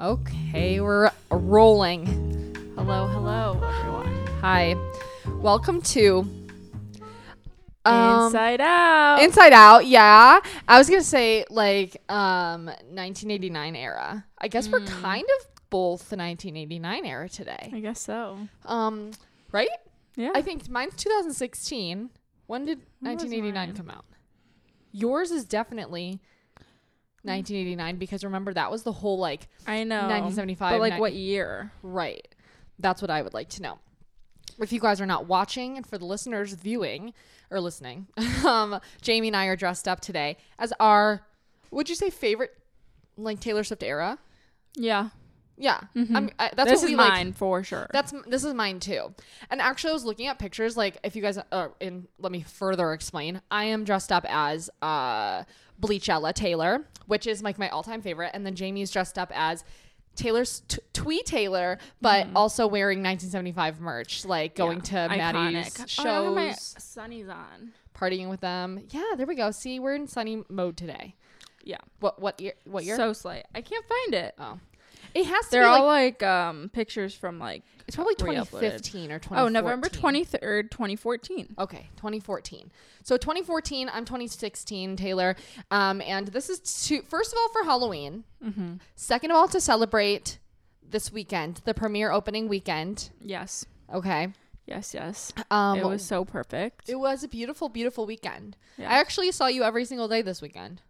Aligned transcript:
Okay, 0.00 0.80
we're 0.80 1.10
rolling. 1.30 2.06
Hello, 2.76 3.08
hello, 3.08 3.60
everyone. 3.62 4.26
Hi. 4.40 4.76
Welcome 5.40 5.82
to 5.82 6.18
um, 7.84 8.26
Inside 8.26 8.60
Out. 8.60 9.20
Inside 9.22 9.52
Out, 9.52 9.86
yeah. 9.86 10.38
I 10.68 10.78
was 10.78 10.88
going 10.88 11.00
to 11.00 11.06
say 11.06 11.44
like 11.50 11.96
um 12.08 12.66
1989 12.66 13.74
era. 13.76 14.24
I 14.38 14.46
guess 14.48 14.68
we're 14.68 14.80
Mm. 14.80 14.86
kind 15.02 15.26
of 15.40 15.46
both 15.70 16.08
the 16.10 16.16
1989 16.16 17.04
era 17.04 17.28
today. 17.28 17.70
I 17.72 17.80
guess 17.80 18.00
so. 18.00 18.38
Um 18.66 19.10
right? 19.50 19.68
Yeah. 20.14 20.30
I 20.34 20.42
think 20.42 20.68
mine's 20.68 20.94
2016. 20.94 22.10
When 22.46 22.64
did 22.64 22.78
When 23.00 23.14
was 23.14 23.24
1989 23.24 23.68
mine? 23.68 23.76
come 23.76 23.90
out? 23.90 24.04
Yours 24.92 25.32
is 25.32 25.44
definitely 25.44 26.20
1989 27.28 27.96
because 27.96 28.24
remember 28.24 28.52
that 28.54 28.70
was 28.70 28.82
the 28.82 28.92
whole 28.92 29.18
like 29.18 29.48
I 29.66 29.84
know. 29.84 30.00
1975, 30.08 30.72
But 30.72 30.80
like 30.80 30.94
ni- 30.94 31.00
what 31.00 31.12
year? 31.12 31.72
Right. 31.82 32.26
That's 32.78 33.00
what 33.02 33.10
I 33.10 33.22
would 33.22 33.34
like 33.34 33.48
to 33.50 33.62
know. 33.62 33.78
If 34.60 34.72
you 34.72 34.80
guys 34.80 35.00
are 35.00 35.06
not 35.06 35.26
watching, 35.26 35.76
and 35.76 35.86
for 35.86 35.98
the 35.98 36.04
listeners 36.04 36.52
viewing 36.54 37.12
or 37.50 37.60
listening, 37.60 38.08
um, 38.44 38.80
Jamie 39.02 39.28
and 39.28 39.36
I 39.36 39.46
are 39.46 39.56
dressed 39.56 39.86
up 39.86 40.00
today 40.00 40.36
as 40.58 40.72
our, 40.80 41.22
would 41.70 41.88
you 41.88 41.94
say 41.94 42.10
favorite, 42.10 42.50
like 43.16 43.38
Taylor 43.40 43.62
Swift 43.62 43.82
era? 43.84 44.18
Yeah. 44.74 45.10
Yeah, 45.60 45.80
Mhm. 45.96 46.14
I'm, 46.16 46.30
I, 46.38 46.50
that's 46.54 46.70
this 46.70 46.82
what 46.82 46.84
is 46.84 46.90
we 46.90 46.94
like. 46.96 47.08
mine 47.10 47.32
for 47.32 47.64
sure. 47.64 47.88
That's 47.92 48.14
this 48.28 48.44
is 48.44 48.54
mine 48.54 48.78
too. 48.78 49.12
And 49.50 49.60
actually, 49.60 49.90
I 49.90 49.94
was 49.94 50.04
looking 50.04 50.28
at 50.28 50.38
pictures. 50.38 50.76
Like, 50.76 50.98
if 51.02 51.16
you 51.16 51.22
guys, 51.22 51.36
uh, 51.50 51.68
and 51.80 52.06
let 52.20 52.30
me 52.30 52.42
further 52.42 52.92
explain. 52.92 53.40
I 53.50 53.64
am 53.64 53.82
dressed 53.82 54.12
up 54.12 54.24
as 54.28 54.70
uh, 54.82 55.42
Bleachella 55.80 56.32
Taylor, 56.32 56.84
which 57.06 57.26
is 57.26 57.42
like 57.42 57.58
my 57.58 57.68
all-time 57.68 58.02
favorite, 58.02 58.30
and 58.34 58.44
then 58.44 58.54
Jamie's 58.54 58.90
dressed 58.90 59.18
up 59.18 59.30
as 59.34 59.64
Taylor's 60.16 60.62
t- 60.66 60.78
Twee 60.92 61.22
Taylor, 61.22 61.78
but 62.00 62.26
mm-hmm. 62.26 62.36
also 62.36 62.66
wearing 62.66 62.98
1975 62.98 63.80
merch, 63.80 64.24
like 64.24 64.54
going. 64.56 64.78
Yeah. 64.78 65.08
to 65.08 65.16
Matty's 65.16 65.68
Iconic. 65.68 65.80
Oh, 65.80 65.86
shows, 65.86 66.26
Oh, 66.26 66.34
my 66.34 66.48
sunnies 66.48 67.32
on. 67.32 67.72
partying 67.94 68.28
with 68.28 68.40
them. 68.40 68.84
Yeah, 68.90 69.14
there 69.16 69.26
we 69.26 69.36
go. 69.36 69.50
See, 69.52 69.78
we're 69.78 69.94
in 69.94 70.08
sunny 70.08 70.42
mode 70.48 70.76
today. 70.76 71.14
Yeah. 71.62 71.78
What 72.00 72.20
what 72.20 72.40
year? 72.40 72.54
What 72.64 72.84
year? 72.84 72.96
So 72.96 73.12
slight. 73.12 73.46
I 73.54 73.60
can't 73.60 73.84
find 73.86 74.14
it. 74.14 74.34
oh, 74.38 74.58
it 75.14 75.24
has 75.26 75.44
to 75.46 75.50
They're 75.50 75.62
be 75.62 75.66
all 75.66 75.86
like 75.86 76.20
like 76.22 76.30
um 76.30 76.70
pictures 76.72 77.14
from 77.14 77.38
like 77.38 77.62
it's 77.86 77.96
probably 77.96 78.14
2015 78.16 79.10
or 79.12 79.18
2014. 79.18 79.38
oh 79.38 79.48
November 79.48 79.88
twenty 79.88 80.24
third, 80.24 80.70
twenty 80.70 80.96
fourteen. 80.96 81.54
Okay, 81.58 81.88
2014. 81.96 82.70
So 83.02 83.16
2014, 83.16 83.88
I'm 83.92 84.04
2016, 84.04 84.96
Taylor. 84.96 85.34
Um, 85.70 86.02
and 86.02 86.28
this 86.28 86.50
is 86.50 86.60
to 86.88 87.02
first 87.02 87.32
of 87.32 87.38
all 87.40 87.48
for 87.50 87.64
Halloween. 87.64 88.24
Mm-hmm. 88.44 88.74
Second 88.96 89.30
of 89.30 89.36
all 89.38 89.48
to 89.48 89.60
celebrate 89.60 90.38
this 90.86 91.10
weekend, 91.12 91.62
the 91.64 91.72
premiere 91.74 92.10
opening 92.10 92.48
weekend. 92.48 93.10
Yes. 93.20 93.64
Okay. 93.92 94.28
Yes. 94.66 94.92
Yes. 94.92 95.32
Um, 95.50 95.78
it 95.78 95.86
was 95.86 96.04
so 96.04 96.26
perfect. 96.26 96.90
it 96.90 96.96
was 96.96 97.24
a 97.24 97.28
beautiful, 97.28 97.70
beautiful 97.70 98.04
weekend. 98.04 98.56
Yeah. 98.76 98.90
I 98.90 98.98
actually 99.00 99.32
saw 99.32 99.46
you 99.46 99.62
every 99.62 99.86
single 99.86 100.08
day 100.08 100.20
this 100.20 100.42
weekend. 100.42 100.82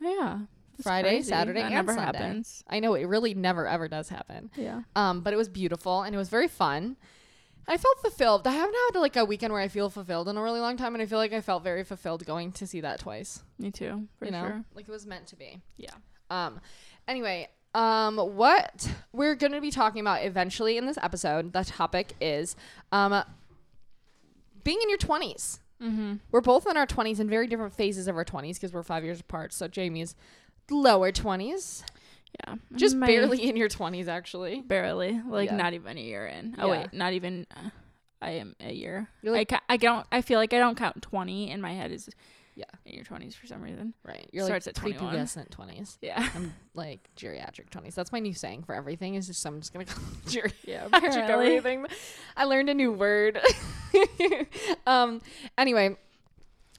yeah. 0.00 0.38
It's 0.74 0.82
Friday, 0.82 1.08
crazy. 1.08 1.28
Saturday, 1.28 1.60
That 1.60 1.66
and 1.66 1.74
never 1.74 1.94
Sunday. 1.94 2.18
happens. 2.18 2.64
I 2.68 2.80
know 2.80 2.94
it 2.94 3.04
really 3.04 3.34
never 3.34 3.66
ever 3.66 3.88
does 3.88 4.08
happen. 4.08 4.50
Yeah. 4.56 4.82
Um, 4.96 5.20
but 5.20 5.32
it 5.32 5.36
was 5.36 5.48
beautiful 5.48 6.02
and 6.02 6.14
it 6.14 6.18
was 6.18 6.28
very 6.28 6.48
fun. 6.48 6.96
I 7.66 7.76
felt 7.78 7.98
fulfilled. 8.00 8.46
I 8.46 8.52
haven't 8.52 8.74
had 8.92 9.00
like 9.00 9.16
a 9.16 9.24
weekend 9.24 9.52
where 9.52 9.62
I 9.62 9.68
feel 9.68 9.88
fulfilled 9.88 10.28
in 10.28 10.36
a 10.36 10.42
really 10.42 10.60
long 10.60 10.76
time, 10.76 10.94
and 10.94 11.00
I 11.00 11.06
feel 11.06 11.16
like 11.18 11.32
I 11.32 11.40
felt 11.40 11.62
very 11.62 11.82
fulfilled 11.82 12.26
going 12.26 12.52
to 12.52 12.66
see 12.66 12.82
that 12.82 12.98
twice. 12.98 13.42
Me 13.58 13.70
too. 13.70 14.06
For 14.18 14.26
you 14.26 14.32
know, 14.32 14.46
sure. 14.46 14.64
like 14.74 14.86
it 14.86 14.90
was 14.90 15.06
meant 15.06 15.28
to 15.28 15.36
be. 15.36 15.60
Yeah. 15.78 15.92
Um, 16.30 16.60
anyway, 17.08 17.48
um, 17.74 18.16
what 18.18 18.86
we're 19.12 19.34
going 19.34 19.52
to 19.52 19.60
be 19.62 19.70
talking 19.70 20.00
about 20.00 20.24
eventually 20.24 20.76
in 20.76 20.84
this 20.86 20.98
episode, 21.00 21.52
the 21.54 21.64
topic 21.64 22.14
is 22.20 22.54
um, 22.92 23.22
being 24.62 24.78
in 24.82 24.88
your 24.88 24.98
20s. 24.98 25.60
Mm-hmm. 25.82 26.14
We're 26.30 26.40
both 26.40 26.66
in 26.66 26.76
our 26.76 26.86
20s 26.86 27.18
in 27.18 27.28
very 27.28 27.46
different 27.46 27.74
phases 27.74 28.08
of 28.08 28.16
our 28.16 28.24
20s 28.24 28.54
because 28.54 28.72
we're 28.72 28.82
five 28.82 29.04
years 29.04 29.20
apart. 29.20 29.52
So 29.52 29.68
Jamie's 29.68 30.14
lower 30.70 31.12
20s, 31.12 31.82
Yeah. 32.46 32.56
just 32.74 32.96
My- 32.96 33.06
barely 33.06 33.48
in 33.48 33.56
your 33.56 33.68
20s, 33.68 34.08
actually. 34.08 34.60
barely 34.62 35.20
like 35.26 35.50
Yeah. 35.50 35.56
not 35.56 35.72
even 35.74 35.96
a 35.98 36.00
year 36.00 36.26
in 36.26 36.56
oh 36.58 36.66
Yeah. 36.72 36.80
wait 36.80 36.92
not 36.92 37.12
even 37.12 37.46
uh, 37.56 37.70
i 38.22 38.30
am 38.30 38.56
a 38.60 38.72
year 38.72 39.08
You're 39.22 39.32
like- 39.34 39.52
I, 39.52 39.56
ca- 39.56 39.64
I 39.68 39.76
don't 39.76 40.06
i 40.10 40.20
feel 40.22 40.38
like 40.38 40.52
i 40.52 40.58
don't 40.58 40.76
count 40.76 41.00
20 41.02 41.50
in 41.50 41.60
my 41.60 41.72
head 41.74 41.92
is 41.92 42.08
Yeah. 42.56 42.64
in 42.86 42.94
your 42.94 43.04
20s 43.04 43.34
for 43.34 43.46
some 43.46 43.60
reason 43.62 43.94
Right. 44.04 44.28
You're 44.32 44.44
Starts 44.46 44.66
like 44.66 44.76
at 44.76 44.80
21. 44.80 45.14
prepubescent 45.14 45.48
20s. 45.50 45.98
yeah 46.00 46.28
I'm 46.34 46.54
like 46.74 47.08
geriatric 47.16 47.68
20s. 47.70 47.94
That's 47.94 48.12
my 48.12 48.20
new 48.20 48.32
saying 48.34 48.62
for 48.64 48.74
everything. 48.74 49.14
Is 49.16 49.26
just 49.26 49.44
I'm 49.46 49.60
just 49.60 49.72
gonna 49.72 49.84
call 49.86 50.02
it 50.04 50.26
geriatric. 50.26 50.54
yeah 50.64 50.88
everything. 51.30 51.86
I 52.36 52.44
learned 52.44 52.68
a 52.70 52.74
new 52.74 52.92
word. 52.92 53.38
um 54.86 55.20
anyway, 55.58 55.96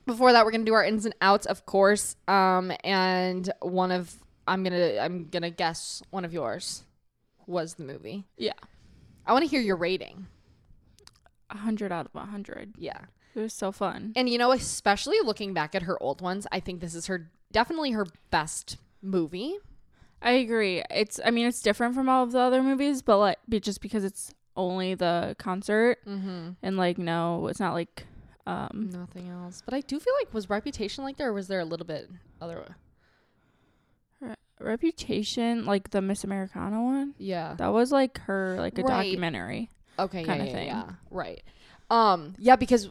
before 0.05 0.31
that 0.33 0.45
we're 0.45 0.51
going 0.51 0.65
to 0.65 0.69
do 0.69 0.73
our 0.73 0.83
ins 0.83 1.05
and 1.05 1.15
outs 1.21 1.45
of 1.45 1.65
course. 1.65 2.15
Um 2.27 2.71
and 2.83 3.51
one 3.61 3.91
of 3.91 4.13
I'm 4.47 4.63
going 4.63 4.73
to 4.73 5.01
I'm 5.03 5.25
to 5.29 5.49
guess 5.49 6.03
one 6.11 6.25
of 6.25 6.33
yours 6.33 6.83
was 7.47 7.75
the 7.75 7.83
movie. 7.83 8.25
yeah 8.37 8.53
I 9.25 9.33
want 9.33 9.43
to 9.43 9.49
hear 9.49 9.61
your 9.61 9.75
rating. 9.77 10.27
100 11.51 11.91
out 11.91 12.05
of 12.07 12.13
100 12.13 12.73
Yeah. 12.77 12.99
it 13.35 13.39
was 13.39 13.53
so 13.53 13.71
fun 13.71 14.13
And 14.15 14.27
you 14.29 14.37
know, 14.37 14.51
especially 14.51 15.17
looking 15.23 15.53
back 15.53 15.75
at 15.75 15.83
her 15.83 16.01
old 16.01 16.21
ones, 16.21 16.47
I 16.51 16.59
think 16.59 16.81
this 16.81 16.95
is 16.95 17.07
her 17.07 17.29
definitely 17.51 17.91
her 17.91 18.05
best 18.31 18.77
movie. 19.01 19.55
i 20.21 20.31
agree 20.31 20.83
it's 20.89 21.19
i 21.23 21.29
mean 21.31 21.45
it's 21.47 21.61
different 21.61 21.93
from 21.95 22.09
all 22.09 22.23
of 22.23 22.31
the 22.31 22.39
other 22.39 22.61
movies 22.63 23.01
but 23.01 23.17
like 23.19 23.37
just 23.61 23.79
because 23.81 24.03
it's 24.03 24.33
only 24.57 24.95
the 24.95 25.35
concert 25.37 25.99
Mhm. 26.07 26.55
and 26.63 26.75
like 26.77 26.97
no 26.97 27.47
it's 27.47 27.59
not 27.59 27.73
like 27.73 28.05
um 28.47 28.89
Nothing 28.91 29.29
else. 29.29 29.61
But 29.65 29.73
I 29.73 29.81
do 29.81 29.99
feel 29.99 30.13
like 30.21 30.33
was 30.33 30.49
Reputation 30.49 31.03
like 31.03 31.17
there 31.17 31.29
or 31.29 31.33
was 31.33 31.47
there 31.47 31.59
a 31.59 31.65
little 31.65 31.85
bit 31.85 32.09
other 32.41 32.75
reputation 34.59 35.65
like 35.65 35.89
the 35.89 36.01
miss 36.01 36.23
americana 36.23 36.81
one 36.81 37.13
Yeah. 37.17 37.55
that 37.57 37.67
was 37.73 37.91
like 37.91 38.19
her 38.19 38.55
like 38.57 38.77
a 38.79 38.83
Right. 38.83 39.03
documentary 39.03 39.69
Okay, 39.99 40.21
yeah, 40.21 40.25
kinda 40.25 40.45
yeah, 40.45 40.51
thing. 40.53 40.67
yeah, 40.67 40.89
right. 41.11 41.41
Um, 41.89 42.35
yeah, 42.39 42.55
because 42.57 42.89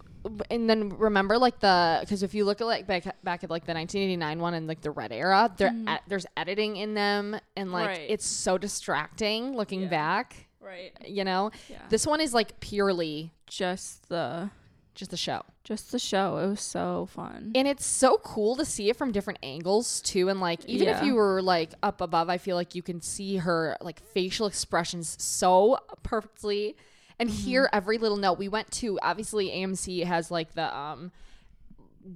and 0.51 0.71
then 0.71 0.89
remember 0.91 1.37
like 1.37 1.59
the 1.61 1.99
because 2.01 2.23
if 2.23 2.33
you 2.35 2.45
look 2.47 2.61
at 2.63 2.67
like 2.67 2.87
back 2.87 3.05
back 3.25 3.45
at 3.45 3.51
like 3.51 3.65
the 3.67 3.75
1989 3.75 4.39
one 4.41 4.55
and 4.55 4.67
like 4.67 4.81
the 4.83 4.91
red 4.91 5.11
era, 5.13 5.53
there 5.59 5.69
Mhm. 5.71 5.97
e- 5.97 6.01
there's 6.07 6.25
editing 6.37 6.77
in 6.77 6.95
them 6.95 7.37
and 7.57 7.73
like 7.73 7.89
Right. 7.89 8.07
it's 8.09 8.25
so 8.27 8.57
distracting 8.57 9.55
looking 9.57 9.83
Yeah. 9.83 9.89
back. 9.89 10.49
right 10.61 10.93
You 11.07 11.25
know, 11.25 11.51
yeah 11.69 11.83
this 11.91 12.07
one 12.07 12.21
is 12.23 12.33
like 12.33 12.59
purely 12.61 13.33
just 13.47 14.09
the 14.09 14.51
just 14.95 15.13
a 15.13 15.17
show, 15.17 15.43
just 15.65 15.91
the 15.93 15.99
show. 15.99 16.37
It 16.39 16.47
was 16.49 16.61
so 16.61 17.07
fun. 17.13 17.53
and 17.55 17.67
it's 17.67 17.85
so 17.87 18.19
cool 18.19 18.55
to 18.57 18.65
see 18.65 18.89
it 18.91 18.97
from 18.97 19.11
different 19.13 19.41
angles 19.43 20.01
too. 20.03 20.29
And 20.29 20.41
like 20.41 20.65
even 20.67 20.89
if 20.89 21.03
you 21.03 21.15
were 21.15 21.43
like 21.43 21.73
up 21.83 22.01
above, 22.01 22.29
I 22.31 22.39
feel 22.39 22.57
like 22.57 22.75
you 22.75 22.83
can 22.83 23.01
see 23.01 23.37
her 23.39 23.77
like 23.81 24.01
facial 24.01 24.47
expressions 24.47 25.17
so 25.23 25.79
perfectly 26.03 26.77
and 27.19 27.29
Mm-hmm. 27.29 27.39
hear 27.39 27.69
every 27.73 27.99
little 27.99 28.17
note. 28.17 28.39
We 28.39 28.49
went 28.49 28.71
to 28.73 28.99
obviously 29.03 29.49
AMC 29.51 30.05
has 30.05 30.31
like 30.31 30.55
the 30.55 30.75
um 30.77 31.13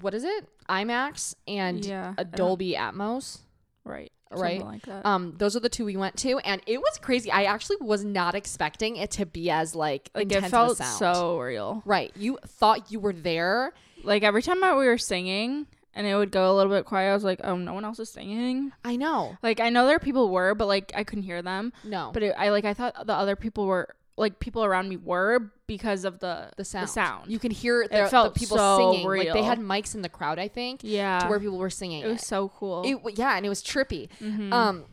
what 0.00 0.12
is 0.14 0.24
it? 0.24 0.48
IMAX 0.68 1.34
and 1.46 1.84
yeah, 1.84 2.14
a 2.18 2.20
I 2.20 2.24
don't- 2.24 2.36
Dolby 2.36 2.74
Atmos. 2.74 3.38
right, 3.84 4.12
right? 4.30 4.64
like 4.64 4.86
that. 4.86 5.04
Um 5.06 5.34
those 5.38 5.56
are 5.56 5.60
the 5.60 5.68
two 5.68 5.84
we 5.84 5.96
went 5.96 6.16
to 6.18 6.38
and 6.38 6.60
it 6.66 6.78
was 6.78 6.98
crazy. 7.00 7.30
I 7.30 7.44
actually 7.44 7.76
was 7.80 8.04
not 8.04 8.34
expecting 8.34 8.96
it 8.96 9.10
to 9.12 9.26
be 9.26 9.50
as 9.50 9.74
like, 9.74 10.10
like 10.14 10.24
intense 10.24 10.46
it 10.46 10.50
felt 10.50 10.72
a 10.72 10.76
sound. 10.76 10.98
so 10.98 11.38
real. 11.38 11.82
right. 11.84 12.12
You 12.16 12.38
thought 12.46 12.90
you 12.90 13.00
were 13.00 13.12
there. 13.12 13.72
Like 14.04 14.22
every 14.22 14.42
time 14.42 14.62
I, 14.62 14.76
we 14.76 14.86
were 14.86 14.98
singing 14.98 15.66
and 15.94 16.06
it 16.06 16.14
would 16.14 16.30
go 16.30 16.52
a 16.52 16.54
little 16.54 16.72
bit 16.72 16.84
quiet, 16.84 17.10
I 17.10 17.14
was 17.14 17.24
like, 17.24 17.40
"Oh, 17.42 17.56
no 17.56 17.74
one 17.74 17.84
else 17.84 17.98
is 17.98 18.08
singing." 18.08 18.70
I 18.84 18.94
know. 18.94 19.36
Like 19.42 19.58
I 19.58 19.70
know 19.70 19.86
there 19.86 19.98
people 19.98 20.30
were, 20.30 20.54
but 20.54 20.66
like 20.66 20.92
I 20.94 21.02
couldn't 21.02 21.24
hear 21.24 21.42
them. 21.42 21.72
No. 21.82 22.10
But 22.14 22.22
it, 22.22 22.34
I 22.38 22.50
like 22.50 22.64
I 22.64 22.72
thought 22.74 23.06
the 23.06 23.14
other 23.14 23.34
people 23.34 23.66
were 23.66 23.88
like 24.18 24.40
people 24.40 24.64
around 24.64 24.88
me 24.88 24.96
were 24.96 25.50
because 25.66 26.04
of 26.04 26.18
the 26.18 26.50
the 26.56 26.64
sound. 26.64 26.84
The 26.88 26.92
sound. 26.92 27.30
You 27.30 27.38
can 27.38 27.50
hear 27.50 27.86
the, 27.90 28.06
felt 28.08 28.34
the 28.34 28.40
people 28.40 28.56
so 28.58 28.92
singing. 28.92 29.06
Like 29.06 29.32
they 29.32 29.42
had 29.42 29.58
mics 29.58 29.94
in 29.94 30.02
the 30.02 30.08
crowd, 30.08 30.38
I 30.38 30.48
think, 30.48 30.80
yeah, 30.82 31.20
to 31.20 31.28
where 31.28 31.40
people 31.40 31.58
were 31.58 31.70
singing. 31.70 32.02
it 32.04 32.08
was 32.08 32.26
so 32.26 32.48
cool. 32.50 32.82
It 32.84 33.18
yeah, 33.18 33.36
and 33.36 33.46
it 33.46 33.48
was 33.48 33.62
trippy. 33.62 34.08
Mhm. 34.20 34.52
Um, 34.52 34.84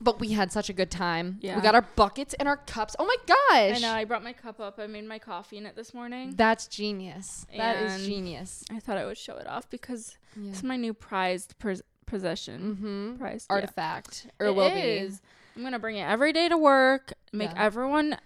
but 0.00 0.18
we 0.20 0.30
had 0.32 0.50
such 0.52 0.68
a 0.68 0.72
good 0.72 0.90
time. 0.90 1.38
Yeah. 1.40 1.54
We 1.56 1.62
got 1.62 1.74
our 1.74 1.86
buckets 1.96 2.34
and 2.34 2.48
our 2.48 2.56
cups. 2.56 2.94
Oh 2.98 3.04
my 3.06 3.16
gosh! 3.26 3.76
I 3.76 3.78
know. 3.80 3.92
I 3.92 4.04
brought 4.04 4.24
my 4.24 4.32
cup 4.32 4.60
up. 4.60 4.78
I 4.78 4.86
made 4.86 5.04
my 5.06 5.18
coffee 5.18 5.56
in 5.56 5.66
it 5.66 5.76
this 5.76 5.94
morning. 5.94 6.34
That's 6.36 6.66
genius. 6.66 7.46
That 7.56 7.76
is 7.82 8.06
genius. 8.06 8.64
I 8.70 8.80
thought 8.80 8.98
I 8.98 9.06
would 9.06 9.16
show 9.18 9.36
it 9.36 9.46
off 9.46 9.70
because 9.70 10.16
Yeah. 10.36 10.50
it's 10.50 10.62
my 10.62 10.76
new 10.76 10.94
prized 10.94 11.58
pos- 11.58 11.82
possession. 12.06 12.60
Mm-hmm. 12.76 13.16
Prized 13.18 13.46
yeah. 13.48 13.54
Artifact 13.56 14.26
or 14.40 14.46
It 14.46 14.54
will 14.54 14.66
is. 14.66 15.22
I'm 15.56 15.62
gonna 15.62 15.78
bring 15.78 15.96
it 15.96 16.02
every 16.02 16.32
day 16.32 16.48
to 16.48 16.58
work. 16.58 17.12
Make 17.32 17.50
Yeah. 17.52 17.64
everyone 17.64 18.18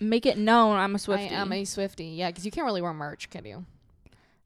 make 0.00 0.26
it 0.26 0.38
known 0.38 0.76
I'm 0.76 0.94
a 0.94 0.98
be. 0.98 1.12
I 1.12 1.20
am 1.40 1.52
a 1.52 1.64
Swifty. 1.64 2.06
Yeah, 2.06 2.30
because 2.30 2.44
you 2.44 2.50
can't 2.50 2.64
really 2.64 2.82
wear 2.82 2.92
merch, 2.92 3.30
can 3.30 3.44
you? 3.44 3.64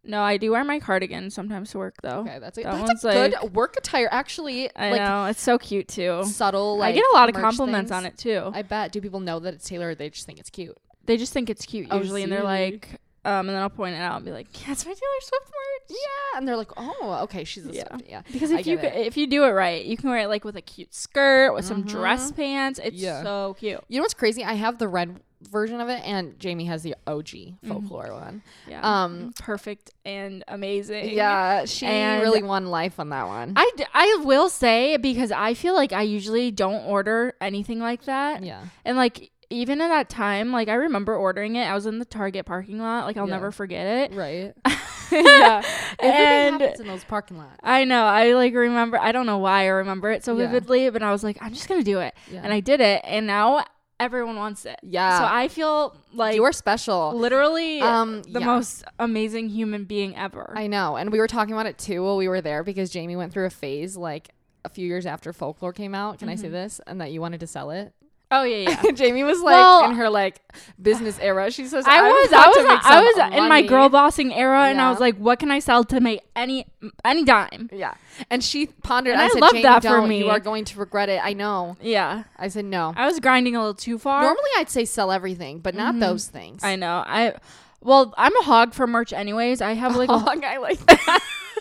No, 0.02 0.22
I 0.22 0.38
do 0.38 0.50
wear 0.52 0.64
my 0.64 0.80
cardigan 0.80 1.30
sometimes 1.30 1.72
to 1.72 1.78
work 1.78 1.96
though. 2.02 2.20
Okay, 2.20 2.38
that's 2.38 2.56
a, 2.56 2.62
That 2.62 2.86
that's 2.86 3.04
a 3.04 3.12
good 3.12 3.32
like- 3.32 3.50
work 3.52 3.76
attire. 3.76 4.08
Actually, 4.10 4.74
I 4.74 4.90
like 4.92 5.00
know 5.00 5.26
it's 5.26 5.42
so 5.42 5.58
cute 5.58 5.88
too. 5.88 6.24
subtle. 6.24 6.78
Like 6.78 6.92
I 6.94 6.96
get 6.96 7.04
a 7.12 7.14
lot 7.14 7.28
of 7.28 7.34
compliments 7.34 7.90
things. 7.90 7.98
on 7.98 8.06
it 8.06 8.16
too. 8.16 8.50
I 8.54 8.62
bet. 8.62 8.92
Do 8.92 9.00
people 9.02 9.20
know 9.20 9.38
that 9.40 9.52
it's 9.52 9.68
Taylor? 9.68 9.90
or 9.90 9.94
They 9.94 10.08
just 10.08 10.24
think 10.24 10.38
it's 10.40 10.48
cute. 10.48 10.76
they 11.04 11.18
just 11.18 11.32
think 11.34 11.50
it's 11.50 11.66
cute 11.66 11.88
Oh, 11.90 11.98
usually, 11.98 12.22
and 12.22 12.32
they're 12.32 12.42
like, 12.42 12.88
um, 13.24 13.48
and 13.48 13.50
then 13.50 13.56
I'll 13.56 13.68
point 13.70 13.94
it 13.94 13.98
out 14.00 14.16
and 14.16 14.24
be 14.24 14.32
like, 14.32 14.46
yeah, 14.66 14.72
it's 14.72 14.84
my 14.86 14.92
Taylor 14.92 15.20
Swift 15.20 15.46
merch. 15.46 15.90
Yeah, 15.98 16.38
and 16.38 16.48
they're 16.48 16.56
like, 16.56 16.70
oh, 16.76 17.20
okay, 17.24 17.44
she's 17.44 17.66
a 17.66 17.72
Yeah. 17.72 17.84
Swiftie. 17.84 18.10
Yeah, 18.10 18.22
Because 18.32 18.50
if 18.50 18.66
you 18.66 18.78
if 18.78 19.16
you 19.16 19.26
do 19.26 19.44
it 19.44 19.50
right, 19.50 19.84
you 19.84 19.96
can 19.96 20.08
wear 20.10 20.20
it 20.20 20.28
like 20.28 20.44
with 20.44 20.56
a 20.56 20.62
cute 20.62 20.94
skirt 20.94 21.52
with 21.54 21.64
some 21.64 21.82
dress 21.82 22.32
pants. 22.32 22.78
It's 22.82 22.96
Yeah. 22.96 23.22
so 23.22 23.56
cute. 23.58 23.80
You 23.88 23.98
know 23.98 24.02
what's 24.02 24.14
crazy? 24.14 24.42
I 24.44 24.54
have 24.54 24.78
the 24.78 24.88
red 24.88 25.20
version 25.50 25.80
of 25.80 25.88
it, 25.88 26.02
and 26.04 26.38
Jamie 26.38 26.66
has 26.66 26.82
the 26.82 26.94
OG 27.06 27.54
folklore 27.66 28.12
one. 28.12 28.42
Yeah. 28.68 28.80
Um, 28.82 29.32
perfect 29.38 29.90
and 30.04 30.44
amazing. 30.48 31.10
Yeah, 31.10 31.64
she 31.64 31.86
And- 31.86 32.20
really 32.22 32.42
won 32.42 32.66
life 32.66 33.00
on 33.00 33.08
that 33.08 33.26
one. 33.26 33.54
I, 33.56 33.70
d- 33.76 33.84
I 33.94 34.20
will 34.22 34.50
say 34.50 34.98
because 34.98 35.32
I 35.32 35.54
feel 35.54 35.74
like 35.74 35.92
I 35.94 36.02
usually 36.02 36.50
don't 36.50 36.84
order 36.84 37.34
anything 37.40 37.78
like 37.80 38.04
that. 38.04 38.42
yeah, 38.42 38.64
And 38.84 38.98
like 38.98 39.30
even 39.50 39.80
at 39.80 39.88
that 39.88 40.08
time, 40.08 40.52
like 40.52 40.68
I 40.68 40.74
remember 40.74 41.16
ordering 41.16 41.56
it. 41.56 41.64
I 41.64 41.74
was 41.74 41.86
in 41.86 41.98
the 41.98 42.04
Target 42.04 42.46
parking 42.46 42.78
lot. 42.78 43.04
Like 43.04 43.16
I'll 43.16 43.26
Yeah. 43.28 43.34
never 43.34 43.50
forget 43.52 44.10
it. 44.12 44.16
right. 44.16 44.54
yeah. 45.12 45.62
Everything 45.98 46.00
and 46.00 46.60
happens 46.62 46.80
in 46.80 46.86
those 46.86 47.04
parking 47.04 47.36
lots. 47.38 47.56
I 47.62 47.84
know. 47.84 48.04
I 48.04 48.32
like 48.34 48.54
remember 48.54 48.98
I 48.98 49.12
don't 49.12 49.26
know 49.26 49.38
why 49.38 49.62
I 49.64 49.66
remember 49.66 50.10
it 50.10 50.24
so 50.24 50.36
Yeah. 50.36 50.46
vividly, 50.46 50.88
but 50.90 51.02
I 51.02 51.10
was 51.10 51.24
like, 51.24 51.38
I'm 51.40 51.52
just 51.52 51.68
gonna 51.68 51.82
do 51.82 52.00
it. 52.00 52.14
Yeah. 52.30 52.40
And 52.44 52.52
I 52.52 52.60
did 52.60 52.80
it 52.80 53.02
and 53.04 53.26
now 53.26 53.64
everyone 53.98 54.36
wants 54.36 54.64
it. 54.66 54.78
Yeah. 54.82 55.18
So 55.18 55.24
I 55.34 55.48
feel 55.48 55.96
like 56.14 56.34
you 56.36 56.44
are 56.44 56.52
special. 56.52 57.12
literally 57.14 57.80
Um, 57.80 58.22
the 58.22 58.40
yeah. 58.40 58.46
most 58.46 58.84
amazing 58.98 59.48
human 59.50 59.84
being 59.84 60.16
ever. 60.16 60.52
I 60.56 60.68
know, 60.68 60.96
and 60.96 61.10
we 61.12 61.18
were 61.18 61.26
talking 61.26 61.52
about 61.52 61.66
it 61.66 61.76
too 61.76 62.02
while 62.04 62.16
we 62.16 62.28
were 62.28 62.40
there 62.40 62.62
because 62.62 62.88
Jamie 62.90 63.16
went 63.16 63.32
through 63.32 63.46
a 63.46 63.50
phase 63.50 63.96
like 63.96 64.30
a 64.64 64.68
few 64.68 64.86
years 64.86 65.06
after 65.06 65.32
folklore 65.32 65.72
came 65.72 65.94
out. 65.94 66.18
Can 66.18 66.28
I 66.28 66.34
say 66.36 66.48
this? 66.48 66.80
And 66.86 67.00
that 67.00 67.12
you 67.12 67.20
wanted 67.20 67.40
to 67.40 67.46
sell 67.46 67.70
it. 67.70 67.92
Oh 68.30 68.42
yeah, 68.42 68.70
yeah. 68.84 68.90
Jamie 68.94 69.24
was 69.24 69.40
like 69.40 69.54
Well- 69.54 69.84
in 69.90 69.96
her 69.96 70.08
like 70.08 70.40
business 70.80 71.18
era. 71.20 71.50
She 71.50 71.66
says, 71.66 71.84
I 71.86 71.98
"I'm 71.98 72.04
was, 72.04 72.32
I 72.32 72.44
to 72.44 72.48
was, 72.48 72.80
I 72.84 73.00
was 73.00 73.38
in 73.38 73.48
my 73.48 73.62
girl 73.62 73.88
bossing 73.88 74.32
era, 74.32 74.64
and 74.64 74.80
I 74.80 74.90
was 74.90 75.00
like, 75.00 75.16
"What 75.16 75.38
can 75.38 75.50
I 75.50 75.58
sell 75.58 75.84
to 75.84 76.00
make 76.00 76.20
any 76.36 76.66
any 77.04 77.24
dime?" 77.24 77.70
Yeah, 77.72 77.94
and 78.30 78.42
she 78.42 78.66
pondered. 78.66 79.14
And 79.14 79.22
I, 79.22 79.26
I 79.26 79.28
said, 79.28 79.40
love 79.40 79.52
Jamie, 79.52 79.62
that 79.62 79.82
for 79.82 80.06
me. 80.06 80.18
You 80.18 80.30
are 80.30 80.40
going 80.40 80.64
to 80.66 80.78
regret 80.78 81.08
it. 81.08 81.20
I 81.22 81.32
know. 81.32 81.76
Yeah, 81.80 82.24
I 82.36 82.48
said 82.48 82.64
no. 82.64 82.92
I 82.96 83.06
was 83.06 83.20
grinding 83.20 83.56
a 83.56 83.58
little 83.58 83.74
too 83.74 83.98
far. 83.98 84.22
Normally, 84.22 84.50
I'd 84.56 84.70
say 84.70 84.84
sell 84.84 85.10
everything, 85.10 85.58
but 85.58 85.74
not 85.74 85.92
mm-hmm. 85.92 86.00
those 86.00 86.26
things. 86.26 86.64
I 86.64 86.76
know. 86.76 87.02
I 87.06 87.34
well, 87.82 88.14
I'm 88.16 88.36
a 88.36 88.42
hog 88.42 88.74
for 88.74 88.86
merch, 88.86 89.12
anyways. 89.12 89.60
I 89.60 89.72
have 89.72 89.96
like 89.96 90.08
a 90.08 90.18
hog. 90.18 90.44
I 90.44 90.58
like 90.58 90.78
that. 90.86 91.20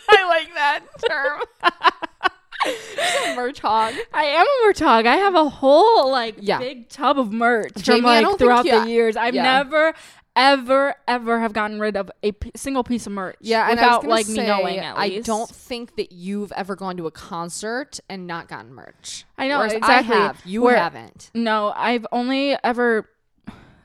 I 0.10 0.28
like 0.28 0.54
that 0.56 0.82
term. 1.08 1.42
She's 2.64 3.28
a 3.28 3.36
merch 3.36 3.60
hog. 3.60 3.94
I 4.14 4.24
am 4.26 4.46
a 4.46 4.68
merch 4.68 4.80
hog. 4.80 5.06
I 5.06 5.16
have 5.16 5.36
a 5.36 5.48
whole 5.50 6.12
like 6.12 6.36
Yeah. 6.40 6.60
big 6.60 6.90
tub 6.90 7.18
of 7.20 7.32
merch 7.32 7.74
Jamie, 7.78 8.02
from 8.02 8.06
like 8.06 8.38
throughout 8.38 8.66
you- 8.66 8.80
the 8.82 8.90
years. 8.90 9.16
I've 9.16 9.34
yeah. 9.36 9.44
never, 9.44 9.94
ever, 10.36 10.96
ever 11.08 11.40
have 11.40 11.54
gotten 11.54 11.80
rid 11.80 11.96
of 11.96 12.12
a 12.24 12.32
p- 12.34 12.52
single 12.56 12.84
piece 12.84 13.08
of 13.08 13.14
merch. 13.14 13.38
Yeah, 13.40 13.70
and 13.70 13.80
I 13.80 13.96
was 13.96 13.98
without 14.04 14.10
like 14.10 14.26
say, 14.26 14.42
me 14.42 14.48
knowing 14.48 14.78
at 14.80 14.98
least. 15.00 15.30
I 15.30 15.32
don't 15.32 15.50
think 15.50 15.96
that 15.96 16.12
you've 16.12 16.52
ever 16.54 16.76
gone 16.76 16.98
to 16.98 17.08
a 17.08 17.12
concert 17.12 18.00
and 18.10 18.28
not 18.28 18.48
gotten 18.50 18.74
merch. 18.74 19.26
I 19.38 19.48
know, 19.48 19.60
Whereas 19.60 19.74
exactly. 19.74 20.16
I 20.16 20.20
have. 20.20 20.42
You 20.46 20.62
Where- 20.64 20.78
haven't. 20.78 21.32
No, 21.34 21.74
I've 21.76 22.06
only 22.12 22.58
ever 22.64 23.10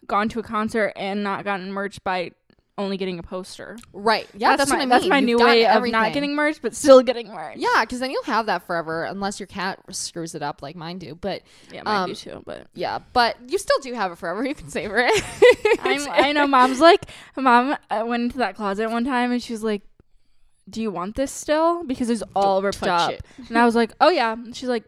gone 0.07 0.29
to 0.29 0.39
a 0.39 0.43
concert 0.43 0.93
and 0.97 1.23
not 1.23 1.45
gotten 1.45 1.73
merch 1.73 2.03
by 2.05 2.33
only 2.77 2.97
getting 2.97 3.19
a 3.19 3.23
poster. 3.23 3.77
Right. 3.93 4.29
Yeah, 4.35 4.57
that's, 4.57 4.71
my, 4.71 4.77
what 4.77 4.81
I 4.81 4.85
mean. 4.85 4.89
That's 4.89 5.07
my 5.07 5.19
You've 5.19 5.27
new 5.27 5.39
way 5.39 5.67
of 5.67 5.87
not 5.89 6.13
getting 6.13 6.35
merch, 6.35 6.61
but 6.61 6.75
still 6.75 7.03
getting 7.03 7.29
merch. 7.29 7.57
Yeah, 7.57 7.83
because 7.83 8.01
then 8.01 8.11
you'll 8.11 8.25
have 8.25 8.47
that 8.47 8.67
forever, 8.67 9.05
unless 9.05 9.39
your 9.39 9.47
cat 9.47 9.81
screws 9.91 10.35
it 10.35 10.43
up 10.43 10.63
like 10.63 10.75
mine 10.77 10.99
do. 10.99 11.15
But 11.15 11.43
yeah, 11.73 11.83
mine 11.85 11.97
Um, 11.97 12.09
do 12.11 12.15
too. 12.15 12.43
But 12.45 12.67
yeah, 12.75 12.99
but 13.13 13.37
you 13.49 13.59
still 13.59 13.79
do 13.81 13.95
have 13.95 14.13
it 14.13 14.19
forever. 14.19 14.45
You 14.55 14.55
can 14.55 14.69
savor 14.69 14.99
it. 14.99 15.25
I 15.83 16.33
know 16.33 16.47
mom's 16.47 16.81
like, 16.81 17.07
mom 17.37 17.77
uh, 17.91 18.05
went 18.07 18.25
into 18.25 18.39
that 18.39 18.57
closet 18.57 18.91
one 18.91 19.05
time 19.05 19.33
and 19.33 19.43
she 19.43 19.53
was 19.53 19.63
like, 19.65 19.83
"Do 20.69 20.83
you 20.83 20.91
want 20.91 21.17
this 21.17 21.33
still?" 21.33 21.85
Because 21.85 22.11
it's 22.11 22.23
all 22.37 22.61
Don't 22.61 22.67
ripped 22.67 22.83
up. 22.83 23.13
it. 23.13 23.25
And 23.49 23.57
I 23.59 23.65
was 23.65 23.75
like, 23.75 23.93
"Oh 24.01 24.11
yeah." 24.11 24.33
And 24.33 24.55
she's 24.55 24.69
like, 24.69 24.85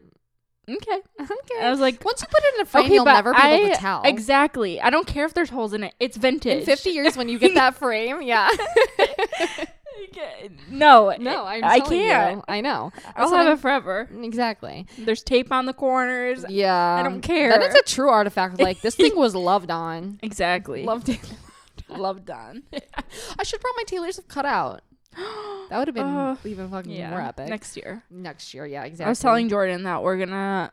"Okay." 0.68 0.98
Okay. 1.20 1.60
I 1.62 1.70
was 1.70 1.80
like, 1.80 2.04
Once 2.04 2.22
you 2.22 2.28
put 2.28 2.42
it 2.42 2.54
in 2.56 2.60
a 2.62 2.64
frame, 2.64 2.84
"Okay, 2.86 2.94
you'll 2.94 3.04
never 3.04 3.32
be 3.34 3.40
able 3.40 3.74
to 3.74 3.80
tell. 3.80 4.02
Exactly. 4.04 4.80
I 4.80 4.90
don't 4.90 5.06
care 5.06 5.26
if 5.26 5.34
there's 5.34 5.50
holes 5.50 5.72
in 5.72 5.84
it. 5.84 5.94
It's 6.00 6.16
vintage. 6.16 6.60
In 6.60 6.64
50 6.66 6.90
years, 6.90 7.16
when 7.16 7.28
you 7.28 7.38
get 7.38 7.54
that 7.54 7.74
frame, 7.76 8.22
yeah. 8.22 8.48
no, 10.70 11.14
no, 11.18 11.44
I'm 11.44 11.64
I 11.64 11.80
can't. 11.80 12.36
You, 12.38 12.44
I 12.48 12.60
know. 12.60 12.92
I'll 13.14 13.30
have 13.30 13.46
I'm- 13.46 13.56
it 13.56 13.60
forever. 13.60 14.08
Exactly. 14.22 14.86
There's 14.98 15.22
tape 15.22 15.52
on 15.52 15.66
the 15.66 15.72
corners. 15.72 16.44
Yeah. 16.48 16.74
I 16.74 17.02
don't 17.02 17.20
care. 17.20 17.50
Then 17.50 17.62
it's 17.62 17.78
a 17.78 17.82
true 17.82 18.08
artifact. 18.08 18.60
Like 18.60 18.80
this 18.80 18.94
thing 18.94 19.16
was 19.16 19.34
loved 19.34 19.70
on. 19.70 20.18
Exactly. 20.22 20.84
Loved 20.84 21.08
it. 21.08 21.20
Love 21.88 22.24
done. 22.24 22.64
I 23.38 23.42
should 23.44 23.60
brought 23.60 23.74
my 23.76 23.84
Taylor's 23.86 24.18
cut 24.28 24.44
out. 24.44 24.82
That 25.68 25.78
would 25.80 25.88
have 25.88 25.94
been 25.96 26.06
Uh, 26.06 26.36
even 26.44 26.70
fucking 26.70 26.92
yeah. 26.92 27.10
more 27.10 27.20
epic. 27.20 27.48
Next 27.48 27.76
year. 27.76 28.02
Next 28.08 28.54
year, 28.54 28.66
yeah, 28.66 28.84
exactly. 28.84 29.06
I 29.06 29.08
was 29.08 29.18
telling 29.18 29.48
Jordan 29.48 29.82
that 29.82 30.02
we're 30.02 30.16
gonna 30.16 30.70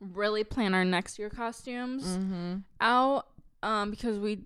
really 0.00 0.44
plan 0.44 0.74
our 0.74 0.84
next 0.84 1.18
year 1.18 1.28
costumes 1.28 2.04
Mm-hmm. 2.06 2.54
out 2.80 3.26
um 3.62 3.90
because 3.90 4.18
we 4.18 4.44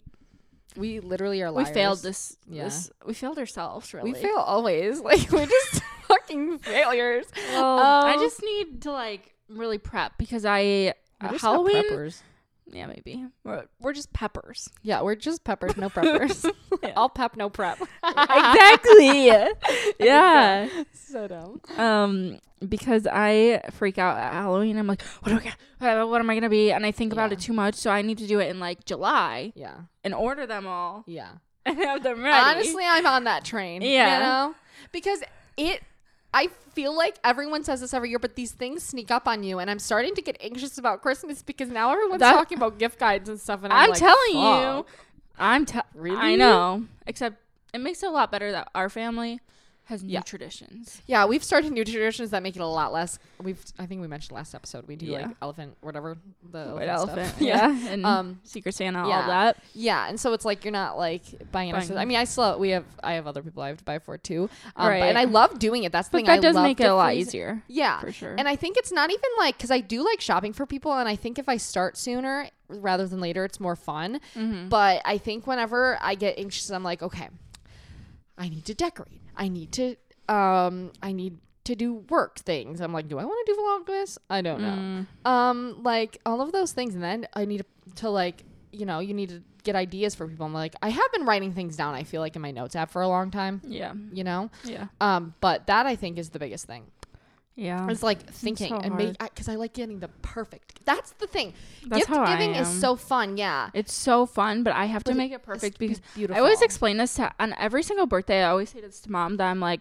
We 0.77 1.01
literally 1.01 1.43
are 1.43 1.53
we 1.53 1.65
failed 1.67 1.99
this 2.03 2.37
Yeah. 2.49 2.65
this 2.65 2.91
we 3.05 3.13
failed 3.15 3.39
ourselves 3.39 3.93
really 3.93 4.13
We 4.13 4.19
fail 4.19 4.39
always. 4.39 5.01
Like 5.09 5.31
we're 5.31 5.47
just 5.47 5.83
fucking 6.09 6.59
failures. 6.61 7.27
well 7.53 7.79
i 7.79 8.15
Um, 8.15 8.21
just 8.21 8.43
need 8.43 8.81
to 8.83 8.93
like 8.93 9.35
really 9.49 9.79
prep 9.79 10.13
because 10.19 10.45
i 10.47 10.61
We're 11.21 11.29
uh, 11.29 11.33
just 11.33 11.45
not 11.45 11.53
halloween 11.53 11.85
preppers. 11.91 12.23
Yeah 12.67 12.87
maybe 12.87 13.25
we're, 13.45 13.65
we're 13.81 13.93
just 13.93 14.13
peppers 14.13 14.69
Yeah, 14.83 15.03
we're 15.03 15.15
just 15.17 15.45
peppers, 15.45 15.77
no 15.77 15.89
preppers. 15.91 16.49
All 16.97 17.09
pep, 17.09 17.37
no 17.37 17.51
prep. 17.51 17.79
exactly 18.05 19.27
yeah 20.01 20.69
so 20.93 21.29
dumb. 21.29 21.61
um 21.77 22.39
because 22.69 23.07
i 23.11 23.61
freak 23.73 23.99
out 23.99 24.17
at 24.17 24.33
halloween 24.33 24.77
i'm 24.79 24.87
like 24.87 25.03
what 25.21 25.31
do 25.31 25.37
I, 25.37 25.41
get? 25.41 26.09
what 26.09 26.21
am 26.21 26.31
i 26.31 26.35
gonna 26.35 26.49
be 26.49 26.73
and 26.73 26.87
i 26.87 26.93
think 26.93 27.13
about 27.13 27.31
Yeah. 27.31 27.35
it 27.39 27.41
too 27.41 27.53
much 27.53 27.75
so 27.75 27.91
i 27.91 28.03
need 28.03 28.19
to 28.19 28.27
do 28.27 28.39
it 28.39 28.49
in 28.51 28.61
like 28.61 28.85
july 28.85 29.53
Yeah, 29.57 29.75
and 30.05 30.15
order 30.15 30.47
them 30.47 30.67
all 30.67 31.03
yeah. 31.07 31.33
and 31.67 31.77
have 31.79 32.03
them 32.03 32.23
ready 32.23 32.37
Honestly, 32.59 32.85
I'm 32.87 33.07
on 33.07 33.25
that 33.25 33.45
train. 33.45 33.83
Yeah. 33.83 34.15
You 34.19 34.23
know? 34.25 34.55
Because 34.91 35.23
it 35.57 35.81
I 36.35 36.49
feel 36.73 36.97
like 36.97 37.17
everyone 37.25 37.63
says 37.65 37.81
this 37.81 37.93
every 37.93 38.09
year, 38.11 38.19
but 38.19 38.37
these 38.37 38.53
things 38.53 38.83
sneak 38.83 39.11
up 39.11 39.29
on 39.29 39.43
you, 39.43 39.59
and 39.59 39.71
I'm 39.71 39.79
starting 39.79 40.15
to 40.15 40.23
get 40.23 40.37
anxious 40.41 40.79
about 40.79 41.03
Christmas 41.03 41.43
because 41.43 41.69
now 41.69 41.93
everyone's 41.93 42.21
That- 42.21 42.33
talking 42.33 42.57
about 42.59 42.79
gift 42.79 42.99
guides 42.99 43.29
and 43.29 43.39
stuff, 43.39 43.65
and 43.65 43.73
I'm, 43.73 43.85
I'm 43.85 43.91
like, 43.91 43.99
telling 43.99 44.33
fuck. 44.33 44.87
you, 44.87 44.87
I'm 45.39 45.67
te- 45.67 45.81
Really? 45.95 46.17
I 46.17 46.37
know. 46.37 46.85
Except 47.07 47.37
it 47.75 47.79
makes 47.81 48.03
it 48.03 48.07
a 48.07 48.11
lot 48.11 48.31
better 48.31 48.51
that 48.53 48.69
our 48.75 48.89
family 48.89 49.41
has 49.93 50.03
new 50.03 50.13
Yeah. 50.13 50.21
traditions. 50.23 51.01
Yeah, 51.07 51.25
we've 51.27 51.45
started 51.45 51.73
new 51.73 51.85
traditions 51.85 52.31
that 52.31 52.43
make 52.43 52.57
it 52.57 52.61
a 52.61 52.67
lot 52.67 52.93
less. 52.93 53.19
We've 53.41 53.63
I 53.79 53.87
think 53.87 54.01
we 54.01 54.09
mentioned 54.09 54.35
last 54.35 54.55
episode 54.55 54.89
we 54.89 54.97
do 54.97 55.07
Yeah. 55.07 55.27
like 55.29 55.37
elephant 55.41 55.77
whatever 55.81 56.17
the 56.51 56.65
White 56.75 56.89
elephant, 56.89 57.19
elephant, 57.19 57.29
stuff. 57.29 57.41
yeah, 57.41 57.89
and 57.93 58.05
Um, 58.05 58.41
Secret 58.45 58.75
Santa, 58.75 59.05
all 59.05 59.09
yeah. 59.09 59.27
that. 59.29 59.57
Yeah, 59.75 60.09
and 60.09 60.19
so 60.19 60.33
it's 60.33 60.45
like 60.45 60.65
you're 60.65 60.73
not 60.73 60.99
like 60.99 61.23
buying. 61.53 61.71
Buying- 61.73 61.75
Us, 61.75 61.91
I 61.93 62.05
mean, 62.05 62.17
I 62.19 62.25
still 62.25 62.59
we 62.59 62.71
have 62.71 62.85
I 63.03 63.13
have 63.15 63.27
other 63.29 63.43
people 63.43 63.63
I 63.63 63.69
have 63.69 63.79
to 63.79 63.85
buy 63.85 63.99
for 64.01 64.19
too, 64.19 64.51
um, 64.77 64.89
Right. 64.89 65.01
but, 65.01 65.09
and 65.11 65.19
I 65.19 65.25
love 65.25 65.59
doing 65.61 65.85
it. 65.85 65.93
That's 65.93 66.09
the 66.09 66.13
But 66.13 66.19
thing. 66.19 66.27
that 66.27 66.33
I 66.33 66.39
does 66.41 66.57
love 66.57 66.65
make 66.65 66.81
it 66.81 66.85
a 66.87 66.95
lot 66.95 67.15
easier. 67.15 67.63
Yeah, 67.69 68.01
for 68.01 68.11
sure. 68.11 68.35
And 68.37 68.49
I 68.49 68.57
think 68.57 68.77
it's 68.77 68.91
not 68.93 69.11
even 69.11 69.31
like 69.39 69.57
because 69.57 69.71
I 69.71 69.81
do 69.81 70.05
like 70.05 70.21
shopping 70.21 70.53
for 70.53 70.67
people, 70.67 70.93
and 70.93 71.09
I 71.09 71.15
think 71.17 71.39
if 71.39 71.49
I 71.49 71.57
start 71.59 71.97
sooner 71.97 72.49
rather 72.69 73.07
than 73.07 73.21
later, 73.21 73.45
it's 73.45 73.61
more 73.61 73.77
fun. 73.77 74.19
Mm-hmm. 74.35 74.69
But 74.71 75.03
I 75.05 75.19
think 75.19 75.47
whenever 75.47 75.99
I 76.01 76.15
get 76.15 76.39
anxious, 76.39 76.71
I'm 76.71 76.83
like, 76.83 77.03
okay, 77.03 77.29
I 78.39 78.49
need 78.49 78.65
to 78.67 78.75
decorate. 78.75 79.21
I 79.37 79.49
need 79.49 79.73
to, 79.73 79.97
um, 80.29 80.93
I 81.03 81.13
need 81.13 81.39
to 81.65 81.75
do 81.77 81.95
work 82.09 82.39
things. 82.41 82.81
I'm 82.81 82.93
like, 82.93 83.09
do 83.09 83.19
I 83.19 83.25
want 83.25 83.47
to 83.47 83.53
do 83.53 83.61
Vlogmas? 83.95 84.19
I 84.29 84.43
don't 84.43 84.61
know. 84.61 85.07
Mm. 85.27 85.31
Um, 85.31 85.83
like 85.83 86.19
all 86.27 86.41
of 86.41 86.53
those 86.53 86.73
things, 86.73 86.95
and 86.95 87.03
then 87.03 87.27
I 87.35 87.45
need 87.45 87.59
to, 87.59 87.95
to 87.97 88.11
like, 88.11 88.45
you 88.73 88.87
know, 88.87 88.99
you 88.99 89.15
need 89.15 89.29
to 89.29 89.43
get 89.63 89.77
ideas 89.77 90.15
for 90.15 90.27
people. 90.27 90.45
I'm 90.47 90.53
like, 90.55 90.75
I 90.83 90.89
have 90.89 91.13
been 91.13 91.25
writing 91.25 91.53
things 91.53 91.77
down. 91.77 91.95
I 91.95 92.03
feel 92.03 92.21
like 92.21 92.35
in 92.35 92.43
my 92.43 92.51
notes 92.51 92.75
app 92.75 92.91
for 92.91 93.03
a 93.03 93.09
long 93.09 93.31
time. 93.31 93.61
yeah, 93.65 93.93
You 94.13 94.25
know, 94.25 94.51
yeah, 94.65 94.87
um, 95.01 95.35
but 95.41 95.67
that 95.69 95.87
I 95.87 95.95
think 95.95 96.19
is 96.19 96.31
the 96.31 96.39
biggest 96.41 96.67
thing. 96.67 96.87
Yeah. 97.55 97.87
It's 97.91 98.03
like 98.03 98.23
thinking 98.31 98.69
so 98.71 98.77
and 98.79 98.97
make 98.97 99.19
because 99.19 99.49
I 99.49 99.57
like 99.57 99.73
getting 99.75 100.01
the 100.01 100.09
perfect. 100.23 100.85
That's 100.85 101.13
the 101.13 101.27
thing. 101.27 101.53
That's 101.87 102.07
Gift 102.07 102.19
I 102.19 102.33
giving 102.33 102.55
is 102.55 102.69
so 102.81 102.97
fun. 102.97 103.37
Yeah, 103.37 103.71
It's 103.75 103.93
so 103.93 104.27
fun, 104.27 104.63
but 104.63 104.75
I 104.75 104.87
have 104.87 105.05
But 105.05 105.13
to 105.13 105.17
make 105.17 105.33
it 105.33 105.43
perfect 105.43 105.79
because 105.79 106.01
beautiful. 106.15 106.37
I 106.37 106.45
always 106.45 106.63
explain 106.63 106.97
this 106.97 107.15
to 107.15 107.33
on 107.39 107.55
every 107.59 107.83
single 107.83 108.07
birthday. 108.07 108.43
I 108.43 108.51
always 108.51 108.71
say 108.71 108.81
this 108.81 109.01
to 109.03 109.11
mom 109.13 109.37
that 109.37 109.49
I'm 109.51 109.61
like, 109.61 109.81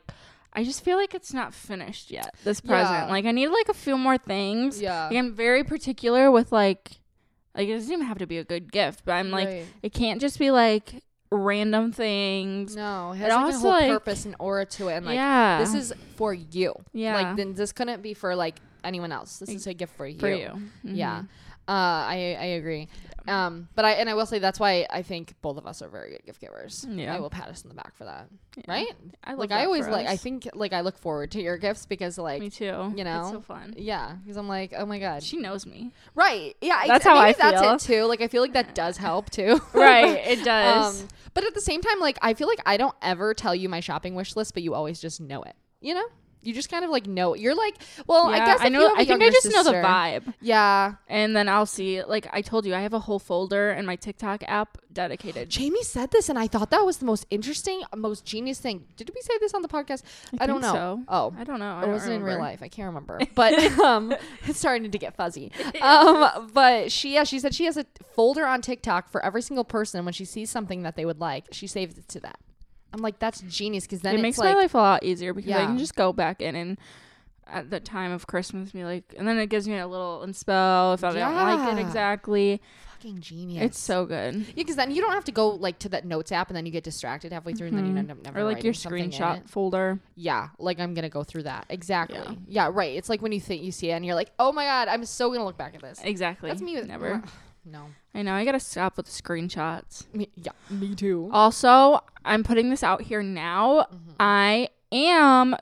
I 0.53 0.63
just 0.65 0.83
feel 0.83 0.97
like 0.97 1.13
it's 1.13 1.33
not 1.33 1.53
finished 1.53 2.11
yet. 2.11 2.35
This 2.43 2.59
present, 2.59 3.07
Yeah. 3.07 3.09
like 3.09 3.25
I 3.25 3.31
need 3.31 3.47
like 3.47 3.69
a 3.69 3.73
few 3.73 3.97
more 3.97 4.17
things. 4.17 4.81
Yeah. 4.81 5.07
Like, 5.07 5.17
I'm 5.17 5.33
very 5.33 5.63
particular 5.63 6.29
with 6.29 6.51
like, 6.51 6.91
like 7.55 7.69
it 7.69 7.73
doesn't 7.73 7.91
even 7.91 8.05
have 8.05 8.17
to 8.17 8.27
be 8.27 8.37
a 8.37 8.43
good 8.43 8.71
gift, 8.71 9.03
but 9.05 9.13
I'm 9.13 9.31
like, 9.31 9.47
Right. 9.47 9.65
it 9.81 9.93
can't 9.93 10.19
just 10.19 10.37
be 10.39 10.51
like 10.51 11.01
random 11.31 11.91
things. 11.91 12.75
No, 12.75 13.13
it 13.13 13.17
has 13.17 13.31
It 13.31 13.35
like 13.35 13.45
also, 13.45 13.57
a 13.57 13.61
whole 13.61 13.71
like- 13.71 13.89
purpose 13.89 14.25
and 14.25 14.35
aura 14.39 14.65
to 14.65 14.89
it, 14.89 14.95
and 14.95 15.05
like 15.05 15.15
yeah. 15.15 15.59
this 15.59 15.73
is 15.73 15.93
for 16.15 16.33
you. 16.33 16.73
yeah 16.93 17.15
Like 17.15 17.37
then 17.37 17.53
this 17.53 17.71
couldn't 17.71 18.01
be 18.01 18.13
for 18.13 18.35
like 18.35 18.55
anyone 18.83 19.11
else. 19.11 19.39
This 19.39 19.49
is 19.49 19.67
a 19.67 19.73
gift 19.73 19.95
for 19.95 20.05
you. 20.07 20.19
for 20.19 20.29
you. 20.29 20.51
Yeah. 20.83 21.19
Mm-hmm. 21.19 21.25
Uh, 21.71 22.03
I 22.05 22.37
I 22.37 22.45
agree. 22.59 22.89
Um, 23.27 23.69
but 23.75 23.85
I 23.85 23.91
and 23.91 24.09
I 24.09 24.13
will 24.13 24.25
say 24.25 24.39
that's 24.39 24.59
why 24.59 24.85
I 24.89 25.03
think 25.03 25.35
both 25.41 25.57
of 25.57 25.65
us 25.65 25.81
are 25.81 25.87
very 25.87 26.11
good 26.11 26.25
gift 26.25 26.41
givers. 26.41 26.85
Yeah. 26.89 27.15
I 27.15 27.19
will 27.19 27.29
pat 27.29 27.47
us 27.47 27.63
on 27.63 27.69
the 27.69 27.75
back 27.75 27.95
for 27.95 28.03
that. 28.03 28.27
Yeah. 28.57 28.63
Right? 28.67 28.91
I 29.23 29.35
like 29.35 29.51
I 29.51 29.63
always 29.63 29.87
like 29.87 30.05
I 30.07 30.17
think 30.17 30.49
like 30.53 30.73
I 30.73 30.81
look 30.81 30.97
forward 30.97 31.31
to 31.31 31.41
your 31.41 31.57
gifts 31.57 31.85
because 31.85 32.17
like 32.17 32.41
me 32.41 32.49
too. 32.49 32.93
you 32.97 33.05
know, 33.05 33.21
it's 33.21 33.29
so 33.29 33.39
fun. 33.39 33.73
yeah, 33.77 34.15
because 34.21 34.35
I'm 34.35 34.49
like 34.49 34.73
oh 34.75 34.85
my 34.85 34.99
god. 34.99 35.23
She 35.23 35.37
knows 35.37 35.65
me. 35.65 35.93
Right. 36.13 36.57
Yeah. 36.59 36.81
That's 36.87 37.05
ex- 37.05 37.15
how 37.15 37.17
I 37.17 37.31
feel. 37.31 37.51
That's 37.51 37.85
it 37.85 37.87
too. 37.87 38.03
Like 38.03 38.19
I 38.21 38.27
feel 38.27 38.41
like 38.41 38.53
that 38.53 38.75
does 38.75 38.97
help 38.97 39.29
too. 39.29 39.61
right, 39.73 40.17
it 40.27 40.43
does. 40.43 41.03
Um, 41.03 41.07
but 41.33 41.45
at 41.45 41.53
the 41.53 41.61
same 41.61 41.81
time, 41.81 41.99
like 42.01 42.17
I 42.21 42.33
feel 42.33 42.49
like 42.49 42.59
I 42.65 42.75
don't 42.75 42.95
ever 43.01 43.33
tell 43.33 43.55
you 43.55 43.69
my 43.69 43.79
shopping 43.79 44.15
wish 44.15 44.35
list, 44.35 44.53
but 44.53 44.63
you 44.63 44.73
always 44.73 44.99
just 44.99 45.21
know 45.21 45.41
it. 45.43 45.55
You 45.79 45.93
know, 45.93 46.05
you 46.41 46.53
just 46.53 46.69
kind 46.69 46.83
of 46.83 46.91
like 46.91 47.05
know. 47.07 47.35
You're 47.35 47.55
like, 47.55 47.75
well, 48.07 48.27
I 48.27 48.39
guess 48.39 48.59
I 48.61 48.69
know. 48.69 48.79
You 48.81 48.87
have 48.87 48.97
a 48.97 49.01
I 49.01 49.05
think 49.05 49.21
I 49.21 49.25
younger 49.25 49.31
just 49.31 49.51
know 49.51 49.63
the 49.63 49.71
vibe, 49.73 50.33
Yeah. 50.41 50.95
and 51.07 51.35
then 51.35 51.47
I'll 51.49 51.65
see. 51.65 52.03
Like 52.03 52.27
I 52.33 52.41
told 52.41 52.65
you, 52.65 52.73
I 52.75 52.81
have 52.81 52.93
a 52.93 52.99
whole 52.99 53.19
folder 53.19 53.71
in 53.71 53.85
my 53.85 53.95
TikTok 53.95 54.43
app 54.47 54.77
dedicated. 54.93 55.49
Jamie 55.49 55.83
said 55.83 56.11
this, 56.11 56.29
and 56.29 56.37
I 56.37 56.47
thought 56.47 56.69
that 56.71 56.85
was 56.85 56.97
the 56.97 57.05
most 57.05 57.25
interesting, 57.29 57.81
most 57.95 58.25
genius 58.25 58.59
thing. 58.59 58.85
Did 58.97 59.11
we 59.13 59.21
say 59.21 59.33
this 59.39 59.53
on 59.53 59.61
the 59.61 59.67
podcast? 59.69 60.03
I, 60.39 60.47
don't 60.47 60.61
know. 60.61 60.73
so. 60.73 61.03
Oh, 61.07 61.33
I 61.37 61.43
don't 61.43 61.59
know. 61.59 61.65
I 61.75 61.79
it 61.79 61.81
don't 61.83 61.91
wasn't 61.93 62.13
in 62.15 62.23
real 62.23 62.39
life. 62.39 62.61
I 62.61 62.67
can't 62.67 62.87
remember, 62.87 63.19
but 63.35 63.53
um, 63.79 64.13
it's 64.45 64.59
starting 64.59 64.91
to 64.91 64.97
get 64.97 65.15
fuzzy. 65.15 65.51
Um, 65.81 66.49
but 66.53 66.91
she, 66.91 67.13
yeah, 67.13 67.23
she 67.23 67.39
said 67.39 67.53
she 67.55 67.65
has 67.65 67.77
a 67.77 67.85
folder 68.15 68.45
on 68.45 68.61
TikTok 68.61 69.09
for 69.09 69.23
every 69.23 69.41
single 69.41 69.63
person. 69.63 70.03
When 70.05 70.13
she 70.13 70.25
sees 70.25 70.49
something 70.49 70.83
that 70.83 70.95
they 70.95 71.05
would 71.05 71.19
like, 71.19 71.45
she 71.51 71.67
saves 71.67 71.97
it 71.97 72.07
to 72.09 72.19
that. 72.21 72.39
I'm 72.93 73.01
like, 73.01 73.19
that's 73.19 73.41
genius 73.41 73.85
because 73.85 74.01
then 74.01 74.13
it 74.13 74.17
it's 74.17 74.21
makes 74.23 74.37
like, 74.37 74.53
my 74.55 74.61
life 74.61 74.73
a 74.73 74.77
lot 74.77 75.03
easier 75.03 75.33
because 75.33 75.51
I 75.51 75.65
can 75.65 75.77
just 75.77 75.95
go 75.95 76.11
back 76.13 76.41
in 76.41 76.55
and 76.55 76.77
at 77.47 77.69
the 77.69 77.79
time 77.81 78.11
of 78.11 78.27
Christmas 78.27 78.71
be 78.71 78.83
like, 78.83 79.13
and 79.17 79.27
then 79.27 79.37
it 79.37 79.47
gives 79.47 79.67
me 79.67 79.77
a 79.77 79.87
little 79.87 80.23
inspo 80.25 80.93
if 80.93 81.03
I 81.03 81.11
don't 81.13 81.35
like 81.35 81.73
it 81.77 81.79
exactly. 81.81 82.61
fucking 82.93 83.19
genius. 83.19 83.63
It's 83.65 83.79
so 83.79 84.05
good. 84.05 84.35
yeah, 84.35 84.43
because 84.55 84.75
then 84.77 84.91
you 84.91 85.01
don't 85.01 85.11
have 85.11 85.25
to 85.25 85.31
go 85.33 85.49
like 85.49 85.79
to 85.79 85.89
that 85.89 86.05
notes 86.05 86.31
app 86.31 86.49
and 86.49 86.55
then 86.55 86.65
you 86.65 86.71
get 86.71 86.83
distracted 86.85 87.33
halfway 87.33 87.53
through 87.53 87.67
and 87.67 87.77
then 87.77 87.85
you 87.87 87.93
Mhm. 87.93 87.97
end 87.97 88.11
up 88.11 88.23
never 88.23 88.39
Or 88.39 88.43
like 88.43 88.63
your 88.63 88.71
writing 88.71 88.73
something 88.73 89.03
in 89.05 89.11
screenshot 89.11 89.49
folder. 89.49 89.99
Yeah, 90.15 90.49
like 90.59 90.79
I'm 90.79 90.93
gonna 90.93 91.09
go 91.09 91.23
through 91.23 91.43
that 91.43 91.65
exactly. 91.69 92.19
Yeah. 92.47 92.67
Yeah. 92.67 92.69
right. 92.73 92.95
It's 92.95 93.09
like 93.09 93.21
when 93.21 93.31
you 93.33 93.41
think 93.41 93.63
you 93.63 93.71
see 93.73 93.89
it 93.89 93.93
and 93.93 94.05
you're 94.05 94.15
like, 94.15 94.31
oh 94.39 94.51
my 94.53 94.65
god, 94.65 94.87
I'm 94.87 95.03
so 95.05 95.29
gonna 95.31 95.43
look 95.45 95.57
back 95.57 95.75
at 95.75 95.81
this. 95.81 95.99
Exactly. 96.03 96.49
That's 96.49 96.61
me 96.61 96.75
with 96.75 96.87
Never. 96.87 97.21
No. 97.65 97.85
I 98.13 98.21
know. 98.23 98.33
I 98.33 98.43
gotta 98.45 98.59
stop 98.59 98.97
with 98.97 99.05
the 99.05 99.11
screenshots. 99.11 100.11
Me, 100.13 100.29
yeah, 100.35 100.51
me 100.69 100.95
too. 100.95 101.29
Also, 101.31 101.99
I'm 102.25 102.43
putting 102.43 102.69
this 102.69 102.83
out 102.83 103.01
here 103.03 103.21
now. 103.23 103.87
Mhm. 103.93 104.15
I 104.19 104.69
am 104.91 105.55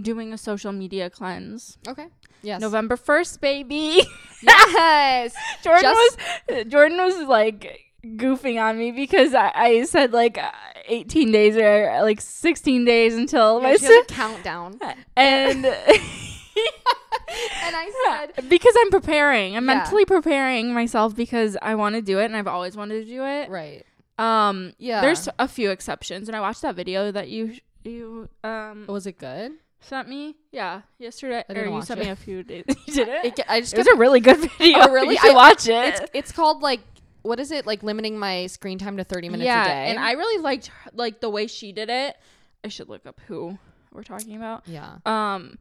doing 0.00 0.32
a 0.32 0.38
social 0.38 0.72
media 0.72 1.08
cleanse. 1.10 1.78
Okay. 1.86 2.06
Yes. 2.42 2.60
November 2.60 2.96
1st, 2.96 3.40
baby. 3.40 4.02
Yes. 4.42 5.34
Jordan 5.62 5.82
Just- 5.82 6.18
was 6.48 6.64
Jordan 6.66 6.96
was 6.98 7.28
like 7.28 7.78
goofing 8.02 8.58
on 8.58 8.78
me 8.78 8.90
because 8.90 9.34
I, 9.34 9.52
I 9.54 9.84
said 9.84 10.14
like 10.14 10.38
uh, 10.38 10.50
18 10.86 11.30
days 11.30 11.56
or 11.58 11.98
like 12.02 12.22
16 12.22 12.86
days 12.86 13.14
until 13.14 13.60
my 13.60 13.72
Yeah, 13.72 13.76
sis- 13.76 14.02
a 14.02 14.04
countdown. 14.06 14.80
and 15.16 15.66
And 17.64 17.76
I 17.76 17.90
said, 18.34 18.48
because 18.48 18.74
I'm 18.80 18.90
preparing, 18.90 19.56
I'm 19.56 19.64
Yeah. 19.68 19.74
mentally 19.76 20.04
preparing 20.04 20.74
myself 20.74 21.14
because 21.14 21.56
I 21.62 21.74
want 21.76 21.94
to 21.94 22.02
do 22.02 22.18
it 22.18 22.24
and 22.24 22.36
I've 22.36 22.48
always 22.48 22.76
wanted 22.76 23.04
to 23.04 23.10
do 23.10 23.24
it. 23.24 23.48
right. 23.50 23.84
Um, 24.18 24.72
Yeah. 24.78 25.00
there's 25.00 25.28
a 25.38 25.46
few 25.48 25.70
exceptions, 25.70 26.28
and 26.28 26.36
I 26.36 26.40
watched 26.40 26.62
that 26.62 26.74
video 26.74 27.10
that 27.12 27.28
you 27.28 27.56
you 27.84 28.28
um 28.44 28.84
Was 28.88 29.06
it 29.06 29.18
good? 29.18 29.52
sent 29.80 30.08
me. 30.08 30.36
Yeah, 30.52 30.82
yesterday. 30.98 31.44
Or 31.48 31.54
you 31.64 31.82
sent 31.82 32.00
it. 32.00 32.04
me 32.04 32.10
a 32.10 32.16
few 32.16 32.42
days. 32.42 32.64
you 32.86 32.94
did 32.94 33.08
it? 33.08 33.24
It, 33.38 33.40
I 33.48 33.60
just 33.60 33.72
It 33.74 33.78
was 33.78 33.86
a 33.86 33.94
really 33.96 34.20
good 34.20 34.36
video. 34.58 34.78
Oh, 34.80 34.90
really? 34.92 35.14
You 35.14 35.20
should 35.20 35.30
I- 35.30 35.34
watch 35.34 35.68
it. 35.68 35.94
it's 35.94 36.10
it's 36.12 36.32
called 36.32 36.62
like 36.62 36.80
what 37.22 37.38
is 37.40 37.50
it 37.52 37.64
like 37.66 37.82
limiting 37.82 38.18
my 38.18 38.46
screen 38.48 38.78
time 38.78 38.96
to 38.96 39.04
30 39.04 39.28
minutes 39.28 39.46
yeah, 39.46 39.64
a 39.64 39.68
day. 39.68 39.90
and 39.90 39.98
I 39.98 40.12
really 40.12 40.42
liked 40.42 40.66
her- 40.66 40.90
like 40.94 41.20
the 41.20 41.30
way 41.30 41.46
she 41.46 41.70
did 41.72 41.88
it. 41.90 42.16
I 42.64 42.68
should 42.68 42.88
look 42.88 43.06
up 43.06 43.20
who 43.28 43.58
we're 43.92 44.02
talking 44.02 44.36
about. 44.36 44.64
yeah. 44.66 44.96
Um, 45.06 45.58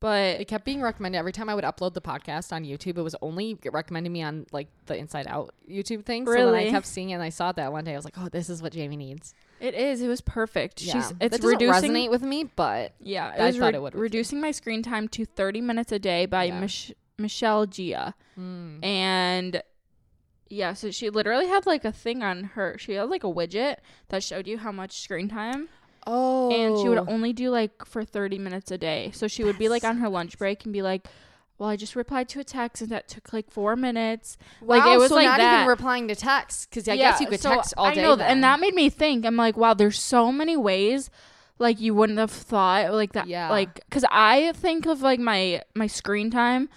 but 0.00 0.40
It 0.40 0.46
kept 0.48 0.64
being 0.64 0.80
recommended 0.80 1.18
every 1.18 1.32
time 1.32 1.48
I 1.48 1.54
would 1.54 1.64
upload 1.64 1.94
the 1.94 2.00
podcast 2.00 2.52
on 2.52 2.64
YouTube. 2.64 2.98
It 2.98 3.02
was 3.02 3.16
only 3.22 3.58
recommending 3.72 4.12
me 4.12 4.22
on 4.22 4.46
like 4.52 4.68
the 4.86 4.96
Inside 4.96 5.26
Out 5.28 5.54
YouTube 5.68 6.04
thing. 6.04 6.24
So 6.26 6.32
then 6.32 6.54
I 6.54 6.70
kept 6.70 6.86
seeing 6.86 7.10
it 7.10 7.14
and 7.14 7.22
I 7.22 7.30
saw 7.30 7.52
that 7.52 7.72
one 7.72 7.84
day. 7.84 7.92
I 7.92 7.96
was 7.96 8.04
like, 8.04 8.14
oh, 8.18 8.28
this 8.28 8.48
is 8.48 8.62
what 8.62 8.72
Jamie 8.72 8.96
needs. 8.96 9.34
it 9.60 9.74
is. 9.74 10.00
It 10.02 10.08
was 10.08 10.20
perfect. 10.20 10.82
Yeah. 10.82 10.92
She's 10.94 11.12
it's 11.20 11.38
that 11.38 11.46
reducing. 11.46 11.92
resonate 11.92 12.10
with 12.10 12.22
me, 12.22 12.44
but 12.44 12.92
Yeah, 13.00 13.28
I 13.36 13.50
thought 13.52 13.72
re- 13.72 13.74
it 13.74 13.82
would 13.82 13.94
reducing 13.94 14.40
my 14.40 14.52
screen 14.52 14.82
time 14.82 15.08
to 15.08 15.24
30 15.24 15.60
minutes 15.62 15.90
a 15.92 15.98
day 15.98 16.26
by 16.26 16.44
Yeah. 16.44 16.60
Mich- 16.60 16.94
Michelle 17.18 17.66
Gia. 17.66 18.14
mm, 18.38 18.84
And 18.84 19.62
yeah, 20.48 20.72
so 20.74 20.90
she 20.92 21.10
literally 21.10 21.46
had 21.48 21.66
like 21.66 21.84
a 21.84 21.92
thing 21.92 22.22
on 22.22 22.44
her. 22.54 22.76
She 22.78 22.92
had 22.92 23.10
like 23.10 23.24
a 23.24 23.26
widget 23.26 23.76
that 24.08 24.22
showed 24.22 24.46
you 24.46 24.58
how 24.58 24.70
much 24.72 25.00
screen 25.00 25.28
time. 25.28 25.68
Oh, 26.06 26.50
And 26.50 26.78
she 26.78 26.88
would 26.88 26.98
oh. 26.98 27.06
only 27.08 27.32
do 27.32 27.50
like 27.50 27.84
for 27.84 28.04
30 28.04 28.38
minutes 28.38 28.70
a 28.70 28.78
day. 28.78 29.10
So 29.12 29.28
she 29.28 29.44
would 29.44 29.58
be 29.58 29.68
like 29.68 29.84
on 29.84 29.98
her 29.98 30.08
lunch 30.08 30.38
break 30.38 30.64
and 30.64 30.72
be 30.72 30.82
like, 30.82 31.06
well, 31.58 31.68
I 31.68 31.76
just 31.76 31.96
replied 31.96 32.28
to 32.30 32.40
a 32.40 32.44
text 32.44 32.82
and 32.82 32.90
that 32.90 33.08
took 33.08 33.32
like 33.32 33.50
four 33.50 33.74
minutes. 33.74 34.38
wow, 34.60 34.76
like, 34.76 34.94
it 34.94 34.98
was 34.98 35.08
so 35.08 35.16
like 35.16 35.26
not 35.26 35.38
that. 35.38 35.60
even 35.60 35.68
replying 35.68 36.08
to 36.08 36.14
texts 36.14 36.66
because 36.66 36.88
I 36.88 36.96
guess 36.96 37.20
you 37.20 37.26
could 37.26 37.40
so 37.40 37.50
text 37.50 37.74
all 37.76 37.86
I 37.86 37.94
day. 37.94 38.02
know, 38.02 38.14
then. 38.14 38.30
and 38.30 38.44
that 38.44 38.60
made 38.60 38.74
me 38.74 38.88
think. 38.88 39.26
I'm 39.26 39.36
like, 39.36 39.56
wow, 39.56 39.74
there's 39.74 39.98
so 39.98 40.30
many 40.30 40.56
ways 40.56 41.10
like 41.58 41.80
you 41.80 41.94
wouldn't 41.94 42.18
have 42.18 42.30
thought 42.30 42.92
like 42.92 43.12
that. 43.12 43.26
Yeah. 43.26 43.50
Like, 43.50 43.80
cause 43.90 44.04
I 44.10 44.52
think 44.52 44.86
of 44.86 45.02
like 45.02 45.18
my 45.18 45.62
my 45.74 45.88
screen 45.88 46.30
time. 46.30 46.68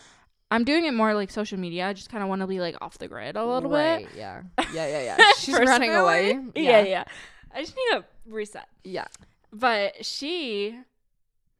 I'm 0.49 0.65
doing 0.65 0.85
it 0.85 0.93
more 0.93 1.13
like 1.13 1.31
social 1.31 1.57
media. 1.57 1.87
I 1.87 1.93
just 1.93 2.09
kind 2.09 2.21
of 2.21 2.27
want 2.27 2.41
to 2.41 2.47
be 2.47 2.59
like 2.59 2.75
off 2.81 2.97
the 2.97 3.07
grid 3.07 3.37
a 3.37 3.45
little 3.45 3.69
right, 3.69 4.05
bit. 4.05 4.17
Yeah, 4.17 4.41
yeah, 4.73 4.87
yeah, 4.87 5.15
yeah. 5.17 5.31
She's 5.37 5.57
running 5.57 5.93
away. 5.93 6.33
Personally. 6.33 6.51
Yeah, 6.55 6.81
yeah. 6.81 7.03
I 7.53 7.61
just 7.61 7.75
need 7.75 7.97
a 7.97 8.05
reset. 8.25 8.67
yeah. 8.83 9.05
But 9.53 10.05
she 10.05 10.77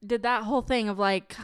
did 0.04 0.22
that 0.22 0.44
whole 0.44 0.62
thing 0.62 0.88
of 0.88 0.98
like 0.98 1.34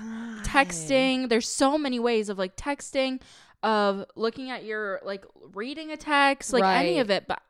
texting. 0.43 1.29
There's 1.29 1.49
so 1.49 1.77
many 1.77 1.99
ways 2.01 2.29
of 2.29 2.39
like 2.39 2.57
texting, 2.57 3.21
of 3.63 4.05
looking 4.17 4.51
at 4.51 4.65
your 4.65 5.01
like 5.05 5.25
reading 5.55 5.91
a 5.93 5.97
text, 5.97 6.53
like 6.53 6.65
any 6.65 6.99
of 7.01 7.11
it. 7.11 7.27
But 7.29 7.43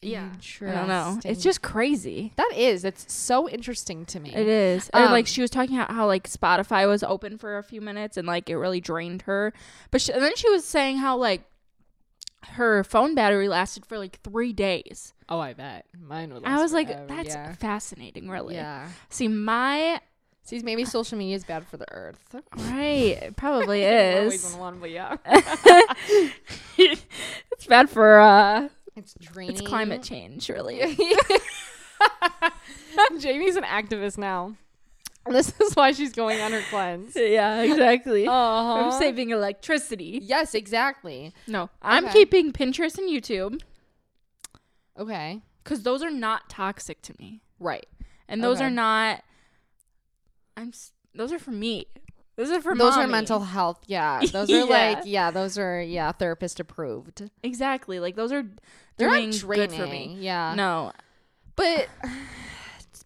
yeah, 0.00 0.28
I 0.62 0.70
don't 0.72 0.88
know. 0.88 1.18
It's 1.24 1.42
just 1.42 1.62
crazy. 1.62 2.32
that 2.36 2.52
is. 2.54 2.84
It's 2.84 3.10
so 3.12 3.48
interesting 3.48 4.04
to 4.06 4.20
me. 4.20 4.32
It 4.34 4.46
is. 4.46 4.90
and 4.90 5.06
like 5.06 5.22
Um, 5.24 5.26
she 5.26 5.40
was 5.40 5.50
talking 5.50 5.76
about 5.76 5.90
how 5.90 6.06
like 6.06 6.28
Spotify 6.28 6.86
was 6.86 7.02
open 7.02 7.38
for 7.38 7.58
a 7.58 7.62
few 7.62 7.80
minutes 7.80 8.16
and 8.16 8.26
like 8.26 8.48
it 8.50 8.56
really 8.56 8.80
drained 8.80 9.22
her. 9.22 9.52
But 9.90 10.02
she, 10.02 10.12
and 10.12 10.22
then 10.22 10.36
she 10.36 10.48
was 10.50 10.64
saying 10.64 10.98
how 10.98 11.16
like 11.16 11.42
her 12.50 12.84
phone 12.84 13.14
battery 13.14 13.48
lasted 13.48 13.84
for 13.86 13.98
like 13.98 14.20
three 14.22 14.52
days. 14.52 15.14
Oh, 15.28 15.38
I 15.38 15.52
bet 15.52 15.84
mine 16.00 16.32
would. 16.32 16.44
I 16.44 16.56
was 16.60 16.72
like, 16.72 16.88
that's 17.08 17.28
yeah. 17.34 17.52
fascinating, 17.54 18.28
really. 18.28 18.54
Yeah. 18.54 18.88
See, 19.10 19.28
my 19.28 20.00
See, 20.48 20.60
maybe 20.60 20.86
social 20.86 21.18
media 21.18 21.36
is 21.36 21.44
bad 21.44 21.66
for 21.66 21.76
the 21.76 21.84
earth. 21.92 22.34
right, 22.56 23.18
it 23.22 23.36
probably 23.36 23.82
is. 23.84 24.54
one, 24.54 24.78
but 24.80 24.90
yeah. 24.90 25.16
it's 26.78 27.66
bad 27.68 27.90
for 27.90 28.18
uh, 28.18 28.68
It's 28.96 29.12
draining. 29.20 29.56
it's 29.56 29.60
climate 29.60 30.02
change, 30.02 30.48
really. 30.48 30.78
Jamie's 33.18 33.56
an 33.56 33.64
activist 33.64 34.16
now. 34.16 34.54
This 35.28 35.52
is 35.60 35.74
why 35.74 35.92
she's 35.92 36.14
going 36.14 36.40
on 36.40 36.52
her 36.52 36.62
cleanse. 36.70 37.14
yeah, 37.14 37.60
exactly. 37.60 38.26
Uh-huh. 38.26 38.32
I'm 38.86 38.92
saving 38.98 39.28
electricity. 39.28 40.20
Yes, 40.22 40.54
exactly. 40.54 41.34
No, 41.46 41.68
I'm 41.82 42.08
keeping 42.08 42.52
Pinterest 42.52 42.96
and 42.96 43.10
YouTube 43.10 43.60
Okay. 44.98 45.40
because 45.62 45.82
those 45.82 46.02
are 46.02 46.10
not 46.10 46.48
toxic 46.48 47.00
to 47.02 47.14
me. 47.18 47.40
Right. 47.60 47.86
and 48.28 48.42
those 48.42 48.56
Okay. 48.58 48.66
are 48.66 48.70
not 48.70 49.22
i'm 50.56 50.72
those 51.14 51.32
are 51.32 51.38
for 51.38 51.50
me 51.52 51.86
those 52.36 52.50
are 52.50 52.60
for 52.60 52.76
those 52.76 52.96
are 52.96 53.06
mental 53.08 53.40
health. 53.40 53.80
Yeah. 53.86 54.20
Those 54.32 54.48
are 54.50 54.58
Yeah. 54.58 54.62
like 54.64 54.98
yeah, 55.06 55.32
those 55.32 55.58
are 55.58 55.82
yeah, 55.82 56.12
therapist 56.12 56.60
approved. 56.60 57.28
exactly 57.42 57.98
like 57.98 58.14
those 58.14 58.30
are 58.30 58.44
They're 58.96 59.08
doing 59.08 59.30
not 59.30 59.40
good 59.56 59.72
for 59.72 59.86
me 59.88 60.16
Yeah. 60.20 60.54
no 60.56 60.92
But 61.56 61.88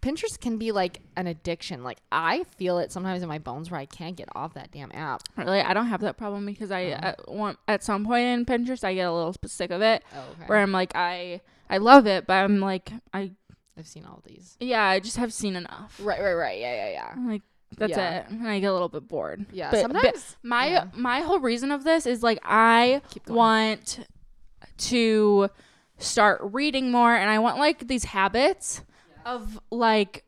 Pinterest 0.03 0.39
can 0.41 0.59
be 0.59 0.73
like 0.73 1.01
an 1.17 1.29
addiction. 1.29 1.85
Like 1.85 1.99
I 2.11 2.43
feel 2.59 2.79
it 2.81 2.91
sometimes 2.91 3.23
in 3.23 3.29
my 3.29 3.39
bones 3.39 3.71
where 3.71 3.79
I 3.81 3.87
can't 3.87 4.17
get 4.17 4.29
off 4.35 4.55
that 4.55 4.73
damn 4.73 4.91
app. 4.93 5.23
really 5.37 5.61
i 5.61 5.73
don't 5.73 5.87
have 5.87 6.01
that 6.01 6.17
problem 6.19 6.45
because 6.45 6.71
i 6.73 6.87
Oh. 6.87 6.93
Uh, 6.93 6.99
at 7.03 7.29
one 7.33 7.57
at 7.69 7.85
some 7.85 8.05
point 8.05 8.25
in 8.27 8.45
pinterest 8.45 8.83
i 8.85 8.93
get 8.95 9.05
a 9.07 9.13
little 9.13 9.35
sick 9.47 9.71
of 9.71 9.81
it 9.81 10.03
Oh, 10.15 10.19
okay. 10.33 10.45
where 10.47 10.59
i'm 10.59 10.73
like 10.73 10.93
i 10.97 11.41
i 11.73 11.79
love 11.79 12.07
it 12.07 12.27
but 12.27 12.35
i'm 12.35 12.61
like 12.61 12.93
i 13.13 13.31
I've 13.77 13.87
seen 13.89 14.05
all 14.05 14.23
these. 14.27 14.57
yeah 14.61 14.85
i 14.85 15.01
just 15.01 15.17
have 15.17 15.33
seen 15.33 15.57
enough 15.57 15.99
Right, 16.03 16.21
right, 16.21 16.35
right. 16.35 16.61
Yeah, 16.61 16.75
yeah, 16.75 16.91
yeah. 16.93 17.09
I'm 17.17 17.29
like 17.29 17.43
that's 17.79 17.91
Yeah. 17.97 18.19
it 18.19 18.29
and 18.29 18.47
i 18.47 18.61
get 18.61 18.67
a 18.67 18.73
little 18.73 18.89
bit 18.91 19.09
bored 19.09 19.47
Yeah. 19.53 19.71
But- 19.71 19.81
sometimes 19.81 20.37
but 20.43 20.49
my 20.49 20.67
yeah. 20.69 20.85
my 20.95 21.21
whole 21.23 21.41
reason 21.41 21.71
of 21.73 21.83
this 21.85 22.07
is 22.07 22.23
like 22.23 22.39
i 22.45 23.01
keep 23.11 23.29
want 23.29 24.07
to 24.77 25.49
start 25.99 26.41
reading 26.43 26.91
more 26.91 27.15
and 27.15 27.31
I 27.31 27.39
want 27.39 27.59
like 27.59 27.87
these 27.87 28.05
habits 28.05 28.83
of 29.25 29.61
like 29.71 30.25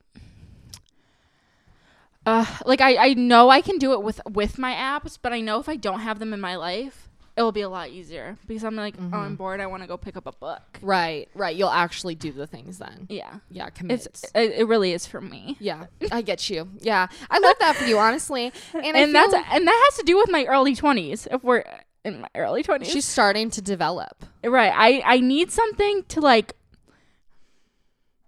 uh 2.27 2.45
like 2.65 2.81
I 2.81 2.97
I 2.97 3.15
know 3.15 3.51
I 3.51 3.61
can 3.61 3.79
do 3.79 3.93
it 3.93 4.03
with 4.03 4.21
with 4.31 4.59
my 4.59 4.73
apps, 4.73 5.19
but 5.21 5.33
I 5.33 5.41
know 5.41 5.59
if 5.61 5.69
I 5.69 5.77
don't 5.77 6.01
have 6.01 6.19
them 6.19 6.33
in 6.33 6.41
my 6.41 6.57
life, 6.57 7.04
it 7.37 7.43
will 7.43 7.53
be 7.53 7.63
a 7.63 7.69
lot 7.69 7.91
easier 7.91 8.37
because 8.47 8.63
I'm 8.63 8.77
like, 8.77 8.95
oh, 8.97 9.03
I'm 9.03 9.11
mm-hmm. 9.11 9.35
bored. 9.35 9.61
I 9.61 9.67
want 9.67 9.83
to 9.83 9.89
go 9.89 9.97
pick 9.97 10.17
up 10.17 10.27
a 10.27 10.33
book. 10.33 10.63
Right, 10.81 11.29
right. 11.35 11.55
You'll 11.55 11.71
actually 11.71 12.15
do 12.15 12.31
the 12.31 12.47
things 12.47 12.79
then. 12.79 13.07
Yeah, 13.09 13.39
Yeah, 13.51 13.71
commit. 13.71 14.07
it's 14.07 14.25
it, 14.35 14.53
it 14.53 14.69
really 14.69 14.93
is 14.93 15.07
for 15.07 15.21
me. 15.21 15.57
yeah, 15.59 15.87
I 16.13 16.23
get 16.23 16.49
you. 16.49 16.69
Yeah, 16.79 17.09
I 17.31 17.39
love 17.41 17.57
that 17.59 17.77
for 17.77 17.85
you, 17.85 17.99
honestly. 17.99 18.53
And, 18.75 18.97
and 18.97 19.15
that's 19.15 19.33
feel 19.33 19.43
and 19.51 19.67
that 19.67 19.83
has 19.87 19.99
to 19.99 20.05
do 20.05 20.17
with 20.17 20.31
my 20.31 20.45
early 20.45 20.75
20s. 20.75 21.27
If 21.31 21.43
we're 21.43 21.65
in 22.05 22.21
my 22.23 22.29
early 22.35 22.63
20s, 22.63 22.87
she's 22.87 23.07
starting 23.07 23.51
to 23.51 23.63
develop. 23.63 24.25
right. 24.45 24.73
I 24.75 25.03
I 25.05 25.21
need 25.21 25.51
something 25.51 26.05
to 26.09 26.21
like. 26.21 26.55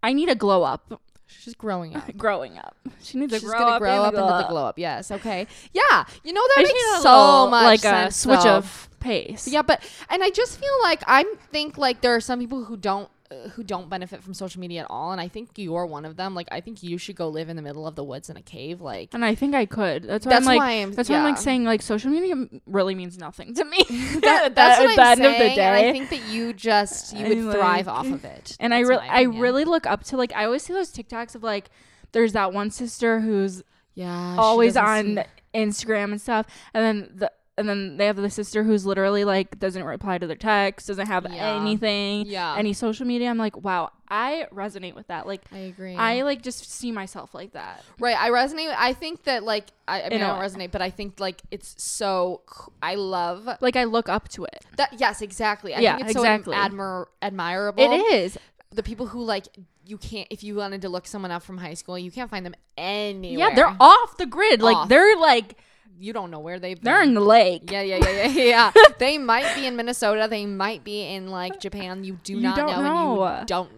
I 0.02 0.12
need 0.12 0.28
a 0.28 0.34
glow 0.34 0.62
up. 0.62 1.00
She's 1.26 1.54
growing 1.54 1.94
up. 1.94 2.16
Growing 2.16 2.58
up, 2.58 2.76
she 3.02 3.18
needs 3.18 3.32
She's 3.32 3.42
to 3.42 3.48
grow 3.48 3.58
gonna 3.58 3.72
up, 3.72 3.80
grow 3.80 4.02
up 4.02 4.14
glow 4.14 4.26
into 4.26 4.42
the 4.42 4.48
glow 4.48 4.66
up. 4.66 4.78
Yes. 4.78 5.10
Okay. 5.10 5.46
Yeah. 5.72 6.04
You 6.24 6.32
know 6.32 6.42
that 6.42 6.58
I 6.58 6.62
makes 6.62 7.02
so 7.02 7.18
little, 7.18 7.50
much 7.50 7.64
like 7.64 7.80
sense. 7.80 8.16
a 8.16 8.18
switch 8.18 8.46
of 8.46 8.88
pace. 9.06 9.46
Yeah, 9.48 9.62
but 9.62 9.82
and 10.10 10.22
I 10.22 10.30
just 10.30 10.58
feel 10.58 10.76
like 10.82 11.02
I 11.06 11.24
think 11.52 11.78
like 11.78 12.00
there 12.00 12.14
are 12.14 12.20
some 12.20 12.38
people 12.38 12.64
who 12.64 12.76
don't 12.76 13.08
uh, 13.28 13.48
who 13.50 13.64
don't 13.64 13.88
benefit 13.90 14.22
from 14.22 14.34
social 14.34 14.60
media 14.60 14.82
at 14.82 14.86
all, 14.88 15.10
and 15.12 15.20
I 15.20 15.26
think 15.28 15.50
you're 15.56 15.84
one 15.86 16.04
of 16.04 16.16
them. 16.16 16.34
Like 16.34 16.46
I 16.52 16.60
think 16.60 16.82
you 16.82 16.96
should 16.96 17.16
go 17.16 17.28
live 17.28 17.48
in 17.48 17.56
the 17.56 17.62
middle 17.62 17.84
of 17.86 17.94
the 17.96 18.04
woods 18.04 18.30
in 18.30 18.36
a 18.36 18.42
cave. 18.42 18.80
Like 18.80 19.12
And 19.14 19.24
I 19.24 19.34
think 19.34 19.54
I 19.54 19.66
could. 19.66 20.04
That's 20.04 20.24
why 20.26 20.30
that's 20.30 20.46
I'm 20.46 20.54
like. 20.54 20.58
why 20.60 20.70
I'm. 20.82 20.92
That's 20.92 21.08
why 21.08 21.16
I'm 21.16 21.24
like 21.24 21.38
saying 21.38 21.64
like 21.64 21.82
social 21.82 22.10
media 22.10 22.36
really 22.66 22.94
means 22.94 23.18
nothing 23.18 23.54
to 23.54 23.64
me. 23.64 23.78
That, 24.26 24.54
that's 24.54 24.80
at 24.80 24.86
the 24.86 25.02
I'm 25.02 25.08
end 25.10 25.18
saying. 25.18 25.50
of 25.50 25.56
the 25.56 25.62
and 25.62 25.74
I 25.74 25.92
think 25.92 26.10
that 26.10 26.22
you 26.28 26.52
just 26.52 27.16
you 27.16 27.26
I 27.26 27.28
would 27.44 27.52
thrive 27.54 27.88
off 27.88 28.06
of 28.06 28.24
it. 28.24 28.56
And 28.60 28.72
I 28.72 28.80
really, 28.80 29.06
I 29.08 29.22
really 29.22 29.64
look 29.64 29.86
up 29.86 30.04
to 30.04 30.16
like 30.16 30.32
I 30.34 30.44
always 30.44 30.62
see 30.62 30.72
those 30.72 30.92
TikToks 30.92 31.34
of 31.34 31.42
like 31.42 31.70
there's 32.12 32.32
that 32.34 32.52
one 32.52 32.70
sister 32.70 33.20
who's 33.20 33.62
yeah 33.94 34.36
always 34.38 34.76
on 34.76 35.04
seem- 35.16 35.24
Instagram 35.54 36.12
and 36.12 36.20
stuff, 36.20 36.46
and 36.74 36.82
then 36.84 37.10
the 37.16 37.32
and 37.58 37.68
then 37.68 37.96
they 37.96 38.06
have 38.06 38.16
the 38.16 38.28
sister 38.30 38.62
who's 38.64 38.84
literally 38.84 39.24
like 39.24 39.58
doesn't 39.58 39.82
reply 39.84 40.18
to 40.18 40.26
their 40.26 40.36
texts, 40.36 40.86
doesn't 40.88 41.06
have 41.06 41.26
Yeah. 41.30 41.58
anything, 41.60 42.26
Yeah, 42.26 42.54
any 42.56 42.72
social 42.72 43.06
media. 43.06 43.30
I'm 43.30 43.38
like, 43.38 43.56
wow, 43.56 43.90
I 44.08 44.46
resonate 44.52 44.94
with 44.94 45.06
that. 45.08 45.26
Like 45.26 45.42
I 45.52 45.58
agree. 45.58 45.94
I 45.96 46.22
like 46.22 46.42
just 46.42 46.70
see 46.70 46.92
myself 46.92 47.34
like 47.34 47.52
that. 47.54 47.82
Right, 47.98 48.16
I 48.16 48.30
resonate. 48.30 48.74
I 48.76 48.92
think 48.92 49.24
that 49.24 49.42
like 49.42 49.66
I, 49.88 50.02
I 50.02 50.08
mean 50.10 50.20
I 50.22 50.26
don't 50.28 50.38
way. 50.38 50.46
resonate, 50.46 50.70
but 50.70 50.82
I 50.82 50.90
think 50.90 51.18
like 51.18 51.40
it's 51.50 51.74
so. 51.82 52.42
I 52.82 52.94
love 52.96 53.48
Like 53.60 53.76
I 53.76 53.84
look 53.84 54.08
up 54.08 54.28
to 54.30 54.44
it. 54.44 54.64
that. 54.76 54.94
Yes, 54.98 55.22
exactly. 55.22 55.74
I 55.74 55.80
Yeah, 55.80 55.96
think 55.96 56.08
it's 56.10 56.16
exactly. 56.16 56.54
so 56.54 56.60
admir- 56.60 57.06
admirable. 57.22 57.82
It 57.82 57.96
is. 58.14 58.38
the 58.72 58.82
people 58.82 59.06
who 59.06 59.22
like 59.22 59.46
you 59.86 59.96
can't 59.96 60.26
if 60.30 60.42
you 60.44 60.56
wanted 60.56 60.82
to 60.82 60.88
look 60.88 61.06
someone 61.06 61.30
up 61.30 61.42
from 61.42 61.56
high 61.56 61.74
school, 61.74 61.98
you 61.98 62.10
can't 62.10 62.28
find 62.28 62.44
them 62.44 62.54
anywhere. 62.76 63.48
Yeah, 63.48 63.54
they're 63.54 63.76
off 63.80 64.16
the 64.18 64.26
grid. 64.26 64.60
Like 64.60 64.88
they're 64.88 65.16
like 65.16 65.56
You 65.98 66.12
don't 66.12 66.30
know 66.30 66.40
where 66.40 66.58
they've. 66.58 66.76
Been. 66.76 66.84
They're 66.84 67.02
in 67.02 67.14
the 67.14 67.20
lake. 67.20 67.70
Yeah, 67.70 67.80
yeah, 67.82 67.96
yeah, 67.96 68.26
yeah, 68.28 68.42
yeah. 68.44 68.72
they 68.98 69.18
might 69.18 69.54
be 69.54 69.66
in 69.66 69.76
Minnesota. 69.76 70.26
They 70.28 70.44
might 70.46 70.84
be 70.84 71.02
in 71.02 71.28
like 71.30 71.58
Japan. 71.60 72.04
You 72.04 72.18
do 72.22 72.34
You 72.34 72.40
not 72.40 72.56
know, 72.58 72.66
know. 72.82 73.24
and 73.24 73.40
you 73.40 73.46
don't. 73.46 73.70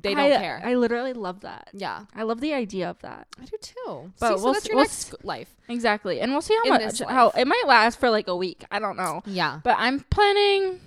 They 0.00 0.14
don't 0.14 0.32
I, 0.32 0.36
care. 0.36 0.60
I 0.64 0.74
literally 0.74 1.12
love 1.12 1.40
that. 1.40 1.68
yeah, 1.72 2.04
I 2.14 2.22
love 2.24 2.40
the 2.40 2.54
idea 2.54 2.88
of 2.90 2.98
that. 3.00 3.26
I 3.40 3.44
do 3.44 3.56
too. 3.60 4.12
But 4.18 4.38
See, 4.38 4.44
we'll 4.44 4.52
that's 4.54 4.64
s- 4.64 4.68
your 4.68 4.76
we'll 4.76 4.84
next 4.84 5.12
s- 5.14 5.24
life. 5.24 5.48
Exactly. 5.68 6.20
And 6.20 6.32
we'll 6.32 6.40
see 6.42 6.54
how 6.64 6.74
In 6.76 6.82
much 6.84 6.98
how 7.02 7.28
it 7.30 7.46
might 7.46 7.64
last 7.66 8.00
for 8.00 8.10
like 8.10 8.26
a 8.28 8.36
week. 8.36 8.64
I 8.70 8.78
don't 8.78 8.96
know. 8.96 9.22
Yeah. 9.26 9.60
But 9.62 9.76
I'm 9.78 10.00
planning 10.10 10.80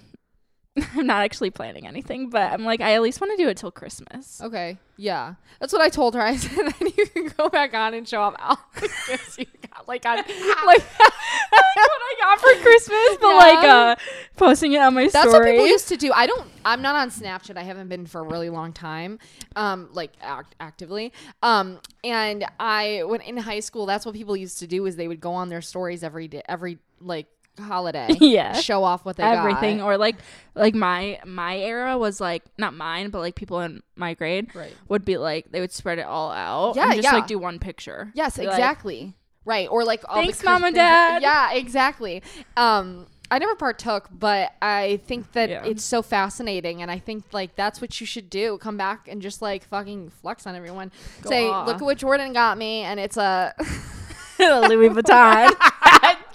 I'm 0.95 1.05
not 1.07 1.23
actually 1.23 1.51
planning 1.51 1.87
anything, 1.87 2.29
but 2.29 2.51
I'm 2.51 2.63
like 2.65 2.81
I 2.81 2.93
at 2.93 3.01
least 3.01 3.21
want 3.21 3.37
to 3.37 3.43
do 3.43 3.49
it 3.49 3.57
till 3.57 3.71
Christmas. 3.71 4.41
Okay. 4.41 4.77
Yeah. 4.97 5.35
That's 5.59 5.71
what 5.73 5.81
I 5.81 5.89
told 5.89 6.15
her. 6.15 6.21
I 6.31 6.35
said 6.35 6.73
then 6.79 6.91
you 6.97 7.05
can 7.07 7.31
go 7.37 7.49
back 7.49 7.73
on 7.73 7.93
and 7.93 8.07
show 8.07 8.21
all 8.39 8.59
the 8.75 8.89
gifts 9.07 9.37
you 9.37 9.45
got. 9.73 9.87
Like 9.87 10.05
on 10.05 10.17
like 10.17 10.25
what 10.27 12.01
I 12.01 12.15
got 12.19 12.39
for 12.39 12.61
Christmas, 12.61 13.17
but 13.21 13.27
Yeah. 13.27 13.35
like 13.35 13.63
uh 13.65 13.95
posting 14.37 14.73
it 14.73 14.81
on 14.81 14.93
my 14.93 15.07
That's 15.07 15.27
what 15.27 15.43
people 15.45 15.67
used 15.67 15.87
to 15.89 15.97
do. 15.97 16.11
I 16.13 16.27
don't. 16.27 16.49
I'm 16.65 16.81
not 16.81 16.95
on 16.95 17.09
Snapchat. 17.09 17.57
I 17.57 17.63
haven't 17.63 17.87
been 17.89 18.05
for 18.05 18.21
a 18.21 18.23
really 18.23 18.49
long 18.49 18.73
time, 18.73 19.19
um, 19.55 19.89
like 19.93 20.11
act- 20.21 20.55
actively. 20.59 21.13
Um, 21.43 21.79
and 22.03 22.45
I 22.59 23.03
when 23.05 23.21
in 23.21 23.37
high 23.37 23.59
school, 23.59 23.85
that's 23.85 24.05
what 24.05 24.15
people 24.15 24.35
used 24.35 24.59
to 24.59 24.67
do 24.67 24.85
is 24.85 24.95
they 24.95 25.07
would 25.07 25.21
go 25.21 25.33
on 25.33 25.49
their 25.49 25.61
stories 25.61 26.03
every 26.03 26.27
day, 26.27 26.41
every 26.47 26.79
like 26.99 27.27
holiday, 27.59 28.07
Yeah. 28.19 28.53
show 28.53 28.83
off 28.83 29.05
what 29.05 29.17
they 29.17 29.23
everything 29.23 29.77
got. 29.79 29.85
or 29.85 29.97
like 29.97 30.15
like 30.55 30.75
my 30.75 31.19
my 31.25 31.57
era 31.57 31.97
was 31.97 32.19
like 32.21 32.43
not 32.57 32.73
mine 32.73 33.09
but 33.09 33.19
like 33.19 33.35
people 33.35 33.59
in 33.61 33.81
my 33.95 34.13
grade 34.13 34.53
Right. 34.55 34.73
would 34.89 35.05
be 35.05 35.17
like 35.17 35.51
they 35.51 35.59
would 35.61 35.71
spread 35.71 35.99
it 35.99 36.05
all 36.05 36.31
out 36.31 36.75
Yeah, 36.75 36.85
and 36.85 36.93
just 36.95 37.03
yeah. 37.05 37.13
like 37.13 37.27
do 37.27 37.39
one 37.39 37.59
picture 37.59 38.11
Yes, 38.13 38.37
Be 38.37 38.45
like, 38.47 38.55
exactly. 38.57 39.13
right. 39.45 39.67
Or 39.69 39.83
like 39.83 40.03
all 40.07 40.15
the 40.17 40.21
Thanks, 40.23 40.43
Mom 40.43 40.63
and 40.63 40.75
Dad. 40.75 41.21
Yeah, 41.21 41.53
exactly. 41.53 42.21
Um. 42.57 43.07
I 43.31 43.39
never 43.39 43.55
partook, 43.55 44.07
but 44.11 44.51
I 44.61 45.01
think 45.07 45.31
that 45.31 45.49
Yeah. 45.49 45.63
it's 45.65 45.83
so 45.83 46.03
fascinating, 46.03 46.83
and 46.83 46.91
I 46.91 46.99
think 46.99 47.23
like 47.31 47.55
that's 47.55 47.81
what 47.81 47.99
you 47.99 48.05
should 48.05 48.29
do. 48.29 48.59
Come 48.59 48.77
back 48.77 49.07
and 49.07 49.19
just 49.19 49.41
like 49.41 49.63
fucking 49.67 50.11
flex 50.11 50.45
on 50.45 50.53
everyone. 50.55 50.91
Go 51.23 51.29
Say, 51.31 51.49
off. 51.49 51.65
look 51.65 51.77
at 51.77 51.81
what 51.81 51.97
Jordan 51.97 52.33
got 52.33 52.55
me, 52.59 52.81
and 52.83 52.99
it's 52.99 53.17
a 53.17 53.55
Louis 54.39 54.89
Vuitton 54.89 55.51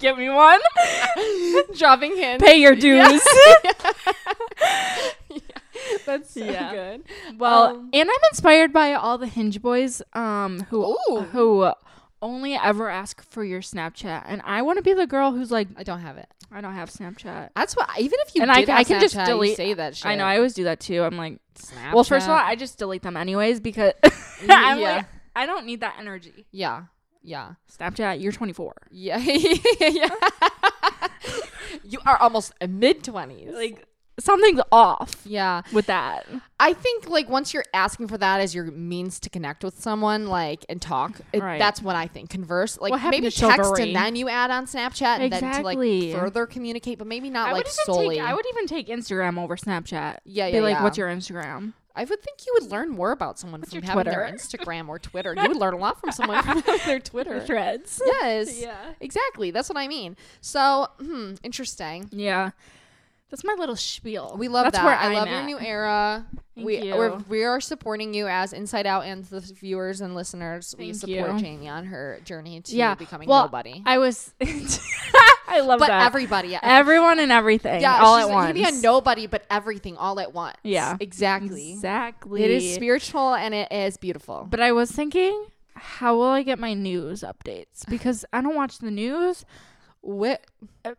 give 0.01 0.17
me 0.17 0.27
one 0.29 0.59
dropping 1.77 2.17
hints. 2.17 2.43
pay 2.43 2.57
your 2.57 2.75
dues 2.75 3.21
That's 6.05 6.31
so 6.33 6.43
Yeah. 6.43 6.71
good. 6.73 7.03
well 7.37 7.67
Um, 7.67 7.89
and 7.93 8.09
i'm 8.09 8.15
inspired 8.31 8.73
by 8.73 8.93
all 8.93 9.17
the 9.17 9.27
hinge 9.27 9.61
boys 9.61 10.01
um 10.13 10.61
who 10.69 10.95
Ooh. 11.09 11.21
who 11.31 11.71
only 12.21 12.53
ever 12.55 12.89
ask 12.89 13.21
for 13.23 13.43
your 13.43 13.61
snapchat 13.61 14.23
and 14.27 14.41
i 14.45 14.61
want 14.61 14.77
to 14.77 14.83
be 14.83 14.93
the 14.93 15.07
girl 15.07 15.31
who's 15.31 15.51
like 15.51 15.67
I 15.77 15.83
don't 15.83 16.01
have 16.01 16.17
it. 16.17 16.27
i 16.51 16.61
don't 16.61 16.73
have 16.73 16.89
snapchat 16.89 17.49
That's 17.55 17.75
what. 17.75 17.89
Even 17.99 18.19
if 18.27 18.35
you 18.35 18.41
And 18.41 18.51
I 18.51 18.59
did 18.61 18.65
ca- 18.67 18.71
have 18.73 18.79
I 18.79 18.83
can 18.83 19.01
just 19.01 19.15
Snapchat, 19.15 19.27
you 19.27 19.33
delete- 19.33 19.57
say 19.57 19.73
that 19.73 19.95
shit. 19.95 20.05
i 20.07 20.15
know 20.15 20.25
i 20.25 20.35
always 20.37 20.53
do 20.53 20.65
that 20.65 20.79
too 20.79 21.01
i'm 21.03 21.17
like 21.17 21.39
Snapchat. 21.55 21.93
well 21.93 22.03
first 22.03 22.25
of 22.25 22.31
all 22.31 22.37
i 22.37 22.55
just 22.55 22.77
delete 22.77 23.01
them 23.03 23.15
anyways 23.17 23.59
because 23.59 23.93
i'm 24.49 24.79
yeah. 24.79 24.95
like 24.97 25.05
i 25.35 25.45
don't 25.45 25.65
need 25.65 25.81
that 25.81 25.95
energy 25.99 26.45
yeah, 26.51 26.83
yeah, 27.23 27.53
snapchat 27.71 28.21
you're 28.21 28.31
24 28.31 28.73
yeah, 28.91 29.17
yeah. 29.79 30.09
you 31.83 31.99
are 32.05 32.17
almost 32.17 32.53
mid 32.67 33.03
twenties. 33.03 33.53
like 33.53 33.85
something's 34.19 34.61
off 34.71 35.15
yeah, 35.25 35.61
with 35.73 35.85
that 35.87 36.27
I 36.59 36.73
think 36.73 37.09
like 37.09 37.27
once 37.27 37.53
you're 37.55 37.65
asking 37.73 38.07
for 38.07 38.17
that 38.19 38.39
as 38.39 38.53
your 38.53 38.65
means 38.65 39.19
to 39.21 39.31
connect 39.31 39.63
with 39.63 39.79
someone, 39.81 40.27
like 40.27 40.63
and 40.69 40.79
talk, 40.79 41.19
it, 41.33 41.41
Right. 41.41 41.57
that's 41.57 41.81
what 41.81 41.95
I 41.95 42.05
think. 42.05 42.29
Converse, 42.29 42.77
like 42.79 42.93
maybe 43.09 43.31
text 43.31 43.39
chivalry? 43.39 43.81
and 43.81 43.95
then 43.95 44.15
you 44.15 44.29
add 44.29 44.51
on 44.51 44.67
Snapchat 44.67 45.17
and 45.21 45.33
then 45.33 45.41
to 45.41 45.47
Exactly. 45.47 46.11
like 46.11 46.19
further 46.19 46.45
communicate, 46.45 46.99
but 46.99 47.07
maybe 47.07 47.31
not 47.31 47.49
I 47.49 47.53
like 47.53 47.63
would 47.65 47.73
even 47.73 47.95
solely. 47.95 48.15
take 48.17 48.25
I 48.25 48.35
would 48.35 48.45
even 48.51 48.67
take 48.67 48.89
Instagram 48.89 49.39
over 49.41 49.55
Snapchat. 49.57 50.17
Yeah, 50.23 50.45
yeah. 50.45 50.51
Be 50.51 50.61
like, 50.61 50.73
yeah. 50.75 50.83
what's 50.83 50.99
your 50.99 51.07
Instagram? 51.09 51.73
I 51.95 52.03
would 52.05 52.21
think 52.21 52.45
you 52.45 52.57
would 52.59 52.71
learn 52.71 52.89
more 52.89 53.11
about 53.11 53.37
someone 53.39 53.61
from 53.63 53.79
your 53.79 53.83
having 53.85 54.05
their 54.05 54.29
Instagram 54.33 54.87
or 54.89 54.97
Twitter. 54.99 55.35
You 55.35 55.47
would 55.47 55.57
learn 55.57 55.73
a 55.73 55.77
lot 55.77 55.99
from 55.99 56.11
someone 56.11 56.41
from 56.43 56.63
their 56.85 56.99
Twitter. 56.99 57.39
Threads. 57.41 58.01
Yes. 58.21 58.61
Yeah. 58.61 58.93
Exactly. 58.99 59.51
That's 59.51 59.67
what 59.69 59.77
I 59.77 59.87
mean. 59.87 60.15
So, 60.41 60.87
hmm, 60.99 61.33
interesting. 61.43 62.07
Yeah. 62.11 62.51
That's 63.29 63.43
my 63.45 63.55
little 63.57 63.77
spiel. 63.77 64.35
We 64.37 64.47
love 64.49 64.65
That's 64.65 64.77
that. 64.77 64.85
Where 64.85 64.95
I 64.95 65.05
I'm 65.07 65.13
love 65.13 65.27
at. 65.29 65.33
your 65.33 65.43
new 65.43 65.59
era. 65.59 66.25
Thank 66.53 66.65
we 66.67 66.81
you. 66.81 66.95
We're, 66.95 67.17
we 67.29 67.43
are 67.45 67.61
supporting 67.61 68.13
you 68.13 68.27
as 68.27 68.51
Inside 68.51 68.85
Out 68.85 69.05
and 69.05 69.23
the 69.25 69.39
viewers 69.39 70.01
and 70.01 70.15
listeners. 70.15 70.75
we 70.77 70.91
support 70.93 71.33
you. 71.35 71.39
Jamie 71.39 71.69
on 71.69 71.85
her 71.85 72.19
journey 72.25 72.59
to 72.59 72.75
Yeah. 72.75 72.95
becoming 72.95 73.29
Well, 73.29 73.43
nobody. 73.43 73.81
I 73.85 73.99
was. 73.99 74.33
I 75.47 75.59
love 75.61 75.79
but 75.79 75.87
that. 75.87 76.05
everybody, 76.05 76.57
Everyone 76.61 77.19
and 77.19 77.31
everything. 77.31 77.81
yeah, 77.81 77.99
all 78.01 78.15
at 78.17 78.29
once. 78.29 78.53
Be 78.53 78.63
a 78.63 78.71
nobody, 78.71 79.27
but 79.27 79.43
everything 79.49 79.97
all 79.97 80.19
at 80.19 80.33
once. 80.33 80.55
Yeah. 80.63 80.95
exactly. 80.99 81.73
Exactly. 81.73 82.43
It 82.43 82.51
is 82.51 82.73
spiritual 82.75 83.33
and 83.33 83.53
it 83.53 83.71
is 83.71 83.97
beautiful. 83.97 84.47
But 84.49 84.59
I 84.61 84.71
was 84.71 84.91
thinking, 84.91 85.45
how 85.75 86.15
will 86.15 86.27
I 86.27 86.43
get 86.43 86.57
my 86.59 86.73
news 86.73 87.21
updates? 87.23 87.87
Because 87.89 88.23
I 88.31 88.41
don't 88.41 88.55
watch 88.55 88.77
the 88.77 88.91
news. 88.91 89.43
What? 90.01 90.41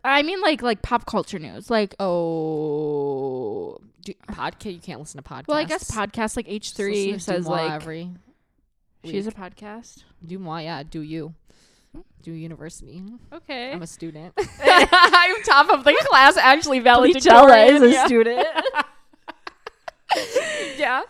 I 0.04 0.22
mean, 0.22 0.40
like 0.42 0.62
like 0.62 0.82
pop 0.82 1.06
culture 1.06 1.38
news. 1.38 1.70
Like, 1.70 1.94
Oh, 1.98 3.78
do, 4.02 4.12
podcast. 4.28 4.72
You 4.74 4.80
can't 4.80 5.00
listen 5.00 5.22
to 5.22 5.28
podcasts. 5.28 5.48
well, 5.48 5.58
I 5.58 5.64
guess 5.64 5.90
podcasts 5.90 6.36
like 6.36 6.46
H 6.48 6.72
three 6.72 7.18
says 7.18 7.46
like 7.46 7.70
every 7.70 8.10
she's 9.04 9.26
a 9.26 9.32
podcast. 9.32 10.04
do 10.24 10.38
moi. 10.38 10.58
Yeah, 10.58 10.82
do 10.82 11.00
you? 11.00 11.34
Do 12.22 12.32
university. 12.32 13.02
Okay. 13.32 13.72
I'm 13.72 13.82
a 13.82 13.86
student. 13.86 14.34
I'm 14.64 15.42
top 15.42 15.68
of 15.70 15.84
the 15.84 15.96
class. 16.08 16.36
Actually, 16.36 16.78
Valedictorian 16.78 17.74
is 17.76 17.82
a 17.82 17.90
yeah. 17.90 18.06
student. 18.06 18.46
yeah, 20.76 21.02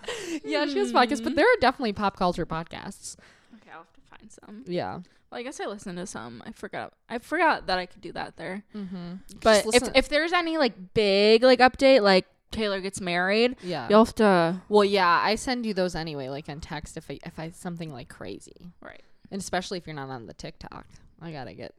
yeah. 0.45 0.67
She 0.67 0.79
has 0.79 0.93
podcasts, 0.93 1.23
but 1.23 1.37
there 1.37 1.47
are 1.47 1.61
definitely 1.61 1.93
pop 1.93 2.17
culture 2.17 2.47
podcasts. 2.47 3.17
Okay, 3.57 3.71
I'll 3.73 3.79
have 3.79 3.93
to 3.93 4.01
find 4.01 4.33
some. 4.33 4.65
Yeah. 4.67 5.01
Well, 5.31 5.41
I 5.41 5.43
guess 5.43 5.61
I 5.61 5.67
listened 5.67 5.99
to 5.99 6.07
some. 6.07 6.43
I 6.47 6.53
forgot. 6.53 6.93
I 7.09 7.19
forgot 7.19 7.67
that 7.67 7.79
I 7.79 7.87
could 7.87 8.01
do 8.01 8.13
that 8.13 8.37
there. 8.37 8.65
Mm-hmm. 8.75 9.15
But 9.43 9.67
if 9.75 9.83
if 9.95 10.09
there's 10.09 10.33
any 10.33 10.57
like 10.57 10.95
big 10.95 11.43
like 11.43 11.59
update, 11.59 12.03
like 12.03 12.27
Taylor 12.51 12.81
gets 12.81 13.01
married, 13.01 13.57
Yeah. 13.63 13.89
you'll 13.91 14.05
have 14.05 14.15
to 14.17 14.61
Well, 14.69 14.85
yeah, 14.85 15.21
I 15.23 15.35
send 15.35 15.67
you 15.67 15.75
those 15.75 15.95
anyway, 15.95 16.29
like 16.29 16.49
on 16.49 16.61
text 16.61 16.97
if 16.97 17.11
I 17.11 17.19
if 17.25 17.39
I 17.39 17.51
something 17.51 17.93
like 17.93 18.09
crazy, 18.09 18.73
right. 18.81 19.03
And 19.33 19.41
especially 19.41 19.79
if 19.79 19.87
you're 19.87 19.97
not 19.97 20.11
on 20.11 20.27
the 20.27 20.35
TikTok, 20.35 20.87
I 21.21 21.33
gotta 21.33 21.55
get, 21.55 21.75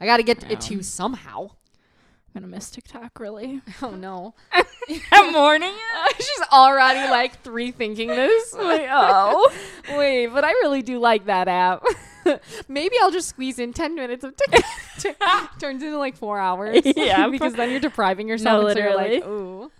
I 0.00 0.06
gotta 0.06 0.22
get 0.22 0.50
it 0.50 0.60
to 0.62 0.74
you 0.74 0.82
somehow. 0.82 1.50
I'm 2.36 2.42
gonna 2.42 2.46
miss 2.46 2.70
TikTok 2.70 3.20
really. 3.20 3.60
Oh 3.82 3.90
no, 3.90 4.34
I'm 5.12 5.32
mourning 5.32 5.74
she's 6.16 6.46
already 6.52 7.10
like 7.10 7.42
three 7.42 7.70
thinking 7.72 8.08
this. 8.08 8.54
Like, 8.54 8.86
oh, 8.90 9.52
wait, 9.90 10.28
but 10.28 10.44
I 10.44 10.50
really 10.52 10.82
do 10.82 10.98
like 10.98 11.26
that 11.26 11.48
app. 11.48 11.84
Maybe 12.68 12.96
I'll 13.02 13.10
just 13.10 13.28
squeeze 13.28 13.58
in 13.58 13.72
ten 13.72 13.94
minutes 13.94 14.24
of 14.24 14.34
TikTok. 14.98 15.58
Turns 15.60 15.82
into 15.82 15.98
like 15.98 16.16
four 16.16 16.38
hours. 16.38 16.80
Yeah, 16.84 17.28
because 17.28 17.54
then 17.54 17.70
you're 17.70 17.80
depriving 17.80 18.28
yourself. 18.28 18.62
No, 18.62 18.68
and 18.68 18.78
so 18.78 18.82
you're 18.84 18.96
like, 18.96 19.10
literally. 19.10 19.64
ooh, 19.64 19.70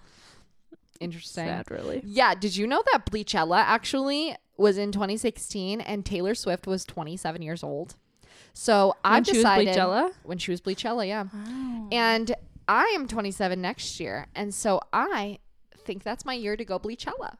interesting. 1.01 1.47
Sad, 1.47 1.71
really. 1.71 2.03
Yeah, 2.05 2.35
did 2.35 2.57
you 2.57 2.67
know 2.67 2.83
that 2.93 3.07
Bleachella 3.07 3.59
actually 3.59 4.37
was 4.57 4.79
in 4.79 4.93
2016 4.93 5.81
and 5.81 6.05
Taylor 6.05 6.35
Swift 6.35 6.67
was 6.67 6.85
27 6.85 7.43
years 7.43 7.63
old? 7.63 7.97
So 8.53 8.95
When 9.03 9.25
she 9.25 9.33
was 9.33 9.39
decided 9.39 9.69
Bleachella? 9.77 10.13
when 10.23 10.39
she 10.39 10.51
was 10.51 10.61
Bleachella, 10.61 11.07
yeah. 11.07 11.25
Wow. 11.33 11.89
And 11.91 12.35
I 12.69 12.93
am 12.95 13.09
27 13.09 13.61
next 13.61 13.99
year, 14.01 14.27
and 14.35 14.55
so 14.55 14.81
I 14.93 15.39
think 15.85 16.03
that's 16.03 16.25
my 16.25 16.35
year 16.35 16.57
to 16.57 16.65
go 16.65 16.79
Bleachella 16.79 17.37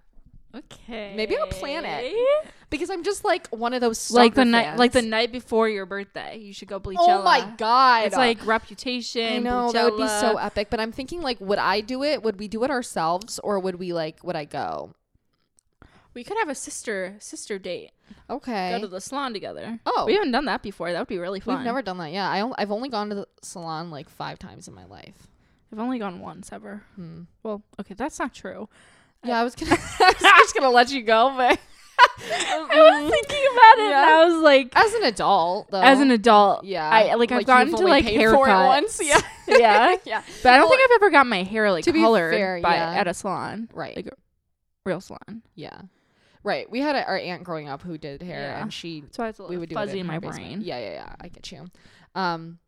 Okay. 0.57 1.15
Maybe 1.17 1.37
I'll 1.37 1.47
plan 1.49 1.85
it. 1.85 2.15
because 2.71 2.89
I'm 2.91 3.03
just 3.03 3.25
like 3.25 3.49
one 3.49 3.75
of 3.75 3.81
those 3.81 4.11
Like 4.13 4.35
the 4.35 4.45
night, 4.45 4.77
like 4.77 4.93
the 4.93 5.03
night 5.03 5.33
before 5.33 5.69
your 5.69 5.85
birthday, 5.85 6.39
you 6.39 6.53
should 6.53 6.69
go 6.69 6.79
Bleachella. 6.79 6.97
Oh 6.99 7.23
my 7.23 7.53
god! 7.59 8.07
It's 8.07 8.17
like 8.17 8.45
Reputation. 8.47 9.33
I 9.33 9.39
know 9.39 9.73
that 9.73 9.85
would 9.85 10.01
be 10.01 10.07
so 10.07 10.37
epic, 10.37 10.69
but 10.71 10.79
I'm 10.81 10.93
thinking 10.93 11.23
like, 11.23 11.41
would 11.41 11.59
I 11.59 11.81
do 11.81 12.05
it? 12.05 12.23
Would 12.23 12.39
we 12.39 12.47
do 12.49 12.63
it 12.65 12.71
ourselves, 12.71 13.41
or 13.41 13.59
would 13.59 13.77
we 13.77 13.93
like? 13.93 14.23
Would 14.23 14.37
I 14.37 14.45
go? 14.45 14.95
We 16.15 16.23
could 16.25 16.37
have 16.39 16.49
a 16.49 16.55
sister 16.55 17.17
sister 17.19 17.59
date. 17.59 17.91
Okay. 18.31 18.71
Go 18.71 18.81
to 18.81 18.89
the 18.89 19.01
salon 19.01 19.33
together. 19.33 19.81
oh, 19.87 20.05
We 20.07 20.15
haven't 20.15 20.31
done 20.33 20.45
that 20.47 20.63
before. 20.63 20.93
That 20.93 20.99
would 21.01 21.09
be 21.09 21.19
really 21.19 21.41
fun. 21.41 21.57
We've 21.57 21.65
never 21.65 21.83
done 21.83 21.99
that. 21.99 22.13
Yeah, 22.13 22.29
I 22.31 22.49
I've 22.63 22.71
only 22.71 22.89
gone 22.89 23.09
to 23.09 23.15
the 23.15 23.29
salon 23.43 23.91
like 23.91 24.09
five 24.09 24.39
times 24.39 24.69
in 24.69 24.75
my 24.75 24.85
life. 24.87 25.27
I've 25.73 25.81
only 25.81 25.99
gone 25.99 26.21
once 26.21 26.53
ever. 26.53 26.83
Hmm. 26.95 27.23
Well, 27.43 27.63
okay, 27.81 27.95
that's 27.95 28.19
not 28.19 28.33
true. 28.33 28.69
Yeah, 29.25 29.41
I 29.41 29.45
was 29.45 29.55
gonna. 29.57 29.73
I 30.01 30.13
was 30.13 30.21
just 30.21 30.55
gonna 30.55 30.71
let 30.71 30.93
you 30.93 31.03
go, 31.03 31.35
but 31.37 31.59
I 32.31 32.69
was 32.69 33.11
thinking 33.11 33.47
about 33.53 33.79
it, 33.79 33.83
and 33.83 33.91
Yeah. 33.91 34.07
I 34.21 34.25
was 34.27 34.43
like, 34.43 34.73
as 34.77 34.95
an 34.95 35.05
adult, 35.05 35.71
though. 35.71 35.81
as 35.81 36.01
an 36.01 36.11
adult, 36.11 36.65
yeah, 36.65 36.89
I 36.89 37.15
like, 37.15 37.33
I've 37.33 37.47
gotten 37.47 37.75
to 37.75 37.85
like 37.87 38.05
haircuts 38.05 38.67
once. 38.67 39.01
Yeah, 39.03 39.21
yeah, 39.49 39.97
yeah. 40.05 40.23
but 40.43 40.53
I 40.53 40.57
don't 40.59 40.69
Well, 40.69 40.79
think 40.79 40.83
I've 40.91 40.95
ever 40.97 41.11
got 41.11 41.27
my 41.27 41.43
hair 41.43 41.71
like 41.73 41.85
to 41.85 41.93
colored 41.93 42.33
fair, 42.35 42.61
by 42.61 42.75
yeah. 42.77 42.93
at 42.95 43.09
a 43.09 43.15
salon, 43.15 43.69
Right. 43.73 43.97
like 43.97 44.07
a 44.09 44.13
real 44.85 45.01
salon. 45.01 45.43
Yeah. 45.55 45.81
Right. 46.45 46.71
We 46.71 46.81
had 46.81 46.95
a, 46.95 47.05
our 47.07 47.17
aunt 47.19 47.43
growing 47.43 47.69
up 47.69 47.83
who 47.83 47.99
did 47.99 48.23
hair, 48.23 48.41
Yeah. 48.41 48.63
and 48.63 48.73
she 48.73 49.03
So 49.11 49.25
it's 49.25 49.39
a 49.41 49.43
we 49.43 49.49
little 49.49 49.61
would 49.61 49.69
do 49.71 49.75
fuzzy 49.75 49.99
it 49.99 50.03
in 50.03 50.07
my 50.07 50.19
basement. 50.19 50.37
brain. 50.47 50.61
Yeah, 50.61 50.79
yeah, 50.79 50.93
yeah. 50.93 51.15
I 51.21 51.29
get 51.29 51.51
you. 51.51 51.67
Um. 52.15 52.59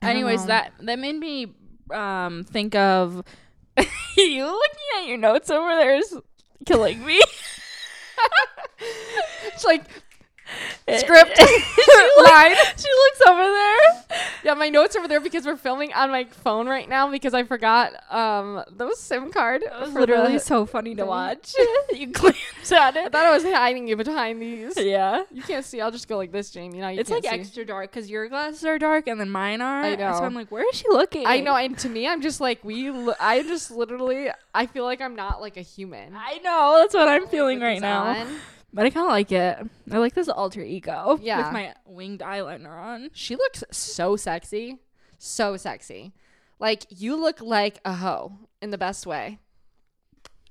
Anyways, 0.00 0.42
know. 0.42 0.46
that 0.46 0.72
that 0.80 0.98
made 0.98 1.16
me 1.16 1.52
um 1.90 2.44
think 2.44 2.74
of 2.74 3.22
you 4.16 4.44
looking 4.46 4.86
at 4.98 5.06
your 5.06 5.18
notes 5.18 5.50
over 5.50 5.74
there 5.74 5.96
is 5.96 6.16
killing 6.64 7.04
me. 7.04 7.20
it's 9.46 9.64
like 9.64 9.84
script 10.98 11.36
she, 11.38 11.44
looks, 12.16 12.30
line. 12.30 12.54
she 12.76 12.88
looks 12.88 13.20
over 13.28 13.42
there. 13.42 13.80
Yeah, 14.44 14.54
my 14.54 14.68
notes 14.68 14.96
over 14.96 15.08
there 15.08 15.20
because 15.20 15.46
we're 15.46 15.56
filming 15.56 15.92
on 15.92 16.10
my 16.10 16.24
phone 16.24 16.68
right 16.68 16.88
now 16.88 17.10
because 17.10 17.34
I 17.34 17.44
forgot 17.44 17.92
um 18.10 18.62
the 18.76 18.94
SIM 18.96 19.30
card. 19.32 19.62
It 19.62 19.72
was 19.80 19.92
literally 19.92 20.34
the 20.34 20.40
so 20.40 20.66
funny 20.66 20.94
to 20.96 21.06
watch. 21.06 21.54
you 21.92 22.08
glanced 22.08 22.72
at 22.72 22.96
it. 22.96 23.06
I 23.06 23.08
thought 23.08 23.26
I 23.26 23.32
was 23.32 23.44
hiding 23.44 23.88
you 23.88 23.96
behind 23.96 24.42
these. 24.42 24.76
Yeah. 24.76 25.22
You 25.30 25.42
can't 25.42 25.64
see. 25.64 25.80
I'll 25.80 25.90
just 25.90 26.08
go 26.08 26.16
like 26.16 26.32
this, 26.32 26.50
Jamie. 26.50 26.78
Now 26.80 26.88
you 26.88 27.00
It's 27.00 27.10
like 27.10 27.22
see. 27.24 27.28
extra 27.30 27.64
dark 27.64 27.90
because 27.92 28.10
your 28.10 28.28
glasses 28.28 28.64
are 28.64 28.78
dark 28.78 29.06
and 29.06 29.20
then 29.20 29.30
mine 29.30 29.60
are. 29.60 29.82
I 29.82 29.94
know. 29.96 30.12
So 30.14 30.24
I'm 30.24 30.34
like, 30.34 30.50
where 30.50 30.68
is 30.68 30.76
she 30.76 30.88
looking? 30.88 31.26
I 31.26 31.40
know, 31.40 31.54
and 31.56 31.76
to 31.78 31.88
me, 31.88 32.06
I'm 32.08 32.20
just 32.20 32.40
like 32.40 32.62
we. 32.64 32.90
Li- 32.90 33.14
I 33.20 33.42
just 33.42 33.70
literally, 33.70 34.28
I 34.54 34.66
feel 34.66 34.84
like 34.84 35.00
I'm 35.00 35.14
not 35.16 35.40
like 35.40 35.56
a 35.56 35.62
human. 35.62 36.14
I 36.16 36.38
know. 36.38 36.76
That's 36.80 36.94
what 36.94 37.08
I'm 37.08 37.26
feeling 37.28 37.60
right 37.60 37.80
now. 37.80 38.04
on. 38.04 38.26
But 38.72 38.86
I 38.86 38.90
kind 38.90 39.06
of 39.06 39.12
like 39.12 39.30
it. 39.32 39.58
I 39.90 39.98
like 39.98 40.14
this 40.14 40.28
alter 40.28 40.62
ego. 40.62 41.18
Yeah. 41.22 41.38
With 41.44 41.52
my 41.52 41.74
winged 41.86 42.20
eyeliner 42.20 42.70
on. 42.70 43.10
She 43.12 43.36
looks 43.36 43.62
so 43.70 44.16
sexy, 44.16 44.78
so 45.18 45.56
sexy. 45.56 46.12
Like 46.58 46.86
you 46.88 47.16
look 47.16 47.40
like 47.40 47.80
a 47.84 47.92
hoe 47.94 48.32
in 48.62 48.70
the 48.70 48.78
best 48.78 49.06
way. 49.06 49.38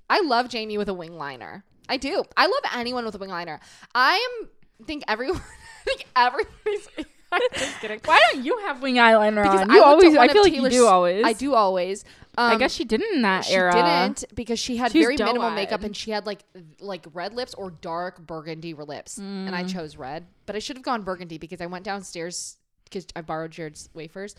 I 0.10 0.22
love 0.22 0.50
Jamie 0.50 0.78
with 0.78 0.90
a 0.90 0.94
wing 0.94 1.18
liner. 1.18 1.64
I 1.90 1.98
do. 1.98 2.24
I 2.38 2.46
love 2.46 2.62
anyone 2.76 3.06
with 3.06 3.16
a 3.16 3.18
wing 3.18 3.30
liner. 3.30 3.60
I 3.96 4.40
am 4.42 4.86
think 4.86 5.04
everyone. 5.08 5.38
I 5.42 5.84
think 5.86 6.06
everybody's. 6.16 6.88
I'm 7.32 7.42
just 7.54 7.80
kidding. 7.80 8.02
Why 8.06 8.20
don't 8.32 8.44
you 8.46 8.58
have 8.68 8.82
wing 8.82 8.96
eyeliner 8.96 9.44
Because 9.44 9.62
on? 9.62 9.72
I 9.72 9.76
You 9.76 9.80
looked 9.80 9.86
at 9.86 9.88
always. 9.88 10.10
one 10.16 10.18
I 10.20 10.26
of 10.26 10.32
feel 10.32 10.44
like 10.44 10.54
Taylor 10.54 10.70
you 10.70 10.78
do 10.80 10.86
always. 10.86 11.26
I 11.26 11.34
do 11.34 11.54
always. 11.56 12.06
Um, 12.38 12.52
I 12.54 12.58
guess 12.58 12.72
she 12.74 12.86
didn't 12.86 13.14
in 13.16 13.22
that 13.24 13.44
she 13.46 13.54
era. 13.54 13.74
didn't 13.74 14.24
because 14.36 14.58
she 14.58 14.78
had 14.78 14.92
She 14.94 15.00
was 15.00 15.06
very 15.08 15.18
minimal 15.18 15.50
makeup 15.52 15.82
doe-eyed. 15.82 15.86
and 15.88 15.98
she 15.98 16.12
had 16.12 16.26
like 16.26 16.44
like 16.80 17.06
red 17.14 17.34
lips 17.34 17.54
or 17.54 17.72
dark 17.72 18.20
burgundy 18.26 18.74
lips 18.74 19.18
and 19.18 19.50
Mm. 19.50 19.54
I 19.54 19.64
chose 19.66 19.98
red 19.98 20.28
but 20.46 20.56
I 20.56 20.60
should 20.60 20.78
have 20.78 20.84
gone 20.86 21.02
burgundy 21.04 21.38
because 21.38 21.60
I 21.60 21.66
went 21.66 21.84
downstairs 21.84 22.56
because 22.86 23.06
I 23.18 23.22
borrowed 23.22 23.52
Jared's 23.52 23.90
wafers 23.94 24.36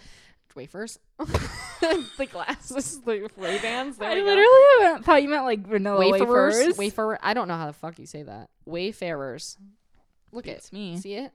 wafers 0.55 0.99
the 1.19 2.27
glasses 2.31 3.01
the 3.03 3.29
Ray 3.37 3.59
Bans 3.59 3.99
I 4.01 4.15
literally 4.21 5.03
thought 5.03 5.23
you 5.23 5.29
meant 5.29 5.45
like 5.45 5.67
vanilla 5.67 5.99
wafers 6.11 6.57
wafers. 6.57 6.79
wafer 6.79 7.19
I 7.23 7.35
don't 7.35 7.49
know 7.49 7.57
how 7.57 7.67
the 7.67 7.73
fuck 7.75 7.99
you 7.99 8.07
say 8.07 8.23
that 8.23 8.49
wayfarers 8.65 9.59
look 10.33 10.47
at 10.49 10.57
It's 10.57 10.73
me. 10.73 10.97
see 10.99 11.15
it 11.15 11.33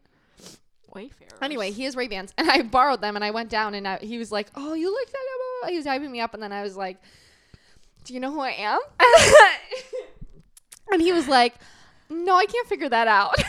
Wayfarers. 0.95 1.33
Anyway, 1.41 1.71
he 1.71 1.83
has 1.83 1.95
Ray 1.97 2.07
Bans, 2.07 2.33
and 2.37 2.49
I 2.49 2.61
borrowed 2.61 3.01
them, 3.01 3.15
and 3.17 3.23
I 3.23 3.29
went 3.31 3.49
down, 3.49 3.75
and 3.75 3.85
I, 3.87 3.97
he 3.97 4.17
was 4.17 4.31
like, 4.31 4.47
"Oh, 4.55 4.73
you 4.73 4.89
look 4.89 5.05
that." 5.11 5.17
Blah, 5.61 5.69
blah, 5.69 5.69
blah." 5.69 5.69
He 5.71 5.77
was 5.77 5.85
hyping 5.85 6.11
me 6.11 6.19
up, 6.21 6.33
and 6.33 6.41
then 6.43 6.51
I 6.51 6.63
was 6.63 6.75
like, 6.77 6.97
"Do 8.03 8.13
you 8.13 8.19
know 8.19 8.31
who 8.31 8.39
I 8.41 8.51
am?" 8.51 8.79
and 10.91 11.01
he 11.01 11.11
was 11.13 11.27
like, 11.27 11.55
"No, 12.09 12.35
I 12.35 12.45
can't 12.45 12.67
figure 12.67 12.89
that 12.89 13.07
out." 13.07 13.35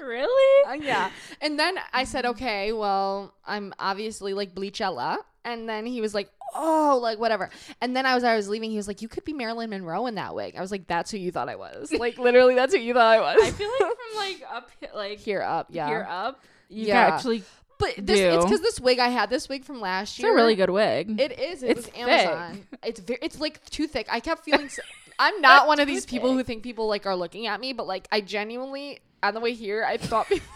really? 0.00 0.68
Uh, 0.68 0.74
yeah, 0.74 1.10
and 1.40 1.58
then 1.58 1.76
I 1.92 2.04
said, 2.04 2.26
"Okay, 2.26 2.72
well, 2.72 3.34
I'm 3.46 3.72
obviously 3.78 4.34
like 4.34 4.54
Bleachella," 4.54 5.18
and 5.44 5.68
then 5.68 5.86
he 5.86 6.00
was 6.00 6.14
like. 6.14 6.30
Oh, 6.54 6.98
like 7.00 7.18
whatever. 7.18 7.48
And 7.80 7.96
then 7.96 8.04
I 8.04 8.14
was 8.14 8.24
I 8.24 8.36
was 8.36 8.46
leaving. 8.46 8.70
He 8.70 8.76
was 8.76 8.86
like, 8.86 9.00
"You 9.00 9.08
could 9.08 9.24
be 9.24 9.32
Marilyn 9.32 9.70
Monroe 9.70 10.04
in 10.06 10.16
that 10.16 10.34
wig." 10.34 10.54
I 10.54 10.60
was 10.60 10.70
like, 10.70 10.86
"That's 10.86 11.10
who 11.10 11.16
you 11.16 11.32
thought 11.32 11.48
I 11.48 11.56
was." 11.56 11.90
Like 11.98 12.18
literally, 12.18 12.54
that's 12.54 12.74
who 12.74 12.78
you 12.78 12.92
thought 12.92 13.06
I 13.06 13.20
was. 13.20 13.38
I 13.42 13.50
feel 13.52 13.70
like 13.70 13.80
from 13.80 14.16
like 14.18 14.42
up 14.52 14.70
here, 14.78 14.90
like 14.94 15.18
here 15.18 15.40
up, 15.40 15.68
yeah. 15.70 15.88
here 15.88 16.06
up, 16.06 16.44
you 16.68 16.88
Yeah. 16.88 17.06
actually. 17.06 17.42
But 17.82 18.06
this 18.06 18.18
it's 18.20 18.44
because 18.44 18.60
this 18.60 18.80
wig 18.80 18.98
I 18.98 19.08
had, 19.08 19.28
this 19.30 19.48
wig 19.48 19.64
from 19.64 19.80
last 19.80 20.18
year. 20.18 20.28
It's 20.28 20.32
a 20.32 20.36
really 20.36 20.54
good 20.54 20.70
wig. 20.70 21.20
It 21.20 21.38
is. 21.38 21.62
It 21.62 21.70
It's 21.70 21.76
was 21.78 21.86
thick. 21.86 21.98
Amazon. 21.98 22.66
It's 22.84 23.00
very. 23.00 23.18
It's 23.22 23.38
like 23.40 23.64
too 23.66 23.86
thick. 23.86 24.06
I 24.10 24.20
kept 24.20 24.44
feeling. 24.44 24.68
So, 24.68 24.82
I'm 25.18 25.40
not 25.40 25.66
one 25.72 25.80
of 25.80 25.86
these 25.86 26.06
people 26.06 26.30
thick. 26.30 26.36
who 26.38 26.42
think 26.44 26.62
people 26.62 26.86
like 26.88 27.06
are 27.06 27.16
looking 27.16 27.46
at 27.46 27.60
me, 27.60 27.72
but 27.72 27.86
like 27.86 28.06
I 28.12 28.20
genuinely 28.20 29.00
on 29.22 29.34
the 29.34 29.40
way 29.40 29.52
here, 29.52 29.84
I 29.84 29.96
thought 29.96 30.28
people 30.28 30.46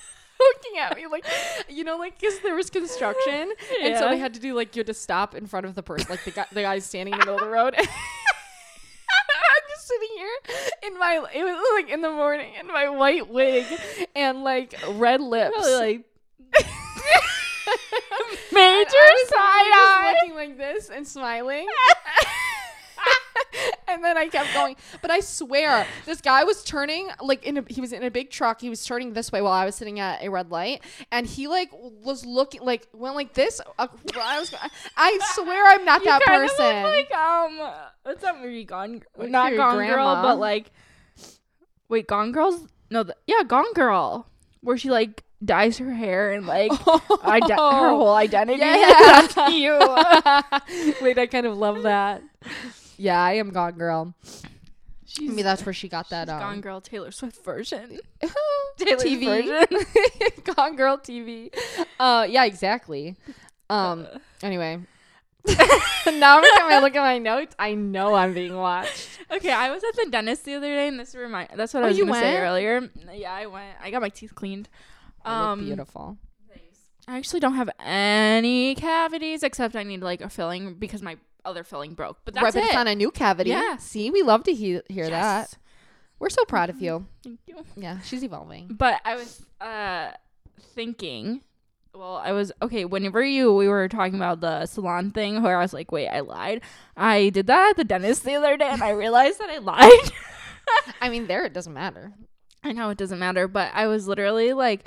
looking 0.40 0.78
at 0.80 0.96
me 0.96 1.06
like, 1.06 1.24
you 1.68 1.82
know, 1.84 1.96
like 1.96 2.18
because 2.18 2.38
there 2.40 2.54
was 2.54 2.70
construction, 2.70 3.52
and 3.82 3.96
so 3.98 4.04
Yeah. 4.04 4.10
they 4.10 4.18
had 4.18 4.34
to 4.34 4.40
do 4.40 4.54
like 4.54 4.74
you 4.76 4.80
had 4.80 4.86
to 4.88 4.94
stop 4.94 5.34
in 5.34 5.46
front 5.46 5.66
of 5.66 5.74
the 5.74 5.82
person, 5.82 6.06
like 6.10 6.24
the 6.24 6.30
guy, 6.30 6.46
the 6.52 6.62
guy 6.62 6.78
standing 6.78 7.14
in 7.14 7.20
the 7.20 7.26
middle 7.26 7.38
of 7.38 7.44
the 7.44 7.50
road. 7.50 7.74
I'm 7.78 9.62
just 9.70 9.86
sitting 9.88 10.08
here 10.16 10.38
in 10.90 10.98
my. 10.98 11.24
It 11.34 11.44
was 11.44 11.82
like 11.82 11.90
in 11.92 12.00
the 12.02 12.10
morning 12.10 12.52
in 12.60 12.66
my 12.66 12.88
white 12.88 13.28
wig 13.28 13.64
and 14.14 14.42
like 14.44 14.74
red 14.92 15.20
lips. 15.20 15.52
Probably 15.54 15.74
like 15.74 16.04
major 18.52 19.06
side 19.28 19.28
just 19.28 19.34
eye. 19.34 20.14
looking 20.14 20.34
like 20.34 20.58
this 20.58 20.90
and 20.90 21.06
smiling. 21.06 21.66
and 23.88 24.04
then 24.04 24.16
I 24.16 24.28
kept 24.28 24.52
going. 24.54 24.76
But 25.02 25.10
I 25.10 25.20
swear, 25.20 25.86
this 26.04 26.20
guy 26.20 26.44
was 26.44 26.64
turning 26.64 27.08
like 27.20 27.44
in 27.44 27.58
a, 27.58 27.64
he 27.68 27.80
was 27.80 27.92
in 27.92 28.02
a 28.02 28.10
big 28.10 28.30
truck. 28.30 28.60
He 28.60 28.68
was 28.68 28.84
turning 28.84 29.12
this 29.12 29.32
way 29.32 29.42
while 29.42 29.52
I 29.52 29.64
was 29.64 29.74
sitting 29.74 30.00
at 30.00 30.22
a 30.22 30.28
red 30.28 30.50
light, 30.50 30.82
and 31.10 31.26
he 31.26 31.48
like 31.48 31.70
was 31.72 32.24
looking 32.24 32.62
like 32.62 32.88
went 32.92 33.14
like 33.14 33.34
this. 33.34 33.60
Uh, 33.78 33.88
I 34.18 34.40
was. 34.40 34.54
I 34.96 35.18
swear 35.34 35.74
I'm 35.74 35.84
not 35.84 36.00
You 36.00 36.06
that 36.06 36.22
person. 36.22 36.82
Like 36.82 37.12
um, 37.14 37.60
what's 38.02 38.22
that 38.22 38.40
movie? 38.40 38.64
Gone, 38.64 39.02
Like 39.16 39.30
not 39.30 39.54
Gone 39.54 39.76
grandma. 39.76 39.94
Girl, 39.94 40.22
but 40.22 40.38
like, 40.38 40.70
wait, 41.88 42.06
Gone 42.06 42.32
Girl's 42.32 42.66
no, 42.90 43.02
the, 43.02 43.16
yeah, 43.26 43.42
Gone 43.46 43.72
Girl, 43.74 44.26
where 44.60 44.76
she 44.76 44.90
like 44.90 45.24
dyes 45.46 45.78
her 45.78 45.92
hair 45.92 46.32
and 46.32 46.46
like 46.46 46.70
ide- 47.24 47.50
her 47.50 47.56
whole 47.90 48.14
identity. 48.14 48.60
Yeah. 48.60 49.48
You. 49.50 49.78
Wait, 51.02 51.18
I 51.18 51.26
kind 51.30 51.46
of 51.46 51.56
love 51.56 51.82
that. 51.82 52.22
Yeah, 52.98 53.22
I 53.22 53.34
am 53.34 53.50
Gone 53.50 53.74
Girl. 53.74 54.14
She's, 55.06 55.30
mean, 55.30 55.44
that's 55.44 55.64
where 55.64 55.72
she 55.72 55.88
got 55.88 56.10
that. 56.10 56.28
Um, 56.28 56.40
Gone 56.40 56.60
Girl 56.60 56.80
Taylor 56.80 57.10
Swift 57.10 57.42
version. 57.44 58.00
Taylor's 58.76 59.02
TV. 59.04 59.46
version. 59.46 60.44
Gone 60.54 60.76
Girl 60.76 60.98
TV. 60.98 61.54
Uh, 61.98 62.26
yeah, 62.28 62.44
exactly. 62.44 63.16
Um. 63.70 64.06
Anyway, 64.42 64.80
now 65.46 66.38
every 66.38 66.50
time 66.56 66.72
I 66.72 66.80
look 66.80 66.94
at 66.96 67.02
my 67.02 67.18
notes, 67.18 67.54
I 67.58 67.74
know 67.74 68.14
I'm 68.14 68.34
being 68.34 68.56
watched. 68.56 69.08
Okay, 69.30 69.52
I 69.52 69.70
was 69.70 69.82
at 69.84 69.96
the 70.04 70.10
dentist 70.10 70.44
the 70.44 70.54
other 70.54 70.68
day, 70.68 70.88
and 70.88 70.98
this 71.00 71.14
remind 71.14 71.50
that's 71.56 71.72
what 71.74 71.82
Oh, 71.82 71.86
I 71.86 71.88
was 71.88 71.98
you 71.98 72.06
gonna 72.06 72.20
say 72.20 72.36
earlier. 72.38 72.88
Yeah, 73.12 73.32
I 73.32 73.46
went. 73.46 73.76
I 73.82 73.90
got 73.90 74.02
my 74.02 74.08
teeth 74.08 74.34
cleaned. 74.34 74.68
Um, 75.26 75.64
beautiful. 75.64 76.18
I 77.08 77.16
actually 77.18 77.40
don't 77.40 77.54
have 77.54 77.70
any 77.78 78.74
cavities 78.74 79.42
except 79.42 79.76
I 79.76 79.84
need 79.84 80.00
like 80.02 80.20
a 80.20 80.28
filling 80.28 80.74
because 80.74 81.02
my 81.02 81.16
other 81.44 81.62
filling 81.62 81.94
broke. 81.94 82.18
But 82.24 82.34
that's 82.34 82.42
right, 82.42 82.54
but 82.54 82.62
it. 82.64 82.66
it's 82.66 82.76
on 82.76 82.88
a 82.88 82.94
new 82.94 83.10
cavity. 83.12 83.50
Yeah. 83.50 83.76
See, 83.76 84.10
we 84.10 84.22
love 84.22 84.42
to 84.44 84.52
he- 84.52 84.80
hear 84.88 85.08
that. 85.08 85.54
We're 86.18 86.30
so 86.30 86.44
proud 86.46 86.70
of 86.70 86.80
you. 86.80 87.06
Thank 87.22 87.40
you. 87.46 87.64
Yeah, 87.76 88.00
she's 88.00 88.24
evolving. 88.24 88.68
But 88.76 89.00
I 89.04 89.14
was 89.16 89.42
uh 89.60 90.10
thinking. 90.74 91.42
Well, 91.94 92.16
I 92.16 92.32
was 92.32 92.52
okay. 92.60 92.84
Whenever 92.84 93.22
you 93.22 93.54
we 93.54 93.68
were 93.68 93.88
talking 93.88 94.16
about 94.16 94.40
the 94.40 94.66
salon 94.66 95.12
thing, 95.12 95.42
where 95.42 95.58
I 95.58 95.62
was 95.62 95.72
like, 95.72 95.92
"Wait, 95.92 96.08
I 96.08 96.20
lied." 96.20 96.60
I 96.96 97.30
did 97.30 97.46
that 97.46 97.70
at 97.70 97.76
the 97.76 97.84
dentist 97.84 98.24
the 98.24 98.34
other 98.34 98.56
day, 98.56 98.68
and 98.68 98.82
I 98.82 98.90
realized 98.90 99.38
that 99.38 99.48
I 99.48 99.58
lied. 99.58 100.12
I 101.00 101.08
mean, 101.08 101.26
there 101.26 101.44
it 101.44 101.52
doesn't 101.52 101.72
matter. 101.72 102.12
I 102.64 102.72
know 102.72 102.90
it 102.90 102.98
doesn't 102.98 103.18
matter, 103.18 103.46
but 103.48 103.70
I 103.74 103.86
was 103.86 104.08
literally 104.08 104.52
like, 104.52 104.86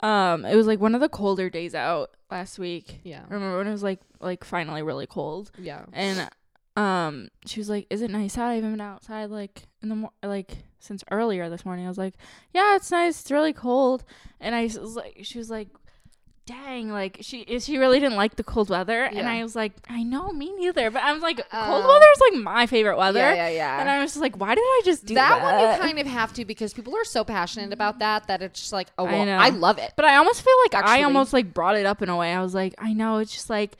um, 0.00 0.44
it 0.44 0.54
was 0.56 0.66
like 0.66 0.80
one 0.80 0.94
of 0.94 1.00
the 1.00 1.08
colder 1.08 1.50
days 1.50 1.74
out 1.74 2.10
last 2.30 2.58
week. 2.58 3.00
Yeah. 3.04 3.22
I 3.28 3.34
remember 3.34 3.58
when 3.58 3.66
it 3.66 3.72
was 3.72 3.82
like 3.82 4.00
like 4.20 4.44
finally 4.44 4.82
really 4.82 5.06
cold, 5.06 5.50
Yeah. 5.58 5.84
and 5.92 6.28
um, 6.76 7.28
she 7.46 7.58
was 7.60 7.68
like, 7.68 7.86
"Is 7.90 8.02
it 8.02 8.10
nice 8.10 8.38
out? 8.38 8.50
I 8.50 8.54
haven't 8.56 8.70
been 8.72 8.80
outside 8.80 9.30
like 9.30 9.64
in 9.82 9.88
the 9.88 9.94
mor- 9.96 10.12
like 10.22 10.58
since 10.78 11.02
earlier 11.10 11.48
this 11.50 11.64
morning." 11.64 11.84
I 11.86 11.88
was 11.88 11.98
like, 11.98 12.14
"Yeah, 12.54 12.76
it's 12.76 12.90
nice. 12.90 13.20
It's 13.20 13.30
really 13.30 13.52
cold," 13.52 14.04
and 14.40 14.54
I 14.54 14.64
was 14.64 14.96
like, 14.96 15.18
she 15.22 15.38
was 15.38 15.50
like. 15.50 15.68
Dang, 16.48 16.88
like 16.88 17.18
she 17.20 17.44
she 17.60 17.76
really 17.76 18.00
didn't 18.00 18.16
like 18.16 18.36
the 18.36 18.42
cold 18.42 18.70
weather, 18.70 19.02
and 19.04 19.28
I 19.28 19.42
was 19.42 19.54
like, 19.54 19.72
I 19.90 20.02
know, 20.02 20.30
me 20.32 20.50
neither. 20.56 20.90
But 20.90 21.02
I 21.02 21.12
was 21.12 21.20
like, 21.20 21.36
cold 21.36 21.84
Uh, 21.84 21.86
weather 21.86 22.06
is 22.14 22.20
like 22.32 22.42
my 22.42 22.66
favorite 22.66 22.96
weather, 22.96 23.18
Yeah, 23.20 23.34
yeah, 23.34 23.48
yeah. 23.50 23.80
and 23.82 23.90
I 23.90 24.00
was 24.00 24.12
just 24.12 24.22
like, 24.22 24.34
why 24.40 24.54
did 24.54 24.62
I 24.64 24.80
just 24.82 25.04
do 25.04 25.14
that 25.14 25.40
that? 25.40 25.42
one 25.42 25.74
you 25.74 25.78
kind 25.78 25.98
of 25.98 26.06
have 26.06 26.32
to 26.32 26.46
because 26.46 26.72
people 26.72 26.96
are 26.96 27.04
so 27.04 27.22
passionate 27.22 27.74
about 27.74 27.98
that 27.98 28.28
that 28.28 28.40
it's 28.40 28.60
just 28.60 28.72
like, 28.72 28.88
oh, 28.96 29.04
I 29.04 29.12
well, 29.12 29.26
know. 29.26 29.36
I, 29.36 29.50
love 29.50 29.76
it. 29.78 29.92
But 29.94 30.06
I 30.06 30.16
almost 30.16 30.40
feel 30.40 30.54
like 30.64 30.82
I 30.86 31.02
almost 31.02 31.34
like 31.34 31.52
brought 31.52 31.76
it 31.76 31.84
up 31.84 32.00
in 32.00 32.08
a 32.08 32.16
way. 32.16 32.32
I 32.32 32.40
was 32.40 32.54
like, 32.54 32.74
I 32.78 32.94
know 32.94 33.18
it's 33.18 33.32
just 33.34 33.50
like 33.50 33.76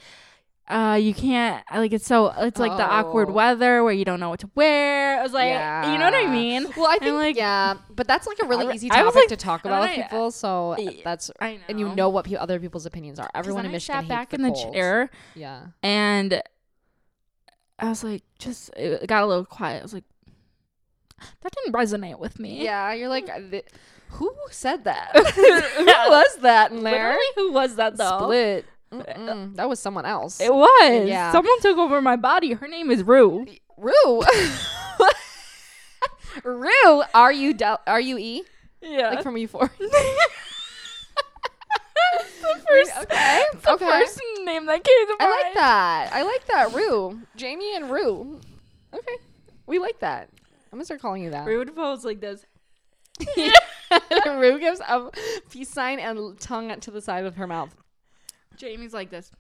uh 0.69 0.99
you 1.01 1.15
can't 1.15 1.65
like 1.75 1.93
it's 1.95 2.07
so 2.07 2.27
it's 2.39 2.61
like 2.61 2.77
the 2.77 2.85
awkward 2.85 3.29
Oh. 3.31 3.33
weather 3.33 3.83
where 3.83 3.93
you 3.93 4.05
don't 4.05 4.21
know 4.21 4.29
what 4.29 4.41
to 4.41 4.51
wear. 4.55 5.19
I 5.19 5.23
was 5.23 5.33
like, 5.33 5.49
you 5.49 5.99
know 5.99 6.05
what 6.05 6.15
I 6.15 6.27
mean? 6.31 6.67
Well, 6.77 6.87
I 6.87 6.99
think 6.99 7.15
like- 7.15 7.37
yeah, 7.37 7.75
but 7.91 8.07
that's 8.07 8.27
like 8.27 8.39
a 8.43 8.47
really 8.47 8.67
I- 8.69 8.73
easy 8.73 8.91
I 8.91 8.97
topic 9.03 9.15
like- 9.15 9.29
to 9.29 9.37
talk 9.37 9.65
about 9.65 9.81
with 9.83 9.91
I- 9.91 10.03
people. 10.03 10.31
So 10.31 10.77
Yeah, 10.79 10.91
that's 11.05 11.31
I 11.41 11.55
know. 11.55 11.61
and 11.69 11.81
you 11.81 11.95
know 11.95 12.11
what 12.11 12.27
pe- 12.27 12.35
other 12.37 12.61
people's 12.61 12.85
opinions 12.87 13.19
are. 13.19 13.31
Everyone 13.35 13.65
in 13.65 13.71
I 13.71 13.73
Michigan 13.73 13.95
sat 13.95 14.05
hates 14.05 14.09
back 14.09 14.29
the 14.31 14.37
in 14.37 14.43
the 14.43 14.51
cold. 14.53 14.75
chair 14.75 15.11
Yeah. 15.35 15.67
and 15.83 16.43
I 17.79 17.89
was 17.89 18.05
like, 18.05 18.23
just 18.39 18.71
it 18.77 19.07
got 19.09 19.23
a 19.23 19.27
little 19.27 19.45
quiet. 19.47 19.79
I 19.81 19.83
was 19.83 19.95
like, 19.95 20.05
that 21.41 21.53
didn't 21.53 21.73
resonate 21.75 22.19
with 22.19 22.39
me. 22.39 22.63
Yeah, 22.63 22.93
you're 22.93 23.09
like, 23.09 23.29
uh, 23.31 23.61
who 24.11 24.35
said 24.51 24.85
that? 24.85 25.11
who 25.35 25.85
was 25.87 26.37
that 26.43 26.73
in 26.73 26.83
there? 26.85 26.93
Literally, 27.11 27.27
who 27.37 27.53
was 27.53 27.77
that 27.77 27.97
though? 27.97 28.19
Split. 28.19 28.67
Mm-mm, 28.93 29.55
that 29.57 29.69
was 29.69 29.81
someone 29.81 30.07
else. 30.07 30.41
It 30.41 30.53
was. 30.53 31.09
Yeah. 31.09 31.33
Someone 31.33 31.61
took 31.61 31.79
over 31.79 32.01
my 32.01 32.17
body. 32.17 32.53
Her 32.53 32.69
name 32.69 32.91
is 32.91 33.03
Rue. 33.03 33.47
Rue. 33.77 34.23
Rue. 36.45 37.03
Are 37.15 37.33
you 37.33 37.53
del- 37.55 37.81
are 37.87 38.01
you 38.01 38.19
E? 38.19 38.43
Yeah. 38.81 39.11
Like 39.11 39.23
from 39.23 39.37
Euphoria. 39.37 39.71
the 39.79 39.89
first, 42.69 42.93
Okay, 43.03 43.43
the 43.63 43.73
okay. 43.73 43.85
first 43.85 44.21
name 44.45 44.67
that 44.67 44.85
came 44.85 45.07
to 45.07 45.17
mind. 45.19 45.21
I 45.21 45.43
like 45.45 45.55
that. 45.55 46.11
I 46.13 46.23
like 46.23 46.47
that. 46.47 46.75
Rue. 46.75 47.21
Jamie 47.37 47.75
and 47.77 47.91
Rue. 47.91 48.41
Okay. 48.95 49.17
We 49.67 49.79
like 49.79 49.99
that. 50.01 50.29
I'm 50.73 50.79
gonna 50.79 50.85
start 50.85 51.01
calling 51.01 51.23
you 51.23 51.31
that. 51.31 51.47
Rue 51.47 51.59
would 51.59 51.75
pose 51.75 52.05
like 52.05 52.21
this. 52.21 52.45
Rue 54.27 54.59
gives 54.61 54.81
a 54.81 55.11
peace 55.51 55.71
sign 55.71 55.99
and 55.99 56.39
tongue 56.39 56.79
to 56.81 56.91
the 56.91 57.01
side 57.03 57.25
of 57.25 57.37
her 57.37 57.47
mouth. 57.47 57.75
Jamie's 58.59 58.93
like 58.93 59.11
this. 59.11 59.31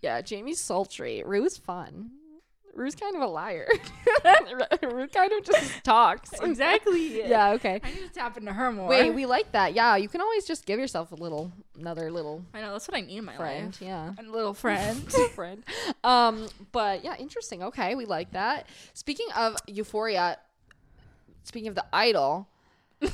Yeah, 0.00 0.20
Jamie's 0.20 0.60
sultry. 0.60 1.22
Rue's 1.24 1.56
fun. 1.56 2.10
Rue's 2.74 2.94
kind 2.94 3.14
of 3.14 3.20
a 3.22 3.26
liar. 3.26 3.68
Rue 4.82 5.06
kind 5.08 5.30
of 5.32 5.44
just 5.44 5.84
talks. 5.84 6.32
Exactly. 6.40 7.22
Yeah, 7.28 7.50
okay. 7.52 7.80
I 7.84 7.90
need 7.90 7.98
to 7.98 8.08
tap 8.08 8.36
into 8.38 8.52
her 8.52 8.72
more. 8.72 8.88
Wait, 8.88 9.10
we 9.10 9.26
like 9.26 9.52
that. 9.52 9.74
Yeah, 9.74 9.96
you 9.96 10.08
can 10.08 10.20
always 10.22 10.44
just 10.46 10.64
give 10.66 10.78
yourself 10.80 11.12
a 11.12 11.14
little, 11.14 11.52
another 11.78 12.10
little 12.10 12.42
I 12.54 12.60
know 12.62 12.72
that's 12.72 12.88
what 12.88 12.96
I 12.96 13.02
need 13.02 13.18
in 13.18 13.24
my 13.26 13.36
friend. 13.36 13.66
life. 13.66 13.82
Yeah. 13.82 14.12
A 14.18 14.22
little 14.22 14.54
friend. 14.54 14.98
friend. 15.34 15.62
Um, 16.02 16.48
but 16.72 17.04
yeah, 17.04 17.14
interesting. 17.18 17.62
Okay, 17.62 17.94
we 17.94 18.06
like 18.06 18.32
that. 18.32 18.66
Speaking 18.94 19.26
of 19.36 19.56
Euphoria, 19.66 20.38
speaking 21.44 21.68
of 21.68 21.74
the 21.74 21.84
Idol, 21.92 22.48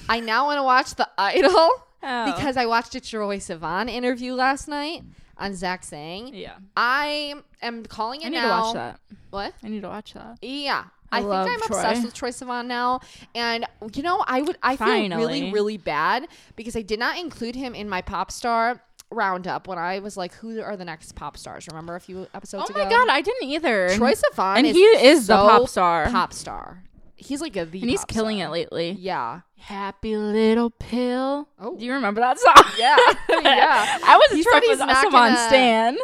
I 0.08 0.20
now 0.20 0.46
want 0.46 0.58
to 0.58 0.62
watch 0.62 0.94
the 0.94 1.08
Idol 1.18 1.70
Oh. 2.00 2.32
because 2.32 2.56
I 2.56 2.66
watched 2.66 2.94
a 2.94 3.00
Troye 3.00 3.38
Sivan 3.38 3.90
interview 3.90 4.34
last 4.34 4.68
night 4.68 5.02
on 5.38 5.54
Zach 5.54 5.84
Sang. 5.84 6.34
yeah, 6.34 6.54
I 6.76 7.34
am 7.62 7.84
calling 7.84 8.22
it 8.22 8.26
I 8.26 8.28
need 8.30 8.36
now. 8.36 8.44
to 8.44 8.62
watch 8.62 8.74
that. 8.74 9.00
What? 9.30 9.54
I 9.62 9.68
need 9.68 9.82
to 9.82 9.88
watch 9.88 10.14
that. 10.14 10.38
Yeah. 10.42 10.84
I 11.10 11.18
I, 11.18 11.20
think 11.22 11.32
I'm 11.32 11.60
Troye. 11.60 11.66
obsessed 11.68 12.04
with 12.04 12.14
Troye 12.14 12.28
Sivan 12.28 12.66
now. 12.66 13.00
And 13.34 13.64
you 13.94 14.02
know, 14.02 14.22
I 14.26 14.42
would 14.42 14.58
I 14.62 14.76
feel 14.76 15.16
really, 15.16 15.50
really 15.50 15.78
bad 15.78 16.28
because 16.54 16.76
I 16.76 16.82
did 16.82 16.98
not 16.98 17.18
include 17.18 17.54
him 17.54 17.74
in 17.74 17.88
my 17.88 18.02
pop 18.02 18.30
star 18.30 18.82
roundup 19.10 19.66
when 19.68 19.78
I 19.78 20.00
was 20.00 20.18
like, 20.18 20.34
who 20.34 20.60
are 20.60 20.76
the 20.76 20.84
next 20.84 21.14
pop 21.14 21.38
stars? 21.38 21.66
Remember 21.66 21.96
a 21.96 22.00
few 22.00 22.26
episodes 22.34 22.64
Oh 22.68 22.74
ago? 22.74 22.84
my 22.84 22.90
god, 22.90 23.08
I 23.08 23.22
didn't 23.22 23.48
either. 23.48 23.88
Troye 23.90 24.20
Sivan 24.20 24.56
and 24.58 24.66
is 24.66 24.76
he 24.76 24.82
is 24.82 25.26
the 25.28 25.34
pop 25.34 25.66
star. 25.70 26.10
Pop 26.10 26.34
star. 26.34 26.82
He's 27.18 27.40
like 27.40 27.56
a 27.56 27.64
the 27.64 27.80
and 27.80 27.90
he's 27.90 28.04
killing 28.04 28.38
star. 28.38 28.48
it 28.48 28.52
lately. 28.52 28.90
Yeah. 28.92 29.40
Happy 29.58 30.16
little 30.16 30.70
pill. 30.70 31.48
Oh. 31.58 31.76
Do 31.76 31.84
you 31.84 31.92
remember 31.92 32.20
that 32.20 32.38
song? 32.38 32.54
Yeah. 32.78 32.96
yeah. 33.28 33.98
I 34.04 34.16
was 34.16 34.30
He 34.32 34.40
a 34.40 34.44
said 34.44 34.62
Troye 34.62 34.68
he's 34.68 34.78
not 34.78 35.04
Sivan 35.12 35.48
stan. 35.48 35.98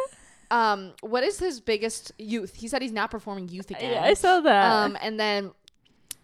Um, 0.51 0.93
what 1.01 1.23
is 1.23 1.39
his 1.39 1.59
biggest 1.61 2.11
youth? 2.19 2.53
He 2.55 2.67
said 2.67 2.81
he's 2.81 2.91
not 2.91 3.09
performing 3.11 3.47
youth 3.49 3.71
again. 3.71 3.93
Yeah, 3.93 4.03
I 4.03 4.13
saw 4.13 4.41
that. 4.41 4.71
Um, 4.71 4.97
and 5.01 5.19
then 5.19 5.51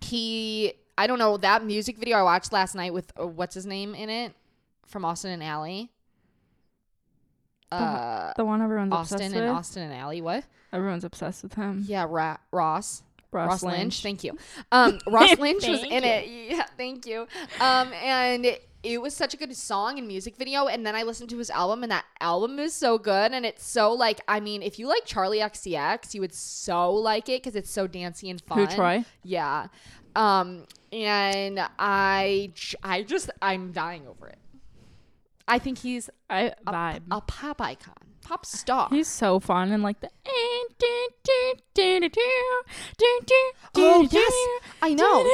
he, 0.01 0.73
I 0.97 1.07
don't 1.07 1.19
know, 1.19 1.37
that 1.37 1.63
music 1.65 1.97
video 1.97 2.17
I 2.17 2.23
watched 2.23 2.51
last 2.53 2.75
night 2.75 2.93
with 2.93 3.11
uh, 3.19 3.25
what's 3.25 3.55
his 3.55 3.65
name 3.65 3.95
in 3.95 4.09
it 4.09 4.33
from 4.87 5.05
Austin 5.05 5.31
and 5.31 5.41
Ally. 5.43 5.85
Uh, 7.71 8.33
the 8.35 8.43
one 8.43 8.61
everyone's 8.61 8.91
Austin 8.91 9.15
obsessed 9.15 9.35
and 9.35 9.45
with. 9.45 9.53
Austin 9.55 9.83
and 9.83 9.93
Ally. 9.93 10.19
What? 10.19 10.43
Everyone's 10.73 11.03
obsessed 11.05 11.43
with 11.43 11.53
him. 11.53 11.83
Yeah, 11.87 12.05
Ra- 12.07 12.37
Ross. 12.51 13.03
Ross, 13.31 13.49
Ross 13.49 13.63
Lynch. 13.63 13.77
Lynch. 13.77 14.03
Thank 14.03 14.23
you. 14.23 14.37
Um, 14.71 14.99
Ross 15.07 15.37
Lynch 15.37 15.67
was 15.67 15.83
in 15.83 16.03
it. 16.03 16.27
Yeah, 16.27 16.65
thank 16.77 17.05
you. 17.05 17.27
Um, 17.59 17.91
and 17.93 18.45
it, 18.45 18.67
it 18.83 19.01
was 19.01 19.15
such 19.15 19.33
a 19.33 19.37
good 19.37 19.55
song 19.55 19.97
and 19.97 20.07
music 20.07 20.35
video. 20.35 20.67
And 20.67 20.85
then 20.85 20.95
I 20.95 21.03
listened 21.03 21.29
to 21.29 21.37
his 21.37 21.49
album, 21.49 21.83
and 21.83 21.91
that 21.91 22.05
album 22.19 22.59
is 22.59 22.73
so 22.73 22.97
good. 22.97 23.31
And 23.31 23.45
it's 23.45 23.65
so 23.65 23.93
like, 23.93 24.21
I 24.27 24.39
mean, 24.39 24.61
if 24.63 24.79
you 24.79 24.87
like 24.87 25.05
Charli 25.05 25.39
XCX, 25.41 26.13
you 26.13 26.21
would 26.21 26.33
so 26.33 26.91
like 26.91 27.29
it 27.29 27.41
because 27.43 27.55
it's 27.55 27.71
so 27.71 27.87
dancey 27.87 28.29
and 28.29 28.41
fun. 28.41 28.57
Who 28.59 28.67
Troye? 28.67 29.05
Yeah. 29.23 29.67
Um, 30.15 30.65
and 30.91 31.59
I 31.79 32.51
just, 32.53 33.29
I'm 33.41 33.71
dying 33.71 34.07
over 34.07 34.27
it. 34.27 34.37
I 35.47 35.59
think 35.59 35.79
he's 35.79 36.09
I 36.29 36.53
a, 36.65 36.71
vibe. 36.71 37.01
a 37.11 37.21
pop 37.21 37.61
icon, 37.61 37.93
pop 38.31 38.45
star. 38.45 38.87
He's 38.89 39.07
so 39.07 39.39
fun 39.39 39.71
and 39.71 39.83
like 39.83 39.99
the. 39.99 40.09
Oh, 43.75 44.07
yes. 44.09 44.33
I 44.81 44.93
know. 44.93 45.27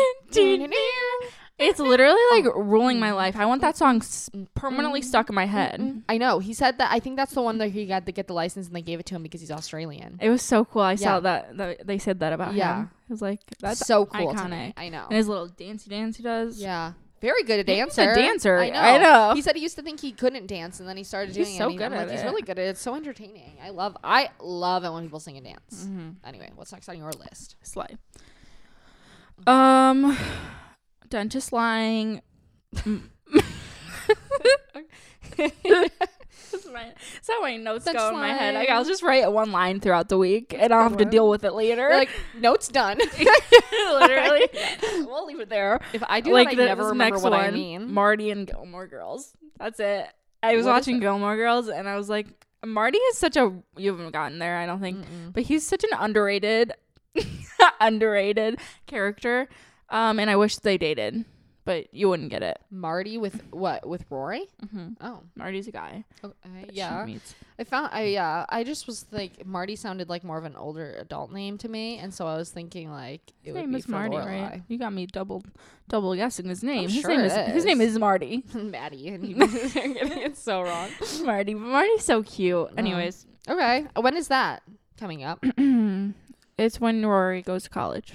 It's 1.60 1.80
literally 1.80 2.22
like 2.32 2.46
oh. 2.46 2.62
ruling 2.62 3.00
my 3.00 3.12
life. 3.14 3.36
I 3.36 3.46
want 3.46 3.62
that 3.62 3.76
song 3.76 3.98
s- 3.98 4.30
permanently 4.54 5.02
mm-hmm. 5.02 5.08
stuck 5.08 5.30
in 5.30 5.36
my 5.36 5.46
head. 5.46 5.80
Mm-hmm. 5.80 6.00
I 6.08 6.20
know. 6.20 6.38
He 6.38 6.54
said 6.54 6.78
that. 6.78 6.92
I 6.92 7.00
think 7.00 7.16
that's 7.16 7.34
the 7.34 7.42
one 7.42 7.58
that 7.58 7.70
he 7.70 7.88
got 7.88 8.06
to 8.06 8.12
get 8.12 8.28
the 8.28 8.34
license, 8.34 8.68
and 8.68 8.76
they 8.76 8.84
gave 8.84 9.00
it 9.00 9.08
to 9.08 9.16
him 9.16 9.24
because 9.24 9.42
he's 9.42 9.50
Australian. 9.50 10.20
It 10.22 10.30
was 10.30 10.44
so 10.44 10.66
cool. 10.66 10.84
I 10.84 10.92
Yeah. 10.92 10.98
saw 10.98 11.20
that, 11.22 11.58
that 11.58 11.88
they 11.88 11.98
said 11.98 12.20
that 12.20 12.32
about 12.32 12.54
Yeah. 12.54 12.82
him. 12.82 12.92
It 13.10 13.14
was 13.14 13.22
like 13.24 13.40
that's 13.60 13.80
so 13.80 14.06
cool. 14.06 14.34
To 14.34 14.40
iconic. 14.40 14.50
me. 14.50 14.74
I 14.78 14.90
know. 14.90 15.06
And 15.10 15.18
his 15.18 15.28
little 15.28 15.48
dancey 15.48 15.90
dance 15.90 16.18
he 16.18 16.24
does. 16.24 16.62
Yeah. 16.62 16.94
Very 17.20 17.44
good 17.44 17.60
at 17.60 17.68
He's 17.68 17.76
a 17.76 17.78
dancer. 18.06 18.16
dancer. 18.16 18.58
I 18.60 18.70
know. 18.70 18.80
I 18.80 18.98
know. 19.00 19.34
He 19.34 19.42
said 19.42 19.56
he 19.56 19.62
used 19.64 19.76
to 19.78 19.82
think 19.82 20.00
he 20.00 20.12
couldn't 20.12 20.46
dance, 20.48 20.80
and 20.80 20.88
then 20.88 20.98
he 20.98 21.04
started 21.04 21.36
He's 21.36 21.48
doing 21.48 21.56
it. 21.56 21.58
so 21.58 21.70
good 21.72 21.92
at 21.92 22.08
like, 22.08 22.12
He's 22.12 22.24
really 22.24 22.42
good 22.44 22.60
at 22.60 22.66
it. 22.66 22.70
It's 22.70 22.82
so 22.82 22.94
entertaining. 22.96 23.58
I 23.64 23.70
love. 23.72 23.98
I 24.04 24.30
love 24.40 24.84
it 24.84 24.92
when 24.92 25.04
people 25.04 25.20
sing 25.20 25.36
and 25.38 25.46
dance. 25.46 25.86
Mm-hmm. 25.86 26.10
Anyway, 26.26 26.52
what's 26.56 26.72
next 26.72 26.88
on 26.90 26.98
your 26.98 27.12
list? 27.12 27.56
Slay. 27.64 27.98
Um, 29.48 30.18
dentist 31.10 31.52
lying. 31.52 32.22
That's 36.52 37.28
how 37.28 37.42
my 37.42 37.58
notes 37.58 37.86
Dentist 37.86 38.06
go 38.06 38.10
in 38.10 38.16
my 38.22 38.34
head. 38.34 38.56
Like. 38.56 38.70
I'll 38.70 38.86
just 38.86 39.04
write 39.04 39.32
one 39.32 39.52
line 39.52 39.80
throughout 39.80 40.10
the 40.10 40.18
week, 40.18 40.56
and 40.58 40.74
I'll 40.74 40.84
have 40.84 40.98
to 40.98 41.06
deal 41.06 41.30
with 41.30 41.44
it 41.44 41.54
later. 41.54 41.90
Like 41.90 42.10
notes 42.40 42.68
done. 42.68 42.98
literally, 43.90 44.48
we'll 45.06 45.26
leave 45.26 45.40
it 45.40 45.50
there. 45.50 45.80
if 45.94 46.04
I 46.08 46.22
do 46.22 46.32
like 46.34 46.50
that, 46.56 46.62
I 46.64 46.66
never 46.66 46.88
remember 46.90 47.20
what 47.20 47.34
I 47.34 47.52
mean. 47.52 47.92
Marty 47.94 48.32
and 48.32 48.48
Gilmore 48.48 48.88
Girls. 48.88 49.34
That's 49.60 49.80
it. 49.80 50.08
I 50.44 50.56
was 50.56 50.66
What 50.66 50.74
watching? 50.74 51.00
Gilmore 51.00 51.36
Girls, 51.36 51.68
and 51.68 51.90
I 51.90 51.96
was 51.96 52.10
like, 52.10 52.28
Marty 52.66 52.98
is 52.98 53.18
such 53.18 53.38
a 53.38 53.54
you 53.76 53.92
haven't 53.92 54.12
gotten 54.12 54.40
there, 54.40 54.58
I 54.58 54.66
don't 54.66 54.80
think, 54.82 55.00
Mm-mm. 55.00 55.34
but 55.34 55.44
he's 55.44 55.66
such 55.66 55.84
an 55.84 55.90
underrated, 55.98 56.74
underrated 57.80 58.60
character. 58.86 59.48
Um, 59.90 60.20
and 60.20 60.30
I 60.30 60.36
wish 60.36 60.58
they 60.58 60.78
dated, 60.78 61.26
but 61.68 61.94
you 61.94 62.08
wouldn't 62.08 62.30
get 62.30 62.44
it. 62.44 62.58
Marty 62.72 63.18
with 63.18 63.44
what? 63.52 63.86
With 63.86 64.06
Rory? 64.10 64.48
Mm-hmm. 64.66 64.94
Oh, 65.02 65.20
Marty's 65.36 65.68
a 65.68 65.72
guy. 65.72 66.06
okay. 66.24 66.66
yeah. 66.72 67.04
meets. 67.06 67.36
I 67.60 67.66
found 67.66 67.90
I 67.92 68.04
yeah, 68.04 68.46
I 68.48 68.64
just 68.64 68.88
was 68.88 69.06
like 69.12 69.46
Marty 69.46 69.76
sounded 69.76 70.08
like 70.08 70.24
more 70.24 70.38
of 70.38 70.46
an 70.46 70.56
older 70.56 70.96
adult 70.98 71.34
name 71.34 71.58
to 71.58 71.68
me, 71.68 71.98
and 71.98 72.14
so 72.14 72.26
I 72.26 72.38
was 72.38 72.52
thinking 72.52 72.90
like 72.90 73.34
it 73.44 73.48
His 73.48 73.56
name 73.56 73.76
is 73.76 73.86
Marty, 73.90 74.16
Lorelai. 74.16 74.50
right? 74.50 74.62
You 74.70 74.78
got 74.78 74.94
me 74.94 75.08
double, 75.08 75.44
double 75.90 76.16
guessing 76.16 76.48
his 76.48 76.64
name. 76.64 76.88
his 76.88 77.02
sure 77.02 77.10
name 77.10 77.20
it 77.20 77.50
is, 77.50 77.54
his 77.54 77.66
name 77.66 77.82
is. 77.82 77.92
is 77.92 78.00
Marty. 78.00 78.46
Maddie, 78.54 79.10
and 79.10 79.36
getting 79.74 80.20
it 80.20 80.38
so 80.38 80.62
wrong. 80.62 80.90
Marty, 81.26 81.54
but 81.54 81.64
Marty's 81.64 82.06
so 82.06 82.24
cute. 82.24 82.70
Anyways, 82.78 83.26
Okay, 83.50 83.86
when 83.98 84.16
is 84.16 84.30
that 84.30 84.64
coming 84.98 85.24
up? 85.26 85.44
it's 86.58 86.80
when 86.80 87.06
Rory 87.06 87.42
goes 87.42 87.64
to 87.64 87.70
college. 87.70 88.14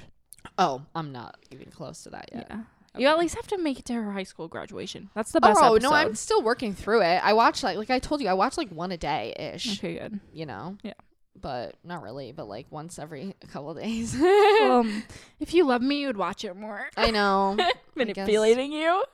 Oh, 0.56 0.82
I'm 0.94 1.12
not 1.12 1.36
even 1.50 1.70
close 1.70 2.02
to 2.04 2.10
that 2.10 2.30
yet. 2.32 2.46
Yeah. 2.48 2.60
You 2.98 3.06
at 3.08 3.18
least 3.18 3.36
have 3.36 3.46
to 3.48 3.58
make 3.58 3.78
it 3.78 3.84
to 3.86 3.94
her 3.94 4.12
high 4.12 4.22
school 4.24 4.48
graduation. 4.48 5.08
That's 5.14 5.32
the 5.32 5.40
best 5.40 5.58
Oh 5.62 5.74
episode. 5.76 5.82
no, 5.90 5.94
I'm 5.96 6.14
still 6.14 6.42
working 6.42 6.74
through 6.74 7.02
it. 7.02 7.20
I 7.24 7.32
watch 7.32 7.62
like 7.62 7.76
like 7.78 7.90
I 7.90 7.98
told 7.98 8.20
you, 8.20 8.28
I 8.28 8.34
watch 8.34 8.58
like 8.58 8.68
one 8.70 8.92
a 8.92 8.96
day 8.98 9.34
ish. 9.54 9.78
Okay, 9.78 9.94
good. 9.98 10.20
You 10.32 10.44
know. 10.46 10.76
Yeah. 10.82 10.92
But 11.40 11.74
not 11.82 12.02
really, 12.02 12.32
but 12.32 12.46
like 12.48 12.66
once 12.70 12.98
every 12.98 13.34
couple 13.52 13.70
of 13.70 13.78
days. 13.78 14.14
um, 14.14 15.02
if 15.40 15.54
you 15.54 15.64
love 15.66 15.80
me, 15.82 16.00
you 16.00 16.06
would 16.08 16.18
watch 16.18 16.44
it 16.44 16.54
more. 16.54 16.88
I 16.96 17.10
know. 17.10 17.56
Manipulating 17.96 18.72
you. 18.72 19.04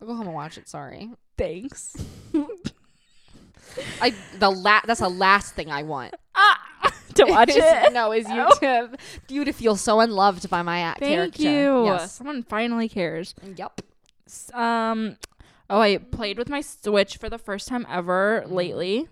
I'll 0.00 0.06
go 0.06 0.14
home 0.14 0.26
and 0.26 0.34
watch 0.34 0.56
it. 0.56 0.68
Sorry. 0.68 1.10
Thanks. 1.36 1.96
I 4.00 4.14
the 4.38 4.50
la- 4.50 4.80
that's 4.86 5.00
the 5.00 5.08
last 5.08 5.54
thing 5.54 5.70
I 5.70 5.82
want. 5.82 6.14
ah, 6.36 6.60
to 7.16 7.24
watch 7.24 7.50
Is- 7.50 7.56
it. 7.58 7.92
No, 7.92 8.12
is 8.12 8.28
you 8.28 8.46
to 8.60 8.90
you 9.28 9.44
to 9.44 9.52
feel 9.52 9.76
so 9.76 10.00
unloved 10.00 10.48
by 10.50 10.62
my 10.62 10.80
act. 10.80 11.00
Thank 11.00 11.14
character. 11.34 11.42
you. 11.42 11.84
Yes. 11.86 12.12
Someone 12.12 12.42
finally 12.42 12.88
cares. 12.88 13.34
Yep. 13.56 13.80
Um. 14.52 15.16
Oh, 15.70 15.80
I 15.80 15.96
played 15.96 16.36
with 16.38 16.48
my 16.48 16.60
Switch 16.60 17.16
for 17.16 17.30
the 17.30 17.38
first 17.38 17.68
time 17.68 17.86
ever 17.90 18.44
Mm. 18.46 18.52
lately. 18.52 19.08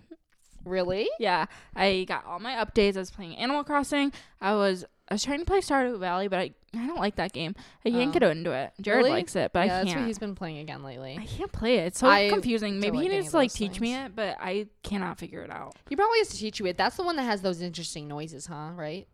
Really? 0.65 1.09
Yeah, 1.19 1.45
I 1.75 2.05
got 2.07 2.25
all 2.25 2.39
my 2.39 2.53
updates. 2.53 2.95
I 2.95 2.99
was 2.99 3.11
playing 3.11 3.35
Animal 3.37 3.63
Crossing. 3.63 4.13
I 4.39 4.53
was 4.53 4.85
I 5.09 5.15
was 5.15 5.23
trying 5.23 5.39
to 5.39 5.45
play 5.45 5.59
Stardew 5.59 5.99
Valley, 5.99 6.27
but 6.27 6.39
I 6.39 6.51
I 6.75 6.87
don't 6.87 6.99
like 6.99 7.15
that 7.17 7.33
game. 7.33 7.55
I 7.85 7.91
can't 7.91 8.09
Oh. 8.09 8.19
get 8.19 8.23
into 8.23 8.51
it. 8.51 8.73
Jared 8.81 8.99
Really? 8.99 9.11
likes 9.11 9.35
it, 9.35 9.53
but 9.53 9.67
yeah, 9.67 9.79
I 9.81 9.83
that's 9.83 9.95
what 9.95 10.05
he's 10.07 10.17
been 10.19 10.33
playing 10.35 10.57
again 10.57 10.81
lately. 10.83 11.17
I 11.19 11.25
can't 11.25 11.51
play 11.51 11.77
it. 11.77 11.87
It's 11.87 11.99
so 11.99 12.07
I 12.07 12.29
confusing. 12.29 12.79
Maybe 12.79 12.97
like 12.97 13.03
he 13.03 13.09
needs 13.09 13.29
to 13.31 13.37
like 13.37 13.51
teach 13.53 13.79
me 13.79 13.93
it, 13.93 14.15
but 14.15 14.37
I 14.39 14.67
cannot 14.81 15.19
figure 15.19 15.41
it 15.43 15.51
out. 15.51 15.75
He 15.89 15.95
probably 15.95 16.17
has 16.19 16.29
to 16.29 16.37
teach 16.37 16.59
you 16.59 16.65
it. 16.65 16.77
That's 16.77 16.95
the 16.97 17.03
one 17.03 17.15
that 17.17 17.23
has 17.23 17.41
those 17.41 17.61
interesting 17.61 18.07
noises, 18.07 18.47
huh? 18.47 18.71
Right? 18.75 19.07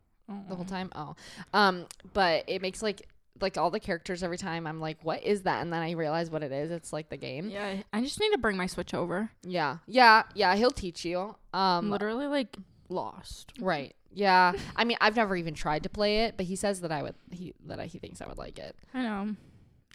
The 0.48 0.56
whole 0.56 0.63
time. 0.65 0.91
Oh, 0.95 1.15
um, 1.54 1.88
but 2.13 2.43
it 2.48 2.62
makes 2.62 2.82
like 2.84 3.08
like 3.41 3.58
all 3.58 3.72
the 3.72 3.80
characters 3.80 4.22
every 4.22 4.38
time. 4.38 4.67
I'm 4.67 4.80
like, 4.80 4.98
what 5.02 5.24
is 5.24 5.41
that? 5.43 5.62
And 5.62 5.72
then 5.74 5.82
I 5.82 5.91
realize 5.91 6.30
what 6.30 6.43
it 6.43 6.52
is. 6.52 6.72
It's 6.72 6.93
like 6.93 7.10
the 7.10 7.17
game. 7.17 7.50
Yeah, 7.50 7.78
I 7.91 8.02
just 8.02 8.19
need 8.19 8.32
to 8.34 8.38
bring 8.38 8.56
my 8.56 8.67
Switch 8.67 8.93
over. 8.93 9.32
Yeah, 9.43 9.78
yeah, 9.88 10.24
yeah. 10.36 10.56
He'll 10.56 10.72
teach 10.72 11.04
you. 11.04 11.36
I'm 11.54 11.86
Um, 11.86 11.89
literally 11.89 12.28
like 12.28 12.56
lost. 12.89 13.54
right. 13.60 13.95
Yeah. 14.13 14.54
I 14.76 14.84
mean, 14.84 14.98
I've 15.02 15.15
never 15.15 15.36
even 15.36 15.54
tried 15.54 15.84
to 15.84 15.89
play 15.89 16.22
it, 16.26 16.36
but 16.38 16.45
he 16.45 16.56
says 16.56 16.82
that 16.82 16.91
I 16.91 17.02
would. 17.04 17.15
He 17.32 17.54
that 17.67 17.80
I, 17.80 17.86
he 17.86 18.00
thinks 18.00 18.22
I 18.22 18.28
would 18.28 18.38
like 18.38 18.58
it. 18.60 18.76
I 18.93 19.04
know. 19.04 19.36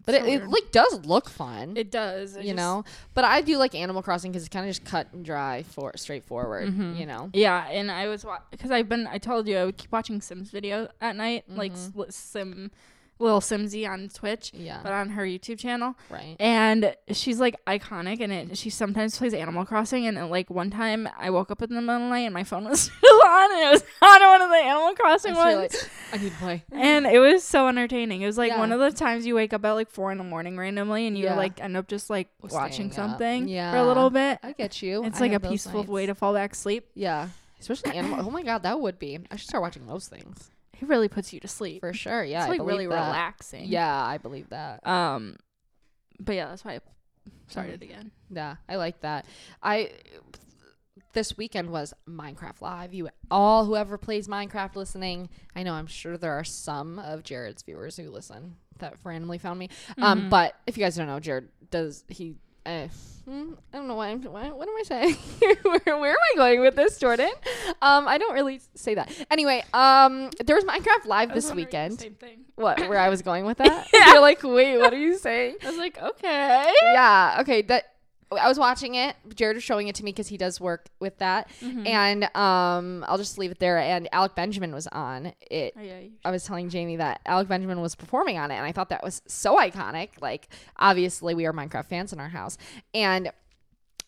But 0.06 0.16
So 0.16 0.24
it, 0.26 0.42
it 0.42 0.48
like 0.48 0.70
does 0.70 1.06
look 1.06 1.30
fun. 1.30 1.76
It 1.78 1.90
does. 1.90 2.36
you 2.36 2.52
know. 2.52 2.84
But 3.14 3.24
I 3.24 3.40
do 3.40 3.56
like 3.56 3.74
Animal 3.74 4.02
Crossing 4.02 4.32
because 4.32 4.42
it's 4.44 4.52
kind 4.52 4.66
of 4.66 4.70
just 4.70 4.84
cut 4.84 5.08
and 5.14 5.24
dry, 5.24 5.62
for 5.62 5.92
straightforward. 5.96 6.68
Mhm. 6.74 6.98
You 6.98 7.06
know. 7.06 7.30
Yeah, 7.32 7.66
and 7.68 7.90
I 7.90 8.08
was 8.08 8.26
because 8.50 8.70
I've 8.70 8.88
been 8.88 9.06
I 9.06 9.16
told 9.18 9.48
you 9.48 9.56
I 9.56 9.64
would 9.64 9.78
keep 9.78 9.90
watching 9.90 10.20
Sims 10.20 10.50
video 10.50 10.88
at 11.00 11.16
night, 11.16 11.44
like 11.48 11.72
Mhm. 11.72 12.06
s- 12.08 12.14
Sim, 12.16 12.70
little 13.18 13.40
Simsy 13.40 13.88
on 13.88 14.08
Twitch, 14.08 14.50
Yeah. 14.54 14.80
but 14.82 14.92
on 14.92 15.10
her 15.10 15.22
YouTube 15.24 15.58
channel. 15.58 15.94
right. 16.10 16.36
and 16.40 16.94
she's 17.12 17.38
like 17.40 17.56
iconic 17.66 18.20
and 18.20 18.32
it 18.32 18.58
she 18.58 18.70
sometimes 18.70 19.16
plays 19.16 19.32
animal 19.34 19.64
crossing 19.64 20.06
and 20.06 20.18
uh, 20.18 20.26
like 20.26 20.50
one 20.50 20.70
time 20.70 21.08
i 21.18 21.30
woke 21.30 21.50
up 21.50 21.62
in 21.62 21.70
the 21.74 21.80
middle 21.80 21.94
of 21.96 22.00
the 22.02 22.08
night 22.08 22.20
and 22.20 22.34
my 22.34 22.42
phone 22.44 22.64
was 22.64 22.80
still 22.98 23.22
on 23.24 23.52
and 23.52 23.62
it 23.62 23.70
was 23.70 23.84
on 24.02 24.20
one 24.22 24.42
of 24.42 24.48
the 24.50 24.56
animal 24.56 24.94
crossing 24.94 25.34
I 25.36 25.56
ones 25.56 25.72
like 25.74 25.90
I 26.12 26.22
need 26.24 26.30
to 26.32 26.36
play. 26.38 26.64
and 26.72 27.06
it 27.06 27.18
was 27.20 27.44
so 27.44 27.68
entertaining 27.68 28.22
it 28.22 28.26
was 28.26 28.36
like 28.38 28.50
Yeah. 28.50 28.58
one 28.58 28.72
of 28.72 28.80
the 28.80 28.90
times 28.90 29.26
you 29.26 29.34
wake 29.36 29.52
up 29.52 29.64
at 29.64 29.72
like 29.72 29.90
four 29.90 30.10
in 30.12 30.18
the 30.18 30.24
morning 30.24 30.56
randomly 30.56 31.06
and 31.06 31.16
you 31.16 31.24
Yeah. 31.24 31.36
like 31.36 31.60
end 31.60 31.76
up 31.76 31.86
just 31.88 32.10
like 32.10 32.28
watching 32.42 32.90
something 32.90 33.46
for 33.46 33.76
a 33.76 33.86
little 33.86 34.10
bit 34.10 34.38
I 34.42 34.52
get 34.52 34.82
you. 34.82 35.04
it's 35.04 35.18
I 35.18 35.20
like 35.28 35.32
a 35.32 35.40
peaceful 35.40 35.80
nights. 35.80 35.88
way 35.90 36.06
to 36.06 36.14
fall 36.14 36.34
back 36.34 36.52
asleep 36.52 36.88
Yeah. 36.94 37.28
Especially 37.60 37.92
animal. 37.96 38.26
Oh 38.26 38.30
my 38.30 38.42
god, 38.42 38.62
that 38.64 38.78
would 38.78 38.98
be. 38.98 39.18
I 39.30 39.36
should 39.36 39.48
start 39.48 39.62
watching 39.62 39.86
those 39.86 40.06
things 40.06 40.50
it 40.80 40.88
really 40.88 41.08
puts 41.08 41.32
you 41.32 41.40
to 41.40 41.48
sleep 41.48 41.80
for 41.80 41.92
sure. 41.92 42.22
Yeah, 42.24 42.42
it's 42.44 42.58
like 42.58 42.66
really 42.66 42.86
that. 42.86 42.94
relaxing 42.94 43.64
Yeah, 43.66 44.04
I 44.04 44.18
believe 44.18 44.48
that. 44.50 44.86
um 44.86 45.36
but 46.20 46.34
yeah 46.36 46.46
that's 46.48 46.64
why 46.64 46.74
i 46.74 46.80
started 47.48 47.80
Mm. 47.80 47.84
again 47.84 48.10
Yeah, 48.30 48.56
I 48.68 48.76
like 48.76 49.00
that. 49.00 49.26
I 49.62 49.90
this 51.12 51.36
weekend 51.36 51.70
was 51.70 51.94
Minecraft 52.08 52.60
Live. 52.60 52.92
You 52.94 53.08
all 53.30 53.64
whoever 53.66 53.96
plays 53.98 54.26
Minecraft 54.28 54.74
listening, 54.76 55.28
I 55.54 55.62
know 55.62 55.72
I'm 55.74 55.86
sure 55.86 56.16
there 56.16 56.32
are 56.32 56.44
some 56.44 56.98
of 56.98 57.22
Jared's 57.22 57.62
viewers 57.62 57.96
who 57.96 58.10
listen 58.10 58.56
that 58.78 58.94
randomly 59.04 59.38
found 59.38 59.58
me. 59.60 59.68
Um, 59.98 60.22
Mhm. 60.22 60.30
but 60.30 60.54
if 60.66 60.76
you 60.76 60.82
guys 60.84 60.96
don't 60.96 61.06
know, 61.06 61.20
Jared 61.20 61.48
does 61.70 62.04
he. 62.08 62.34
Uh, 62.66 62.88
hmm, 63.26 63.52
I 63.72 63.76
don't 63.76 63.88
know 63.88 63.94
why. 63.96 64.08
I'm, 64.08 64.22
why 64.22 64.50
what 64.50 64.68
am 64.68 64.74
I 64.78 64.82
saying? 64.84 65.14
where, 65.62 65.98
where 65.98 66.10
am 66.12 66.16
I 66.32 66.36
going 66.36 66.60
with 66.60 66.76
this, 66.76 66.98
Jordan? 66.98 67.30
Um, 67.82 68.08
I 68.08 68.18
don't 68.18 68.34
really 68.34 68.60
say 68.74 68.94
that. 68.94 69.10
Anyway, 69.30 69.62
um, 69.74 70.30
there 70.44 70.56
was 70.56 70.64
Minecraft 70.64 71.06
Live 71.06 71.34
this 71.34 71.52
weekend. 71.52 72.00
same 72.00 72.14
thing 72.14 72.44
What? 72.54 72.78
Where 72.80 72.98
I 72.98 73.08
was 73.10 73.22
going 73.22 73.44
with 73.44 73.58
that? 73.64 73.88
Yeah. 73.92 74.12
You're 74.12 74.20
like, 74.20 74.42
wait, 74.42 74.78
what 74.78 74.92
are 74.92 74.98
you 74.98 75.16
saying? 75.18 75.56
i 75.62 75.68
was 75.68 75.76
like 75.78 75.98
okay 76.02 76.72
yeah 76.94 77.38
okay 77.40 77.62
that 77.62 77.93
i 78.36 78.48
was 78.48 78.58
watching 78.58 78.94
it 78.94 79.16
jared 79.34 79.56
was 79.56 79.64
showing 79.64 79.88
it 79.88 79.94
to 79.94 80.04
me 80.04 80.10
because 80.12 80.28
he 80.28 80.36
does 80.36 80.60
work 80.60 80.86
with 81.00 81.18
that 81.18 81.48
Mhm. 81.60 81.86
and 81.88 82.36
um 82.36 83.04
i'll 83.08 83.18
just 83.18 83.38
leave 83.38 83.50
it 83.50 83.58
there 83.58 83.78
and 83.78 84.08
alec 84.12 84.34
benjamin 84.34 84.72
was 84.74 84.86
on 84.88 85.32
it 85.50 85.74
Oh, 85.76 85.82
yeah, 85.82 86.00
i 86.24 86.30
was 86.30 86.44
telling 86.44 86.68
jamie 86.68 86.96
that 86.96 87.20
alec 87.26 87.48
benjamin 87.48 87.80
was 87.80 87.94
performing 87.94 88.36
on 88.38 88.50
it 88.50 88.54
and 88.56 88.64
i 88.64 88.72
thought 88.72 88.88
that 88.90 89.02
was 89.02 89.22
so 89.26 89.56
iconic 89.58 90.10
like 90.20 90.48
obviously 90.78 91.34
we 91.34 91.46
are 91.46 91.52
minecraft 91.52 91.86
fans 91.86 92.12
in 92.12 92.20
our 92.20 92.28
house 92.30 92.58
and 92.92 93.30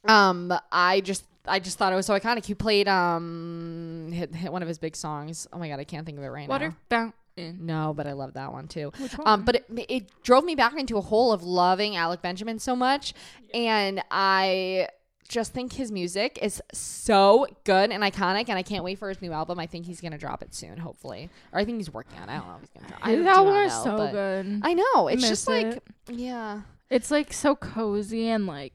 um 0.06 0.52
i 0.72 1.00
just 1.00 1.24
I 1.48 1.60
just 1.60 1.78
thought 1.78 1.92
it 1.92 1.96
was 1.96 2.06
so 2.06 2.18
iconic. 2.18 2.44
He 2.44 2.54
played 2.56 2.88
um 2.88 4.10
hit, 4.12 4.34
hit 4.34 4.50
one 4.52 4.62
of 4.62 4.68
his 4.68 4.78
big 4.78 4.96
songs. 4.96 5.46
Oh 5.52 5.58
my 5.60 5.68
god, 5.68 5.78
I 5.78 5.84
can't 5.84 6.04
think 6.04 6.18
of 6.18 6.24
it 6.24 6.26
right 6.28 6.48
Water 6.48 6.70
now. 6.90 7.12
Fountain. 7.36 7.66
No, 7.66 7.92
but 7.94 8.06
I 8.06 8.12
love 8.12 8.34
that 8.34 8.52
one 8.52 8.68
too. 8.68 8.92
Which 8.98 9.12
Um, 9.24 9.44
but 9.44 9.56
it, 9.56 9.66
it 9.88 10.22
drove 10.22 10.44
me 10.44 10.54
back 10.54 10.78
into 10.78 10.96
a 10.96 11.00
hole 11.00 11.32
of 11.32 11.42
loving 11.42 11.96
Alec 11.96 12.22
Benjamin 12.22 12.58
so 12.58 12.74
much, 12.76 13.14
and 13.54 14.02
I 14.10 14.88
just 15.28 15.52
think 15.52 15.72
his 15.72 15.90
music 15.90 16.38
is 16.40 16.62
so 16.72 17.46
good 17.64 17.90
and 17.90 18.02
iconic, 18.02 18.48
and 18.48 18.52
I 18.58 18.62
can't 18.62 18.84
wait 18.84 18.98
for 18.98 19.08
his 19.08 19.20
new 19.20 19.32
album. 19.32 19.58
I 19.58 19.66
think 19.66 19.86
he's 19.86 20.00
gonna 20.00 20.18
drop 20.18 20.42
it 20.42 20.54
soon, 20.54 20.78
hopefully, 20.78 21.30
or 21.52 21.58
I 21.58 21.64
think 21.64 21.78
he's 21.78 21.92
working 21.92 22.18
on. 22.18 22.28
it. 22.28 22.32
I 22.32 22.36
don't 22.38 22.46
know 22.48 22.54
if 22.54 22.60
he's 22.60 22.70
gonna 22.70 22.88
drop. 22.88 23.00
I 23.06 23.10
his 23.10 23.24
do 23.24 23.28
album 23.28 23.54
is 23.56 23.72
so 23.72 23.96
good. 24.12 24.60
I 24.62 24.74
know 24.74 25.08
it's 25.08 25.22
miss 25.22 25.30
just 25.30 25.48
like 25.48 25.82
yeah, 26.08 26.62
It's 26.90 27.10
like 27.10 27.32
so 27.32 27.56
cozy 27.56 28.28
and 28.28 28.46
like 28.46 28.72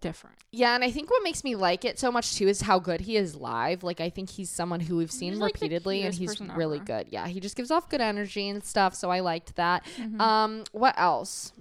different. 0.00 0.36
yeah, 0.52 0.74
and 0.74 0.82
I 0.84 0.90
think 0.90 1.10
what 1.10 1.22
makes 1.22 1.42
me 1.44 1.54
like 1.56 1.84
it 1.84 1.98
so 1.98 2.10
much 2.12 2.34
too 2.36 2.48
is 2.48 2.62
how 2.62 2.78
good 2.78 3.00
he 3.02 3.16
is 3.16 3.34
live. 3.34 3.82
Like 3.82 4.00
I 4.00 4.10
think 4.10 4.30
he's 4.30 4.50
someone 4.50 4.80
who 4.80 4.96
we've 4.96 5.10
seen 5.12 5.32
He's, 5.34 5.40
like, 5.40 5.54
repeatedly, 5.54 6.02
and 6.02 6.14
he's 6.14 6.40
really 6.40 6.76
ever. 6.78 6.84
good. 6.86 7.06
Yeah, 7.10 7.26
he 7.26 7.40
just 7.40 7.56
gives 7.56 7.70
off 7.70 7.88
good 7.88 8.00
energy 8.00 8.48
and 8.48 8.62
stuff. 8.64 8.94
So 8.94 9.10
I 9.10 9.20
liked 9.20 9.56
that. 9.56 9.84
Mhm. 9.98 10.20
Um, 10.20 10.64
what 10.72 10.94
else? 10.98 11.52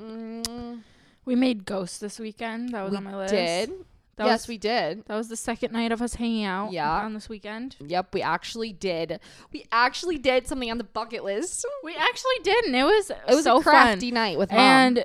Mm, 0.00 0.80
we 1.24 1.34
made 1.34 1.64
Ghost 1.64 2.00
this 2.00 2.18
weekend. 2.18 2.70
That 2.70 2.82
was 2.82 2.90
we 2.92 2.96
on 2.98 3.04
my 3.04 3.16
list. 3.16 3.32
did. 3.34 3.70
That 4.16 4.26
yes, 4.26 4.42
was, 4.42 4.48
we 4.48 4.58
did. 4.58 5.04
That 5.06 5.16
was 5.16 5.28
the 5.28 5.36
second 5.36 5.72
night 5.72 5.92
of 5.92 6.02
us 6.02 6.14
hanging 6.14 6.44
out. 6.44 6.72
Yeah. 6.72 6.90
On 7.04 7.14
this 7.14 7.28
weekend. 7.30 7.76
Yep, 7.80 8.12
we 8.14 8.20
actually 8.20 8.72
did. 8.72 9.18
We 9.50 9.64
actually 9.72 10.18
did 10.18 10.46
something 10.46 10.70
on 10.70 10.76
the 10.76 10.84
bucket 10.84 11.24
list. 11.24 11.64
We 11.82 11.94
actually 11.96 12.36
did, 12.42 12.66
and 12.66 12.76
it 12.76 12.84
was 12.84 13.10
It 13.10 13.34
was 13.34 13.44
so 13.44 13.58
a 13.60 13.62
crafty 13.62 14.10
night 14.10 14.38
with 14.38 14.50
mom. 14.50 14.60
And 14.60 15.04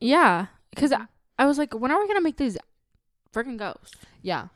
yeah, 0.00 0.46
because 0.70 0.94
I, 1.38 1.46
was 1.46 1.58
like, 1.58 1.74
when 1.74 1.90
are 1.90 2.00
we 2.00 2.06
gonna 2.08 2.20
make 2.20 2.36
these 2.36 2.56
freaking 3.32 3.56
ghosts? 3.58 3.96
yeah, 4.22 4.48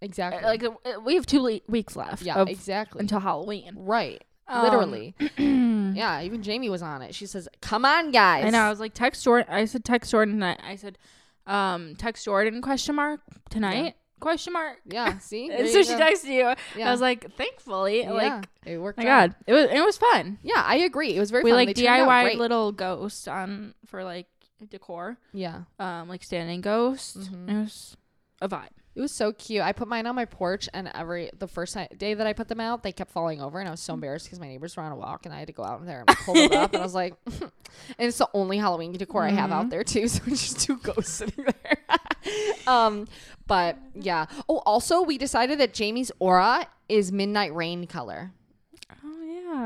exactly. 0.00 0.42
Like 0.42 0.64
uh, 0.64 1.00
we 1.04 1.14
have 1.14 1.26
two 1.26 1.40
le- 1.40 1.60
weeks 1.68 1.96
left. 1.96 2.22
yeah, 2.22 2.36
of- 2.36 2.48
exactly. 2.48 3.00
until 3.00 3.20
Halloween. 3.20 3.72
right, 3.76 4.22
Um, 4.48 4.62
literally. 4.64 5.14
yeah. 5.18 5.28
Yeah, 5.94 6.22
even 6.22 6.42
Jamie 6.42 6.68
was 6.70 6.82
on 6.82 7.02
it. 7.02 7.14
She 7.14 7.24
says, 7.24 7.48
"Come 7.60 7.84
on, 7.84 8.10
guys." 8.10 8.50
Know. 8.52 8.58
I 8.58 8.68
was 8.68 8.80
like, 8.80 8.94
text 8.94 9.22
Jordan. 9.22 9.46
I 9.48 9.64
said, 9.64 9.84
text 9.84 10.10
Jordan. 10.10 10.42
I, 10.42 10.56
I 10.60 10.74
said, 10.74 10.98
um, 11.46 11.94
text 11.94 12.24
Jordan 12.24 12.60
question 12.62 12.96
mark 12.96 13.20
tonight 13.48 13.94
question 14.18 14.54
mark. 14.54 14.78
Yeah, 14.86 15.18
see. 15.18 15.50
And 15.52 15.68
so 15.68 15.82
she 15.82 15.92
texted 15.92 16.24
you. 16.24 16.54
Yeah. 16.76 16.88
I 16.88 16.90
was 16.90 17.00
like, 17.00 17.30
thankfully, 17.36 18.00
yeah, 18.02 18.10
like, 18.10 18.48
it 18.64 18.78
worked. 18.78 18.98
my 18.98 19.06
out. 19.06 19.28
God, 19.30 19.36
it 19.46 19.52
was 19.52 19.64
it 19.70 19.84
was 19.84 19.96
fun. 19.98 20.38
Yeah, 20.42 20.64
I 20.66 20.78
agree. 20.78 21.14
It 21.14 21.20
was 21.20 21.30
very 21.30 21.44
we 21.44 21.50
fun. 21.50 21.58
like 21.66 21.76
They 21.76 21.84
DIY 21.84 22.38
little 22.38 22.72
ghosts 22.72 23.28
on 23.28 23.74
for 23.86 24.02
like 24.02 24.26
decor, 24.70 25.18
Yeah, 25.32 25.62
um, 25.78 26.08
like 26.08 26.22
standing 26.22 26.60
ghost. 26.60 27.18
Mhm. 27.18 27.48
It 27.50 27.54
was 27.60 27.96
a 28.40 28.48
vibe. 28.48 28.68
It 28.94 29.00
was 29.00 29.10
so 29.10 29.32
cute. 29.32 29.60
I 29.60 29.72
put 29.72 29.88
mine 29.88 30.06
on 30.06 30.14
my 30.14 30.24
porch, 30.24 30.68
and 30.72 30.88
every 30.94 31.28
the 31.36 31.48
first 31.48 31.76
day 31.98 32.14
that 32.14 32.26
I 32.26 32.32
put 32.32 32.46
them 32.46 32.60
out, 32.60 32.84
they 32.84 32.92
kept 32.92 33.10
falling 33.10 33.42
over, 33.42 33.58
and 33.58 33.66
I 33.66 33.72
was 33.72 33.80
so 33.80 33.94
embarrassed 33.94 34.26
because 34.26 34.38
my 34.38 34.46
neighbors 34.46 34.76
were 34.76 34.84
on 34.84 34.92
a 34.92 34.96
walk, 34.96 35.26
and 35.26 35.34
I 35.34 35.38
had 35.40 35.48
to 35.48 35.52
go 35.52 35.64
out 35.64 35.84
there 35.84 36.04
and 36.06 36.16
pull 36.18 36.34
them 36.34 36.52
up, 36.52 36.72
and 36.74 36.80
I 36.80 36.84
was 36.84 36.94
like, 36.94 37.14
and 37.26 37.50
it's 37.98 38.18
the 38.18 38.28
only 38.34 38.56
Halloween 38.58 38.92
decor 38.92 39.24
I 39.24 39.30
have 39.30 39.50
out 39.50 39.68
there 39.70 39.82
too, 39.82 40.06
so 40.14 40.22
it's 40.26 40.42
just 40.42 40.60
two 40.60 40.76
ghosts 40.76 41.12
sitting 41.12 41.44
there. 41.44 41.78
um, 42.68 43.08
but 43.48 43.76
yeah. 43.94 44.26
Oh, 44.48 44.58
also 44.64 45.02
we 45.02 45.18
decided 45.18 45.58
that 45.58 45.74
Jamie's 45.74 46.12
aura 46.20 46.68
is 46.88 47.10
midnight 47.10 47.52
rain 47.54 47.86
color. 47.88 48.32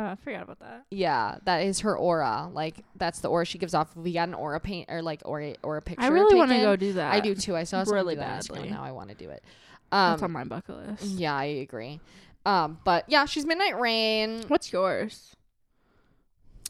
Oh 0.00 0.04
I 0.12 0.14
forgot 0.14 0.42
about 0.42 0.60
that. 0.60 0.84
Yeah, 0.92 1.38
that 1.44 1.64
is 1.64 1.80
her 1.80 1.96
aura. 1.98 2.48
Like 2.52 2.84
that's 2.94 3.18
the 3.18 3.28
aura 3.28 3.44
she 3.44 3.58
gives 3.58 3.74
off. 3.74 3.96
We 3.96 4.12
got 4.12 4.28
an 4.28 4.34
aura 4.34 4.60
paint 4.60 4.88
or 4.88 5.02
like 5.02 5.22
aura 5.24 5.54
aura 5.64 5.82
picture. 5.82 6.04
I 6.04 6.08
really 6.08 6.36
want 6.36 6.52
to 6.52 6.58
go 6.58 6.76
do 6.76 6.92
that. 6.92 7.12
I 7.12 7.18
do 7.18 7.34
too. 7.34 7.56
I 7.56 7.64
saw 7.64 7.82
someone 7.82 7.94
really 8.04 8.14
do 8.14 8.20
that 8.20 8.30
on 8.30 8.38
Instagram, 8.38 8.54
badly. 8.54 8.70
Now 8.70 8.84
I 8.84 8.92
want 8.92 9.08
to 9.08 9.16
do 9.16 9.28
it. 9.30 9.42
That's 9.90 10.22
Um, 10.22 10.26
on 10.26 10.32
my 10.32 10.44
bucket 10.44 10.76
list. 10.76 11.02
yeah, 11.04 11.34
I 11.34 11.44
agree. 11.44 11.98
Um, 12.46 12.78
but 12.84 13.06
yeah, 13.08 13.24
she's 13.24 13.44
Midnight 13.44 13.78
Rain. 13.80 14.44
What's 14.46 14.72
yours? 14.72 15.34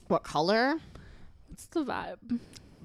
What 0.06 0.22
color? 0.22 0.76
What's 1.48 1.66
the 1.66 1.84
vibe? 1.84 2.38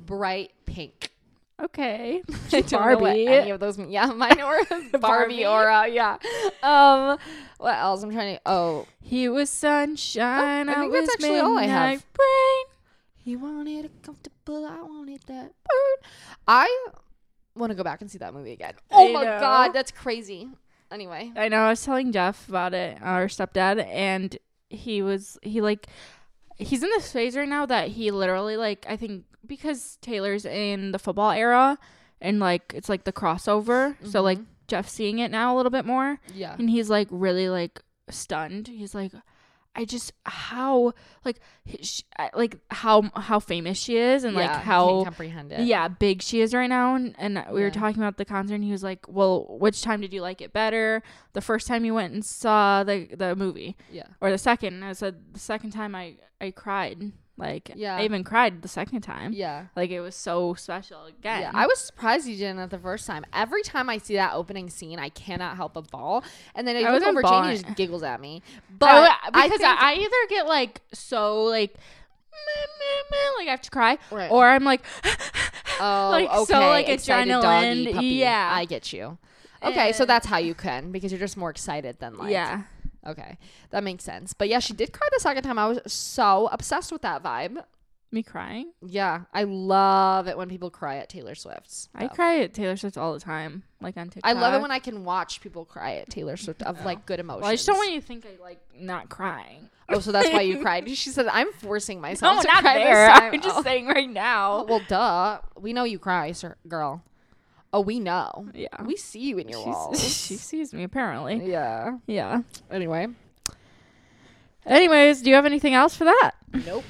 Bright 0.05 0.51
pink. 0.65 1.12
Okay. 1.61 2.21
I 2.53 2.61
don't 2.61 2.71
know 2.71 2.77
what 2.97 2.99
Barbie. 2.99 3.27
any 3.27 3.51
of 3.51 3.59
those. 3.59 3.77
Yeah, 3.77 4.05
mine 4.15 4.41
aura. 4.41 4.65
Barbie, 4.69 4.97
Barbie. 4.99 5.45
aura. 5.45 5.87
Yeah. 5.87 6.17
Um, 6.61 7.17
what 7.57 7.75
else? 7.77 8.03
I'm 8.03 8.11
trying 8.11 8.35
to. 8.35 8.41
Oh, 8.45 8.85
He 9.01 9.29
was 9.29 9.49
sunshine. 9.49 10.69
I 10.69 10.73
I, 10.73 10.75
think 10.81 10.93
that's 10.93 11.13
actually 11.13 11.39
all 11.39 11.57
I 11.57 11.63
have. 11.65 11.89
midnight 11.89 12.03
rain. 12.19 12.65
he 13.17 13.35
wanted 13.35 13.85
a 13.85 13.89
comfortable. 14.05 14.65
I 14.65 14.81
wanted 14.81 15.21
that 15.27 15.51
bird. 15.63 16.09
I 16.47 16.87
want 17.55 17.69
to 17.69 17.75
go 17.75 17.83
back 17.83 18.01
and 18.01 18.09
see 18.09 18.17
that 18.17 18.33
movie 18.33 18.51
again. 18.53 18.73
Oh 18.91 19.09
I 19.09 19.13
my 19.13 19.23
know. 19.23 19.39
god, 19.39 19.73
that's 19.73 19.91
crazy. 19.91 20.49
Anyway, 20.91 21.31
I 21.35 21.49
know. 21.49 21.57
I 21.61 21.69
was 21.69 21.83
telling 21.83 22.11
Jeff 22.11 22.47
about 22.49 22.73
it, 22.73 22.97
our 23.01 23.25
stepdad, 23.27 23.83
and 23.87 24.37
he 24.69 25.01
was 25.01 25.37
he 25.43 25.61
like 25.61 25.87
he's 26.57 26.83
in 26.83 26.89
this 26.89 27.11
phase 27.11 27.35
right 27.35 27.47
now 27.47 27.65
that 27.67 27.89
he 27.89 28.11
literally 28.11 28.57
like 28.57 28.85
I 28.89 28.95
think 28.97 29.23
because 29.45 29.97
Taylor's 30.01 30.45
in 30.45 30.91
the 30.91 30.99
football 30.99 31.31
era 31.31 31.77
and 32.21 32.39
like 32.39 32.73
it's 32.75 32.89
like 32.89 33.03
the 33.03 33.13
crossover, 33.13 33.95
so 34.07 34.21
like 34.21 34.39
Mhm. 34.39 34.45
Jeff's 34.67 34.91
seeing 34.93 35.19
it 35.19 35.29
now 35.31 35.53
a 35.53 35.55
little 35.57 35.69
bit 35.71 35.85
more, 35.85 36.19
yeah. 36.33 36.55
and 36.57 36.69
he's 36.69 36.89
like 36.89 37.07
really 37.11 37.49
like 37.49 37.81
stunned. 38.09 38.67
He's 38.69 38.95
like, 38.95 39.11
I 39.75 39.85
just 39.85 40.13
how 40.25 40.93
like 41.25 41.39
sh- 41.81 42.01
I- 42.17 42.29
like 42.35 42.59
how 42.69 43.09
how 43.15 43.39
famous 43.39 43.77
she 43.77 43.97
is 43.97 44.23
and 44.23 44.35
yeah, 44.35 44.41
like 44.53 44.61
how 44.63 45.03
comprehend 45.03 45.51
it. 45.51 45.61
yeah 45.61 45.87
big 45.87 46.21
she 46.21 46.41
is 46.41 46.53
right 46.53 46.69
now 46.69 46.93
and, 46.93 47.15
and 47.17 47.43
we 47.51 47.59
Yeah. 47.59 47.65
were 47.65 47.71
talking 47.71 47.99
about 48.01 48.17
the 48.17 48.23
concert 48.25 48.53
and 48.53 48.63
he 48.63 48.71
was 48.71 48.83
like 48.83 49.03
well 49.07 49.47
which 49.59 49.81
time 49.81 49.99
did 50.01 50.13
you 50.13 50.21
like 50.21 50.41
it 50.41 50.53
better 50.53 51.01
the 51.33 51.41
first 51.41 51.65
time 51.65 51.85
you 51.85 51.95
went 51.95 52.13
and 52.13 52.23
saw 52.23 52.83
the 52.83 53.07
the 53.15 53.35
movie 53.35 53.75
yeah. 53.91 54.03
or 54.21 54.29
the 54.29 54.37
second 54.37 54.75
and 54.75 54.85
i 54.85 54.93
said 54.93 55.15
the 55.33 55.39
second 55.39 55.71
time 55.71 55.95
i 55.95 56.17
i 56.39 56.51
cried 56.51 57.11
like 57.35 57.71
Yeah. 57.75 57.95
i 57.97 58.03
even 58.03 58.23
cried 58.23 58.61
the 58.61 58.67
second 58.67 59.01
time 59.01 59.33
Yeah. 59.33 59.65
like 59.75 59.89
it 59.89 60.01
was 60.01 60.15
so 60.15 60.53
special 60.53 61.05
again 61.05 61.41
Yeah, 61.41 61.51
I 61.53 61.65
was 61.65 61.79
surprised 61.79 62.27
you 62.27 62.35
didn't 62.37 62.59
at 62.59 62.69
the 62.69 62.77
first 62.77 63.07
time. 63.07 63.25
Every 63.33 63.63
time 63.63 63.89
I 63.89 63.97
see 63.97 64.15
that 64.15 64.33
opening 64.35 64.69
scene, 64.69 64.99
I 64.99 65.09
cannot 65.09 65.55
help 65.55 65.73
but 65.73 65.89
bawl. 65.89 66.23
And 66.53 66.67
then 66.67 66.75
I, 66.75 66.81
I 66.81 66.91
look 66.93 67.01
over, 67.03 67.21
bawling. 67.23 67.43
Jamie 67.55 67.63
just 67.63 67.75
giggles 67.75 68.03
at 68.03 68.21
me. 68.21 68.43
but 68.77 69.11
I, 69.33 69.47
because 69.47 69.61
I, 69.61 69.75
I 69.79 69.93
either 69.95 70.27
get 70.29 70.45
like 70.47 70.81
so 70.93 71.43
like 71.45 71.73
meh, 71.73 72.65
meh, 72.79 73.03
meh, 73.11 73.37
like 73.39 73.47
I 73.47 73.51
have 73.51 73.61
to 73.63 73.71
cry 73.71 73.97
Right. 74.11 74.29
or 74.31 74.47
i'm 74.47 74.63
like 74.63 74.83
oh, 75.79 76.09
like, 76.11 76.29
so, 76.47 76.59
like, 76.59 76.87
excited 76.89 77.33
adrenaline, 77.33 77.41
doggy 77.85 77.93
puppy. 77.93 78.05
yeah. 78.07 78.51
I 78.53 78.65
get 78.65 78.93
you. 78.93 79.17
Okay, 79.63 79.91
so 79.93 80.05
that's 80.05 80.27
how 80.27 80.37
you 80.37 80.53
can 80.53 80.91
because 80.91 81.11
you're 81.11 81.19
just 81.19 81.37
more 81.37 81.49
excited 81.49 81.97
than 81.99 82.17
like. 82.17 82.31
yeah 82.31 82.63
Okay, 83.05 83.37
that 83.71 83.83
makes 83.83 84.03
sense. 84.03 84.33
But 84.33 84.49
yeah, 84.49 84.59
she 84.59 84.73
did 84.73 84.93
cry 84.93 85.07
the 85.13 85.19
second 85.19 85.43
time. 85.43 85.59
I 85.59 85.67
was 85.67 85.79
so 85.91 86.47
obsessed 86.51 86.91
with 86.91 87.01
that 87.01 87.21
vibe. 87.23 87.63
me 88.11 88.23
crying 88.23 88.71
Yeah, 88.85 89.21
I 89.33 89.43
love 89.43 90.27
it 90.27 90.37
when 90.37 90.47
people 90.47 90.69
cry 90.69 90.97
at 90.97 91.09
Taylor 91.09 91.35
Swift's. 91.35 91.89
i 91.95 92.07
cry 92.07 92.39
at 92.41 92.53
taylor 92.53 92.77
swift 92.77 92.95
all 92.97 93.11
the 93.13 93.19
time 93.19 93.63
like 93.81 93.97
on 93.97 94.09
tiktok 94.09 94.29
I 94.29 94.33
love 94.33 94.53
it 94.53 94.61
when 94.61 94.69
I 94.71 94.77
can 94.79 95.03
watch 95.03 95.41
people 95.41 95.65
cry 95.65 95.95
at 95.95 96.09
Taylor 96.09 96.37
Swift 96.37 96.61
of 96.61 96.85
like 96.85 97.05
good 97.05 97.19
emotions. 97.19 97.41
Well, 97.41 97.51
I 97.51 97.55
just 97.55 97.65
don't 97.67 97.77
want 97.77 97.91
you 97.91 97.99
to 97.99 98.05
think 98.05 98.25
I 98.25 98.41
like 98.41 98.61
not 98.79 99.09
crying. 99.09 99.69
Oh, 99.89 99.99
so 99.99 100.11
that's 100.13 100.31
why 100.31 100.41
you 100.41 100.61
cried. 100.65 100.89
She 100.89 101.09
said, 101.09 101.27
"I'm 101.27 101.51
forcing 101.53 101.99
myself 101.99 102.37
No, 102.37 102.41
to 102.43 102.47
not 102.47 102.61
cry 102.61 102.75
there. 102.75 103.07
time." 103.09 103.33
I'm 103.33 103.41
just 103.41 103.63
saying 103.63 103.87
right 103.87 104.09
now. 104.09 104.63
well, 104.63 104.81
duh. 104.87 105.39
We 105.59 105.73
know 105.73 105.83
you 105.83 105.99
cry, 105.99 106.31
sir, 106.31 106.55
girl. 106.69 107.03
Oh, 107.73 107.81
we 107.81 107.99
know. 107.99 108.47
Yeah. 108.53 108.67
We 108.85 108.95
see 108.95 109.19
you 109.21 109.39
in 109.39 109.49
your 109.49 109.59
She's- 109.63 109.73
walls. 109.75 109.99
she 110.27 110.35
sees 110.35 110.73
me 110.73 110.83
apparently. 110.83 111.49
yeah. 111.49 111.97
Yeah. 112.07 112.41
Anyway. 112.69 113.07
Anyways, 114.65 115.21
do 115.23 115.29
you 115.29 115.35
have 115.35 115.45
anything 115.45 115.73
else 115.73 115.95
for 115.95 116.05
that? 116.05 116.31
Nope. 116.65 116.85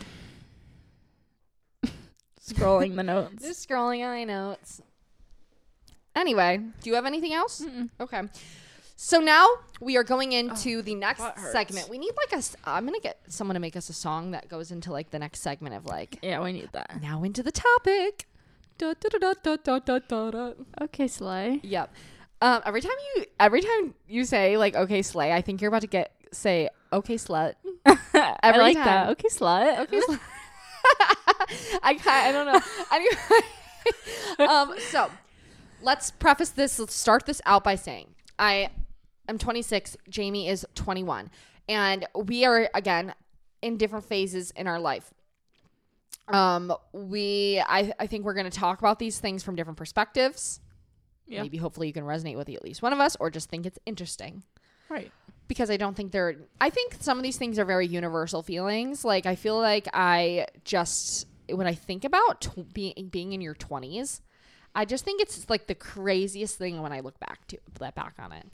Scrolling 2.41 2.95
the 2.95 3.03
notes. 3.13 3.43
Just 3.43 3.67
scrolling 3.67 4.03
on 4.03 4.11
my 4.11 4.23
notes. 4.25 4.81
Anyway, 6.15 6.59
do 6.81 6.89
you 6.89 6.95
have 6.95 7.05
anything 7.05 7.33
else? 7.33 7.61
Mm-mm. 7.61 7.89
Okay. 7.99 8.21
So 8.95 9.19
now 9.19 9.47
we 9.81 9.97
are 9.97 10.03
going 10.03 10.31
into 10.33 10.81
the 10.83 10.93
next 10.95 11.23
segment. 11.51 11.89
We 11.89 11.97
need 11.97 12.11
like 12.15 12.39
a. 12.39 12.43
I'm 12.69 12.85
gonna 12.85 12.99
get 12.99 13.19
someone 13.27 13.55
to 13.55 13.59
make 13.59 13.75
us 13.75 13.89
a 13.89 13.93
song 13.93 14.31
that 14.31 14.47
goes 14.49 14.71
into 14.71 14.91
like 14.91 15.09
the 15.09 15.17
next 15.19 15.39
segment 15.41 15.75
of 15.75 15.85
like 15.85 16.19
Yeah, 16.21 16.41
we 16.43 16.53
need 16.53 16.69
that. 16.73 17.01
now 17.01 17.23
into 17.23 17.41
the 17.41 17.51
topic. 17.51 18.27
Da, 18.77 18.93
da, 18.99 19.09
da, 19.19 19.33
da, 19.43 19.55
da, 19.55 19.79
da, 19.79 19.99
da, 19.99 20.31
da. 20.31 20.53
Okay, 20.81 21.07
Slay. 21.07 21.59
Yep. 21.63 21.93
Um, 22.41 22.61
every 22.65 22.81
time 22.81 22.91
you 23.15 23.25
every 23.39 23.61
time 23.61 23.93
you 24.05 24.25
say 24.25 24.57
like 24.57 24.75
okay 24.75 25.01
slay, 25.01 25.31
I 25.31 25.41
think 25.41 25.61
you're 25.61 25.69
about 25.69 25.81
to 25.81 25.87
get 25.87 26.11
say 26.33 26.67
okay 26.91 27.15
slut. 27.15 27.53
I 27.85 28.37
Every 28.43 28.59
like 28.61 28.75
time. 28.75 28.85
that. 28.85 29.09
Okay, 29.11 29.29
slut. 29.29 29.79
Okay 29.79 30.01
slut. 30.01 30.19
I 31.83 31.97
I 32.05 32.31
don't 32.33 32.45
know. 32.45 32.59
Anyway, 32.91 34.49
um, 34.51 34.73
so 34.91 35.09
let's 35.81 36.11
preface 36.11 36.49
this. 36.49 36.79
Let's 36.79 36.93
start 36.93 37.25
this 37.25 37.41
out 37.45 37.63
by 37.63 37.75
saying 37.75 38.07
I 38.37 38.69
am 39.29 39.37
26. 39.37 39.95
Jamie 40.09 40.49
is 40.49 40.65
21, 40.75 41.31
and 41.69 42.05
we 42.13 42.43
are 42.43 42.69
again 42.73 43.13
in 43.61 43.77
different 43.77 44.03
phases 44.03 44.51
in 44.51 44.67
our 44.67 44.79
life. 44.79 45.13
Um, 46.27 46.73
we 46.93 47.61
I 47.67 47.93
I 47.99 48.07
think 48.07 48.23
we're 48.25 48.33
going 48.33 48.49
to 48.49 48.57
talk 48.57 48.79
about 48.79 48.99
these 48.99 49.19
things 49.19 49.43
from 49.43 49.55
different 49.55 49.77
perspectives. 49.77 50.59
Yeah. 51.27 51.41
Maybe 51.43 51.57
hopefully 51.57 51.87
you 51.87 51.93
can 51.93 52.03
resonate 52.03 52.35
with 52.37 52.49
at 52.49 52.63
least 52.63 52.81
one 52.81 52.93
of 52.93 52.99
us, 52.99 53.15
or 53.19 53.29
just 53.29 53.49
think 53.49 53.65
it's 53.65 53.79
interesting 53.85 54.43
Right. 54.89 55.11
because 55.47 55.69
I 55.69 55.77
don't 55.77 55.95
think 55.95 56.11
they're. 56.11 56.35
I 56.61 56.69
think 56.69 56.97
some 56.99 57.17
of 57.17 57.23
these 57.23 57.37
things 57.37 57.57
are 57.59 57.65
very 57.65 57.87
universal 57.87 58.41
feelings. 58.43 59.03
Like 59.05 59.25
I 59.25 59.35
feel 59.35 59.57
like 59.59 59.87
I 59.93 60.47
just 60.65 61.27
when 61.49 61.67
I 61.67 61.73
think 61.75 62.03
about 62.05 62.41
tw- 62.41 62.73
being 62.73 63.09
being 63.11 63.33
in 63.33 63.41
your 63.41 63.53
twenties, 63.53 64.21
I 64.75 64.85
just 64.85 65.03
think 65.05 65.21
it's 65.21 65.49
like 65.49 65.67
the 65.67 65.75
craziest 65.75 66.57
thing 66.57 66.81
when 66.81 66.91
I 66.93 66.99
look 67.01 67.19
back 67.19 67.47
to 67.47 67.57
that 67.79 67.95
back 67.95 68.15
on 68.19 68.31
it. 68.31 68.45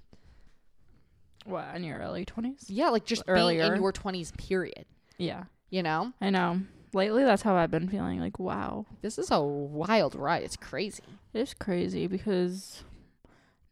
What, 1.45 1.74
in 1.76 1.84
your 1.84 1.97
early 1.97 2.26
20s? 2.26 2.65
Yeah, 2.67 2.89
like 2.89 3.05
just 3.05 3.26
being 3.26 3.38
Earlier. 3.38 3.74
in 3.74 3.82
your 3.82 3.91
twenties. 3.91 4.32
Period. 4.38 4.86
Yeah. 5.17 5.45
You 5.72 5.84
know, 5.84 6.13
I 6.22 6.30
know. 6.30 6.61
Lately, 6.93 7.23
that's 7.23 7.43
how 7.43 7.55
I've 7.55 7.71
been 7.71 7.87
feeling. 7.87 8.19
Like, 8.19 8.39
wow. 8.39 8.85
this 9.01 9.17
is 9.19 9.29
a 9.31 9.41
wild 9.41 10.15
ride. 10.15 10.43
It's 10.43 10.57
crazy. 10.57 11.03
It's 11.33 11.53
crazy 11.53 12.07
because 12.07 12.83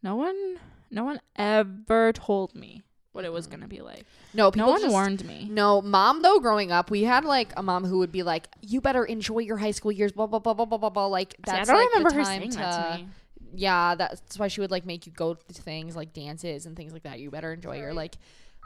no 0.02 0.14
one, 0.14 0.58
no 0.90 1.04
one 1.04 1.20
ever 1.36 2.12
told 2.12 2.54
me 2.54 2.82
what 3.12 3.24
it 3.24 3.32
was 3.32 3.48
going 3.48 3.60
to 3.60 3.66
be 3.66 3.80
like. 3.80 4.04
No, 4.34 4.50
people 4.52 4.66
no 4.66 4.72
one 4.72 4.80
just- 4.82 4.92
warned 4.92 5.24
me. 5.24 5.48
No, 5.50 5.82
mom 5.82 6.22
though 6.22 6.38
growing 6.38 6.70
up, 6.70 6.90
we 6.90 7.02
had 7.02 7.24
like 7.24 7.52
a 7.56 7.62
mom 7.62 7.84
who 7.84 7.98
would 7.98 8.12
be 8.12 8.22
like, 8.22 8.48
"You 8.60 8.80
better 8.80 9.04
enjoy 9.04 9.38
your 9.40 9.56
high 9.56 9.72
school 9.72 9.90
years." 9.90 10.12
Blah 10.12 10.26
blah 10.28 10.38
blah 10.38 10.54
blah 10.54 10.66
blah 10.66 10.78
blah. 10.78 10.90
blah. 10.90 11.06
Like 11.06 11.34
See, 11.44 11.50
I 11.52 11.64
don't 11.64 11.74
like 11.74 11.88
remember 11.88 12.10
the 12.10 12.16
her 12.16 12.24
saying 12.24 12.50
to, 12.50 12.58
that 12.58 12.92
to 12.98 13.02
me. 13.02 13.08
yeah, 13.54 13.94
that's 13.96 14.38
why 14.38 14.46
she 14.46 14.60
would 14.60 14.70
like 14.70 14.86
make 14.86 15.06
you 15.06 15.12
go 15.12 15.34
to 15.34 15.62
things 15.62 15.96
like 15.96 16.12
dances 16.12 16.66
and 16.66 16.76
things 16.76 16.92
like 16.92 17.02
that. 17.02 17.18
You 17.18 17.30
better 17.30 17.52
enjoy 17.52 17.76
your 17.78 17.86
Sorry. 17.86 17.94
like 17.94 18.18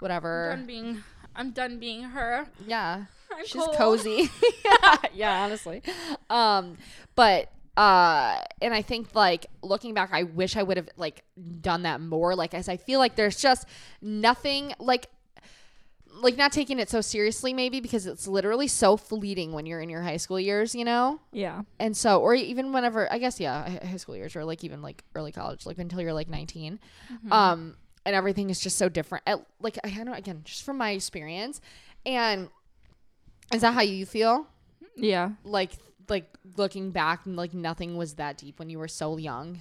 I'm 0.02 0.10
done 0.20 0.66
being, 0.66 1.02
I'm 1.36 1.50
done 1.52 1.78
being 1.78 2.02
her. 2.02 2.46
Yeah, 2.66 3.04
I'm 3.38 3.44
she's 3.46 3.62
cold. 3.62 3.76
cozy. 3.76 4.30
yeah, 4.64 4.96
yeah, 5.14 5.44
honestly. 5.44 5.82
Um, 6.30 6.76
but 7.14 7.50
uh, 7.76 8.38
and 8.60 8.74
I 8.74 8.82
think 8.82 9.14
like 9.14 9.46
looking 9.62 9.94
back, 9.94 10.10
I 10.12 10.24
wish 10.24 10.56
I 10.56 10.62
would 10.62 10.76
have 10.76 10.88
like 10.96 11.22
done 11.60 11.82
that 11.84 12.00
more. 12.00 12.34
Like 12.34 12.52
as 12.54 12.68
I 12.68 12.76
feel 12.76 12.98
like 12.98 13.16
there's 13.16 13.36
just 13.40 13.66
nothing 14.00 14.74
like. 14.78 15.06
Like 16.14 16.36
not 16.36 16.52
taking 16.52 16.78
it 16.78 16.90
so 16.90 17.00
seriously, 17.00 17.54
maybe 17.54 17.80
because 17.80 18.06
it's 18.06 18.28
literally 18.28 18.68
so 18.68 18.98
fleeting 18.98 19.52
when 19.52 19.64
you're 19.64 19.80
in 19.80 19.88
your 19.88 20.02
high 20.02 20.18
school 20.18 20.38
years, 20.38 20.74
you 20.74 20.84
know. 20.84 21.20
Yeah. 21.32 21.62
and 21.80 21.96
so 21.96 22.20
or 22.20 22.34
even 22.34 22.70
whenever 22.72 23.10
i 23.10 23.16
guess 23.16 23.40
yeah 23.40 23.78
high 23.82 23.96
school 23.96 24.14
years 24.14 24.36
or 24.36 24.44
like 24.44 24.62
even 24.62 24.82
like 24.82 25.02
early 25.14 25.32
college 25.32 25.64
like 25.64 25.78
until 25.78 26.02
you're 26.02 26.12
like 26.12 26.28
19 26.28 26.78
Mm-hmm. 27.10 27.32
um 27.32 27.76
and 28.04 28.14
everything 28.14 28.50
is 28.50 28.60
just 28.60 28.76
so 28.76 28.90
different 28.90 29.24
At, 29.26 29.44
like 29.60 29.78
i 29.84 29.88
don't 29.90 30.04
know 30.04 30.12
again 30.12 30.42
just 30.44 30.64
from 30.64 30.76
my 30.76 30.90
experience 30.90 31.62
and 32.04 32.50
is 33.52 33.60
that 33.62 33.74
how 33.74 33.82
you 33.82 34.06
feel 34.06 34.46
Yeah. 34.96 35.30
like 35.44 35.72
like 36.08 36.26
looking 36.56 36.90
back 36.90 37.26
and 37.26 37.36
like 37.36 37.54
nothing 37.54 37.96
was 37.96 38.14
that 38.14 38.36
deep 38.36 38.58
when 38.58 38.68
you 38.68 38.78
were 38.78 38.88
so 38.88 39.16
young 39.16 39.60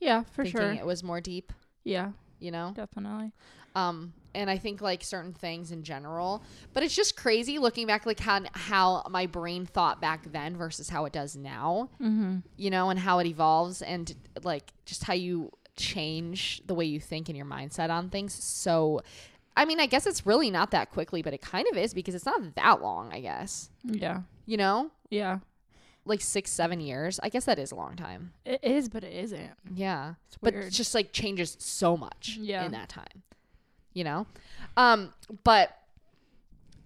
Yeah, 0.00 0.22
for 0.24 0.42
thinking 0.44 0.60
sure. 0.60 0.72
it 0.72 0.86
was 0.86 1.02
more 1.02 1.20
deep, 1.20 1.52
Yeah, 1.84 2.12
you 2.38 2.50
know? 2.50 2.72
definitely. 2.74 3.32
Um, 3.74 4.14
and 4.34 4.48
I 4.50 4.58
think 4.58 4.80
like 4.80 5.04
certain 5.04 5.32
things 5.32 5.70
in 5.70 5.82
general, 5.82 6.42
but 6.72 6.82
it's 6.82 6.94
just 6.96 7.16
crazy 7.16 7.58
looking 7.58 7.86
back, 7.86 8.06
like 8.06 8.18
how 8.20 8.40
how 8.52 9.04
my 9.10 9.26
brain 9.26 9.66
thought 9.66 10.00
back 10.00 10.32
then 10.32 10.56
versus 10.56 10.88
how 10.88 11.04
it 11.04 11.12
does 11.12 11.36
now, 11.36 11.90
Mm-hmm. 12.00 12.38
you 12.56 12.70
know, 12.70 12.90
and 12.90 12.98
how 12.98 13.18
it 13.18 13.26
evolves, 13.26 13.82
and 13.82 14.14
like 14.42 14.72
just 14.86 15.04
how 15.04 15.12
you 15.14 15.50
change 15.76 16.62
the 16.66 16.74
way 16.74 16.84
you 16.84 16.98
think 17.00 17.28
and 17.28 17.36
your 17.36 17.46
mindset 17.46 17.90
on 17.90 18.08
things. 18.10 18.32
So, 18.42 19.02
I 19.60 19.64
mean, 19.66 19.78
I 19.78 19.86
guess 19.86 20.06
it's 20.06 20.24
really 20.26 20.50
not 20.50 20.70
that 20.70 20.90
quickly, 20.90 21.20
but 21.22 21.34
it 21.34 21.42
kind 21.42 21.66
of 21.70 21.76
is 21.76 21.92
because 21.92 22.14
it's 22.14 22.24
not 22.26 22.54
that 22.54 22.80
long. 22.82 23.12
I 23.12 23.20
guess 23.20 23.70
Yeah. 23.84 24.22
you 24.46 24.56
know, 24.56 24.90
Yeah. 25.10 25.40
like 26.06 26.20
six, 26.22 26.50
seven 26.50 26.80
years. 26.80 27.20
I 27.22 27.28
guess 27.28 27.44
that 27.44 27.58
is 27.58 27.70
a 27.72 27.74
long 27.74 27.94
time. 27.96 28.32
It 28.46 28.60
is, 28.64 28.88
but 28.88 29.04
it 29.04 29.12
isn't. 29.12 29.50
Yeah. 29.74 30.14
It's 30.26 30.38
but 30.40 30.54
it 30.54 30.70
just 30.70 30.94
like 30.94 31.12
changes 31.12 31.56
so 31.60 31.96
much 31.96 32.38
Yeah. 32.40 32.64
in 32.64 32.72
that 32.72 32.88
time 32.88 33.22
you 33.92 34.04
know 34.04 34.24
um 34.76 35.12
but 35.42 35.76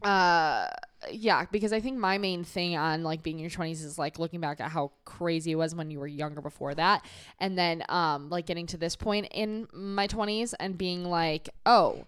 uh 0.03 0.67
yeah 1.13 1.45
because 1.53 1.71
i 1.73 1.79
think 1.81 1.99
my 1.99 2.17
main 2.17 2.45
thing 2.45 2.77
on 2.77 3.03
like 3.03 3.23
being 3.23 3.37
in 3.39 3.43
your 3.43 3.51
20s 3.51 3.85
is 3.85 3.99
like 3.99 4.19
looking 4.19 4.41
back 4.41 4.59
at 4.59 4.71
how 4.71 4.91
crazy 5.05 5.53
it 5.53 5.57
was 5.57 5.75
when 5.75 5.91
you 5.91 5.99
were 6.01 6.07
younger 6.07 6.41
before 6.41 6.75
that 6.75 7.05
and 7.41 7.59
then 7.59 7.83
um 7.91 8.31
like 8.31 8.47
getting 8.47 8.67
to 8.67 8.79
this 8.79 8.97
point 8.97 9.27
in 9.33 9.69
my 9.73 10.07
20s 10.07 10.55
and 10.59 10.79
being 10.79 11.05
like 11.05 11.51
oh 11.67 12.05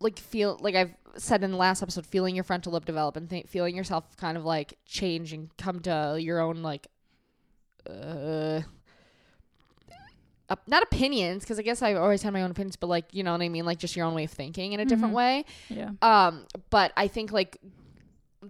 like 0.00 0.18
feel 0.18 0.58
like 0.60 0.74
i've 0.74 0.94
said 1.16 1.42
in 1.44 1.50
the 1.50 1.56
last 1.56 1.82
episode 1.82 2.06
feeling 2.06 2.34
your 2.34 2.44
frontal 2.44 2.72
lobe 2.72 2.84
develop 2.86 3.16
and 3.16 3.28
th- 3.28 3.46
feeling 3.46 3.74
yourself 3.76 4.16
kind 4.16 4.36
of 4.36 4.44
like 4.44 4.78
change 4.86 5.32
and 5.32 5.54
come 5.58 5.80
to 5.80 6.16
your 6.20 6.40
own 6.40 6.62
like 6.62 6.86
uh 7.88 8.60
op- 10.48 10.66
not 10.68 10.82
opinions 10.82 11.42
because 11.42 11.58
i 11.58 11.62
guess 11.62 11.82
i've 11.82 11.96
always 11.96 12.22
had 12.22 12.32
my 12.32 12.42
own 12.42 12.50
opinions 12.50 12.76
but 12.76 12.86
like 12.88 13.04
you 13.12 13.22
know 13.22 13.32
what 13.32 13.42
i 13.42 13.48
mean 13.48 13.64
like 13.64 13.78
just 13.78 13.96
your 13.96 14.06
own 14.06 14.14
way 14.14 14.24
of 14.24 14.30
thinking 14.30 14.72
in 14.72 14.80
a 14.80 14.84
different 14.84 15.12
Mhm. 15.14 15.16
way 15.16 15.44
Yeah. 15.68 15.90
um 16.02 16.46
but 16.70 16.92
i 16.96 17.08
think 17.08 17.32
like 17.32 17.58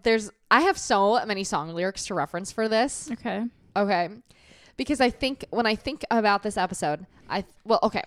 there's 0.02 0.30
i 0.50 0.60
have 0.62 0.78
so 0.78 1.24
many 1.26 1.44
song 1.44 1.70
lyrics 1.74 2.06
to 2.06 2.14
reference 2.14 2.52
for 2.52 2.68
this 2.68 3.10
Okay. 3.12 3.44
okay 3.76 4.08
because 4.76 5.00
i 5.00 5.10
think 5.10 5.44
when 5.50 5.66
i 5.66 5.74
think 5.74 6.04
about 6.10 6.42
this 6.42 6.56
episode 6.56 7.06
i 7.28 7.44
well 7.64 7.80
okay 7.82 8.04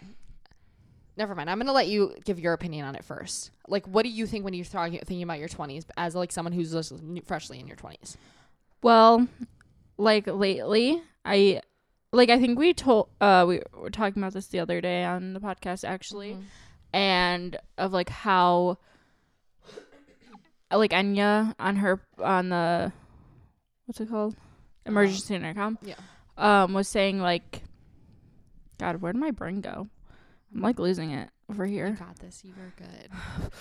never 1.18 1.36
mind. 1.36 1.50
I'm 1.50 1.58
gonna 1.60 1.72
let 1.74 1.88
you 1.88 2.16
give 2.26 2.40
your 2.40 2.54
opinion 2.54 2.86
on 2.86 2.96
it 2.96 3.04
first. 3.04 3.52
Like 3.68 3.86
what 3.88 4.04
do 4.04 4.10
you 4.10 4.26
think 4.28 4.44
when 4.46 4.54
you're 4.54 4.66
talking, 4.66 4.98
thinking 5.00 5.24
about 5.24 5.40
your 5.40 5.48
20s 5.50 5.86
as 5.98 6.16
like 6.16 6.32
someone 6.32 6.54
who's 6.54 6.72
just 6.72 6.94
freshly 7.26 7.60
in 7.60 7.68
your 7.68 7.78
20s 7.78 8.16
Well, 8.82 9.28
like 9.98 10.28
lately, 10.28 11.02
I 11.26 11.62
like 12.12 12.30
I 12.30 12.40
think 12.40 12.58
we 12.60 12.74
told 12.74 13.10
uh 13.22 13.46
we 13.48 13.62
were 13.74 13.90
talking 13.90 14.22
about 14.22 14.34
this 14.34 14.48
the 14.48 14.60
other 14.60 14.82
day 14.82 15.04
on 15.04 15.34
the 15.34 15.40
podcast 15.40 15.84
actually, 15.88 16.34
Mhm. 16.34 16.44
and 16.94 17.58
of 17.78 17.94
like 17.94 18.10
how 18.10 18.78
like 20.72 20.92
Enya 20.92 21.54
on 21.60 21.76
her 21.78 22.02
on 22.20 22.50
the 22.50 22.92
what's 23.86 24.00
it 24.02 24.10
called? 24.10 24.36
Emergency 24.86 25.36
intercom 25.36 25.78
yeah. 25.84 25.96
um 26.38 26.74
was 26.74 26.88
saying 26.88 27.20
like 27.22 27.62
God 28.80 29.02
where 29.02 29.14
did 29.14 29.20
my 29.20 29.32
brain 29.32 29.62
go? 29.62 29.88
I'm 30.54 30.62
like 30.62 30.80
losing 30.80 31.12
it 31.12 31.30
over 31.50 31.66
you 31.66 31.74
here. 31.74 31.92
got 32.00 32.18
this 32.20 32.44
you 32.44 32.54
are 32.54 32.74
good 32.78 33.52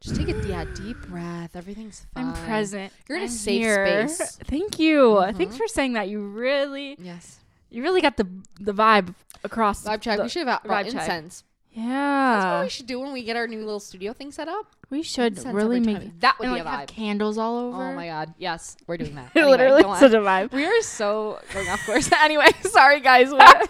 just 0.00 0.16
take 0.16 0.28
a 0.28 0.46
yeah, 0.48 0.64
deep 0.74 0.96
breath 1.08 1.56
everything's 1.56 2.06
fine 2.14 2.26
I'm 2.26 2.32
present. 2.44 2.92
You're 3.08 3.18
in 3.18 3.24
a 3.24 3.26
I'm 3.26 3.30
safe 3.32 3.60
here. 3.60 4.08
space. 4.08 4.36
Thank 4.44 4.78
you. 4.78 5.22
Thanks 5.34 5.54
Mhm. 5.54 5.58
for 5.58 5.68
saying 5.68 5.94
that. 5.94 6.08
You 6.08 6.20
really, 6.26 6.96
yes 6.98 7.38
you 7.70 7.82
really 7.82 8.00
got 8.00 8.16
the 8.16 8.26
the 8.60 8.72
vibe 8.72 9.14
across. 9.42 9.84
vibe 9.84 10.00
check 10.00 10.18
the- 10.18 10.22
we 10.24 10.28
should 10.28 10.46
have 10.46 10.62
brought 10.62 10.84
vibe 10.86 11.44
incense 11.76 12.42
That's 12.42 12.44
what 12.46 12.62
we 12.64 12.68
should 12.70 12.86
do 12.86 13.00
when 13.00 13.12
we 13.12 13.22
get 13.24 13.36
our 13.36 13.46
new 13.46 13.58
little 13.64 13.80
studio 13.80 14.12
thing 14.12 14.32
set 14.32 14.48
up. 14.48 14.66
we 14.90 15.02
should 15.02 15.38
really 15.46 15.80
make 15.80 15.98
time. 15.98 16.12
that 16.20 16.38
would 16.38 16.48
and 16.48 16.54
be 16.56 16.62
like 16.62 16.66
a 16.66 16.70
have 16.70 16.80
vibe. 16.88 16.92
candles 16.92 17.38
all 17.38 17.58
over. 17.58 17.82
Oh 17.90 17.94
my 17.94 18.06
god, 18.06 18.34
yes, 18.38 18.76
we're 18.86 18.96
doing 18.96 19.14
that. 19.16 19.30
It 19.34 19.40
Anyway, 19.40 19.50
literally 19.50 19.82
such 19.98 20.12
a 20.12 20.16
vibe. 20.16 20.52
we 20.52 20.64
are 20.64 20.82
so 20.82 21.38
going 21.52 21.68
off 21.68 21.84
course. 21.86 22.10
anyway, 22.20 22.46
sorry 22.62 23.00
guys. 23.00 23.30
That 23.30 23.68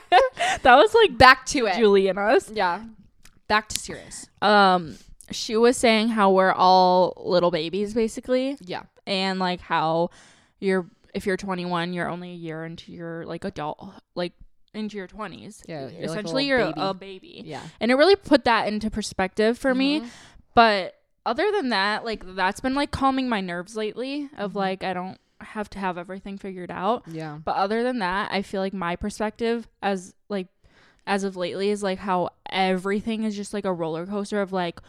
was 0.77 0.95
like 0.95 1.17
Back 1.19 1.47
to 1.47 1.67
it. 1.67 1.77
Julie 1.77 2.09
and 2.09 2.19
us. 2.19 2.51
Yeah, 2.51 2.83
back 3.49 3.69
to 3.71 3.79
serious. 3.79 4.27
Um, 4.43 4.97
she 5.31 5.57
was 5.57 5.77
saying 5.77 6.09
how 6.09 6.31
we're 6.31 6.53
all 6.53 7.15
little 7.25 7.51
babies 7.51 7.95
basically, 7.95 8.57
Yeah, 8.61 8.83
and 9.07 9.39
like 9.39 9.61
how 9.61 10.11
you're 10.61 10.87
if 11.15 11.25
you're 11.27 11.37
21, 11.39 11.95
you're 11.95 12.09
only 12.09 12.33
a 12.33 12.35
year 12.37 12.65
into 12.65 12.93
your 12.93 13.25
like 13.27 13.45
adult 13.45 13.83
like 14.15 14.33
into 14.77 14.97
your 14.97 15.09
20s. 15.09 15.63
Yeah, 15.67 15.81
you're 15.81 15.89
like 15.89 15.95
a 16.01 16.05
essentially 16.05 16.47
you're 16.47 16.73
a 16.77 16.95
baby. 16.95 17.43
yeah. 17.45 17.63
And 17.81 17.91
it 17.91 17.95
really 17.95 18.17
put 18.17 18.45
that 18.45 18.69
into 18.69 18.91
perspective 18.91 19.59
for 19.59 19.75
me. 19.75 20.01
Mhm. 20.01 20.09
But 20.55 20.95
other 21.25 21.51
than 21.53 21.71
that, 21.71 22.05
like 22.05 22.23
that's 22.37 22.61
been 22.61 22.75
like 22.75 22.91
calming 22.91 23.29
my 23.29 23.41
nerves 23.41 23.77
lately 23.77 24.29
of 24.37 24.53
Mhm. 24.53 24.57
like 24.57 24.85
I 24.85 24.93
don't 24.95 25.19
have 25.41 25.69
to 25.71 25.79
have 25.79 25.99
everything 25.99 26.39
figured 26.39 26.71
out. 26.71 27.03
Yeah, 27.09 27.39
But 27.45 27.57
other 27.57 27.83
than 27.83 27.99
that, 27.99 28.31
I 28.33 28.43
feel 28.43 28.61
like 28.61 28.73
my 28.73 28.97
perspective 28.97 29.69
as 29.83 30.15
like 30.29 30.49
as 31.07 31.25
of 31.25 31.37
lately 31.37 31.71
is 31.71 31.83
like 31.83 31.99
how 31.99 32.31
everything 32.51 33.25
is 33.25 33.37
just 33.37 33.53
like 33.55 33.65
a 33.65 33.73
roller 33.73 34.07
coaster 34.07 34.41
of 34.41 34.53
like 34.53 34.81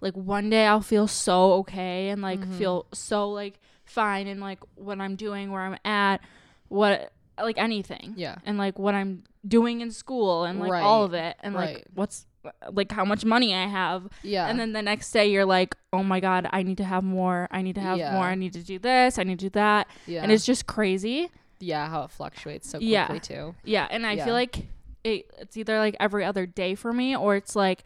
like 0.00 0.14
one 0.14 0.48
day 0.50 0.64
I'll 0.66 0.80
feel 0.80 1.08
so 1.08 1.54
okay 1.54 2.10
and 2.10 2.22
like 2.22 2.40
Mhm. 2.40 2.54
feel 2.58 2.86
so 2.92 3.28
like 3.30 3.58
fine 3.84 4.26
and 4.28 4.40
like 4.40 4.60
what 4.76 5.00
I'm 5.00 5.16
doing, 5.16 5.50
where 5.50 5.62
I'm 5.62 5.76
at, 5.84 6.20
what 6.68 7.12
like 7.42 7.58
anything 7.58 8.14
yeah, 8.16 8.36
and 8.44 8.56
like 8.58 8.78
what 8.78 8.94
I'm 8.94 9.24
doing 9.46 9.80
in 9.80 9.90
school 9.90 10.44
and 10.44 10.58
like 10.60 10.82
all 10.82 11.04
of 11.04 11.14
it 11.14 11.36
and 11.40 11.54
Right. 11.54 11.76
like 11.76 11.84
what's 11.94 12.26
like 12.72 12.90
how 12.92 13.04
much 13.04 13.24
money 13.24 13.54
I 13.54 13.66
have 13.66 14.08
yeah. 14.22 14.46
and 14.48 14.58
then 14.58 14.72
the 14.72 14.80
next 14.82 15.10
day 15.12 15.26
you're 15.30 15.44
like 15.44 15.74
oh 15.92 16.02
my 16.02 16.18
god 16.20 16.48
I 16.52 16.62
need 16.62 16.78
to 16.78 16.84
have 16.84 17.04
more 17.04 17.46
I 17.50 17.62
need 17.62 17.74
to 17.74 17.80
have 17.80 17.98
Yeah. 17.98 18.12
more 18.12 18.24
I 18.24 18.34
need 18.34 18.52
to 18.54 18.62
do 18.62 18.78
this 18.78 19.18
I 19.18 19.24
need 19.24 19.38
to 19.40 19.46
do 19.46 19.50
that 19.50 19.86
yeah, 20.06 20.22
and 20.22 20.32
it's 20.32 20.46
just 20.46 20.66
crazy 20.66 21.30
yeah 21.60 21.88
how 21.88 22.04
it 22.04 22.10
fluctuates 22.10 22.68
so 22.70 22.78
quickly 22.78 22.92
Yeah. 22.92 23.18
too. 23.18 23.54
yeah 23.64 23.86
and 23.90 24.06
I 24.06 24.12
Yeah. 24.12 24.24
feel 24.24 24.34
like 24.34 24.66
it, 25.04 25.30
it's 25.38 25.56
either 25.56 25.78
like 25.78 25.96
every 26.00 26.24
other 26.24 26.46
day 26.46 26.74
for 26.74 26.92
me 26.92 27.16
or 27.16 27.36
it's 27.36 27.54
like 27.54 27.84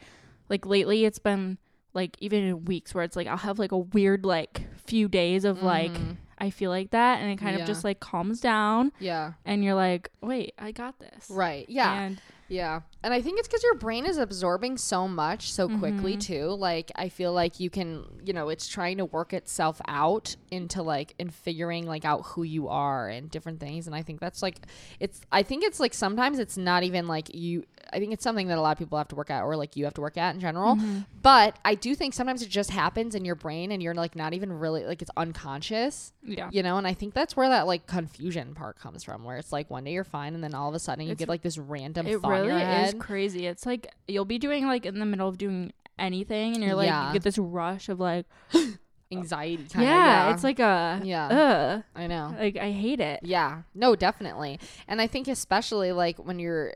like 0.48 0.64
lately 0.66 1.04
it's 1.04 1.18
been 1.18 1.58
like 1.94 2.16
even 2.20 2.42
in 2.42 2.64
weeks 2.64 2.94
where 2.94 3.04
it's 3.04 3.16
like 3.16 3.26
I'll 3.26 3.36
have 3.38 3.58
like 3.58 3.72
a 3.72 3.78
weird 3.78 4.24
like 4.24 4.62
few 4.86 5.08
days 5.08 5.44
of 5.44 5.62
like 5.62 5.92
Mhm. 5.92 6.16
I 6.42 6.50
feel 6.50 6.70
like 6.70 6.90
that 6.90 7.20
and 7.20 7.30
it 7.30 7.36
kind 7.38 7.56
Yeah. 7.56 7.62
of 7.62 7.66
just 7.66 7.84
like 7.84 8.00
calms 8.00 8.40
down 8.40 8.92
yeah, 8.98 9.32
and 9.44 9.64
you're 9.64 9.74
like 9.74 10.10
wait 10.20 10.52
I 10.58 10.72
got 10.72 10.98
this 10.98 11.28
right, 11.30 11.64
yeah. 11.68 12.00
and 12.02 12.20
Yeah. 12.48 12.80
And 13.02 13.14
I 13.14 13.22
think 13.22 13.38
it's 13.38 13.48
because 13.48 13.62
your 13.62 13.76
brain 13.76 14.04
is 14.04 14.18
absorbing 14.18 14.76
so 14.76 15.08
much 15.08 15.50
so 15.52 15.68
quickly, 15.70 16.16
Mhm. 16.16 16.20
too. 16.20 16.46
Like, 16.50 16.92
I 16.94 17.08
feel 17.08 17.32
like 17.32 17.58
you 17.58 17.70
can, 17.70 18.04
you 18.26 18.34
know, 18.34 18.50
it's 18.50 18.68
trying 18.68 18.98
to 18.98 19.06
work 19.06 19.32
itself 19.32 19.80
out 19.88 20.36
into 20.50 20.82
like, 20.82 21.14
in 21.18 21.30
figuring 21.30 21.86
like 21.86 22.04
out 22.04 22.20
who 22.26 22.42
you 22.42 22.68
are 22.68 23.08
and 23.08 23.30
different 23.30 23.58
things. 23.58 23.86
And 23.86 23.96
I 23.96 24.02
think 24.02 24.20
that's 24.20 24.42
like, 24.42 24.58
it's, 25.00 25.22
I 25.32 25.42
think 25.42 25.64
it's 25.64 25.80
like 25.80 25.94
sometimes 25.94 26.38
it's 26.38 26.58
not 26.58 26.82
even 26.82 27.06
like 27.08 27.34
you, 27.34 27.64
I 27.92 27.98
think 27.98 28.12
it's 28.12 28.24
something 28.24 28.48
that 28.48 28.58
a 28.58 28.60
lot 28.60 28.72
of 28.72 28.78
people 28.78 28.96
have 28.98 29.08
to 29.08 29.14
work 29.14 29.30
at 29.30 29.42
or 29.42 29.54
like 29.56 29.76
you 29.76 29.84
have 29.84 29.94
to 29.94 30.00
work 30.00 30.16
at 30.16 30.34
in 30.34 30.40
general. 30.40 30.76
Mhm. 30.76 31.04
But 31.20 31.56
I 31.64 31.74
do 31.74 31.94
think 31.94 32.14
sometimes 32.14 32.42
it 32.42 32.48
just 32.48 32.70
happens 32.70 33.14
in 33.14 33.24
your 33.24 33.34
brain 33.34 33.70
and 33.72 33.82
you're 33.82 33.94
like 33.94 34.16
not 34.16 34.32
even 34.34 34.52
really, 34.52 34.84
like 34.84 35.02
it's 35.02 35.10
unconscious, 35.16 36.12
yeah 36.22 36.48
you 36.52 36.62
know? 36.62 36.78
And 36.78 36.86
I 36.86 36.94
think 36.94 37.14
that's 37.14 37.36
where 37.36 37.48
that 37.48 37.66
like 37.66 37.86
confusion 37.86 38.54
part 38.54 38.78
comes 38.78 39.04
from, 39.04 39.24
where 39.24 39.36
it's 39.36 39.52
like 39.52 39.70
one 39.70 39.84
day 39.84 39.92
you're 39.92 40.04
fine 40.04 40.34
and 40.34 40.42
then 40.42 40.54
all 40.54 40.68
of 40.68 40.74
a 40.74 40.78
sudden 40.78 41.04
you 41.04 41.12
It's- 41.12 41.18
get 41.18 41.28
like 41.28 41.42
this 41.42 41.58
random 41.58 42.06
it 42.06 42.22
really 42.22 42.60
is 42.62 42.94
crazy 42.98 43.46
it's 43.46 43.66
like 43.66 43.86
you'll 44.08 44.24
be 44.24 44.38
doing 44.38 44.66
like 44.66 44.86
in 44.86 44.98
the 44.98 45.06
middle 45.06 45.28
of 45.28 45.38
doing 45.38 45.72
anything 45.98 46.54
and 46.54 46.62
you're 46.64 46.74
like 46.74 46.86
Yeah. 46.86 47.08
you 47.08 47.12
get 47.12 47.22
this 47.22 47.38
rush 47.38 47.88
of 47.88 48.00
like 48.00 48.26
anxiety 49.12 49.64
of 49.64 49.76
yeah, 49.76 50.32
it's 50.32 50.42
like 50.42 50.58
a 50.58 51.00
Yeah. 51.04 51.26
uh 51.26 51.82
i 51.94 52.06
know 52.06 52.34
like 52.38 52.56
I 52.56 52.70
hate 52.70 52.98
it 53.00 53.20
yeah 53.22 53.62
no 53.74 53.94
definitely 53.94 54.58
and 54.88 55.02
i 55.02 55.06
think 55.06 55.28
especially 55.28 55.92
like 55.92 56.16
when 56.16 56.38
you're 56.38 56.72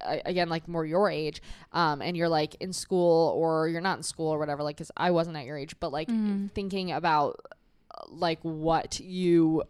again 0.00 0.48
like 0.48 0.68
more 0.68 0.84
your 0.86 1.10
age 1.10 1.42
um 1.72 2.00
and 2.00 2.16
you're 2.16 2.28
like 2.28 2.54
in 2.60 2.72
school 2.72 3.32
or 3.36 3.68
you're 3.68 3.80
not 3.80 3.96
in 3.98 4.02
school 4.02 4.28
or 4.28 4.38
whatever 4.38 4.62
like 4.62 4.76
because 4.76 4.90
i 4.96 5.10
wasn't 5.10 5.36
at 5.36 5.44
your 5.44 5.56
age 5.58 5.74
but 5.80 5.90
like 5.92 6.08
Mhm. 6.08 6.50
thinking 6.52 6.92
about 6.92 7.40
uh, 7.94 8.02
like 8.08 8.38
what 8.42 9.00
you 9.00 9.62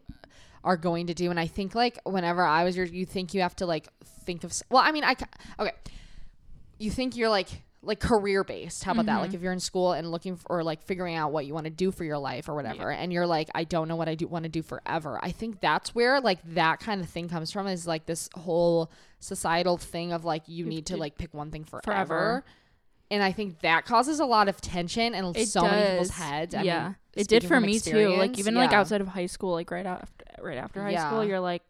are 0.64 0.76
going 0.76 1.06
to 1.06 1.14
do 1.14 1.30
and 1.30 1.40
i 1.40 1.46
think 1.46 1.74
like 1.74 1.98
whenever 2.04 2.42
i 2.44 2.64
was 2.64 2.76
your 2.76 2.84
you 2.86 3.06
think 3.06 3.32
you 3.32 3.40
have 3.40 3.56
to 3.56 3.64
like 3.66 3.88
think 4.04 4.44
of 4.44 4.52
well 4.70 4.82
i 4.84 4.92
mean 4.92 5.04
i 5.04 5.14
okay 5.58 5.72
you 6.78 6.90
think 6.90 7.16
you're 7.16 7.28
like 7.30 7.62
like 7.88 7.98
career 8.00 8.44
based. 8.44 8.84
How 8.84 8.92
about 8.92 9.06
that? 9.06 9.16
Like 9.20 9.30
Mhm. 9.30 9.34
if 9.34 9.42
you're 9.42 9.52
in 9.52 9.58
school 9.60 9.92
and 9.92 10.10
looking 10.12 10.36
for 10.36 10.46
or 10.58 10.62
like 10.62 10.82
figuring 10.82 11.16
out 11.16 11.32
what 11.32 11.46
you 11.46 11.54
want 11.54 11.64
to 11.64 11.70
do 11.70 11.90
for 11.90 12.04
your 12.04 12.18
life 12.18 12.48
or 12.48 12.54
whatever 12.54 12.92
and 12.92 13.12
you're 13.12 13.26
like 13.26 13.48
i 13.54 13.64
don't 13.64 13.88
know 13.88 13.96
what 13.96 14.08
i 14.08 14.14
do 14.14 14.26
want 14.28 14.44
to 14.44 14.48
do 14.48 14.62
forever. 14.62 15.18
I 15.22 15.32
think 15.32 15.60
that's 15.60 15.94
where 15.94 16.20
like 16.20 16.38
that 16.54 16.78
kind 16.80 17.00
of 17.00 17.08
thing 17.08 17.28
comes 17.28 17.50
from 17.50 17.66
is 17.66 17.86
like 17.86 18.06
this 18.06 18.28
whole 18.34 18.90
societal 19.18 19.78
thing 19.78 20.12
of 20.12 20.24
like 20.24 20.42
you 20.46 20.66
need 20.66 20.86
to 20.86 20.96
like 20.96 21.18
pick 21.18 21.34
one 21.34 21.50
thing 21.50 21.64
forever, 21.64 21.82
Forever. 21.84 22.44
and 23.10 23.22
i 23.22 23.32
think 23.32 23.60
that 23.60 23.84
causes 23.86 24.20
a 24.20 24.24
lot 24.26 24.48
of 24.48 24.60
tension 24.60 25.14
in 25.14 25.24
it 25.34 25.48
so 25.48 25.62
many 25.62 25.90
people's 25.90 26.10
heads. 26.10 26.54
I 26.54 26.62
yeah. 26.62 26.84
mean, 26.84 26.96
it 27.16 27.26
did 27.26 27.42
for 27.44 27.58
me 27.60 27.80
too. 27.80 28.10
Like 28.10 28.38
even 28.38 28.54
like 28.54 28.72
outside 28.72 29.00
of 29.00 29.08
high 29.08 29.26
school 29.26 29.52
like 29.52 29.70
right 29.70 29.86
after 29.86 30.24
right 30.40 30.58
after 30.58 30.82
high 30.82 30.94
school 30.96 31.24
you're 31.24 31.40
like 31.40 31.62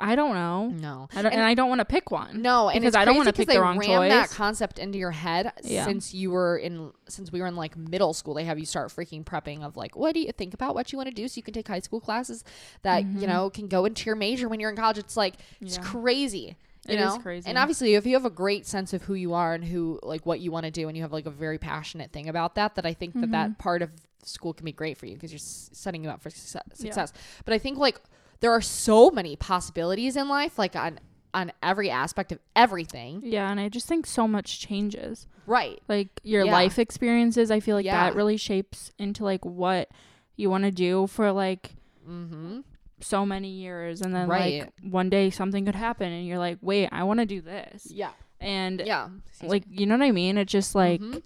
I 0.00 0.14
don't 0.16 0.34
know. 0.34 0.68
No. 0.68 1.08
I 1.14 1.22
don't, 1.22 1.32
and, 1.32 1.40
I 1.42 1.54
don't 1.54 1.68
want 1.68 1.80
to 1.80 1.84
pick 1.84 2.10
one. 2.10 2.40
No, 2.42 2.68
and 2.68 2.80
Because 2.80 2.88
it's 2.88 2.96
I 2.96 3.04
don't 3.04 3.16
want 3.16 3.28
to 3.28 3.32
pick 3.32 3.48
the 3.48 3.60
wrong 3.60 3.78
ram 3.78 4.08
that 4.08 4.30
concept 4.30 4.78
into 4.78 4.98
your 4.98 5.10
head 5.10 5.52
Yeah. 5.62 5.84
since 5.84 6.14
you 6.14 6.30
were 6.30 6.56
in 6.56 6.92
since 7.08 7.30
we 7.30 7.40
were 7.40 7.46
in 7.46 7.56
like 7.56 7.76
middle 7.76 8.12
school. 8.14 8.34
They 8.34 8.44
have 8.44 8.58
you 8.58 8.66
start 8.66 8.88
freaking 8.88 9.24
prepping 9.24 9.62
of 9.62 9.76
like, 9.76 9.94
what 9.96 10.14
do 10.14 10.20
you 10.20 10.32
think 10.32 10.54
about 10.54 10.74
what 10.74 10.90
you 10.92 10.96
want 10.98 11.08
to 11.08 11.14
do, 11.14 11.28
so 11.28 11.36
you 11.36 11.42
can 11.42 11.54
take 11.54 11.68
high 11.68 11.80
school 11.80 12.00
classes 12.00 12.44
that 12.82 13.04
you 13.04 13.26
know 13.26 13.50
can 13.50 13.68
go 13.68 13.84
into 13.84 14.06
your 14.06 14.16
major 14.16 14.48
when 14.48 14.58
you're 14.60 14.70
in 14.70 14.76
college. 14.76 14.98
It's 14.98 15.16
like 15.16 15.34
it's 15.60 15.76
Mm-hmm. 15.78 15.84
Yeah. 15.84 15.90
crazy. 16.02 16.56
You 16.88 16.94
It 16.94 17.00
is 17.00 17.14
know? 17.14 17.18
crazy. 17.18 17.46
And 17.48 17.58
obviously, 17.58 17.94
if 17.94 18.06
you 18.06 18.14
have 18.14 18.24
a 18.24 18.30
great 18.30 18.66
sense 18.66 18.94
of 18.94 19.02
who 19.02 19.12
you 19.12 19.34
are 19.34 19.52
and 19.52 19.62
who 19.62 20.00
like 20.02 20.24
what 20.24 20.40
you 20.40 20.50
want 20.50 20.64
to 20.64 20.70
do, 20.70 20.88
and 20.88 20.96
you 20.96 21.02
have 21.02 21.12
like 21.12 21.26
a 21.26 21.30
very 21.30 21.58
passionate 21.58 22.10
thing 22.10 22.26
about 22.28 22.54
that, 22.54 22.74
that 22.76 22.86
I 22.86 22.94
think 22.94 23.12
that 23.14 23.20
Mm-hmm. 23.24 23.32
that 23.32 23.58
part 23.58 23.82
of 23.82 23.90
school 24.24 24.52
can 24.54 24.64
be 24.64 24.72
great 24.72 24.96
for 24.98 25.04
you 25.06 25.14
because 25.14 25.30
you're 25.32 25.36
s- 25.38 25.68
setting 25.72 26.04
you 26.04 26.10
up 26.10 26.22
for 26.22 26.30
success. 26.30 26.62
success. 26.74 27.12
But 27.44 27.52
I 27.54 27.58
think 27.58 27.76
like 27.78 28.00
there 28.40 28.52
are 28.52 28.60
so 28.60 29.10
many 29.10 29.36
possibilities 29.36 30.16
in 30.16 30.28
life, 30.28 30.58
like 30.58 30.74
on 30.76 30.98
on 31.32 31.52
every 31.62 31.88
aspect 31.90 32.32
of 32.32 32.40
everything. 32.56 33.22
Yeah, 33.24 33.48
and 33.50 33.60
I 33.60 33.68
just 33.68 33.86
think 33.86 34.04
so 34.04 34.26
much 34.26 34.58
changes. 34.58 35.28
Right. 35.46 35.80
Like 35.88 36.08
your 36.24 36.44
Yeah. 36.44 36.50
life 36.52 36.76
experiences, 36.78 37.52
I 37.52 37.60
feel 37.60 37.76
like 37.76 37.84
Yeah. 37.84 38.02
that 38.10 38.16
really 38.16 38.36
shapes 38.36 38.90
into 38.98 39.22
like 39.22 39.44
what 39.44 39.88
you 40.36 40.50
want 40.50 40.64
to 40.64 40.72
do 40.72 41.06
for 41.06 41.30
like 41.30 41.76
Mm-hmm. 42.08 42.60
so 43.00 43.24
many 43.24 43.48
years 43.48 44.00
and 44.00 44.12
then 44.12 44.26
Right. 44.28 44.62
like 44.64 44.72
one 44.82 45.08
day 45.08 45.30
something 45.30 45.64
could 45.64 45.76
happen 45.76 46.10
and 46.10 46.26
you're 46.26 46.38
like, 46.38 46.58
"Wait, 46.62 46.88
I 46.90 47.04
want 47.04 47.20
to 47.20 47.26
do 47.26 47.40
this." 47.40 47.86
Yeah. 47.92 48.10
And 48.40 48.82
Yeah. 48.84 49.10
Excuse 49.28 49.50
like, 49.50 49.64
you 49.70 49.86
know 49.86 49.96
what 49.98 50.04
I 50.06 50.10
mean? 50.10 50.36
It's 50.36 50.50
just 50.50 50.74
like 50.74 51.00
Mhm. 51.00 51.22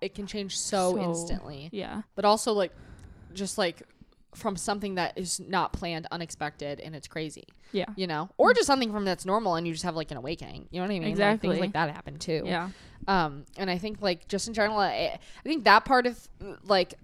it 0.00 0.14
can 0.14 0.26
change 0.28 0.56
so, 0.56 0.92
So- 0.92 0.98
instantly, 1.02 1.68
yeah. 1.72 2.02
but 2.14 2.24
also 2.24 2.52
like 2.52 2.72
just 3.34 3.58
like 3.58 3.82
from 4.36 4.54
something 4.54 4.96
that 4.96 5.16
is 5.16 5.40
not 5.40 5.72
planned, 5.72 6.06
unexpected, 6.10 6.78
and 6.78 6.94
it's 6.94 7.08
crazy. 7.08 7.44
Yeah. 7.72 7.86
You 7.96 8.06
know, 8.06 8.28
or 8.36 8.52
just 8.52 8.66
something 8.66 8.92
from 8.92 9.04
that's 9.04 9.24
normal, 9.24 9.54
and 9.56 9.66
you 9.66 9.72
just 9.72 9.84
have 9.84 9.96
like 9.96 10.10
an 10.10 10.18
awakening. 10.18 10.68
You 10.70 10.80
know 10.80 10.86
what 10.86 10.90
I 10.94 10.98
mean? 10.98 11.02
Like, 11.02 11.10
Exactly. 11.12 11.48
things 11.48 11.60
like 11.60 11.72
that 11.72 11.90
happen 11.90 12.18
too. 12.18 12.42
Yeah. 12.44 12.68
Um, 13.08 13.44
and 13.56 13.70
I 13.70 13.78
think 13.78 14.00
like 14.02 14.28
just 14.28 14.46
in 14.46 14.54
general, 14.54 14.78
I, 14.78 15.18
I 15.18 15.42
think 15.42 15.64
that 15.64 15.84
part 15.84 16.06
of 16.06 16.28
like 16.64 16.94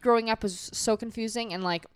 growing 0.00 0.30
up 0.30 0.42
was 0.42 0.70
so 0.72 0.96
confusing 0.96 1.52
and 1.52 1.64
like 1.64 1.86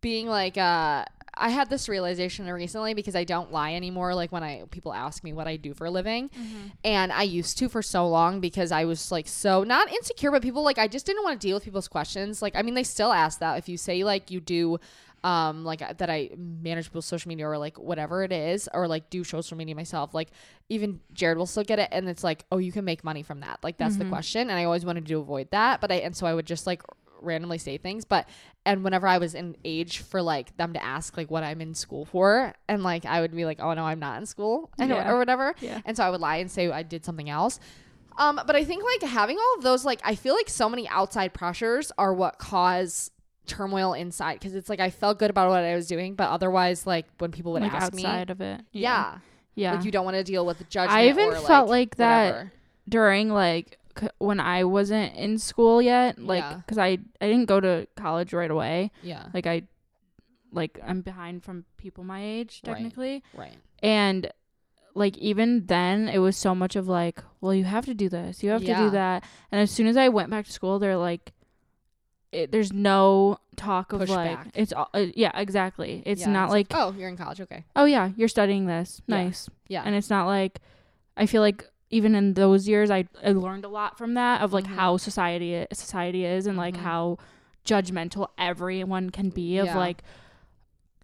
being 0.00 0.26
like 0.28 0.56
uh 0.56 1.04
I 1.34 1.50
had 1.50 1.70
this 1.70 1.88
realization 1.88 2.46
recently 2.46 2.94
because 2.94 3.14
I 3.14 3.24
don't 3.24 3.52
lie 3.52 3.74
anymore 3.74 4.14
like 4.14 4.32
when 4.32 4.42
I 4.42 4.64
people 4.70 4.92
ask 4.92 5.22
me 5.24 5.32
what 5.32 5.46
I 5.46 5.56
do 5.56 5.74
for 5.74 5.86
a 5.86 5.90
living. 5.90 6.28
Mm-hmm. 6.28 6.66
And 6.84 7.12
I 7.12 7.22
used 7.22 7.58
to 7.58 7.68
for 7.68 7.82
so 7.82 8.08
long 8.08 8.40
because 8.40 8.72
I 8.72 8.84
was 8.84 9.12
like 9.12 9.28
so 9.28 9.62
not 9.64 9.92
insecure 9.92 10.30
but 10.30 10.42
people 10.42 10.62
like 10.62 10.78
I 10.78 10.88
just 10.88 11.06
didn't 11.06 11.22
want 11.22 11.40
to 11.40 11.46
deal 11.46 11.56
with 11.56 11.64
people's 11.64 11.88
questions. 11.88 12.42
Like 12.42 12.56
I 12.56 12.62
mean 12.62 12.74
they 12.74 12.84
still 12.84 13.12
ask 13.12 13.40
that. 13.40 13.58
If 13.58 13.68
you 13.68 13.76
say 13.76 14.04
like 14.04 14.30
you 14.30 14.40
do 14.40 14.78
um 15.22 15.64
like 15.64 15.82
uh, 15.82 15.92
that 15.98 16.08
I 16.08 16.30
manage 16.36 16.86
people's 16.86 17.06
social 17.06 17.28
media 17.28 17.46
or 17.46 17.58
like 17.58 17.78
whatever 17.78 18.22
it 18.22 18.32
is 18.32 18.68
or 18.72 18.88
like 18.88 19.10
do 19.10 19.22
social 19.22 19.54
media 19.54 19.74
myself 19.74 20.14
like 20.14 20.30
even 20.70 20.98
Jared 21.12 21.36
will 21.36 21.44
still 21.44 21.62
get 21.62 21.78
it 21.78 21.90
and 21.92 22.08
it's 22.08 22.24
like 22.24 22.46
oh 22.50 22.56
you 22.56 22.72
can 22.72 22.84
make 22.84 23.04
money 23.04 23.22
from 23.22 23.40
that. 23.40 23.60
Like 23.62 23.76
that's 23.76 23.96
the 23.96 24.04
mm-hmm. 24.04 24.12
question 24.12 24.48
and 24.50 24.58
I 24.58 24.64
always 24.64 24.84
wanted 24.84 25.06
to 25.06 25.18
avoid 25.18 25.50
that 25.50 25.80
but 25.80 25.92
I 25.92 25.96
and 25.96 26.16
so 26.16 26.26
I 26.26 26.34
would 26.34 26.46
just 26.46 26.66
like 26.66 26.82
randomly 27.22 27.58
say 27.58 27.76
things 27.78 28.04
but 28.04 28.28
and 28.66 28.84
whenever 28.84 29.06
I 29.06 29.18
was 29.18 29.34
in 29.34 29.56
age 29.64 29.98
for 29.98 30.20
like 30.22 30.56
them 30.56 30.72
to 30.74 30.84
ask 30.84 31.16
like 31.16 31.30
what 31.30 31.42
I'm 31.42 31.60
in 31.60 31.74
school 31.74 32.04
for 32.04 32.54
and 32.68 32.82
like 32.82 33.04
I 33.06 33.20
would 33.20 33.34
be 33.34 33.44
like 33.44 33.60
oh 33.60 33.72
no 33.74 33.84
I'm 33.84 33.98
not 34.00 34.18
in 34.20 34.26
school 34.26 34.70
and 34.78 34.90
Yeah. 34.90 35.10
or 35.10 35.18
whatever 35.18 35.54
Yeah. 35.60 35.80
and 35.84 35.96
so 35.96 36.04
I 36.04 36.10
would 36.10 36.20
lie 36.20 36.36
and 36.36 36.50
say 36.50 36.70
I 36.70 36.82
did 36.82 37.04
something 37.04 37.28
else 37.30 37.58
um 38.18 38.40
but 38.46 38.54
I 38.56 38.64
think 38.64 38.82
like 38.84 39.08
having 39.10 39.38
all 39.38 39.54
of 39.58 39.62
those 39.62 39.84
like 39.84 40.00
I 40.04 40.14
feel 40.14 40.34
like 40.34 40.48
so 40.48 40.68
many 40.68 40.88
outside 40.88 41.32
pressures 41.32 41.90
are 41.98 42.12
what 42.12 42.38
cause 42.38 43.10
turmoil 43.46 43.94
inside 43.94 44.34
because 44.34 44.54
it's 44.54 44.68
like 44.68 44.78
I 44.80 44.90
felt 44.90 45.18
good 45.18 45.30
about 45.30 45.48
what 45.50 45.64
I 45.64 45.74
was 45.74 45.86
doing 45.88 46.14
but 46.14 46.28
otherwise 46.28 46.86
like 46.86 47.06
when 47.18 47.32
people 47.32 47.52
would 47.52 47.62
like 47.62 47.72
ask 47.74 47.92
me 47.94 48.04
outside 48.04 48.30
of 48.30 48.40
it. 48.40 48.60
yeah, 48.72 49.18
Yeah. 49.56 49.74
like 49.74 49.84
you 49.84 49.90
don't 49.90 50.04
want 50.04 50.16
to 50.16 50.22
deal 50.24 50.46
with 50.46 50.58
the 50.58 50.64
judgment 50.64 50.96
I 50.98 51.08
even 51.08 51.32
felt 51.34 51.68
like 51.68 51.96
that 51.96 52.26
whatever. 52.32 52.52
during 52.88 53.30
like 53.30 53.78
when 54.18 54.40
I 54.40 54.64
wasn't 54.64 55.14
in 55.14 55.38
school 55.38 55.80
yet, 55.82 56.18
like 56.18 56.42
Yeah. 56.42 56.60
cuz 56.66 56.78
I 56.78 56.98
I 57.20 57.26
didn't 57.28 57.46
go 57.46 57.60
to 57.60 57.86
college 57.96 58.32
right 58.32 58.50
away. 58.50 58.90
yeah 59.02 59.26
Like 59.34 59.46
I 59.46 59.62
like 60.52 60.78
I'm 60.86 61.00
behind 61.02 61.42
from 61.44 61.64
people 61.76 62.04
my 62.04 62.22
age 62.22 62.62
technically. 62.62 63.22
right 63.34 63.44
right. 63.46 63.56
And 63.82 64.30
like 64.94 65.16
even 65.18 65.66
then 65.66 66.08
it 66.08 66.18
was 66.18 66.36
so 66.36 66.54
much 66.54 66.74
of 66.76 66.88
like, 66.88 67.22
well, 67.40 67.54
you 67.54 67.64
have 67.64 67.86
to 67.86 67.94
do 67.94 68.08
this. 68.08 68.42
You 68.42 68.50
have 68.50 68.62
to 68.64 68.74
do 68.76 68.90
that. 68.90 69.22
And 69.52 69.60
as 69.60 69.70
soon 69.70 69.86
as 69.86 69.96
I 69.96 70.08
went 70.08 70.30
back 70.30 70.46
to 70.46 70.52
school, 70.52 70.78
they're 70.80 70.96
like 70.96 71.32
it, 72.32 72.52
there's 72.52 72.72
no 72.72 73.38
talk 73.56 73.92
of 73.92 74.08
like 74.08 74.38
Pushback. 74.38 74.50
it's 74.54 74.72
all 74.72 74.88
uh, 74.94 75.06
yeah 75.16 75.32
exactly 75.34 76.02
it's 76.06 76.20
Yeah, 76.22 76.30
not 76.32 76.50
like 76.50 76.68
oh 76.70 76.94
you're 76.96 77.08
in 77.08 77.16
college 77.16 77.40
okay 77.40 77.64
oh 77.74 77.84
yeah 77.86 78.10
you're 78.16 78.28
studying 78.28 78.66
this 78.66 79.02
Yeah. 79.06 79.16
nice 79.24 79.48
yeah 79.66 79.82
and 79.84 79.96
it's 79.96 80.08
not 80.08 80.26
like 80.26 80.60
i 81.16 81.26
feel 81.26 81.42
like 81.42 81.68
even 81.90 82.14
in 82.14 82.34
those 82.34 82.68
years 82.68 82.90
i, 82.90 83.04
I 83.24 83.32
learned 83.32 83.64
a 83.64 83.68
lot 83.68 83.98
from 83.98 84.14
that 84.14 84.40
of 84.42 84.52
like 84.52 84.64
Mhm. 84.64 84.76
how 84.76 84.96
society 84.96 85.66
society 85.72 86.24
is 86.24 86.46
and 86.46 86.56
like 86.56 86.74
Mhm. 86.76 86.80
how 86.82 87.18
judgmental 87.64 88.28
everyone 88.38 89.10
can 89.10 89.30
be 89.30 89.58
of 89.58 89.66
Yeah. 89.66 89.76
like 89.76 90.02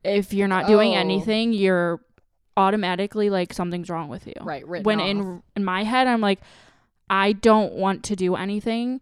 if 0.04 0.32
you're 0.32 0.48
not 0.48 0.66
doing 0.66 0.92
Oh. 0.92 0.98
anything 0.98 1.52
you're 1.52 2.00
automatically 2.56 3.28
like 3.28 3.52
something's 3.52 3.90
wrong 3.90 4.08
with 4.08 4.26
you 4.26 4.32
right 4.42 4.66
when 4.66 5.00
off. 5.00 5.06
in 5.08 5.42
in 5.56 5.64
my 5.64 5.84
head 5.84 6.06
i'm 6.06 6.20
like 6.22 6.40
i 7.10 7.32
don't 7.32 7.74
want 7.74 8.02
to 8.04 8.16
do 8.16 8.34
anything 8.34 9.00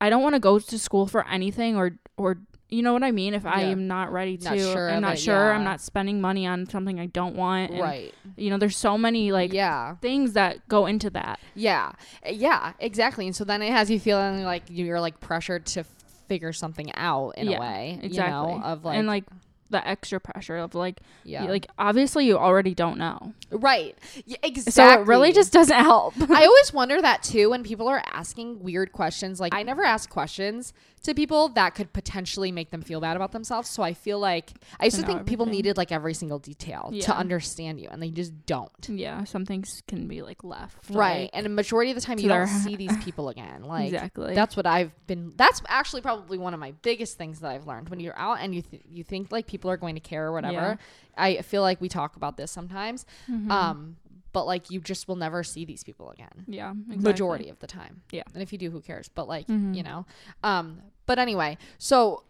i 0.00 0.10
don't 0.10 0.22
want 0.22 0.34
to 0.34 0.40
go 0.40 0.58
to 0.58 0.78
school 0.78 1.06
for 1.06 1.26
anything 1.28 1.74
or 1.76 1.98
or 2.18 2.38
you 2.72 2.82
know 2.82 2.92
what 2.92 3.02
i 3.02 3.10
mean? 3.10 3.34
If 3.34 3.44
i 3.46 3.60
Yeah. 3.62 3.68
am 3.68 3.86
not 3.86 4.12
ready 4.12 4.36
to 4.38 4.44
Not 4.50 4.58
sure 4.58 4.90
i'm 4.90 5.02
not 5.02 5.14
it, 5.14 5.18
sure 5.20 5.52
i'm 5.52 5.64
not 5.64 5.80
spending 5.80 6.20
money 6.20 6.46
on 6.46 6.66
something 6.66 6.98
i 6.98 7.06
don't 7.06 7.36
want 7.36 7.70
and, 7.72 7.80
right. 7.80 8.14
you 8.36 8.50
know 8.50 8.58
there's 8.58 8.76
so 8.76 8.96
many 8.96 9.30
like 9.30 9.52
yeah. 9.52 9.96
things 9.96 10.32
that 10.32 10.66
go 10.68 10.86
into 10.86 11.10
that. 11.10 11.38
Yeah. 11.54 11.92
Yeah 12.28 12.72
exactly 12.78 13.26
and 13.26 13.36
so 13.36 13.44
then 13.44 13.62
it 13.62 13.70
has 13.72 13.90
you 13.90 14.00
feeling 14.00 14.42
like 14.44 14.62
you're 14.68 15.00
like 15.00 15.20
pressured 15.20 15.66
to 15.66 15.84
figure 16.28 16.52
something 16.52 16.92
out 16.94 17.32
in 17.36 17.48
Yeah, 17.50 17.58
a 17.58 17.60
way 17.60 17.98
exactly. 18.02 18.52
you 18.52 18.58
know 18.58 18.64
of 18.64 18.84
like 18.84 18.96
and 18.98 19.06
like 19.06 19.24
the 19.72 19.86
extra 19.88 20.20
pressure 20.20 20.58
of 20.58 20.74
like 20.74 21.00
yeah. 21.24 21.44
like 21.44 21.66
obviously 21.78 22.26
you 22.26 22.38
already 22.38 22.74
don't 22.74 22.98
know. 22.98 23.32
Right. 23.50 23.96
Yeah, 24.26 24.36
exactly 24.42 24.72
so 24.72 25.00
it 25.00 25.06
really 25.06 25.32
just 25.32 25.52
doesn't 25.52 25.76
help. 25.90 26.14
I 26.30 26.44
always 26.44 26.72
wonder 26.72 27.00
that 27.02 27.22
too 27.22 27.50
when 27.50 27.62
people 27.64 27.88
are 27.88 28.02
asking 28.12 28.62
weird 28.62 28.92
questions. 28.92 29.40
Like, 29.40 29.54
I 29.54 29.62
never 29.62 29.82
ask 29.82 30.08
questions 30.10 30.72
to 31.02 31.14
people 31.14 31.48
that 31.50 31.74
could 31.74 31.92
potentially 31.92 32.52
make 32.52 32.70
them 32.70 32.80
feel 32.82 33.00
bad 33.00 33.16
about 33.16 33.32
themselves. 33.32 33.68
So 33.68 33.82
I 33.82 33.92
feel 33.94 34.18
like 34.20 34.52
I 34.78 34.84
used 34.84 34.96
to 34.96 35.02
know 35.02 35.08
think 35.08 35.26
people 35.26 35.46
needed 35.46 35.76
like 35.76 35.90
every 35.90 36.14
single 36.14 36.38
detail 36.38 36.92
to 37.02 37.16
understand 37.16 37.80
you, 37.80 37.88
and 37.90 38.02
they 38.02 38.10
just 38.10 38.32
don't. 38.46 38.70
yeah 38.88 39.24
some 39.24 39.44
things 39.44 39.82
can 39.88 40.06
be 40.06 40.22
like 40.22 40.44
left 40.44 40.88
Right. 40.90 41.22
like, 41.22 41.30
And 41.34 41.46
a 41.46 41.48
majority 41.48 41.90
of 41.90 41.94
the 41.96 42.00
time, 42.00 42.16
to 42.18 42.22
you 42.22 42.28
don't 42.28 42.46
see 42.46 42.76
these 42.84 42.96
people 43.04 43.28
again. 43.28 43.62
Like, 43.64 43.92
exactly 43.92 44.34
that's 44.34 44.56
what 44.56 44.66
I've 44.66 44.92
been. 45.06 45.32
That's 45.36 45.60
actually 45.68 46.02
probably 46.02 46.38
one 46.38 46.54
of 46.54 46.60
my 46.60 46.72
biggest 46.82 47.18
things 47.18 47.40
that 47.40 47.50
I've 47.50 47.66
learned 47.66 47.88
when 47.88 47.98
you're 48.00 48.16
out 48.18 48.38
and 48.40 48.54
you 48.54 48.62
th- 48.62 48.82
you 48.88 49.02
think 49.04 49.32
like 49.32 49.46
people 49.46 49.70
are 49.70 49.76
going 49.76 49.94
to 49.96 50.00
care 50.00 50.26
or 50.28 50.32
whatever. 50.32 50.54
Yeah. 50.54 50.76
I 51.16 51.42
feel 51.42 51.60
like 51.62 51.80
we 51.80 51.88
talk 51.90 52.16
about 52.16 52.36
this 52.38 52.50
sometimes, 52.50 53.04
Mhm. 53.30 53.50
um, 53.50 53.96
but 54.32 54.46
like 54.46 54.70
you 54.70 54.80
just 54.80 55.08
will 55.08 55.16
never 55.16 55.42
see 55.44 55.64
these 55.64 55.84
people 55.84 56.10
again. 56.10 56.44
yeah 56.46 56.70
exactly. 56.72 56.96
majority 56.98 57.48
of 57.48 57.58
the 57.60 57.66
time. 57.66 58.02
Yeah. 58.10 58.22
And 58.34 58.42
if 58.42 58.52
you 58.52 58.58
do, 58.58 58.70
who 58.70 58.80
cares? 58.80 59.08
But 59.08 59.28
like, 59.28 59.46
Mhm. 59.48 59.74
you 59.76 59.82
know. 59.82 60.06
Um, 60.42 60.80
but 61.06 61.18
anyway, 61.18 61.58
so 61.78 62.22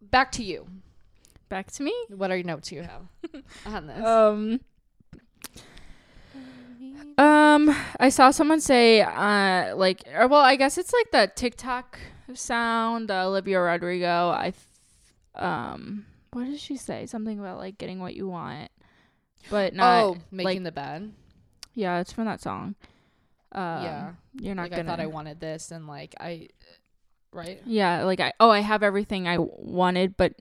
back 0.00 0.30
to 0.32 0.42
you. 0.44 0.66
back 1.48 1.70
to 1.72 1.82
me 1.82 1.92
What 2.08 2.30
are 2.30 2.36
your 2.36 2.46
notes 2.46 2.70
you 2.70 2.82
have 2.82 3.02
on 3.66 3.86
this? 3.88 4.04
um 4.04 4.60
Um, 7.18 7.74
I 7.98 8.08
saw 8.08 8.30
someone 8.30 8.60
say, 8.60 9.02
uh, 9.02 9.76
like, 9.76 10.04
or 10.14 10.26
well, 10.28 10.40
I 10.40 10.56
guess 10.56 10.78
it's 10.78 10.92
like 10.92 11.10
the 11.10 11.30
TikTok 11.34 11.98
sound, 12.34 13.10
uh, 13.10 13.26
Olivia 13.28 13.60
Rodrigo. 13.60 14.30
I, 14.30 14.52
th- 14.52 15.44
um, 15.44 16.06
what 16.32 16.44
did 16.44 16.58
she 16.60 16.76
say? 16.76 17.04
Something 17.06 17.38
about 17.38 17.58
like 17.58 17.76
getting 17.76 18.00
what 18.00 18.14
you 18.14 18.26
want, 18.28 18.70
but 19.50 19.74
not. 19.74 20.04
oh, 20.04 20.16
making 20.30 20.62
like- 20.62 20.64
the 20.64 20.72
bed. 20.72 21.12
Yeah, 21.80 22.00
it's 22.00 22.12
from 22.12 22.26
that 22.26 22.40
song. 22.42 22.74
Um, 23.52 23.82
Yeah. 23.82 24.10
you're 24.38 24.54
not 24.54 24.64
Like 24.64 24.70
gonna. 24.72 24.82
I 24.82 24.86
thought 24.86 25.00
I 25.00 25.06
wanted 25.06 25.40
this, 25.40 25.70
and 25.70 25.86
like 25.86 26.14
I, 26.20 26.48
right? 27.32 27.60
yeah, 27.64 28.04
like 28.04 28.20
I. 28.20 28.32
Oh, 28.38 28.50
I 28.50 28.60
have 28.60 28.82
everything 28.82 29.26
I 29.26 29.38
wanted, 29.38 30.16
but 30.16 30.34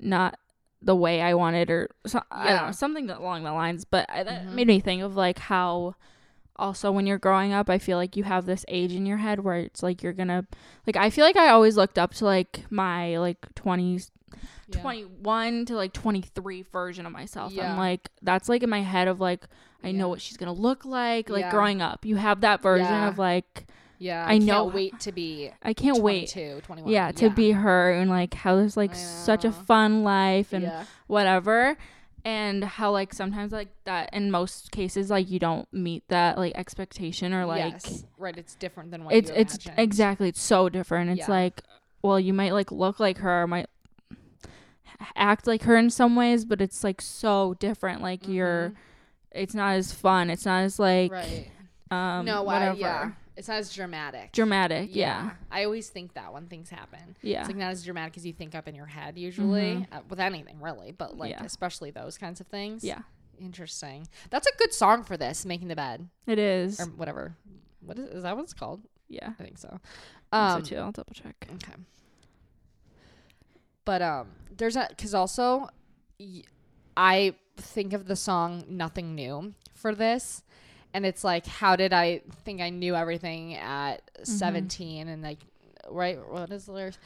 not 0.00 0.38
the 0.80 0.96
way 0.96 1.20
I 1.20 1.34
wanted, 1.34 1.70
or 1.70 1.90
so, 2.06 2.22
I 2.30 2.52
don't 2.54 2.66
know, 2.66 2.72
something 2.72 3.10
along 3.10 3.42
the 3.44 3.52
lines. 3.52 3.84
But 3.84 4.06
I, 4.08 4.22
that 4.22 4.46
Mhm. 4.46 4.52
made 4.54 4.66
me 4.66 4.80
think 4.80 5.02
of 5.02 5.16
like 5.16 5.38
how. 5.38 5.94
Also, 6.60 6.90
when 6.90 7.06
you're 7.06 7.18
growing 7.18 7.52
up, 7.52 7.70
I 7.70 7.78
feel 7.78 7.98
like 7.98 8.16
you 8.16 8.24
have 8.24 8.44
this 8.44 8.64
age 8.66 8.92
in 8.92 9.06
your 9.06 9.18
head 9.18 9.38
where 9.44 9.58
it's 9.58 9.80
like 9.80 10.02
you're 10.02 10.12
gonna, 10.12 10.44
like, 10.88 10.96
I 10.96 11.08
feel 11.08 11.24
like 11.24 11.36
I 11.36 11.50
always 11.50 11.76
looked 11.76 12.00
up 12.00 12.14
to 12.14 12.24
like 12.24 12.64
my 12.68 13.16
like 13.18 13.46
20s, 13.54 14.10
Yeah. 14.68 14.80
21 14.82 15.66
to 15.66 15.74
like 15.76 15.92
23 15.92 16.62
version 16.62 17.06
of 17.06 17.12
myself. 17.12 17.52
Yeah. 17.52 17.72
I'm 17.72 17.78
like, 17.78 18.08
that's 18.22 18.48
like 18.48 18.62
in 18.62 18.70
my 18.70 18.82
head 18.82 19.08
of 19.08 19.20
like, 19.20 19.46
I 19.82 19.88
Yeah. 19.88 19.98
know 19.98 20.08
what 20.08 20.20
she's 20.20 20.36
gonna 20.36 20.52
look 20.52 20.84
like. 20.84 21.30
Like 21.30 21.50
growing 21.50 21.80
up, 21.82 22.04
you 22.04 22.16
have 22.16 22.40
that 22.42 22.62
version 22.62 22.86
of 23.04 23.18
like, 23.18 23.66
Yeah. 23.98 24.24
I 24.26 24.34
I, 24.34 24.38
know- 24.38 24.64
Can't 24.64 24.74
wait 24.74 25.00
to 25.00 25.12
be. 25.12 25.50
I 25.62 25.72
can't 25.72 25.98
wait. 26.02 26.30
22, 26.32 26.60
21. 26.62 26.92
Yeah, 26.92 27.12
to 27.12 27.30
be 27.30 27.52
her 27.52 27.92
and 27.92 28.10
like 28.10 28.34
how 28.34 28.56
there's 28.56 28.76
like 28.76 28.94
such 28.94 29.44
a 29.44 29.52
fun 29.52 30.02
life 30.04 30.52
and 30.52 30.70
whatever. 31.06 31.76
and 32.24 32.64
how 32.64 32.90
like 32.90 33.14
sometimes 33.14 33.52
like 33.52 33.68
that 33.84 34.10
in 34.12 34.30
most 34.30 34.70
cases 34.72 35.08
like 35.08 35.30
you 35.30 35.38
don't 35.38 35.72
meet 35.72 36.02
that 36.08 36.36
like 36.36 36.52
expectation 36.56 37.32
or 37.32 37.46
like 37.46 37.72
yes. 37.72 38.04
right. 38.18 38.36
It's 38.36 38.56
different 38.56 38.90
than 38.90 39.04
what 39.04 39.14
it's 39.14 39.30
it's 39.30 39.54
imagined. 39.54 39.78
exactly 39.78 40.28
it's 40.28 40.42
so 40.42 40.68
different 40.68 41.10
it's 41.10 41.20
Yeah. 41.28 41.30
like 41.34 41.62
well 42.02 42.18
you 42.18 42.34
might 42.34 42.52
like 42.52 42.72
look 42.72 42.98
like 42.98 43.18
her 43.18 43.42
or 43.42 43.46
might 43.46 43.66
act 45.16 45.46
like 45.46 45.62
her 45.62 45.76
in 45.76 45.90
some 45.90 46.16
ways 46.16 46.44
but 46.44 46.60
it's 46.60 46.82
like 46.82 47.00
so 47.00 47.54
different 47.60 48.02
like 48.02 48.26
you're 48.26 48.72
it's 49.30 49.54
not 49.54 49.74
as 49.76 49.92
fun 49.92 50.28
it's 50.30 50.44
not 50.46 50.62
as 50.62 50.78
like 50.78 51.12
Mm-hmm. 51.12 51.94
right. 51.94 52.18
um 52.18 52.24
no, 52.24 52.40
I, 52.40 52.42
whatever 52.42 52.78
yeah. 52.78 53.10
It's 53.36 53.46
not 53.46 53.58
as 53.58 53.72
dramatic. 53.72 54.32
dramatic 54.32 54.88
yeah 54.92 55.30
I 55.50 55.64
always 55.64 55.88
think 55.88 56.14
that 56.14 56.32
when 56.32 56.46
things 56.48 56.68
happen. 56.70 57.14
yeah, 57.22 57.38
It's 57.40 57.48
like 57.48 57.56
not 57.56 57.70
as 57.70 57.84
dramatic 57.84 58.16
as 58.16 58.26
you 58.26 58.32
think 58.32 58.56
up 58.56 58.66
in 58.66 58.74
your 58.74 58.86
head 58.86 59.16
usually 59.16 59.76
Mhm. 59.76 59.86
uh, 59.92 60.00
with 60.08 60.18
anything 60.18 60.60
really, 60.60 60.90
but 60.90 61.16
like 61.16 61.30
Yeah. 61.30 61.44
especially 61.44 61.92
those 61.92 62.18
kinds 62.18 62.40
of 62.40 62.48
things. 62.48 62.82
yeah 62.82 63.02
Interesting. 63.40 64.08
That's 64.30 64.48
a 64.48 64.56
good 64.58 64.72
song 64.74 65.04
for 65.04 65.16
this, 65.16 65.46
making 65.46 65.68
the 65.68 65.76
bed 65.76 66.08
it 66.26 66.40
is 66.40 66.80
or 66.80 66.86
whatever. 66.86 67.36
What 67.80 67.96
is 68.00 68.08
is 68.10 68.22
that 68.24 68.34
what 68.36 68.42
it's 68.42 68.52
called? 68.54 68.82
yeah 69.08 69.30
I 69.38 69.42
think 69.44 69.56
so. 69.58 69.78
I 70.32 70.48
Um 70.48 70.54
think 70.56 70.66
so 70.66 70.74
too 70.74 70.80
i'll 70.82 70.90
double 70.92 71.14
check 71.14 71.36
okay. 71.54 71.74
But 73.90 74.02
um 74.02 74.26
there's 74.58 74.76
a 74.76 74.88
cuz 75.00 75.14
also 75.14 75.68
y- 76.20 76.42
I 76.96 77.34
think 77.56 77.92
of 77.98 78.02
the 78.06 78.16
song 78.16 78.64
Nothing 78.68 79.14
New 79.14 79.54
for 79.72 79.94
this 79.94 80.42
and 80.94 81.06
it's 81.06 81.22
like 81.24 81.46
how 81.60 81.72
did 81.82 81.92
I 81.92 82.22
think 82.44 82.60
I 82.60 82.70
knew 82.70 82.94
everything 82.94 83.54
at 83.54 83.98
Mm-hmm. 84.18 84.24
17 84.24 85.08
and 85.08 85.22
like 85.22 85.38
right 86.02 86.18
what 86.34 86.50
is 86.50 86.66
the 86.66 86.72
lyrics? 86.72 86.98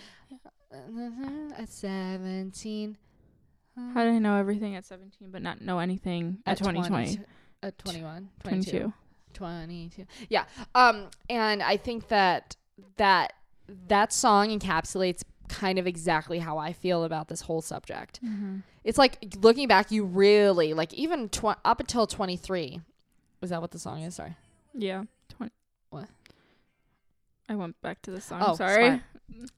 At 1.58 1.68
17 1.68 2.96
how 3.94 4.04
did 4.04 4.12
i 4.14 4.18
know 4.18 4.36
everything 4.36 4.74
at 4.76 4.84
17 4.84 5.30
but 5.30 5.40
not 5.42 5.60
know 5.60 5.78
anything 5.78 6.38
at, 6.46 6.58
2020 6.58 7.16
20 7.16 7.26
at 7.62 7.78
21 7.78 8.28
22 8.44 8.70
22 8.70 8.92
22 9.34 10.06
yeah 10.28 10.44
um 10.74 11.08
and 11.30 11.62
i 11.62 11.76
think 11.76 12.08
that 12.08 12.56
that 12.96 13.32
that 13.88 14.12
song 14.12 14.48
encapsulates 14.48 15.22
kind 15.52 15.78
of 15.78 15.86
exactly 15.86 16.38
how 16.38 16.56
i 16.58 16.72
feel 16.72 17.04
about 17.04 17.28
this 17.28 17.42
whole 17.42 17.60
subject 17.60 18.18
mm-hmm. 18.24 18.58
it's 18.84 18.96
like 18.98 19.18
looking 19.42 19.68
back 19.68 19.90
you 19.90 20.04
really 20.04 20.72
like 20.72 20.92
even 20.94 21.28
tw- 21.28 21.58
up 21.64 21.78
until 21.80 22.06
23 22.06 22.80
Was 23.40 23.50
that 23.50 23.60
what 23.60 23.70
the 23.70 23.78
song 23.78 24.02
is 24.02 24.14
sorry 24.14 24.34
yeah 24.74 25.02
20 25.36 25.52
What? 25.90 26.08
i 27.48 27.54
went 27.54 27.80
back 27.82 28.00
to 28.02 28.10
the 28.10 28.20
song 28.20 28.42
Oh, 28.44 28.54
sorry 28.54 28.86
smart. 28.86 29.00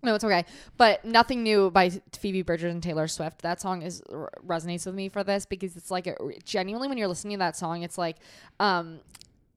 no 0.03 0.15
it's 0.15 0.25
okay 0.25 0.45
but 0.77 1.05
nothing 1.05 1.43
new 1.43 1.71
by 1.71 1.91
phoebe 2.13 2.43
bridgers 2.43 2.73
and 2.73 2.83
taylor 2.83 3.07
swift 3.09 3.43
that 3.43 3.61
song 3.61 3.83
is 3.83 4.03
r- 4.13 4.31
resonates 4.47 4.87
with 4.87 4.95
me 4.95 5.09
for 5.09 5.23
this 5.23 5.47
because 5.47 5.77
it's 5.77 5.91
like 5.91 6.07
a, 6.07 6.17
genuinely 6.45 6.89
when 6.89 6.99
you're 6.99 7.09
listening 7.09 7.37
to 7.39 7.41
that 7.41 7.57
song 7.57 7.83
it's 7.83 7.99
like 7.99 8.17
um 8.61 8.99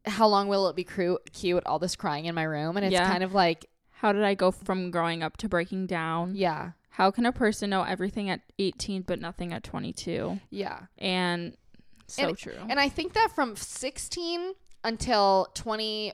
how 0.06 0.28
long 0.28 0.48
will 0.48 0.70
it 0.70 0.76
be 0.76 0.84
cru- 0.84 1.20
cute 1.34 1.66
all 1.66 1.80
this 1.80 1.96
crying 1.96 2.26
in 2.26 2.36
my 2.36 2.44
room 2.44 2.78
and 2.78 2.86
it's 2.86 2.94
Yeah. 2.94 3.10
kind 3.12 3.24
of 3.24 3.34
like 3.34 3.66
how 3.98 4.12
did 4.12 4.24
i 4.24 4.34
go 4.34 4.52
from 4.52 4.92
growing 4.92 5.22
up 5.24 5.38
to 5.38 5.48
breaking 5.48 5.86
down 5.86 6.34
yeah 6.36 6.72
how 6.90 7.12
can 7.12 7.26
a 7.26 7.32
person 7.32 7.70
know 7.70 7.84
everything 7.84 8.30
at 8.30 8.42
18 8.58 9.04
but 9.04 9.20
nothing 9.20 9.54
at 9.54 9.64
22 9.64 10.40
yeah 10.50 10.84
and 10.98 11.56
so 12.08 12.30
And- 12.30 12.38
true 12.38 12.54
And 12.70 12.80
I 12.80 12.90
think 12.90 13.14
that 13.14 13.32
from 13.36 13.56
16 13.56 14.54
until 14.84 15.48
20 15.54 16.14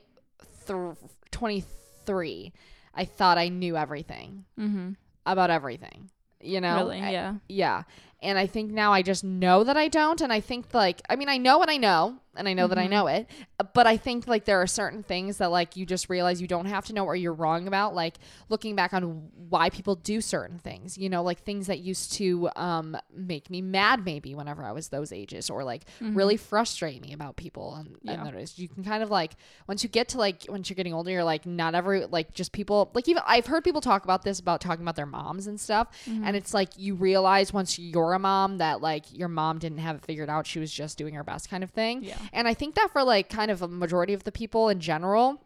23, 1.30 2.52
I 2.94 3.04
thought 3.04 3.38
I 3.38 3.48
knew 3.48 3.76
everything 3.76 4.44
mm-hmm. 4.58 4.92
about 5.26 5.50
everything. 5.50 6.10
You 6.40 6.60
know? 6.60 6.76
really 6.76 7.00
I- 7.00 7.10
yeah 7.10 7.34
yeah. 7.48 7.82
And 8.22 8.38
I 8.38 8.46
think 8.46 8.70
now 8.70 8.92
I 8.92 9.02
just 9.02 9.22
know 9.22 9.64
that 9.64 9.76
I 9.76 9.88
don't. 9.88 10.22
And 10.22 10.32
I 10.32 10.40
think, 10.40 10.72
like, 10.72 11.02
I 11.10 11.16
mean, 11.16 11.28
I 11.28 11.36
know 11.36 11.58
what 11.58 11.68
I 11.68 11.76
know, 11.76 12.20
and 12.36 12.48
I 12.48 12.52
know 12.52 12.66
that 12.66 12.78
I 12.78 12.86
Mhm. 12.86 12.90
know 12.90 13.06
it. 13.08 13.30
But 13.72 13.86
I 13.86 13.96
think, 13.96 14.26
like, 14.26 14.44
there 14.44 14.60
are 14.60 14.66
certain 14.66 15.02
things 15.02 15.38
that, 15.38 15.50
like, 15.50 15.76
you 15.76 15.86
just 15.86 16.08
realize 16.08 16.40
you 16.40 16.46
don't 16.48 16.66
have 16.66 16.84
to 16.86 16.92
know 16.92 17.04
or 17.04 17.14
you're 17.16 17.32
wrong 17.32 17.66
about. 17.66 17.94
Like, 17.94 18.16
looking 18.48 18.74
back 18.76 18.92
on 18.92 19.28
why 19.48 19.70
people 19.70 19.94
do 19.96 20.20
certain 20.20 20.58
things, 20.58 20.98
you 20.98 21.08
know, 21.08 21.22
like 21.22 21.40
things 21.44 21.66
that 21.68 21.78
used 21.80 22.12
to 22.14 22.48
um, 22.56 22.96
make 23.14 23.50
me 23.50 23.62
mad, 23.62 24.04
maybe 24.04 24.34
whenever 24.34 24.64
I 24.64 24.72
was 24.72 24.88
those 24.88 25.12
ages, 25.12 25.48
or 25.50 25.62
like 25.64 25.84
Mhm. 26.00 26.16
really 26.16 26.36
frustrate 26.36 27.00
me 27.00 27.12
about 27.12 27.36
people. 27.36 27.74
And, 27.76 27.96
Yeah. 28.02 28.24
and 28.26 28.58
you 28.58 28.68
can 28.68 28.82
kind 28.84 29.02
of 29.02 29.10
like, 29.10 29.36
once 29.68 29.82
you 29.82 29.88
get 29.88 30.08
to 30.10 30.18
like, 30.18 30.44
once 30.48 30.68
you're 30.68 30.74
getting 30.74 30.94
older, 30.94 31.10
you're 31.10 31.24
like, 31.24 31.46
not 31.46 31.74
every, 31.74 32.06
like, 32.06 32.32
just 32.34 32.52
people, 32.52 32.90
like, 32.94 33.08
even 33.08 33.22
I've 33.26 33.46
heard 33.46 33.62
people 33.64 33.80
talk 33.80 34.04
about 34.04 34.22
this, 34.22 34.40
about 34.40 34.60
talking 34.60 34.82
about 34.82 34.96
their 34.96 35.06
moms 35.06 35.46
and 35.46 35.60
stuff. 35.60 35.88
Mm-hmm. 36.06 36.24
And 36.24 36.36
it's 36.36 36.52
like 36.54 36.70
you 36.76 36.94
realize 36.94 37.52
once 37.52 37.78
you're 37.78 38.12
a 38.14 38.18
mom 38.18 38.58
that 38.58 38.80
like 38.80 39.04
your 39.16 39.28
mom 39.28 39.58
didn't 39.58 39.78
have 39.78 39.96
it 39.96 40.04
figured 40.04 40.28
out. 40.30 40.46
She 40.46 40.58
was 40.58 40.72
just 40.72 40.98
doing 40.98 41.14
her 41.14 41.22
best 41.24 41.48
kind 41.48 41.62
of 41.62 41.70
thing. 41.70 42.02
yeah 42.02 42.16
And 42.32 42.48
I 42.48 42.54
think 42.54 42.74
that 42.76 42.90
for 42.92 43.02
like 43.04 43.28
kind 43.28 43.50
of 43.50 43.62
a 43.62 43.68
majority 43.68 44.14
of 44.14 44.24
the 44.24 44.32
people 44.32 44.68
in 44.68 44.80
general, 44.80 45.40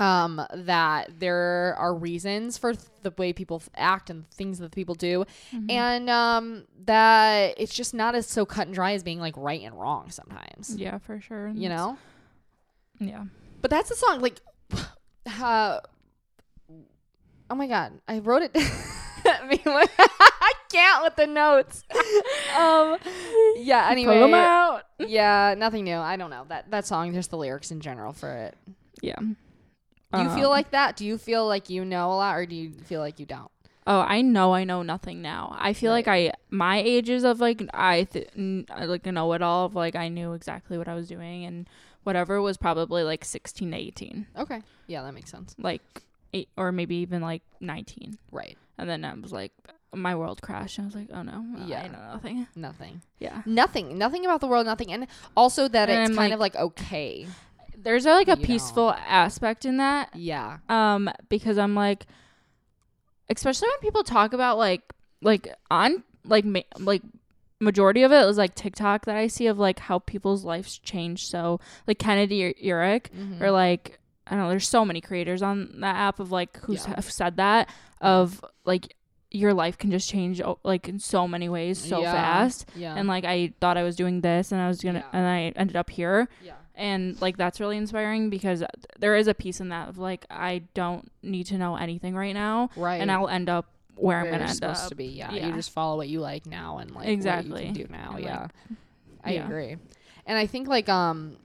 um, 0.00 0.40
that 0.54 1.18
there 1.18 1.74
are 1.78 1.92
reasons 1.94 2.56
for 2.56 2.72
th- 2.74 2.84
the 3.02 3.12
way 3.18 3.32
people 3.32 3.62
act 3.76 4.10
and 4.10 4.28
things 4.30 4.58
that 4.58 4.70
people 4.70 4.94
do, 4.94 5.24
Mhm. 5.52 5.70
and 5.72 6.08
um, 6.10 6.64
that 6.84 7.54
it's 7.58 7.74
just 7.74 7.94
not 7.94 8.14
as 8.14 8.26
so 8.28 8.46
cut 8.46 8.66
and 8.68 8.74
dry 8.74 8.92
as 8.92 9.02
being 9.02 9.18
like 9.18 9.36
right 9.36 9.60
and 9.62 9.74
wrong 9.78 10.10
sometimes. 10.10 10.74
yeah 10.76 10.98
for 10.98 11.20
sure 11.20 11.48
You 11.48 11.68
know, 11.68 11.98
yeah 13.00 13.24
but 13.60 13.70
that's 13.72 13.88
the 13.88 13.96
song. 13.96 14.20
Like, 14.20 14.40
uh, 15.40 15.80
oh 17.50 17.54
my 17.56 17.66
god, 17.66 18.00
I 18.06 18.20
wrote 18.20 18.42
it. 18.42 18.52
I 19.24 19.46
mean, 19.46 19.60
can't 20.68 21.02
with 21.02 21.16
the 21.16 21.26
notes. 21.26 21.84
um, 22.58 22.98
yeah. 23.56 23.88
Anyway, 23.90 24.14
pull 24.14 24.22
them 24.22 24.34
out 24.34 24.82
yeah, 24.98 25.54
nothing 25.56 25.84
new. 25.84 25.96
I 25.96 26.16
don't 26.16 26.30
know 26.30 26.44
that 26.48 26.70
that 26.70 26.86
song. 26.86 27.12
Just 27.14 27.30
the 27.30 27.36
lyrics 27.36 27.70
in 27.70 27.80
general 27.80 28.12
for 28.12 28.30
it. 28.30 28.56
yeah 29.02 29.18
Do 29.18 30.22
you 30.22 30.30
feel 30.30 30.50
like 30.50 30.70
that? 30.70 30.96
Do 30.96 31.04
you 31.06 31.18
feel 31.18 31.46
like 31.46 31.70
you 31.70 31.84
know 31.84 32.12
a 32.12 32.16
lot, 32.16 32.36
or 32.36 32.46
do 32.46 32.54
you 32.54 32.72
feel 32.72 33.00
like 33.00 33.20
you 33.20 33.26
don't? 33.26 33.50
Oh, 33.86 34.00
I 34.00 34.20
know 34.20 34.52
I 34.52 34.64
know 34.64 34.82
nothing 34.82 35.22
now. 35.22 35.56
I 35.58 35.72
feel 35.72 35.92
like 35.92 36.08
I 36.08 36.32
my 36.50 36.78
ages 36.78 37.24
of 37.24 37.40
like 37.40 37.62
I 37.72 38.04
th- 38.04 38.28
n- 38.36 38.66
I, 38.70 38.84
like 38.84 39.06
know 39.06 39.32
it 39.32 39.40
all 39.40 39.64
of 39.66 39.74
like 39.74 39.96
I 39.96 40.08
knew 40.08 40.34
exactly 40.34 40.76
what 40.76 40.88
I 40.88 40.94
was 40.94 41.08
doing 41.08 41.44
and 41.44 41.66
whatever 42.02 42.40
was 42.42 42.56
probably 42.58 43.02
like 43.02 43.24
16 43.24 43.70
to 43.70 43.76
18. 43.76 44.26
Okay, 44.38 44.62
yeah, 44.88 45.02
that 45.02 45.14
makes 45.14 45.30
sense. 45.30 45.54
Like 45.58 45.80
eight 46.34 46.48
or 46.56 46.70
maybe 46.72 46.96
even 46.96 47.22
like 47.22 47.42
19. 47.60 48.18
Right, 48.30 48.58
And 48.76 48.90
then 48.90 49.04
I 49.04 49.14
was 49.14 49.32
like 49.32 49.52
my 49.94 50.14
world 50.14 50.42
crashed 50.42 50.78
and 50.78 50.84
I 50.84 50.86
was 50.86 50.94
like, 50.94 51.08
"Oh 51.12 51.22
no. 51.22 51.44
Yeah. 51.66 51.82
I 51.82 51.88
know 51.88 51.98
nothing." 52.12 52.46
nothing, 52.54 53.02
Yeah. 53.18 53.42
nothing, 53.46 53.96
nothing 53.98 54.24
about 54.24 54.40
the 54.40 54.46
world, 54.46 54.66
nothing, 54.66 54.92
and 54.92 55.06
also 55.36 55.66
that 55.68 55.88
And 55.88 56.00
it's 56.02 56.10
I'm 56.10 56.16
kind 56.16 56.30
like- 56.30 56.34
of 56.34 56.40
like 56.40 56.56
okay. 56.56 57.26
There's 57.80 58.06
a, 58.06 58.10
like 58.10 58.28
a 58.28 58.36
peaceful 58.36 58.90
aspect 58.92 59.64
in 59.64 59.76
that 59.76 60.10
Yeah, 60.14 60.58
um 60.68 61.08
because 61.28 61.58
i'm 61.58 61.76
like 61.76 62.06
especially 63.30 63.68
when 63.68 63.78
people 63.80 64.02
talk 64.02 64.32
about 64.32 64.58
like 64.58 64.82
like 65.22 65.48
on 65.70 66.02
like 66.24 66.44
ma- 66.44 66.60
like 66.78 67.02
majority 67.60 68.02
of 68.02 68.12
it 68.12 68.24
was 68.26 68.36
like 68.38 68.54
tiktok 68.54 69.04
that 69.06 69.16
i 69.16 69.26
see 69.26 69.46
of 69.46 69.58
like 69.58 69.78
how 69.78 69.98
people's 70.00 70.44
lives 70.44 70.78
change 70.78 71.26
so 71.26 71.60
like 71.86 71.98
kennedy 71.98 72.44
or 72.44 72.52
Urich, 72.54 73.06
Mhm. 73.16 73.40
or 73.40 73.50
like 73.50 73.98
i 74.26 74.30
don't 74.32 74.40
know 74.40 74.48
there's 74.48 74.68
so 74.68 74.84
many 74.84 75.00
creators 75.00 75.42
on 75.42 75.80
that 75.80 75.96
app 75.96 76.20
of 76.20 76.30
like 76.32 76.56
who 76.58 76.74
Yeah. 76.74 76.94
have 76.96 77.10
said 77.10 77.36
that 77.36 77.68
of 78.00 78.44
like 78.64 78.94
your 79.30 79.52
life 79.52 79.76
can 79.76 79.90
just 79.90 80.08
change 80.08 80.40
like 80.64 80.88
in 80.88 80.98
so 80.98 81.28
many 81.28 81.48
ways 81.48 81.78
so 81.78 82.00
Yeah. 82.00 82.12
fast 82.12 82.66
yeah, 82.74 82.94
and 82.96 83.06
like 83.08 83.24
i 83.24 83.52
thought 83.60 83.76
i 83.76 83.82
was 83.82 83.94
doing 83.96 84.22
this 84.22 84.52
and 84.52 84.60
i 84.60 84.68
was 84.68 84.80
gonna 84.80 85.00
Yeah. 85.00 85.18
and 85.18 85.26
i 85.26 85.52
ended 85.60 85.76
up 85.76 85.90
here 85.90 86.28
yeah, 86.42 86.54
and 86.74 87.20
like 87.20 87.36
that's 87.36 87.60
really 87.60 87.76
inspiring 87.76 88.30
because 88.30 88.64
there 88.98 89.16
is 89.16 89.28
a 89.28 89.34
piece 89.34 89.60
in 89.60 89.68
that 89.68 89.88
of 89.90 89.98
like 89.98 90.24
I 90.30 90.62
don't 90.74 91.10
need 91.22 91.44
to 91.48 91.58
know 91.58 91.76
anything 91.76 92.14
right 92.14 92.32
now, 92.34 92.70
right. 92.76 93.00
and 93.00 93.10
I'll 93.12 93.28
end 93.28 93.48
up 93.48 93.66
where, 93.96 94.20
I'm 94.20 94.30
gonna 94.30 94.44
end 94.44 94.54
supposed 94.54 94.84
up. 94.84 94.88
to 94.90 94.94
be. 94.94 95.06
Yeah. 95.06 95.32
Yeah. 95.32 95.48
you 95.48 95.52
just 95.54 95.70
follow 95.72 95.96
what 95.96 96.08
you 96.08 96.20
like 96.20 96.46
now 96.46 96.78
and 96.78 96.90
like 96.92 97.08
Exactly. 97.08 97.66
what 97.66 97.76
you 97.76 97.84
do 97.84 97.92
now. 97.92 98.12
And, 98.14 98.14
like, 98.14 98.24
yeah, 98.24 98.46
I 99.24 99.30
yeah. 99.32 99.44
agree, 99.44 99.76
and 100.24 100.38
I 100.38 100.46
think 100.46 100.68
like 100.68 100.88
um. 100.88 101.36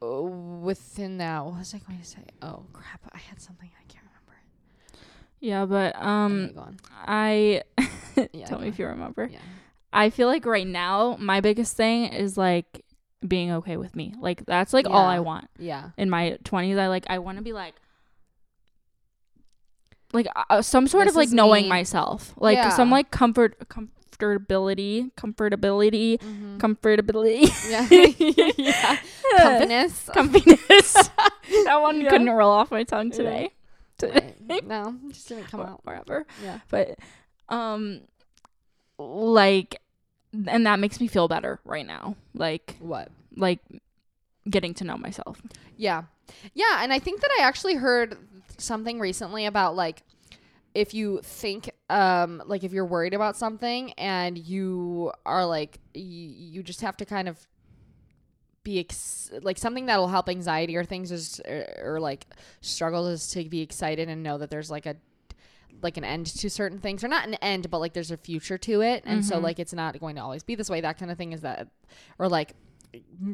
uh, 0.00 0.22
Within 0.22 1.18
that, 1.18 1.44
what 1.44 1.58
was 1.58 1.74
I 1.74 1.78
going 1.78 1.98
to 1.98 2.04
say? 2.06 2.20
Oh 2.42 2.64
crap! 2.72 3.00
I 3.12 3.18
had 3.18 3.40
something 3.40 3.70
I. 3.78 3.85
Yeah, 5.40 5.66
but 5.66 5.94
um. 6.00 6.50
I 7.06 7.62
Yeah, 8.32 8.46
tell 8.46 8.58
me 8.60 8.68
if 8.68 8.78
you 8.78 8.86
remember. 8.86 9.28
Yeah. 9.30 9.38
I 9.92 10.10
feel 10.10 10.26
like 10.28 10.44
right 10.46 10.66
now 10.66 11.16
my 11.20 11.40
biggest 11.40 11.76
thing 11.76 12.06
is 12.12 12.36
like 12.36 12.84
being 13.26 13.50
okay 13.52 13.76
with 13.76 13.94
me. 13.96 14.14
Like 14.20 14.44
that's 14.46 14.72
like 14.72 14.86
all 14.88 15.04
I 15.06 15.20
want 15.20 15.48
Yeah. 15.58 15.90
in 15.96 16.10
my 16.10 16.38
20s. 16.44 16.78
I 16.78 16.88
like 16.88 17.06
I 17.08 17.18
want 17.18 17.38
to 17.38 17.44
be 17.44 17.52
like 17.52 17.74
like 20.12 20.26
uh, 20.50 20.62
some 20.62 20.86
sort 20.86 21.04
This 21.04 21.12
of 21.12 21.16
like 21.16 21.30
knowing 21.30 21.64
me. 21.64 21.68
myself. 21.68 22.32
Like 22.36 22.72
some 22.72 22.90
like 22.90 23.10
comfort 23.10 23.68
comfortability, 23.68 25.12
comfortability, 25.14 26.18
Mm-hmm. 26.20 26.56
comfortability. 26.58 27.48
Yeah. 27.70 27.86
yeah. 28.58 28.98
Comfiness. 29.38 30.08
comfiness. 30.10 31.10
that 31.64 31.76
one 31.80 32.00
Yeah. 32.00 32.10
couldn't 32.10 32.30
roll 32.30 32.50
off 32.50 32.70
my 32.70 32.84
tongue 32.84 33.12
Yeah. 33.12 33.48
today. 33.98 34.34
Right. 34.48 34.64
No, 34.66 34.96
just 35.08 35.28
didn't 35.28 35.44
come 35.44 35.60
Or 35.60 35.66
out. 35.66 35.80
wherever. 35.84 36.26
Yeah. 36.42 36.58
But 36.70 36.98
um 37.48 38.00
like 38.98 39.80
and 40.46 40.66
that 40.66 40.78
makes 40.78 41.00
me 41.00 41.06
feel 41.06 41.28
better 41.28 41.60
right 41.64 41.86
now. 41.86 42.16
Like 42.34 42.76
What? 42.80 43.08
like 43.36 43.60
getting 44.48 44.74
to 44.74 44.84
know 44.84 44.96
myself. 44.96 45.40
Yeah. 45.76 46.04
Yeah, 46.54 46.82
and 46.82 46.92
I 46.92 46.98
think 46.98 47.20
that 47.20 47.30
I 47.38 47.44
actually 47.44 47.74
heard 47.74 48.16
something 48.58 48.98
recently 48.98 49.46
about 49.46 49.76
like 49.76 50.02
if 50.74 50.92
you 50.94 51.20
think 51.22 51.70
um 51.88 52.42
like 52.46 52.64
if 52.64 52.72
you're 52.72 52.84
worried 52.86 53.14
about 53.14 53.36
something 53.36 53.92
and 53.92 54.36
you 54.38 55.12
are 55.24 55.46
like 55.46 55.78
y- 55.94 56.00
you 56.02 56.62
just 56.62 56.80
have 56.80 56.96
to 56.98 57.04
kind 57.04 57.28
of 57.28 57.46
be 58.66 58.80
ex- 58.80 59.30
like 59.42 59.58
something 59.58 59.86
that'll 59.86 60.08
help 60.08 60.28
anxiety 60.28 60.76
or 60.76 60.82
things 60.84 61.12
is 61.12 61.40
or, 61.48 61.66
or 61.94 62.00
like 62.00 62.26
struggles 62.60 63.06
is 63.08 63.30
to 63.30 63.48
be 63.48 63.60
excited 63.60 64.08
and 64.08 64.22
know 64.24 64.38
that 64.38 64.50
there's 64.50 64.70
like 64.72 64.86
a 64.86 64.96
like 65.82 65.96
an 65.96 66.04
end 66.04 66.26
to 66.26 66.50
certain 66.50 66.78
things 66.80 67.04
or 67.04 67.08
not 67.08 67.26
an 67.28 67.34
end 67.34 67.70
but 67.70 67.78
like 67.78 67.92
there's 67.92 68.10
a 68.10 68.16
future 68.16 68.58
to 68.58 68.80
it 68.80 69.04
and 69.06 69.24
so 69.24 69.36
Mhm. 69.36 69.42
like 69.42 69.58
it's 69.60 69.72
not 69.72 69.98
going 70.00 70.16
to 70.16 70.22
always 70.22 70.42
be 70.42 70.54
this 70.56 70.68
way 70.68 70.80
that 70.80 70.98
kind 70.98 71.10
of 71.12 71.16
thing 71.18 71.32
is 71.32 71.42
that 71.42 71.68
or 72.18 72.28
like 72.28 72.54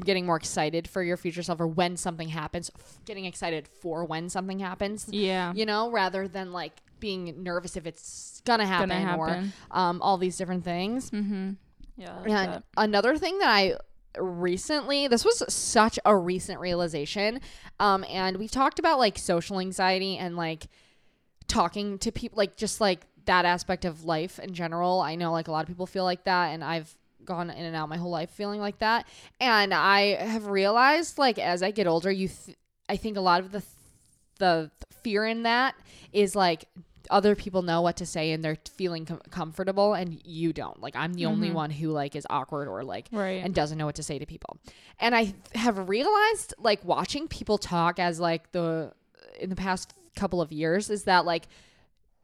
getting 0.05 0.27
more 0.27 0.37
excited 0.37 0.89
for 0.89 1.03
your 1.03 1.17
future 1.17 1.43
self 1.43 1.61
or 1.61 1.67
when 1.69 1.97
something 1.97 2.29
happens 2.29 2.71
getting 3.07 3.25
excited 3.25 3.67
for 3.81 4.05
when 4.05 4.29
something 4.29 4.59
happens 4.59 5.09
Yeah. 5.11 5.53
you 5.55 5.65
know 5.65 5.91
rather 5.91 6.27
than 6.29 6.53
like 6.53 6.73
being 7.01 7.43
nervous 7.43 7.77
if 7.77 7.87
it's 7.87 8.43
gonna 8.45 8.67
happen, 8.67 8.89
Gonna 8.91 9.17
or 9.19 9.45
um 9.71 10.03
all 10.03 10.19
these 10.19 10.37
different 10.37 10.65
things 10.65 11.11
Mm-hmm. 11.11 11.51
Yeah. 11.97 12.19
Like 12.27 12.49
and 12.49 12.63
another 12.77 13.17
thing 13.19 13.39
that 13.39 13.49
I 13.51 13.75
recently, 14.19 15.09
this 15.09 15.25
was 15.25 15.43
such 15.53 15.99
a 16.05 16.17
recent 16.17 16.61
realization. 16.61 17.41
Um, 17.81 18.05
and 18.09 18.37
we've 18.37 18.51
talked 18.51 18.79
about 18.79 18.99
like 18.99 19.19
social 19.19 19.61
anxiety 19.61 20.19
and 20.19 20.37
like 20.37 20.67
talking 21.49 21.99
to 21.99 22.13
people, 22.13 22.37
like 22.37 22.57
just 22.57 22.81
like 22.81 23.07
that 23.25 23.45
aspect 23.45 23.85
of 23.85 24.05
life 24.05 24.39
in 24.39 24.55
general. 24.55 25.01
I 25.01 25.15
know 25.15 25.33
like 25.33 25.49
a 25.49 25.53
lot 25.53 25.63
of 25.63 25.69
people 25.69 25.87
feel 25.87 26.05
like 26.05 26.25
that, 26.25 26.49
and 26.49 26.63
I've 26.63 26.95
gone 27.25 27.51
in 27.51 27.65
and 27.65 27.77
out 27.77 27.89
my 27.89 27.97
whole 27.97 28.11
life 28.11 28.31
feeling 28.31 28.61
like 28.61 28.79
that. 28.79 29.07
And 29.41 29.73
I 29.73 30.17
have 30.23 30.47
realized 30.47 31.19
like 31.19 31.39
as 31.39 31.63
I 31.63 31.71
get 31.71 31.87
older, 31.87 32.11
you, 32.11 32.29
th- 32.29 32.57
I 32.89 32.97
think 32.97 33.17
a 33.17 33.21
lot 33.21 33.41
of 33.41 33.53
the 33.53 33.63
the 34.39 34.71
fear 35.03 35.25
in 35.25 35.45
that 35.45 35.75
is 36.13 36.35
like 36.35 36.65
other 37.11 37.35
people 37.35 37.63
know 37.63 37.81
what 37.81 37.97
to 37.97 38.07
say 38.07 38.33
and 38.33 38.45
they're 38.45 38.59
feeling 38.77 39.05
com- 39.07 39.21
comfortable 39.31 39.95
and 39.95 40.21
you 40.25 40.53
don't 40.53 40.81
like 40.81 40.95
i'm 40.97 41.15
the 41.15 41.27
only 41.27 41.51
Mhm. 41.51 41.55
one 41.55 41.71
who 41.71 41.91
like 41.91 42.15
is 42.17 42.27
awkward 42.31 42.69
or 42.69 42.83
like 42.85 43.09
Right. 43.13 43.43
and 43.45 43.55
doesn't 43.55 43.77
know 43.79 43.87
what 43.87 43.95
to 43.97 44.03
say 44.03 44.19
to 44.19 44.27
people 44.27 44.59
and 45.01 45.15
i 45.15 45.35
have 45.55 45.89
realized 45.89 46.55
like 46.59 46.85
watching 46.85 47.29
people 47.29 47.59
talk 47.59 47.99
as 47.99 48.21
like 48.21 48.53
the 48.53 48.93
in 49.41 49.51
the 49.51 49.57
past 49.57 49.95
couple 50.15 50.41
of 50.41 50.53
years 50.53 50.91
is 50.91 51.05
that 51.05 51.25
like 51.25 51.49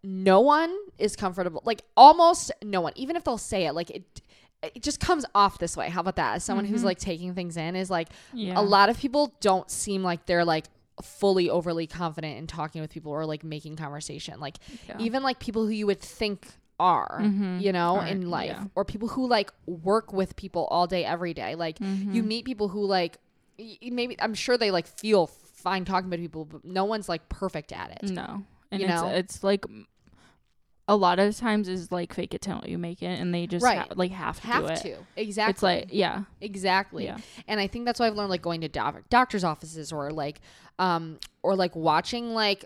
no 0.03 0.41
one 0.41 0.75
is 0.99 1.17
comfortable 1.17 1.63
like 1.65 1.83
almost 1.97 2.53
no 2.63 2.81
one 2.81 2.93
even 2.97 3.17
if 3.17 3.25
they'll 3.25 3.37
say 3.39 3.67
it 3.67 3.73
like 3.73 3.91
it 3.91 4.21
it 4.63 4.83
just 4.83 5.01
comes 5.01 5.25
off 5.35 5.59
this 5.59 5.77
way 5.77 5.89
how 5.89 6.01
about 6.01 6.17
that 6.17 6.35
as 6.37 6.45
someone 6.45 6.65
who's 6.65 6.83
Mhm. 6.83 6.87
like 6.87 6.99
taking 6.99 7.35
things 7.35 7.57
in 7.57 7.75
is 7.77 7.91
like 7.91 8.09
yeah. 8.33 8.59
a 8.59 8.63
lot 8.63 8.89
of 8.91 8.99
people 8.99 9.33
don't 9.41 9.71
seem 9.71 10.03
like 10.03 10.27
they're 10.27 10.45
like 10.45 10.67
fully 11.03 11.49
overly 11.51 11.87
confident 11.87 12.39
in 12.39 12.47
talking 12.47 12.81
with 12.81 12.91
people 12.91 13.13
or 13.13 13.25
like 13.27 13.45
making 13.45 13.77
conversation 13.77 14.41
like 14.41 14.57
Yeah. 14.89 14.97
even 14.99 15.23
like 15.23 15.39
people 15.39 15.65
who 15.65 15.73
you 15.73 15.87
would 15.87 16.01
think 16.01 16.47
are 16.81 17.19
Mhm. 17.23 17.61
you 17.61 17.73
know 17.73 17.97
Are, 17.97 18.07
in 18.07 18.31
life 18.31 18.51
yeah. 18.59 18.65
or 18.77 18.85
people 18.85 19.09
who 19.09 19.27
like 19.27 19.53
work 19.67 20.13
with 20.13 20.37
people 20.37 20.67
all 20.71 20.87
day 20.87 21.05
every 21.05 21.35
day 21.35 21.55
like 21.57 21.81
you 21.81 21.87
Mhm. 22.23 22.25
meet 22.27 22.45
people 22.45 22.69
who 22.69 22.85
like 22.85 23.19
y- 23.59 23.77
maybe 23.83 24.15
i'm 24.21 24.35
sure 24.35 24.57
they 24.57 24.71
like 24.71 24.87
feel 24.87 25.27
fine 25.27 25.85
talking 25.85 26.09
to 26.11 26.17
people 26.19 26.45
but 26.45 26.65
no 26.65 26.85
one's 26.85 27.09
like 27.09 27.29
perfect 27.29 27.73
at 27.73 27.91
it 28.03 28.11
No. 28.11 28.45
And 28.71 28.81
You 28.83 28.87
it's 28.87 28.95
know? 29.03 29.09
it's 29.09 29.43
like 29.43 29.65
a 30.91 30.97
lot 30.97 31.19
of 31.19 31.37
times 31.37 31.69
is 31.69 31.93
like 31.93 32.15
fake 32.15 32.33
it 32.35 32.41
till 32.41 32.63
you 32.67 32.79
make 32.79 33.03
it 33.03 33.21
and 33.21 33.33
they 33.35 33.47
just 33.47 33.63
Right. 33.63 33.79
ha- 33.79 33.87
like 33.95 34.11
have 34.11 34.41
to 34.41 34.47
have 34.47 34.67
do 34.67 34.73
it. 34.73 34.81
to 34.81 34.97
exactly 35.17 35.51
It's 35.53 35.63
like 35.63 35.89
yeah. 35.93 36.23
exactly 36.41 37.05
Yeah. 37.05 37.19
and 37.47 37.61
i 37.61 37.67
think 37.67 37.85
that's 37.85 38.01
why 38.01 38.07
i've 38.07 38.15
learned 38.17 38.31
like 38.31 38.43
going 38.43 38.63
to 38.63 38.69
doc- 38.69 39.03
doctor's 39.11 39.45
offices 39.45 39.93
or 39.93 40.11
like 40.11 40.41
um 40.79 41.19
or 41.43 41.55
like 41.55 41.77
watching 41.77 42.33
like 42.35 42.65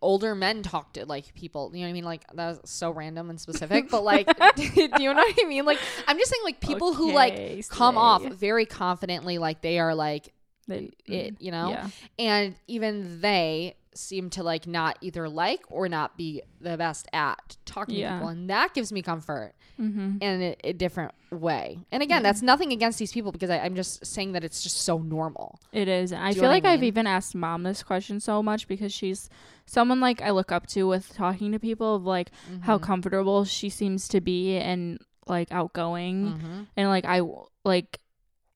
older 0.00 0.36
men 0.36 0.62
talk 0.62 0.92
to 0.92 1.04
like 1.04 1.34
people 1.34 1.72
you 1.74 1.80
know 1.80 1.86
what 1.86 1.90
i 1.90 1.92
mean 1.92 2.04
like 2.04 2.22
that 2.32 2.46
was 2.50 2.60
so 2.64 2.92
random 2.92 3.28
and 3.30 3.40
specific 3.40 3.90
but 3.90 4.04
like 4.04 4.26
do 4.56 4.62
you 4.62 4.88
know 4.88 5.14
what 5.14 5.34
i 5.44 5.48
mean 5.48 5.64
like 5.64 5.80
i'm 6.06 6.16
just 6.16 6.30
saying 6.30 6.42
like 6.44 6.60
people 6.60 6.94
who 6.94 7.10
like 7.12 7.32
Okay, 7.32 7.62
come 7.68 7.98
off 7.98 8.22
very 8.24 8.64
confidently 8.66 9.38
like 9.38 9.60
they 9.62 9.80
are 9.80 9.96
like 9.96 10.32
They- 10.68 10.92
it 11.06 11.40
you 11.40 11.50
know 11.50 11.70
Yeah. 11.70 11.88
and 12.20 12.54
even 12.68 13.20
they 13.20 13.74
seem 13.94 14.30
to 14.30 14.42
like 14.42 14.66
not 14.66 14.96
either 15.00 15.28
like 15.28 15.60
or 15.70 15.88
not 15.88 16.16
be 16.16 16.42
the 16.60 16.76
best 16.76 17.08
at 17.12 17.56
talking 17.64 17.96
to 17.96 18.12
people 18.14 18.28
and 18.28 18.48
that 18.50 18.74
gives 18.74 18.92
me 18.92 19.02
comfort 19.02 19.54
Mm-hmm. 19.80 20.16
in 20.20 20.42
a, 20.42 20.56
a 20.64 20.72
different 20.72 21.12
way 21.30 21.78
and 21.92 22.02
again 22.02 22.20
that's 22.24 22.42
nothing 22.42 22.72
against 22.72 22.98
these 22.98 23.12
people 23.12 23.30
because 23.30 23.48
I, 23.48 23.58
i'm 23.58 23.76
just 23.76 24.04
saying 24.04 24.32
that 24.32 24.42
it's 24.42 24.60
just 24.60 24.78
so 24.78 24.98
normal 24.98 25.60
It 25.72 25.86
is. 25.86 26.10
And 26.10 26.20
I 26.20 26.34
feel 26.34 26.46
I 26.46 26.48
like 26.48 26.64
I've 26.64 26.80
mean? 26.80 26.88
even 26.88 27.06
asked 27.06 27.36
mom 27.36 27.62
this 27.62 27.84
question 27.84 28.18
so 28.18 28.42
much 28.42 28.66
because 28.66 28.92
she's 28.92 29.30
someone 29.66 30.00
like 30.00 30.20
I 30.20 30.30
look 30.30 30.50
up 30.50 30.66
to 30.68 30.88
with 30.88 31.14
talking 31.14 31.52
to 31.52 31.60
people 31.60 31.94
of 31.94 32.02
like 32.04 32.32
how 32.62 32.78
Mhm. 32.78 32.82
comfortable 32.82 33.44
she 33.44 33.68
seems 33.68 34.08
to 34.08 34.20
be 34.20 34.56
and 34.56 34.98
like 35.28 35.52
outgoing 35.52 36.40
Mhm. 36.42 36.66
and 36.76 36.88
like 36.88 37.04
i 37.04 37.20
like 37.64 38.00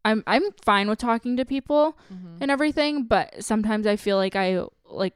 I'm 0.05 0.24
I'm 0.26 0.43
fine 0.64 0.89
with 0.89 0.99
talking 0.99 1.37
to 1.37 1.45
people 1.45 1.97
Mhm. 2.12 2.39
and 2.41 2.51
everything, 2.51 3.05
but 3.05 3.45
sometimes 3.45 3.87
I 3.87 3.95
feel 3.95 4.16
like 4.16 4.35
I 4.35 4.64
like 4.85 5.14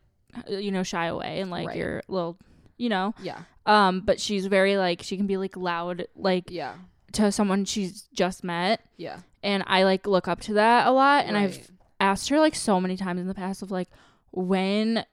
you 0.48 0.70
know 0.70 0.82
shy 0.82 1.06
away 1.06 1.40
and 1.40 1.50
like 1.50 1.68
Right. 1.68 1.76
you're 1.76 2.02
little 2.08 2.36
you 2.78 2.88
know? 2.88 3.14
Yeah. 3.22 3.40
Um 3.64 4.00
but 4.00 4.20
she's 4.20 4.46
very 4.46 4.76
like 4.76 5.02
she 5.02 5.16
can 5.16 5.26
be 5.26 5.36
like 5.36 5.56
loud 5.56 6.06
like 6.14 6.50
yeah. 6.50 6.74
to 7.12 7.32
someone 7.32 7.64
she's 7.64 8.02
just 8.12 8.44
met. 8.44 8.80
Yeah. 8.96 9.20
And 9.42 9.64
I 9.66 9.84
like 9.84 10.06
look 10.06 10.28
up 10.28 10.40
to 10.42 10.54
that 10.54 10.86
a 10.86 10.90
lot 10.90 11.24
and 11.26 11.36
I've 11.38 11.70
asked 12.00 12.28
her 12.28 12.38
like 12.38 12.54
so 12.54 12.80
many 12.80 12.96
times 12.96 13.20
in 13.20 13.26
the 13.28 13.34
past 13.34 13.62
of 13.62 13.70
like 13.70 13.88
when 14.32 15.04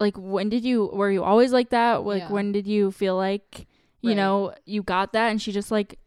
like 0.00 0.16
when 0.16 0.48
did 0.48 0.64
you 0.64 0.86
were 0.92 1.10
you 1.10 1.22
always 1.22 1.52
like 1.52 1.70
that? 1.70 2.04
Like 2.04 2.22
Yeah. 2.22 2.32
when 2.32 2.52
did 2.52 2.66
you 2.66 2.90
feel 2.90 3.16
like 3.16 3.66
you 4.00 4.10
Right. 4.10 4.16
know 4.16 4.54
you 4.64 4.82
got 4.82 5.12
that? 5.12 5.30
And 5.30 5.40
she 5.40 5.52
just 5.52 5.70
like 5.70 5.98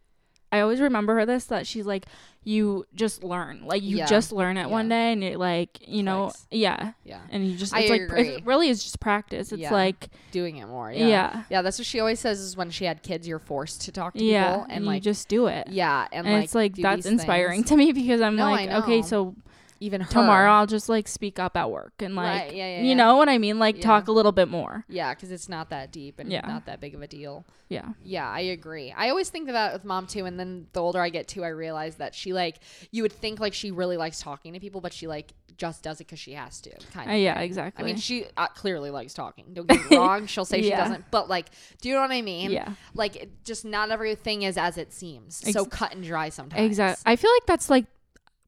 I 0.51 0.59
always 0.61 0.79
remember 0.81 1.15
her 1.15 1.25
this 1.25 1.45
that 1.45 1.67
she's 1.67 1.85
like 1.85 2.05
you 2.47 2.85
just 2.93 3.23
learn 3.23 3.65
like 3.65 3.81
you 3.81 3.97
Yeah. 3.97 4.05
just 4.05 4.31
learn 4.31 4.57
it 4.57 4.69
one 4.69 4.85
Yeah. 4.89 4.95
day 4.97 5.11
and 5.13 5.23
it 5.23 5.39
like 5.39 5.79
you 5.87 6.03
know 6.03 6.25
Clicks. 6.25 6.45
yeah 6.51 6.91
yeah 7.03 7.21
and 7.31 7.45
you 7.45 7.57
just 7.57 7.73
I 7.73 7.79
it's 7.81 7.89
like 7.89 8.01
agree. 8.01 8.27
it 8.35 8.45
really 8.45 8.69
is 8.69 8.83
just 8.83 8.99
practice 8.99 9.51
it's 9.51 9.59
Yeah. 9.61 9.73
like 9.73 10.09
doing 10.31 10.57
it 10.57 10.67
more 10.67 10.91
yeah 10.91 11.43
yeah. 11.49 11.61
that's 11.63 11.79
what 11.79 11.87
she 11.87 11.99
always 11.99 12.19
says 12.19 12.39
is 12.39 12.55
when 12.55 12.69
she 12.69 12.85
had 12.85 13.01
kids 13.01 13.27
you're 13.27 13.39
forced 13.39 13.81
to 13.83 13.91
talk 13.91 14.13
to 14.13 14.23
yeah, 14.23 14.51
people 14.57 14.67
and 14.69 14.83
you 14.85 14.91
like 14.91 15.01
just 15.01 15.27
do 15.27 15.47
it 15.47 15.67
yeah 15.71 16.07
and, 16.11 16.27
and, 16.27 16.35
like 16.35 16.43
it's 16.45 16.53
like 16.55 16.73
do 16.73 16.83
that's 16.83 17.03
these 17.05 17.13
inspiring 17.13 17.61
things. 17.63 17.69
to 17.69 17.77
me 17.77 17.91
because 17.91 18.21
I'm 18.21 18.35
No, 18.35 18.45
I 18.45 18.51
like 18.51 18.83
okay 18.83 19.01
know. 19.01 19.07
so 19.07 19.35
even 19.79 20.01
her. 20.01 20.11
tomorrow 20.11 20.51
I'll 20.51 20.65
just 20.67 20.87
like 20.89 21.07
speak 21.07 21.39
up 21.39 21.55
at 21.57 21.69
work 21.69 21.93
and 21.99 22.15
like 22.15 22.41
Right, 22.43 22.55
yeah, 22.55 22.67
yeah, 22.77 22.81
you 22.81 22.87
yeah. 22.89 22.93
know 22.95 23.17
what 23.17 23.29
I 23.29 23.37
mean 23.37 23.59
like 23.59 23.77
Yeah. 23.77 23.83
talk 23.83 24.07
a 24.07 24.11
little 24.11 24.31
bit 24.31 24.47
more. 24.47 24.85
yeah 24.87 25.13
because 25.13 25.31
it's 25.31 25.49
not 25.49 25.69
that 25.69 25.91
deep 25.91 26.19
and 26.19 26.31
Yeah. 26.31 26.41
not 26.47 26.65
that 26.67 26.79
big 26.79 26.95
of 26.95 27.01
a 27.01 27.07
deal 27.07 27.45
Yeah. 27.67 27.89
Yeah, 28.03 28.29
I 28.29 28.41
agree. 28.41 28.91
I 28.95 29.09
always 29.09 29.29
think 29.29 29.47
of 29.49 29.53
that 29.53 29.73
with 29.73 29.83
mom 29.83 30.05
too, 30.07 30.25
and 30.25 30.39
then 30.39 30.67
the 30.73 30.81
older 30.81 30.99
I 31.01 31.09
get 31.09 31.27
too, 31.27 31.43
I 31.43 31.47
realize 31.47 31.95
that 31.95 32.13
she 32.13 32.31
like 32.31 32.57
you 32.91 33.01
would 33.03 33.11
think 33.13 33.39
like 33.39 33.53
she 33.53 33.71
really 33.71 33.97
likes 33.97 34.19
talking 34.19 34.53
to 34.53 34.59
people, 34.59 34.81
but 34.81 34.93
she 34.93 35.07
like 35.07 35.33
just 35.57 35.81
does 35.83 36.01
it 36.01 36.05
because 36.07 36.19
she 36.19 36.33
has 36.33 36.59
to. 36.61 36.69
Kind 36.93 37.09
Uh, 37.09 37.13
of. 37.13 37.19
yeah, 37.19 37.35
thing. 37.35 37.43
exactly. 37.43 37.81
I 37.83 37.87
mean, 37.87 37.95
she 37.95 38.25
uh, 38.35 38.47
clearly 38.49 38.89
likes 38.91 39.13
talking. 39.13 39.45
Don't 39.53 39.67
get 39.67 39.89
me 39.89 39.97
wrong. 39.97 40.27
She'll 40.27 40.43
say 40.43 40.61
she 40.61 40.69
doesn't, 40.69 41.09
but 41.11 41.29
like, 41.29 41.45
do 41.81 41.87
you 41.87 41.95
know 41.95 42.01
what 42.01 42.11
I 42.11 42.21
mean? 42.21 42.51
yeah. 42.51 42.73
Like, 42.93 43.15
it, 43.15 43.43
just 43.45 43.63
not 43.63 43.89
everything 43.89 44.41
is 44.43 44.57
as 44.57 44.77
it 44.77 44.91
seems. 44.93 45.41
Ex- 45.45 45.53
so 45.53 45.63
cut 45.65 45.93
and 45.95 46.03
dry 46.03 46.27
sometimes. 46.27 46.61
Exactly. 46.65 47.01
I 47.09 47.15
feel 47.15 47.31
like 47.31 47.45
that's 47.45 47.69
like 47.69 47.85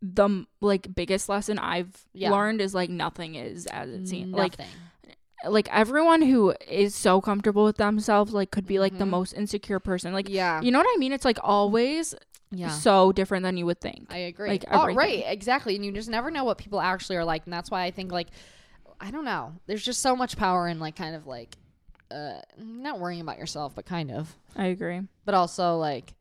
the 0.02 0.46
like 0.62 0.94
biggest 0.94 1.28
lesson 1.30 1.58
I've 1.60 2.06
Yeah. 2.14 2.32
learned 2.32 2.62
is 2.62 2.74
like 2.76 2.90
nothing 2.90 3.36
is 3.36 3.66
as 3.68 3.90
it 3.90 4.08
seems. 4.08 4.34
Like 4.34 4.58
Nothing. 4.60 4.74
like 5.46 5.68
everyone 5.72 6.22
who 6.22 6.54
is 6.68 6.94
so 6.96 7.22
comfortable 7.22 7.64
with 7.64 7.78
themselves 7.78 8.32
like 8.34 8.52
could 8.52 8.66
be 8.68 8.80
like 8.80 8.98
the 8.98 9.06
Mhm. 9.06 9.10
most 9.10 9.34
insecure 9.34 9.80
person. 9.80 10.14
Like 10.14 10.30
yeah, 10.30 10.62
you 10.62 10.72
know 10.72 10.80
what 10.80 10.88
I 10.94 10.98
mean? 10.98 11.14
It's 11.14 11.26
like 11.26 11.40
always 11.44 12.14
yeah. 12.52 12.70
so 12.70 13.12
different 13.12 13.44
than 13.44 13.58
you 13.58 13.66
would 13.66 13.82
think. 13.82 14.08
I 14.14 14.18
agree. 14.20 14.50
like, 14.50 14.66
oh, 14.72 14.94
right, 14.94 15.24
exactly. 15.28 15.76
And 15.76 15.84
you 15.84 15.92
just 15.92 16.10
never 16.10 16.32
know 16.32 16.44
what 16.44 16.58
people 16.58 16.80
actually 16.80 17.18
are 17.18 17.26
like, 17.26 17.44
and 17.46 17.52
that's 17.54 17.70
why 17.72 17.84
I 17.84 17.92
think 17.92 18.12
like 18.12 18.28
I 19.02 19.12
don't 19.12 19.26
know. 19.26 19.54
There's 19.68 19.84
just 19.84 20.02
so 20.02 20.16
much 20.16 20.38
power 20.38 20.68
in 20.68 20.80
like 20.80 20.96
kind 20.96 21.16
of 21.16 21.28
like 21.28 21.56
uh 22.10 22.40
not 22.58 23.00
worrying 23.00 23.22
about 23.22 23.38
yourself, 23.38 23.74
but 23.76 23.86
kind 23.86 24.12
of. 24.12 24.36
I 24.56 24.68
agree. 24.68 25.02
But 25.26 25.34
also 25.36 25.76
like 25.78 26.14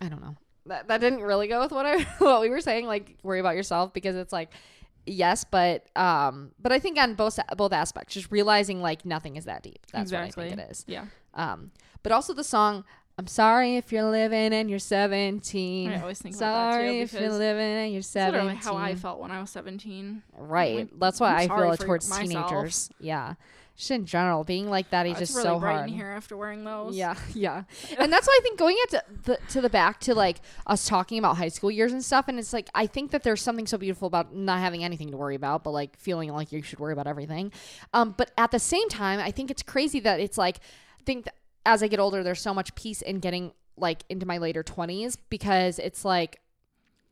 I 0.00 0.08
don't 0.08 0.20
know. 0.20 0.36
That 0.66 0.88
that 0.88 1.00
didn't 1.00 1.22
really 1.22 1.48
go 1.48 1.60
with 1.60 1.72
what 1.72 1.86
I 1.86 2.02
what 2.18 2.40
we 2.40 2.48
were 2.48 2.60
saying 2.60 2.86
like 2.86 3.16
worry 3.22 3.40
about 3.40 3.56
yourself 3.56 3.92
because 3.92 4.16
it's 4.16 4.32
like 4.32 4.50
yes, 5.04 5.44
but 5.44 5.86
um 5.96 6.52
but 6.60 6.72
I 6.72 6.78
think 6.78 6.98
on 6.98 7.14
both 7.14 7.38
both 7.56 7.72
aspects 7.72 8.14
just 8.14 8.30
realizing 8.30 8.80
like 8.80 9.04
nothing 9.04 9.36
is 9.36 9.44
that 9.44 9.62
deep. 9.62 9.78
That's 9.92 10.10
exactly. 10.10 10.44
what 10.44 10.46
I 10.46 10.56
think 10.56 10.68
it 10.68 10.70
is. 10.70 10.84
Yeah. 10.86 11.06
Um 11.34 11.70
but 12.02 12.12
also 12.12 12.34
the 12.34 12.44
song 12.44 12.84
I'm 13.18 13.26
sorry 13.26 13.76
if 13.76 13.92
you're 13.92 14.10
living 14.10 14.52
and 14.52 14.68
you're 14.68 14.78
17. 14.78 15.90
I 15.90 16.00
always 16.02 16.20
think 16.20 16.36
about 16.36 16.52
that 16.52 16.72
Sorry 16.74 16.90
too 16.90 16.98
if 16.98 17.12
you're 17.14 17.32
living 17.32 17.62
and 17.64 17.92
you're 17.92 18.02
17. 18.02 18.44
literally 18.44 18.60
how 18.62 18.76
I 18.76 18.94
felt 18.94 19.20
when 19.20 19.30
I 19.30 19.40
was 19.40 19.48
17. 19.50 20.22
Right. 20.36 20.88
That's 21.00 21.18
why 21.18 21.30
I'm 21.36 21.50
I 21.50 21.56
feel 21.56 21.76
towards 21.78 22.10
myself. 22.10 22.50
teenagers. 22.50 22.90
Yeah. 23.00 23.34
Just 23.76 23.90
in 23.90 24.06
general, 24.06 24.42
being 24.42 24.68
like 24.70 24.90
that 24.90 25.06
age 25.06 25.16
Oh, 25.18 25.22
is 25.22 25.30
really 25.32 25.42
so 25.42 25.58
bright 25.60 25.76
hard. 25.76 25.88
in 25.90 25.94
here 25.94 26.06
after 26.08 26.36
wearing 26.36 26.64
those. 26.64 26.96
Yeah, 26.96 27.14
yeah, 27.34 27.64
and 27.98 28.12
that's 28.12 28.26
why 28.26 28.38
I 28.38 28.42
think 28.42 28.58
going 28.58 28.76
into 28.84 29.02
the 29.24 29.38
to 29.50 29.60
the 29.60 29.68
back 29.70 30.00
to 30.00 30.14
like 30.14 30.40
us 30.66 30.86
talking 30.86 31.18
about 31.18 31.36
high 31.36 31.48
school 31.48 31.70
years 31.70 31.92
and 31.92 32.04
stuff, 32.04 32.26
and 32.28 32.38
it's 32.38 32.52
like 32.52 32.68
I 32.74 32.86
think 32.86 33.10
that 33.10 33.22
there's 33.22 33.42
something 33.42 33.66
so 33.66 33.78
beautiful 33.78 34.06
about 34.06 34.34
not 34.34 34.58
having 34.60 34.82
anything 34.82 35.10
to 35.10 35.16
worry 35.16 35.34
about, 35.34 35.62
but 35.64 35.70
like 35.72 35.96
feeling 35.98 36.32
like 36.32 36.52
you 36.52 36.62
should 36.62 36.78
worry 36.80 36.92
about 36.92 37.06
everything. 37.06 37.52
Um, 37.92 38.14
but 38.16 38.30
at 38.38 38.50
the 38.50 38.58
same 38.58 38.88
time, 38.88 39.20
I 39.20 39.30
think 39.30 39.50
it's 39.50 39.62
crazy 39.62 40.00
that 40.00 40.20
it's 40.20 40.38
like 40.38 40.58
I 41.00 41.02
think 41.04 41.26
that 41.26 41.34
as 41.64 41.82
I 41.82 41.88
get 41.88 41.98
older, 42.00 42.22
there's 42.22 42.40
so 42.40 42.54
much 42.54 42.74
peace 42.76 43.02
in 43.02 43.18
getting 43.20 43.52
like 43.76 44.04
into 44.08 44.24
my 44.24 44.38
later 44.38 44.62
twenties 44.62 45.16
because 45.16 45.78
it's 45.78 46.04
like 46.04 46.40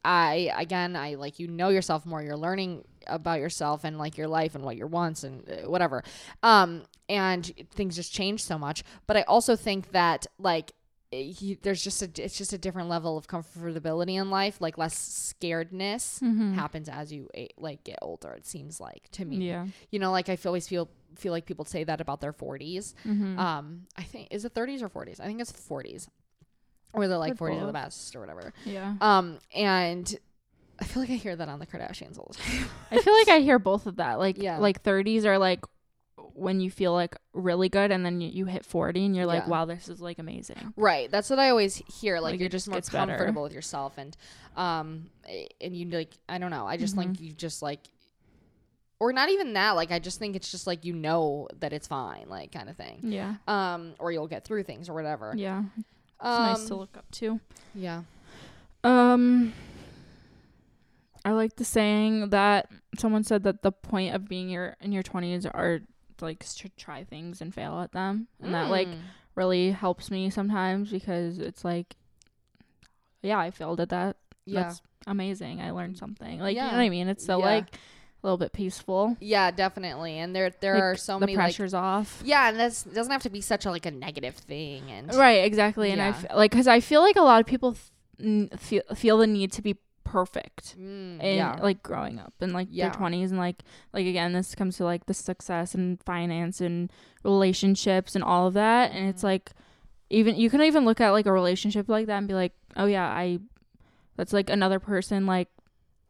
I 0.05 0.51
again 0.57 0.97
I 0.97 1.15
like 1.15 1.39
you 1.39 1.49
know 1.49 1.69
yourself 1.71 2.05
more. 2.07 2.23
You're 2.23 2.37
learning 2.37 2.85
about 3.07 3.39
yourself 3.41 3.85
and 3.85 3.99
like 3.99 4.17
your 4.17 4.29
life 4.29 4.55
and 4.55 4.65
what 4.65 4.77
your 4.77 4.87
wants 4.87 5.25
and 5.25 5.49
uh, 5.49 5.69
whatever. 5.71 6.03
Um, 6.43 6.83
and 7.09 7.45
things 7.73 7.97
just 7.97 8.13
change 8.13 8.43
so 8.43 8.59
much. 8.59 8.83
But 9.07 9.17
I 9.17 9.23
also 9.23 9.57
think 9.57 9.93
that 9.93 10.27
like 10.39 10.73
he, 11.11 11.57
there's 11.63 11.83
just 11.85 12.03
a 12.03 12.11
it's 12.25 12.37
just 12.37 12.53
a 12.53 12.59
different 12.59 12.89
level 12.89 13.17
of 13.17 13.27
comfortability 13.29 14.21
in 14.21 14.31
life. 14.31 14.61
Like 14.61 14.79
less 14.79 14.97
scaredness 15.41 16.21
Mhm. 16.21 16.55
happens 16.55 16.89
as 16.89 17.13
you 17.13 17.29
eh, 17.35 17.47
like 17.57 17.85
get 17.85 17.99
older. 18.03 18.33
It 18.33 18.47
seems 18.47 18.81
like 18.81 19.09
to 19.13 19.25
me. 19.25 19.37
Yeah. 19.49 19.67
You 19.91 19.99
know, 20.01 20.11
like 20.11 20.29
I 20.29 20.37
feel, 20.37 20.51
always 20.51 20.67
feel 20.69 20.89
feel 21.17 21.33
like 21.33 21.47
people 21.47 21.65
say 21.65 21.85
that 21.85 22.01
about 22.01 22.21
their 22.21 22.33
40s. 22.33 22.95
Mm-hmm. 23.07 23.39
Um, 23.39 23.83
I 23.97 24.03
think 24.03 24.29
is 24.33 24.45
it 24.45 24.55
30s 24.55 24.83
or 24.83 24.89
40s? 24.89 25.21
I 25.21 25.27
think 25.27 25.41
it's 25.41 25.53
40s. 25.53 26.09
Or 26.95 27.09
they're 27.09 27.19
like 27.19 27.37
forty 27.37 27.57
40s 27.57 27.63
are 27.63 27.67
the 27.67 27.73
best 27.73 28.17
or 28.17 28.21
whatever. 28.21 28.53
yeah. 28.65 28.95
Um, 29.01 29.39
and 29.55 30.17
I 30.81 30.85
feel 30.85 31.03
like 31.03 31.11
I 31.11 31.15
hear 31.15 31.37
that 31.37 31.49
on 31.49 31.59
the 31.59 31.67
Kardashians 31.67 32.19
all 32.19 32.29
the 32.33 32.35
time. 32.39 32.69
I 32.91 33.01
feel 33.01 33.13
like 33.15 33.29
I 33.29 33.41
hear 33.41 33.59
both 33.59 33.87
of 33.87 33.97
that. 33.97 34.19
Like 34.19 34.39
Yeah. 34.39 34.59
like 34.59 34.83
30s 34.83 35.25
are 35.25 35.39
like 35.39 35.65
when 36.37 36.59
you 36.61 36.69
feel 36.71 36.93
like 36.93 37.15
really 37.33 37.69
good 37.69 37.93
and 37.93 38.05
then 38.05 38.21
you, 38.21 38.29
you 38.29 38.45
hit 38.47 38.65
40 38.65 39.05
and 39.07 39.15
you're 39.15 39.27
like 39.27 39.45
Yeah. 39.45 39.49
wow 39.51 39.65
this 39.67 39.89
is 39.89 40.01
like 40.01 40.19
amazing. 40.19 40.73
right. 40.77 41.09
That's 41.11 41.31
what 41.31 41.39
I 41.39 41.51
always 41.51 41.77
hear. 41.77 42.19
Like, 42.21 42.33
Like, 42.33 42.41
you're 42.41 42.49
just 42.49 42.67
more 42.69 42.77
gets 42.79 42.91
better. 42.91 43.13
comfortable 43.17 43.43
with 43.45 43.53
yourself 43.53 43.99
and 43.99 44.17
um 44.57 45.11
and 45.61 45.77
you 45.77 45.87
like 45.91 46.11
I 46.29 46.39
don't 46.39 46.51
know. 46.51 46.67
I 46.67 46.77
just 46.77 46.97
think 46.97 47.13
Mm-hmm. 47.13 47.25
you 47.25 47.33
just 47.35 47.63
like 47.63 47.81
or 49.01 49.13
not 49.13 49.29
even 49.29 49.53
that, 49.55 49.73
like 49.73 49.91
I 49.93 49.99
just 49.99 50.19
think 50.19 50.35
it's 50.37 50.51
just 50.51 50.67
like 50.67 50.85
you 50.85 50.93
know 50.93 51.49
that 51.61 51.73
it's 51.73 51.87
fine, 51.87 52.27
like 52.29 52.53
kind 52.53 52.69
of 52.69 52.77
thing. 52.77 53.01
Yeah. 53.03 53.35
Um, 53.47 53.95
or 53.99 54.13
you'll 54.13 54.29
get 54.29 54.45
through 54.45 54.63
things 54.63 54.89
or 54.89 54.95
whatever. 54.95 55.35
Yeah. 55.37 55.63
It's 56.25 56.39
um, 56.39 56.43
nice 56.43 56.65
to 56.65 56.75
look 56.75 56.97
up 56.97 57.11
to. 57.13 57.41
Yeah. 57.75 58.03
Um 58.83 59.53
I 61.25 61.33
like 61.33 61.57
the 61.57 61.65
saying 61.65 62.31
that 62.31 62.69
someone 62.99 63.25
said 63.25 63.45
that 63.45 63.63
the 63.63 63.73
point 63.73 64.15
of 64.15 64.29
being 64.29 64.49
your 64.51 64.77
in 64.81 64.93
your 64.93 65.03
20s 65.03 65.47
are 65.53 65.81
like 66.21 66.45
to 66.45 66.69
try 66.77 67.05
things 67.05 67.41
and 67.41 67.53
fail 67.55 67.81
at 67.81 67.93
them. 67.93 68.29
And 68.43 68.55
that 68.55 68.71
like 68.71 68.89
Mm. 68.89 69.01
really 69.35 69.71
helps 69.73 70.11
me 70.11 70.31
sometimes 70.31 70.91
because 70.91 71.39
it's 71.39 71.65
like 71.65 71.97
yeah, 73.23 73.39
I 73.39 73.51
failed 73.51 73.81
at 73.81 73.89
that. 73.89 74.17
yeah. 74.45 74.65
That's 74.65 74.83
amazing. 75.07 75.61
I 75.63 75.71
learned 75.71 75.97
something. 75.97 76.41
Like 76.41 76.57
you 76.57 76.61
know 76.63 76.69
what 76.69 76.75
I 76.77 76.89
mean? 76.91 77.09
It's 77.09 77.25
so 77.25 77.39
Yeah. 77.39 77.45
like 77.47 77.79
a 78.25 78.27
little 78.27 78.39
bit 78.39 78.53
peaceful. 78.55 79.17
Yeah, 79.21 79.51
definitely. 79.51 80.19
And 80.19 80.35
there 80.35 80.51
there 80.61 80.75
Like, 80.75 80.83
are 80.83 80.97
so 80.97 81.15
the 81.15 81.21
many 81.21 81.37
like 81.37 81.45
pressure's 81.45 81.75
off. 81.75 82.23
Yeah, 82.25 82.49
and 82.49 82.59
this 82.59 82.83
doesn't 82.83 83.13
have 83.13 83.23
to 83.23 83.31
be 83.31 83.41
such 83.43 83.67
a 83.67 83.71
like 83.71 83.85
a 83.87 83.91
negative 83.91 84.35
thing 84.35 84.91
and 84.91 85.15
Right, 85.15 85.45
exactly. 85.45 85.91
And 85.91 86.01
I 86.01 86.09
Yeah. 86.09 86.17
f- 86.31 86.37
like 86.37 86.51
cuz 86.51 86.67
I 86.67 86.81
feel 86.81 87.03
like 87.03 87.17
a 87.17 87.21
lot 87.23 87.41
of 87.41 87.47
people 87.47 87.77
th- 88.19 88.51
feel 88.57 88.83
feel 88.95 89.19
the 89.19 89.27
need 89.27 89.53
to 89.53 89.63
be 89.63 89.77
perfect 90.05 90.77
Mm, 90.79 91.21
in 91.23 91.37
yeah. 91.37 91.59
like 91.61 91.83
growing 91.83 92.19
up 92.19 92.33
in 92.41 92.53
like 92.53 92.69
Yeah. 92.71 92.89
their 92.89 92.95
20s 93.01 93.31
and 93.31 93.39
like 93.39 93.63
like 93.93 94.07
again 94.07 94.33
this 94.33 94.55
comes 94.55 94.77
to 94.77 94.85
like 94.85 95.07
the 95.07 95.15
success 95.15 95.75
and 95.75 96.01
finance 96.05 96.61
and 96.61 96.91
relationships 97.25 98.15
and 98.15 98.23
all 98.25 98.47
of 98.47 98.55
that 98.55 98.93
and 98.93 99.09
it's 99.09 99.23
Mhm. 99.23 99.25
like 99.25 99.51
even 100.11 100.37
you 100.37 100.51
can 100.51 100.63
even 100.63 100.85
look 100.85 101.01
at 101.01 101.11
like 101.11 101.27
a 101.27 101.33
relationship 101.33 101.89
like 101.89 102.07
that 102.07 102.19
and 102.19 102.29
be 102.29 102.35
like 102.35 102.53
oh 102.77 102.87
yeah 102.87 103.07
I 103.09 103.41
that's 104.17 104.33
like 104.33 104.49
another 104.51 104.79
person 104.79 105.27
like 105.27 105.49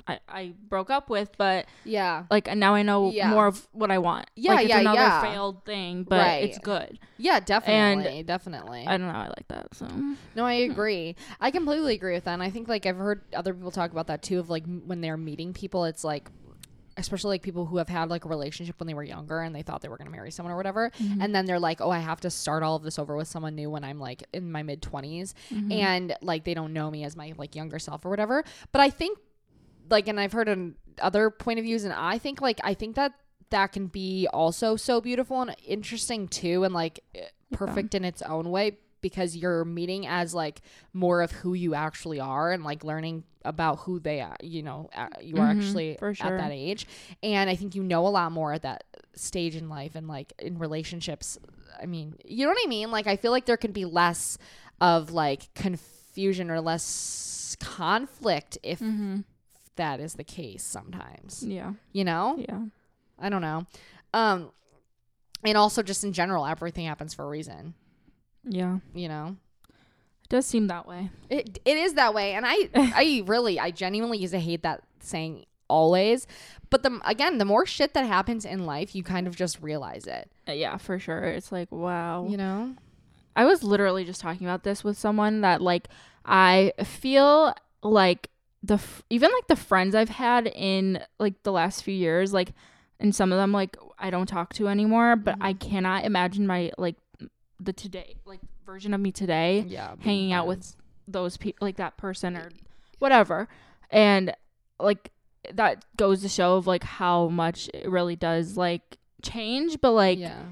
I, 0.06 0.18
I 0.28 0.52
broke 0.68 0.90
up 0.90 1.08
with 1.08 1.30
but 1.38 1.66
yeah. 1.84 2.24
like 2.30 2.54
now 2.56 2.74
I 2.74 2.82
know 2.82 3.10
Yeah. 3.10 3.30
more 3.30 3.46
of 3.46 3.66
what 3.72 3.90
I 3.90 3.98
want 3.98 4.26
Yeah, 4.36 4.52
like, 4.52 4.64
it's 4.66 4.68
yeah, 4.70 4.80
another 4.80 4.98
yeah. 5.00 5.22
failed 5.22 5.64
thing 5.64 6.02
but 6.04 6.18
Right. 6.18 6.44
it's 6.44 6.58
good 6.58 6.98
Yeah, 7.16 7.40
definitely. 7.40 8.22
definitely. 8.22 8.84
I 8.86 8.96
don't 8.98 9.06
know 9.06 9.14
I 9.18 9.28
like 9.28 9.48
that 9.48 9.74
so 9.74 9.86
no, 10.36 10.44
I 10.44 10.52
agree. 10.54 11.16
I 11.40 11.50
completely 11.50 11.94
agree 11.94 12.12
with 12.14 12.24
that. 12.24 12.34
And 12.34 12.42
I 12.42 12.50
think 12.50 12.68
like 12.68 12.84
I've 12.86 12.96
heard 12.96 13.22
other 13.34 13.54
people 13.54 13.70
talk 13.70 13.92
about 13.92 14.08
that 14.08 14.22
too 14.22 14.38
of 14.38 14.50
like 14.50 14.64
when 14.66 15.00
they're 15.00 15.16
meeting 15.16 15.52
people 15.54 15.84
it's 15.84 16.04
like 16.04 16.28
especially 16.96 17.30
like 17.30 17.42
people 17.42 17.66
who 17.66 17.78
have 17.78 17.88
had 17.88 18.08
like 18.08 18.24
a 18.24 18.28
relationship 18.28 18.78
when 18.78 18.86
they 18.86 18.94
were 18.94 19.02
younger 19.02 19.40
and 19.40 19.52
they 19.54 19.62
thought 19.62 19.80
they 19.82 19.88
were 19.88 19.96
going 19.96 20.06
to 20.06 20.12
marry 20.12 20.30
someone 20.30 20.52
or 20.52 20.56
whatever 20.56 20.90
Mm-hmm. 21.02 21.20
and 21.22 21.34
then 21.34 21.44
they're 21.44 21.58
like 21.58 21.80
oh 21.80 21.90
i 21.90 21.98
have 21.98 22.20
to 22.20 22.30
start 22.30 22.62
all 22.62 22.76
of 22.76 22.82
this 22.84 23.00
over 23.00 23.16
with 23.16 23.26
someone 23.26 23.56
new 23.56 23.68
when 23.68 23.82
i'm 23.82 23.98
like 23.98 24.22
in 24.32 24.52
my 24.52 24.62
mid 24.62 24.80
20s 24.80 25.32
Mm-hmm. 25.50 25.72
and 25.72 26.16
like 26.22 26.44
they 26.44 26.54
don't 26.54 26.72
know 26.72 26.90
me 26.90 27.02
as 27.02 27.16
my 27.16 27.32
like 27.36 27.56
younger 27.56 27.80
self 27.80 28.04
or 28.06 28.10
whatever 28.10 28.44
but 28.70 28.80
i 28.80 28.90
think 28.90 29.18
like 29.90 30.08
and 30.08 30.18
i've 30.20 30.32
heard 30.32 30.48
an 30.48 30.74
other 31.00 31.30
point 31.30 31.58
of 31.58 31.64
views 31.64 31.84
and 31.84 31.92
i 31.92 32.18
think 32.18 32.40
like 32.40 32.60
i 32.64 32.74
think 32.74 32.96
that 32.96 33.12
that 33.50 33.72
can 33.72 33.86
be 33.86 34.26
also 34.32 34.76
so 34.76 35.00
beautiful 35.00 35.40
and 35.42 35.54
interesting 35.66 36.26
too 36.28 36.64
and 36.64 36.74
like 36.74 37.00
eh, 37.14 37.26
perfect 37.52 37.94
in 37.94 38.04
its 38.04 38.22
own 38.22 38.50
way 38.50 38.78
because 39.00 39.36
you're 39.36 39.64
meeting 39.66 40.06
as 40.06 40.34
like 40.34 40.62
more 40.94 41.20
of 41.20 41.30
who 41.30 41.52
you 41.52 41.74
actually 41.74 42.18
are 42.18 42.52
and 42.52 42.64
like 42.64 42.82
learning 42.82 43.22
about 43.44 43.80
who 43.80 44.00
they 44.00 44.20
are 44.20 44.36
you 44.42 44.62
know 44.62 44.88
you 45.20 45.36
are 45.36 45.46
Mhm, 45.46 45.50
actually 45.56 45.96
for 45.98 46.10
at 46.10 46.38
that 46.38 46.50
age. 46.52 46.86
And 47.22 47.50
i 47.50 47.54
think 47.54 47.74
you 47.74 47.82
know 47.82 48.06
a 48.06 48.08
lot 48.08 48.32
more 48.32 48.54
at 48.54 48.62
that 48.62 48.84
stage 49.14 49.56
in 49.56 49.68
life 49.68 49.94
and 49.94 50.08
like 50.08 50.32
in 50.38 50.58
relationships. 50.58 51.38
I 51.80 51.86
mean 51.86 52.16
you 52.24 52.46
know 52.46 52.50
what 52.50 52.64
i 52.64 52.68
mean? 52.68 52.90
Like 52.90 53.06
i 53.06 53.16
feel 53.16 53.30
like 53.30 53.44
there 53.44 53.58
can 53.58 53.72
be 53.72 53.84
less 53.84 54.38
of 54.80 55.12
like 55.12 55.52
confusion 55.54 56.50
or 56.50 56.60
less 56.62 57.56
conflict 57.60 58.56
if 58.62 58.80
mm-hmm. 58.80 59.20
That 59.76 60.00
is 60.00 60.14
the 60.14 60.24
case 60.24 60.62
sometimes. 60.62 61.42
Yeah. 61.46 61.72
You 61.92 62.04
know? 62.04 62.36
Yeah. 62.38 62.62
I 63.18 63.28
don't 63.28 63.42
know. 63.42 63.66
Um 64.12 64.50
and 65.44 65.58
also 65.58 65.82
just 65.82 66.04
in 66.04 66.12
general 66.12 66.46
everything 66.46 66.86
happens 66.86 67.14
for 67.14 67.24
a 67.24 67.28
reason. 67.28 67.74
Yeah. 68.44 68.78
You 68.94 69.08
know? 69.08 69.36
It 70.22 70.28
does 70.28 70.46
seem 70.46 70.68
that 70.68 70.86
way. 70.86 71.10
It, 71.28 71.58
it 71.64 71.76
is 71.76 71.94
that 71.94 72.14
way. 72.14 72.34
And 72.34 72.44
i 72.46 72.68
i 72.74 73.22
really 73.26 73.58
i 73.58 73.70
genuinely 73.70 74.18
used 74.18 74.32
to 74.34 74.40
hate 74.40 74.62
that 74.62 74.82
saying 75.00 75.44
always. 75.68 76.26
But 76.70 76.82
the 76.82 77.00
again 77.04 77.38
the 77.38 77.44
more 77.44 77.66
shit 77.66 77.94
that 77.94 78.06
happens 78.06 78.44
in 78.44 78.66
life 78.66 78.94
you 78.94 79.02
kind 79.02 79.26
of 79.26 79.36
just 79.36 79.60
realize 79.62 80.06
it. 80.06 80.30
Uh, 80.48 80.52
yeah 80.52 80.76
for 80.76 80.98
sure. 80.98 81.24
It's 81.24 81.52
like 81.52 81.70
wow. 81.70 82.26
You 82.28 82.36
know? 82.36 82.74
I 83.36 83.44
was 83.44 83.62
literally 83.62 84.04
just 84.04 84.20
talking 84.20 84.46
about 84.46 84.62
this 84.62 84.84
with 84.84 84.96
someone 84.96 85.40
that 85.40 85.60
like 85.60 85.88
I 86.24 86.72
feel 86.84 87.54
like 87.82 88.30
the 88.64 88.74
f- 88.74 89.02
even 89.10 89.30
like 89.32 89.46
the 89.46 89.56
friends 89.56 89.94
I've 89.94 90.08
had 90.08 90.46
in 90.46 91.00
like 91.18 91.42
the 91.42 91.52
last 91.52 91.82
few 91.82 91.94
years 91.94 92.32
like 92.32 92.52
and 92.98 93.14
some 93.14 93.32
of 93.32 93.38
them 93.38 93.52
like 93.52 93.76
I 93.98 94.10
don't 94.10 94.26
talk 94.26 94.54
to 94.54 94.68
anymore 94.68 95.16
but 95.16 95.36
I 95.40 95.52
mm-hmm. 95.52 95.68
cannot 95.70 96.04
imagine 96.04 96.46
my 96.46 96.72
like 96.78 96.96
the 97.60 97.72
today 97.72 98.16
like 98.24 98.40
version 98.64 98.94
of 98.94 99.00
me 99.00 99.12
today 99.12 99.64
yeah 99.68 99.94
hanging 100.00 100.32
out 100.32 100.46
with 100.46 100.74
those 101.06 101.36
people 101.36 101.66
like 101.66 101.76
that 101.76 101.96
person 101.96 102.36
or 102.36 102.50
whatever. 102.98 103.48
And 103.90 104.34
like 104.80 105.10
that 105.52 105.84
goes 105.96 106.22
to 106.22 106.28
show 106.28 106.56
of 106.56 106.66
like 106.66 106.84
how 106.84 107.28
much 107.28 107.68
it 107.74 107.88
really 107.88 108.16
does 108.16 108.56
like 108.56 108.98
change 109.22 109.80
but 109.80 109.92
like 109.92 110.18
yeah. 110.18 110.42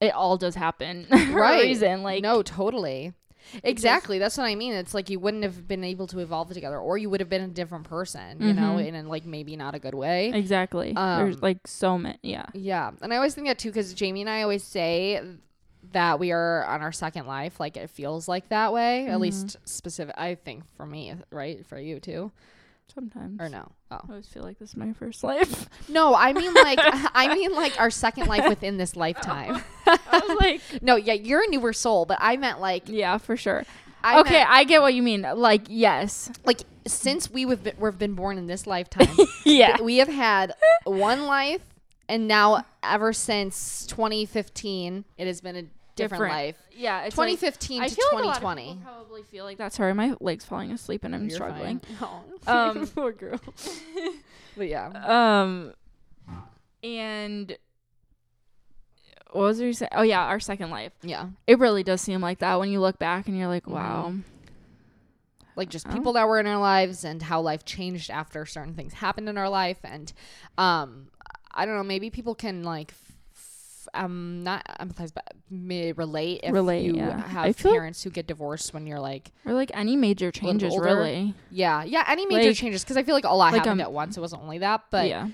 it 0.00 0.12
all 0.14 0.36
does 0.36 0.54
happen 0.54 1.04
for 1.10 1.40
Right. 1.40 1.64
a 1.64 1.68
reason 1.68 2.02
like 2.02 2.22
no 2.22 2.42
totally 2.42 3.12
exactly 3.64 4.18
that's 4.18 4.36
what 4.36 4.44
i 4.44 4.54
mean 4.54 4.72
it's 4.72 4.94
like 4.94 5.10
you 5.10 5.18
wouldn't 5.18 5.42
have 5.42 5.66
been 5.66 5.82
able 5.84 6.06
to 6.06 6.18
evolve 6.20 6.48
together 6.52 6.78
or 6.78 6.96
you 6.98 7.08
would 7.10 7.20
have 7.20 7.28
been 7.28 7.42
a 7.42 7.48
different 7.48 7.84
person 7.84 8.40
you 8.40 8.52
know 8.52 8.76
Mhm. 8.76 8.86
in 8.86 8.94
a 8.94 9.02
like 9.08 9.24
maybe 9.24 9.56
not 9.56 9.74
a 9.74 9.78
good 9.78 9.94
way 9.94 10.30
Exactly. 10.32 10.94
Um, 10.96 11.18
There's 11.24 11.42
like 11.42 11.66
so 11.66 11.98
many. 11.98 12.18
Yeah. 12.22 12.46
Yeah. 12.54 12.90
And 13.02 13.12
I 13.12 13.16
always 13.16 13.34
think 13.34 13.46
that 13.48 13.58
too 13.58 13.70
because 13.70 13.92
Jamie 13.94 14.20
and 14.22 14.30
I 14.30 14.42
always 14.42 14.62
say 14.64 15.20
that 15.92 16.18
we 16.20 16.30
are 16.32 16.64
on 16.66 16.82
our 16.82 16.92
second 16.92 17.26
life. 17.26 17.58
Like 17.58 17.76
it 17.76 17.90
feels 17.90 18.28
like 18.28 18.48
that 18.50 18.72
way. 18.72 19.06
At 19.06 19.16
Mhm. 19.18 19.20
least 19.20 19.56
specific. 19.64 20.14
I 20.18 20.34
think 20.34 20.64
for 20.76 20.86
me, 20.86 21.14
right? 21.30 21.64
For 21.66 21.78
you 21.78 21.98
too. 22.00 22.30
Sometimes. 22.94 23.40
Or 23.40 23.48
no? 23.48 23.70
Oh. 23.90 24.00
I 24.08 24.10
always 24.10 24.26
feel 24.26 24.42
like 24.42 24.58
this 24.58 24.70
is 24.70 24.76
my 24.76 24.92
first 24.92 25.22
life. 25.24 25.68
No, 25.88 26.14
I 26.14 26.32
mean 26.32 26.54
like 26.54 26.78
I 26.82 27.34
mean 27.34 27.54
like 27.54 27.78
our 27.80 27.90
second 27.90 28.26
life 28.26 28.48
within 28.48 28.76
this 28.76 28.96
lifetime. 28.96 29.62
I 29.86 29.98
was 30.26 30.38
like, 30.40 30.82
No, 30.82 30.96
yeah, 30.96 31.14
you're 31.14 31.42
a 31.42 31.48
newer 31.48 31.72
soul, 31.72 32.04
but 32.04 32.18
I 32.20 32.36
meant 32.36 32.60
like 32.60 32.84
yeah, 32.86 33.18
for 33.18 33.36
sure. 33.36 33.64
I 34.02 34.20
okay, 34.20 34.34
meant, 34.38 34.50
I 34.50 34.64
get 34.64 34.80
what 34.80 34.94
you 34.94 35.02
mean. 35.02 35.22
Like, 35.22 35.62
yes. 35.68 36.30
like 36.44 36.62
since 36.86 37.30
we 37.30 37.42
have 37.42 37.62
been, 37.62 37.74
we've 37.78 37.98
been 37.98 38.14
born 38.14 38.38
in 38.38 38.46
this 38.46 38.66
lifetime, 38.66 39.14
Yeah. 39.44 39.80
we 39.82 39.98
have 39.98 40.08
had 40.08 40.54
one 40.84 41.26
life, 41.26 41.60
and 42.08 42.26
now 42.26 42.64
ever 42.82 43.12
since 43.12 43.86
2015, 43.86 45.04
it 45.18 45.26
has 45.26 45.40
been 45.40 45.56
a 45.56 45.64
different, 46.02 46.22
Different. 46.24 46.32
life. 46.34 46.56
Yeah. 46.72 47.02
It's 47.04 47.16
like, 47.18 47.28
2015 47.28 47.82
I 47.82 47.88
to 47.88 47.94
feel 47.94 48.04
like 48.12 48.24
a 48.24 48.26
lot 48.26 48.36
of 48.36 48.40
2020. 48.42 48.68
people 48.74 48.82
probably 48.92 49.22
feel 49.24 49.44
like 49.44 49.58
that. 49.58 49.72
Sorry, 49.72 49.94
my 49.94 50.14
leg's 50.20 50.44
falling 50.44 50.72
asleep 50.72 51.04
and 51.04 51.14
I'm 51.14 51.22
You're 51.28 51.36
struggling. 51.36 51.80
fine. 51.98 52.08
Um, 52.46 52.86
poor 52.94 53.12
girl. 53.12 53.40
but 54.56 54.68
yeah, 54.68 54.88
Um, 55.42 55.74
and 56.82 57.56
what 59.32 59.42
was 59.42 59.60
we 59.60 59.72
saying? 59.72 59.90
Oh 59.94 60.02
yeah, 60.02 60.22
our 60.24 60.40
second 60.40 60.70
life. 60.70 60.92
Yeah. 61.02 61.28
It 61.46 61.58
really 61.58 61.82
does 61.82 62.00
seem 62.00 62.20
like 62.20 62.38
that 62.40 62.58
when 62.58 62.70
you 62.70 62.80
look 62.80 62.98
back 62.98 63.28
and 63.28 63.38
you're 63.38 63.46
like, 63.48 63.66
wow. 63.68 64.14
like 65.56 65.68
just 65.68 65.86
Oh. 65.88 65.92
people 65.92 66.14
that 66.14 66.26
were 66.26 66.40
in 66.40 66.46
our 66.46 66.58
lives 66.58 67.04
and 67.04 67.22
how 67.22 67.40
life 67.40 67.64
changed 67.64 68.10
after 68.10 68.44
certain 68.46 68.74
things 68.74 68.94
happened 68.94 69.28
in 69.28 69.36
our 69.36 69.48
life 69.48 69.78
and 69.84 70.12
um 70.56 71.08
i 71.52 71.66
don't 71.66 71.76
know 71.76 71.82
maybe 71.82 72.08
people 72.08 72.34
can 72.34 72.62
like 72.62 72.90
f- 72.92 73.09
um 73.94 74.42
not 74.42 74.64
empathize 74.80 75.12
but 75.14 75.32
may 75.50 75.92
relate 75.92 76.40
if 76.42 76.52
Relate, 76.52 76.84
you 76.84 76.96
yeah. 76.96 77.20
Have 77.28 77.56
parents 77.58 78.02
who 78.02 78.10
get 78.10 78.26
divorced 78.26 78.72
when 78.74 78.86
you're 78.86 79.00
like 79.00 79.32
Or 79.46 79.52
like 79.52 79.70
any 79.74 79.96
major 79.96 80.30
changes, 80.30 80.76
really. 80.78 81.34
yeah 81.50 81.82
yeah 81.84 82.04
any 82.08 82.26
major 82.26 82.48
Like- 82.48 82.56
changes 82.56 82.82
because 82.84 82.96
i 82.96 83.02
feel 83.02 83.14
like 83.14 83.24
a 83.24 83.28
lot 83.34 83.52
like, 83.52 83.62
happened 83.62 83.80
um, 83.80 83.86
at 83.86 83.92
once 83.92 84.16
it 84.16 84.20
wasn't 84.20 84.42
only 84.42 84.58
that 84.58 84.82
but 84.90 85.08
yeah, 85.08 85.28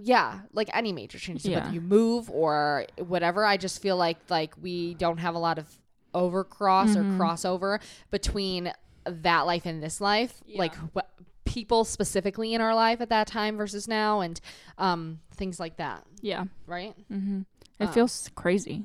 yeah. 0.00 0.40
like 0.52 0.68
any 0.72 0.92
major 0.92 1.18
changes 1.18 1.46
Yeah. 1.46 1.60
whether 1.60 1.72
you 1.74 1.80
move 1.80 2.30
or 2.30 2.86
whatever 2.98 3.44
i 3.44 3.56
just 3.56 3.80
feel 3.82 3.96
like 3.96 4.18
like 4.28 4.54
we 4.60 4.94
don't 4.94 5.18
have 5.18 5.34
a 5.34 5.38
lot 5.38 5.58
of 5.58 5.66
overcross 6.14 6.94
Mhm. 6.96 6.96
or 6.96 7.18
crossover 7.24 7.80
between 8.10 8.72
that 9.04 9.42
life 9.42 9.66
and 9.66 9.82
this 9.82 10.00
life 10.00 10.42
like 10.54 10.74
what 10.92 11.10
people 11.52 11.84
specifically 11.84 12.54
in 12.54 12.60
our 12.60 12.74
life 12.74 13.00
at 13.00 13.08
that 13.10 13.26
time 13.26 13.56
versus 13.56 13.86
now 13.86 14.20
and 14.20 14.40
um 14.78 15.18
things 15.34 15.58
like 15.60 15.76
that 15.76 16.04
Yeah. 16.20 16.44
right 16.66 16.94
Mm-hmm. 17.12 17.40
It 17.80 17.88
Uh, 17.88 17.92
feels 17.92 18.30
crazy. 18.34 18.84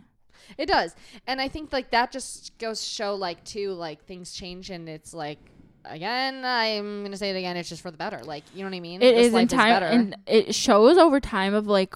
it 0.57 0.65
does 0.67 0.95
and 1.27 1.39
i 1.41 1.47
think 1.47 1.71
like 1.73 1.91
that 1.91 2.11
just 2.11 2.57
goes 2.57 2.79
to 2.81 2.87
show 2.87 3.15
like 3.15 3.43
too 3.43 3.71
like 3.73 4.03
things 4.05 4.33
change 4.33 4.69
and 4.69 4.87
it's 4.89 5.13
like 5.13 5.39
again 5.85 6.43
i'm 6.45 7.03
gonna 7.03 7.15
say 7.17 7.29
it 7.29 7.35
again 7.37 7.55
it's 7.57 7.69
just 7.69 7.81
for 7.81 7.91
the 7.91 7.97
better 7.97 8.19
like 8.23 8.43
you 8.53 8.59
know 8.63 8.69
what 8.69 8.75
i 8.75 8.79
mean 8.79 9.01
It 9.01 9.15
This 9.15 9.27
is 9.27 9.33
in 9.33 9.47
time, 9.47 9.69
better. 9.73 9.85
and 9.85 10.15
it 10.27 10.53
shows 10.55 10.97
over 10.97 11.19
time 11.21 11.53
of 11.53 11.67
like, 11.67 11.95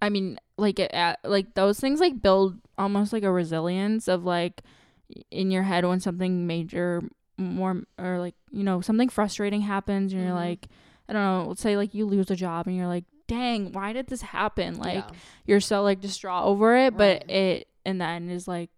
I 0.00 0.08
mean, 0.10 0.38
like 0.56 0.78
it, 0.78 0.92
at, 0.92 1.18
like 1.24 1.54
those 1.54 1.80
things 1.80 1.98
like 1.98 2.22
build 2.22 2.56
almost 2.76 3.12
like 3.12 3.24
a 3.24 3.32
resilience 3.32 4.06
of 4.06 4.24
like 4.24 4.62
in 5.32 5.50
your 5.50 5.64
head 5.64 5.84
when 5.84 5.98
something 5.98 6.46
major 6.46 7.02
more 7.38 7.82
or 7.98 8.18
like 8.18 8.34
you 8.50 8.62
know 8.64 8.80
something 8.80 9.08
frustrating 9.08 9.60
happens 9.62 10.12
and 10.12 10.22
you're 10.22 10.32
Mhm. 10.32 10.36
like 10.36 10.68
I 11.08 11.14
don't 11.14 11.22
know, 11.22 11.44
let's 11.48 11.62
say 11.62 11.76
like 11.76 11.94
you 11.94 12.04
lose 12.04 12.30
a 12.30 12.36
job 12.36 12.66
and 12.66 12.76
you're 12.76 12.86
like, 12.86 13.04
dang, 13.28 13.72
why 13.72 13.94
did 13.94 14.08
this 14.08 14.20
happen? 14.20 14.78
Like 14.78 15.04
Yeah. 15.08 15.16
you're 15.46 15.60
so 15.60 15.82
like 15.82 16.00
distraught 16.00 16.44
over 16.44 16.76
it, 16.76 16.96
but 16.96 17.30
it 17.30 17.68
in 17.86 17.96
the 17.98 18.04
end 18.04 18.30
is 18.30 18.46
like 18.46 18.70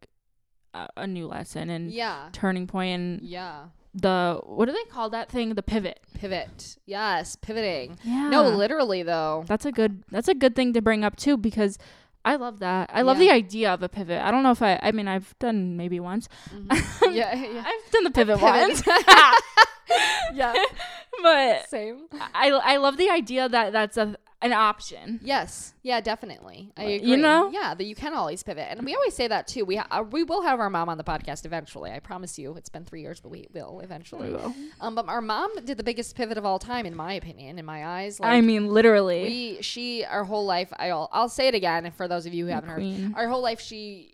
a, 0.74 0.86
a 0.98 1.06
new 1.06 1.26
lesson 1.26 1.68
and 1.70 1.90
yeah 1.90 2.28
turning 2.32 2.68
point 2.68 2.94
and 2.94 3.22
yeah 3.22 3.64
the 3.92 4.40
what 4.44 4.66
do 4.66 4.72
they 4.72 4.84
call 4.84 5.10
that 5.10 5.28
thing? 5.28 5.54
The 5.54 5.64
pivot. 5.64 5.98
pivot 6.14 6.76
yes 6.86 7.34
pivoting 7.34 7.96
Yeah. 8.04 8.28
no 8.28 8.48
literally 8.50 9.02
though 9.02 9.42
That's 9.48 9.64
a 9.66 9.72
good 9.72 10.04
that's 10.12 10.28
a 10.28 10.34
good 10.34 10.54
thing 10.54 10.72
to 10.74 10.80
bring 10.82 11.02
up 11.02 11.16
too 11.16 11.36
because 11.36 11.76
I 12.24 12.36
love 12.36 12.58
that. 12.60 12.90
I 12.92 13.02
love 13.02 13.16
Yeah. 13.18 13.28
the 13.28 13.30
idea 13.32 13.72
of 13.72 13.82
a 13.82 13.88
pivot. 13.88 14.20
I 14.22 14.30
don't 14.30 14.42
know 14.42 14.50
if 14.50 14.62
I 14.62 14.78
I 14.82 14.92
mean 14.92 15.08
I've 15.08 15.34
done 15.38 15.76
maybe 15.76 16.00
once. 16.00 16.28
Mhm. 16.54 17.14
yeah 17.14 17.34
yeah 17.34 17.64
I've 17.66 17.90
done 17.92 18.04
the 18.04 18.10
pivot, 18.10 18.38
Pivot. 18.38 18.60
once. 18.68 18.82
yeah 20.34 20.54
but 21.22 21.68
same 21.68 22.06
I 22.34 22.50
I 22.50 22.76
love 22.76 22.96
the 22.96 23.10
idea 23.10 23.48
that 23.48 23.72
that's 23.72 23.96
a 23.96 24.16
an 24.42 24.52
option. 24.52 25.20
Yes. 25.22 25.74
Yeah, 25.82 26.00
definitely. 26.00 26.72
I 26.76 26.86
You 26.86 27.16
know? 27.16 27.50
Yeah, 27.50 27.74
that 27.74 27.84
you 27.84 27.94
can 27.94 28.14
always 28.14 28.42
pivot. 28.42 28.66
And 28.70 28.84
we 28.84 28.94
always 28.94 29.14
say 29.14 29.28
that 29.28 29.46
too. 29.46 29.64
We 29.64 29.76
ha- 29.76 29.86
uh, 29.90 30.02
we 30.02 30.24
will 30.24 30.42
have 30.42 30.60
our 30.60 30.70
mom 30.70 30.88
on 30.88 30.98
the 30.98 31.04
podcast 31.04 31.44
eventually. 31.44 31.90
I 31.90 32.00
promise 32.00 32.38
you. 32.38 32.54
It's 32.56 32.68
been 32.70 32.84
3 32.84 33.00
years, 33.02 33.20
but 33.20 33.30
we 33.30 33.46
will 33.52 33.80
eventually. 33.80 34.34
Um 34.80 34.94
but 34.94 35.08
our 35.08 35.20
mom 35.20 35.50
did 35.64 35.76
the 35.76 35.84
biggest 35.84 36.16
pivot 36.16 36.38
of 36.38 36.44
all 36.44 36.58
time 36.58 36.86
in 36.86 36.94
my 36.96 37.12
opinion, 37.14 37.58
in 37.58 37.64
my 37.64 37.86
eyes. 37.86 38.18
Like 38.20 38.30
I 38.30 38.40
mean 38.40 38.68
literally. 38.68 39.22
we 39.24 39.62
she 39.62 40.04
our 40.04 40.24
whole 40.24 40.44
life 40.46 40.72
I'll 40.78 41.08
I'll 41.12 41.28
say 41.28 41.48
it 41.48 41.54
again 41.54 41.90
for 41.96 42.08
those 42.08 42.26
of 42.26 42.32
you 42.34 42.46
who 42.46 42.52
haven't 42.52 42.70
heard. 42.70 43.14
Our 43.16 43.28
whole 43.28 43.42
life 43.42 43.60
she 43.60 44.12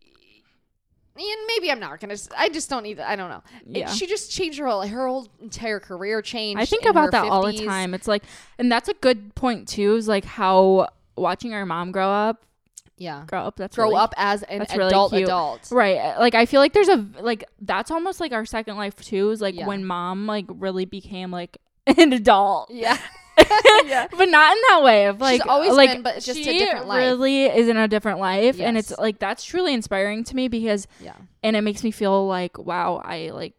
and 1.19 1.47
maybe 1.49 1.71
I'm 1.71 1.81
not 1.81 1.99
gonna. 2.01 2.17
I 2.37 2.49
just 2.49 2.69
don't 2.71 2.83
need. 2.83 3.01
I 3.01 3.17
don't 3.17 3.31
know. 3.31 3.43
It- 3.69 3.79
Yeah. 3.79 3.91
she 3.91 4.07
just 4.07 4.31
changed 4.31 4.59
her 4.59 4.67
whole 4.67 4.83
her 4.83 5.07
whole 5.07 5.29
entire 5.41 5.81
career 5.81 6.23
changed. 6.23 6.61
I 6.61 6.67
think 6.67 6.85
in 6.85 6.91
about 6.91 7.11
that 7.13 7.27
all 7.27 7.47
the 7.47 7.65
time. 7.65 7.95
It's 7.95 8.07
like 8.09 8.23
and 8.59 8.71
that's 8.71 8.89
a 8.89 8.95
good 8.95 9.35
point 9.35 9.69
too, 9.69 9.97
is 9.97 10.09
like 10.09 10.25
how 10.25 10.89
watching 11.17 11.55
our 11.55 11.65
mom 11.67 11.93
grow 11.93 12.09
up 12.11 12.45
Yeah, 12.99 13.25
grow 13.27 13.41
up 13.43 13.57
that's 13.57 13.75
grow 13.77 13.87
really- 13.87 13.97
up 13.97 14.15
as 14.17 14.43
an 14.45 14.59
that's 14.61 14.75
really 14.77 14.89
adult 14.89 15.13
adult. 15.15 15.69
Right. 15.71 15.97
uh, 15.99 16.19
Like 16.21 16.35
I 16.35 16.47
feel 16.47 16.61
like 16.61 16.73
there's 16.73 16.89
a 16.89 17.05
like 17.21 17.45
that's 17.61 17.91
almost 17.91 18.21
like 18.21 18.33
our 18.33 18.45
second 18.45 18.77
life 18.77 18.97
too, 18.97 19.31
is 19.31 19.41
like 19.41 19.55
Yeah. 19.55 19.67
when 19.67 19.85
mom 19.85 20.27
like 20.27 20.45
really 20.49 20.85
became 20.85 21.31
like 21.31 21.59
an 21.87 22.13
adult. 22.13 22.71
Yeah. 22.71 22.99
yeah. 23.87 24.07
but 24.11 24.29
not 24.29 24.57
in 24.57 24.63
that 24.71 24.81
way 24.83 25.07
of 25.07 25.21
like 25.21 25.45
always 25.47 25.73
like 25.73 25.91
been, 25.93 26.03
but 26.03 26.17
it's 26.17 26.27
just 26.27 26.39
a 26.41 26.59
different 26.59 26.87
life. 26.87 27.01
really 27.03 27.45
is 27.45 27.69
in 27.69 27.77
a 27.77 27.87
different 27.89 28.19
life 28.19 28.59
and 28.61 28.79
it's 28.79 28.91
like 28.99 29.19
that's 29.19 29.45
truly 29.45 29.75
inspiring 29.75 30.25
to 30.25 30.35
me 30.35 30.49
because 30.49 30.87
Yeah. 31.01 31.17
and 31.43 31.55
it 31.57 31.61
makes 31.63 31.85
me 31.85 31.91
feel 31.91 32.27
like 32.27 32.57
wow 32.59 33.03
i 33.05 33.31
like 33.31 33.55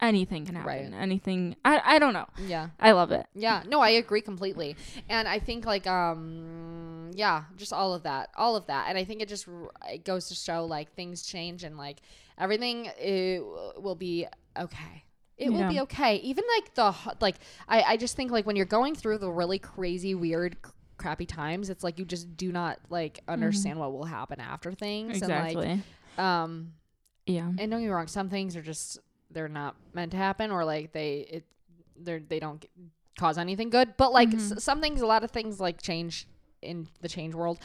anything 0.00 0.44
can 0.44 0.56
happen 0.56 0.92
Right. 0.92 1.00
anything 1.00 1.54
i 1.64 1.80
i 1.84 1.98
don't 2.00 2.12
know 2.12 2.26
Yeah. 2.46 2.70
i 2.80 2.90
love 2.92 3.12
it 3.12 3.26
Yeah. 3.34 3.62
No, 3.68 3.80
I 3.80 3.90
agree 3.90 4.20
completely. 4.20 4.74
And 5.08 5.28
I 5.28 5.38
think 5.38 5.64
like 5.64 5.86
um 5.86 7.10
yeah, 7.14 7.44
just 7.56 7.72
all 7.74 7.92
of 7.92 8.04
that. 8.04 8.30
All 8.38 8.56
of 8.56 8.66
that. 8.68 8.86
And 8.88 8.96
I 8.96 9.04
think 9.04 9.20
it 9.20 9.28
just 9.28 9.46
it 9.88 10.02
goes 10.04 10.28
to 10.28 10.34
show 10.34 10.64
like 10.64 10.92
things 10.94 11.22
change 11.22 11.62
and 11.62 11.76
like 11.76 11.98
everything 12.38 12.88
uh, 12.88 13.78
will 13.80 13.94
be 13.94 14.26
okay. 14.58 15.04
It 15.36 15.50
will 15.52 15.68
be 15.68 15.80
okay. 15.80 16.16
Even 16.16 16.44
like 16.56 16.74
the 16.74 16.94
like 17.20 17.36
I 17.68 17.82
I 17.82 17.96
just 17.96 18.16
think 18.16 18.30
like 18.30 18.46
when 18.46 18.56
you're 18.56 18.64
going 18.66 18.94
through 18.94 19.18
the 19.18 19.30
really 19.30 19.58
crazy 19.58 20.14
weird 20.14 20.56
c- 20.64 20.72
crappy 20.98 21.26
times, 21.26 21.68
it's 21.70 21.82
like 21.82 21.98
you 21.98 22.04
just 22.04 22.36
do 22.36 22.52
not 22.52 22.78
like 22.90 23.20
understand 23.26 23.78
what 23.78 23.92
will 23.92 24.04
happen 24.04 24.40
after 24.40 24.72
things 24.72 25.20
Mm-hmm. 25.20 25.24
exactly 25.24 25.66
and 25.66 25.82
like 26.18 26.24
um 26.24 26.72
yeah 27.26 27.46
and 27.46 27.58
don't 27.58 27.80
get 27.80 27.86
me 27.86 27.88
wrong, 27.88 28.06
some 28.08 28.28
things 28.28 28.56
are 28.56 28.62
just 28.62 28.98
they're 29.30 29.48
not 29.48 29.74
meant 29.94 30.10
to 30.12 30.16
happen, 30.18 30.50
or 30.50 30.64
like 30.64 30.92
they 30.92 31.26
it 31.30 31.44
they're 31.96 32.20
they 32.20 32.38
don't 32.38 32.60
get, 32.60 32.70
cause 33.18 33.38
anything 33.38 33.70
good. 33.70 33.96
But 33.96 34.12
like 34.12 34.30
Mhm. 34.30 34.56
s- 34.56 34.62
some 34.64 34.80
things, 34.80 35.00
a 35.00 35.06
lot 35.06 35.24
of 35.24 35.30
things 35.30 35.58
like 35.60 35.80
change 35.82 36.26
in 36.60 36.86
the 37.00 37.08
change 37.08 37.34
world 37.34 37.58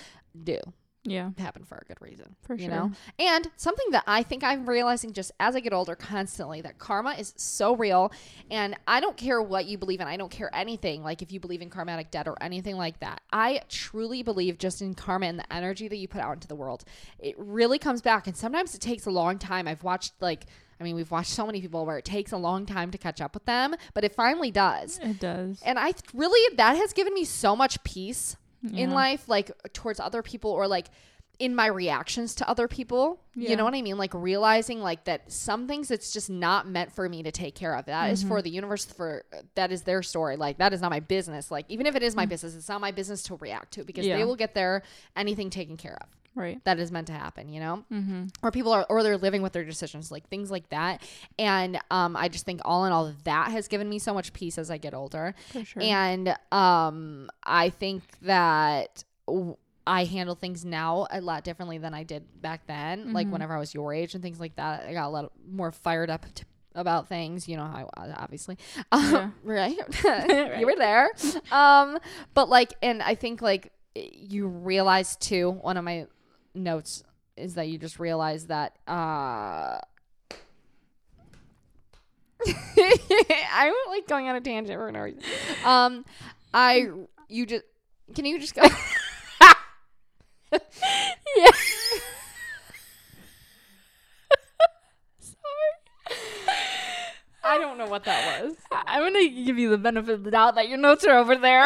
do 0.43 0.57
yeah. 1.09 1.31
happen 1.37 1.63
for 1.63 1.77
a 1.77 1.85
good 1.85 2.01
reason. 2.01 2.35
for 2.41 2.55
you 2.55 2.65
sure. 2.65 2.71
know? 2.71 2.91
And 3.19 3.49
something 3.55 3.85
that 3.91 4.03
i 4.07 4.23
think 4.23 4.43
i'm 4.43 4.67
realizing 4.67 5.13
just 5.13 5.31
as 5.39 5.55
i 5.55 5.59
get 5.59 5.73
older 5.73 5.95
constantly 5.95 6.61
that 6.61 6.77
karma 6.77 7.11
is 7.11 7.33
so 7.37 7.75
real. 7.75 8.11
And 8.51 8.75
i 8.87 8.99
don't 8.99 9.17
care 9.17 9.41
what 9.41 9.65
you 9.65 9.77
believe 9.77 10.01
in. 10.01 10.07
I 10.07 10.17
don't 10.17 10.31
care 10.31 10.49
anything 10.53 11.03
like 11.03 11.21
if 11.21 11.31
you 11.31 11.39
believe 11.39 11.61
in 11.61 11.69
karmatic 11.69 12.11
debt 12.11 12.27
or 12.27 12.37
anything 12.41 12.77
like 12.77 12.99
that. 12.99 13.21
I 13.31 13.61
truly 13.69 14.23
believe 14.23 14.57
just 14.57 14.81
in 14.81 14.93
karma 14.93 15.27
and 15.27 15.39
the 15.39 15.53
energy 15.53 15.87
that 15.87 15.97
you 15.97 16.07
put 16.07 16.21
out 16.21 16.33
into 16.33 16.47
the 16.47 16.55
world. 16.55 16.83
It 17.19 17.35
really 17.37 17.79
comes 17.79 18.01
back. 18.01 18.27
And 18.27 18.35
sometimes 18.35 18.75
it 18.75 18.81
takes 18.81 19.05
a 19.05 19.11
long 19.11 19.39
time. 19.39 19.67
I've 19.67 19.83
watched 19.83 20.13
like 20.21 20.45
I 20.79 20.83
mean, 20.83 20.95
we've 20.95 21.09
watched 21.09 21.31
so 21.31 21.45
many 21.45 21.59
people 21.59 21.85
where 21.85 21.97
it 21.97 22.05
takes 22.05 22.31
a 22.31 22.37
long 22.37 22.65
time 22.67 22.91
to 22.91 22.99
catch 22.99 23.19
up 23.19 23.33
with 23.33 23.45
them, 23.45 23.75
but 23.95 24.03
it 24.03 24.13
finally 24.13 24.51
does. 24.51 24.99
it 25.01 25.19
does. 25.19 25.59
And 25.65 25.79
I 25.79 25.91
th- 25.91 26.03
really, 26.13 26.55
that 26.55 26.77
has 26.77 26.93
given 26.93 27.15
me 27.15 27.23
so 27.23 27.55
much 27.55 27.83
peace 27.83 28.35
in 28.75 28.91
life, 28.91 29.27
like 29.27 29.51
towards 29.73 29.99
other 29.99 30.21
people 30.21 30.51
or 30.51 30.67
like 30.67 30.87
in 31.39 31.53
my 31.53 31.67
reactions 31.67 32.33
to 32.33 32.49
other 32.49 32.67
people. 32.67 33.19
Yeah. 33.35 33.51
You 33.51 33.55
know 33.57 33.63
what 33.63 33.75
I 33.75 33.81
mean? 33.83 33.97
Like 33.99 34.11
realizing 34.15 34.81
like 34.81 35.03
that 35.05 35.31
some 35.31 35.67
things 35.67 35.91
it's 35.91 36.11
just 36.11 36.31
not 36.31 36.67
meant 36.67 36.91
for 36.91 37.07
me 37.07 37.21
to 37.21 37.31
take 37.31 37.53
care 37.53 37.75
of. 37.75 37.85
That 37.85 38.09
is 38.11 38.21
Mm-hmm. 38.21 38.27
for 38.29 38.41
the 38.41 38.49
universe 38.49 38.85
for 38.85 39.23
that 39.53 39.71
is 39.71 39.83
their 39.83 40.01
story. 40.01 40.35
Like 40.35 40.57
that 40.57 40.73
is 40.73 40.81
not 40.81 40.89
my 40.89 40.99
business. 40.99 41.51
Like 41.51 41.65
even 41.69 41.85
if 41.85 41.95
it 41.95 42.01
is 42.01 42.15
my 42.15 42.25
business, 42.25 42.55
it's 42.55 42.67
not 42.69 42.81
my 42.81 42.89
business 42.91 43.21
to 43.23 43.35
react 43.35 43.73
to 43.73 43.83
because 43.83 44.05
Yeah. 44.07 44.17
they 44.17 44.23
will 44.25 44.35
get 44.35 44.55
their 44.55 44.81
anything 45.15 45.51
taken 45.51 45.77
care 45.77 45.97
of. 46.01 46.09
Right. 46.37 46.63
That 46.65 46.79
is 46.79 46.91
meant 46.91 47.07
to 47.07 47.13
happen, 47.13 47.49
you 47.49 47.59
know? 47.59 47.83
mm-hmm. 47.91 48.25
Or 48.43 48.51
people 48.51 48.71
are 48.71 48.85
or 48.89 49.03
they're 49.03 49.17
living 49.17 49.41
with 49.41 49.53
their 49.53 49.65
decisions 49.65 50.11
like 50.11 50.27
things 50.29 50.49
like 50.51 50.69
that. 50.69 51.01
And 51.37 51.79
um 51.91 52.15
i 52.15 52.27
just 52.29 52.45
think 52.45 52.61
all 52.63 52.85
in 52.85 52.91
all 52.93 53.13
that 53.25 53.51
has 53.51 53.67
given 53.67 53.89
me 53.89 53.99
so 53.99 54.13
much 54.13 54.31
peace 54.33 54.57
as 54.57 54.69
i 54.71 54.77
get 54.77 54.93
older. 54.93 55.35
For 55.51 55.65
sure. 55.65 55.81
And 55.83 56.35
um 56.51 57.29
i 57.43 57.69
think 57.69 58.03
that 58.21 59.03
w- 59.27 59.57
i 59.85 60.03
handle 60.03 60.35
things 60.35 60.63
now 60.65 61.07
a 61.11 61.21
lot 61.21 61.43
differently 61.43 61.77
than 61.77 61.93
i 61.93 62.03
did 62.03 62.23
back 62.41 62.65
then 62.67 63.13
like 63.13 63.27
Mhm. 63.27 63.31
whenever 63.31 63.55
i 63.55 63.59
was 63.59 63.73
your 63.73 63.93
age 63.93 64.13
and 64.13 64.21
things 64.23 64.39
like 64.39 64.55
that. 64.57 64.85
I 64.85 64.93
got 64.93 65.07
a 65.07 65.09
lot 65.09 65.31
more 65.49 65.71
fired 65.71 66.09
up 66.09 66.25
t- 66.35 66.43
about 66.75 67.07
things 67.07 67.47
you 67.49 67.57
know 67.57 67.65
how 67.65 67.89
obviously. 67.95 68.57
Um, 68.91 69.33
right? 69.43 69.77
You 70.59 70.65
were 70.65 70.75
there. 70.77 71.09
Um 71.51 71.97
but 72.33 72.49
like 72.49 72.73
and 72.83 73.01
i 73.01 73.15
think 73.15 73.41
like 73.41 73.71
you 73.95 74.47
realize 74.47 75.15
too 75.15 75.49
one 75.51 75.75
of 75.77 75.83
my 75.83 76.05
notes 76.57 77.03
is 77.35 77.53
that 77.55 77.67
you 77.67 77.77
just 77.77 77.99
realize 77.99 78.47
that 78.47 78.75
uh 78.87 79.79
I'm 83.53 83.73
like 83.89 84.07
going 84.07 84.27
on 84.29 84.35
a 84.35 84.41
tangent 84.41 84.77
for 84.79 84.91
no 84.91 85.01
reason. 85.01 85.21
Um 85.65 86.05
I 86.53 86.87
you 87.29 87.45
just 87.45 87.63
can 88.15 88.25
you 88.25 88.39
just 88.39 88.55
go 88.55 88.63
yeah 91.37 91.51
I 97.43 97.57
don't 97.59 97.77
know 97.77 97.85
what 97.87 98.03
that 98.05 98.41
was. 98.43 98.55
i'm 98.71 99.01
gonna 99.03 99.29
give 99.29 99.57
you 99.57 99.69
the 99.69 99.77
benefit 99.77 100.13
of 100.13 100.23
the 100.23 100.31
doubt 100.31 100.55
that 100.55 100.67
your 100.67 100.77
notes 100.77 101.05
are 101.05 101.17
over 101.17 101.35
there 101.35 101.65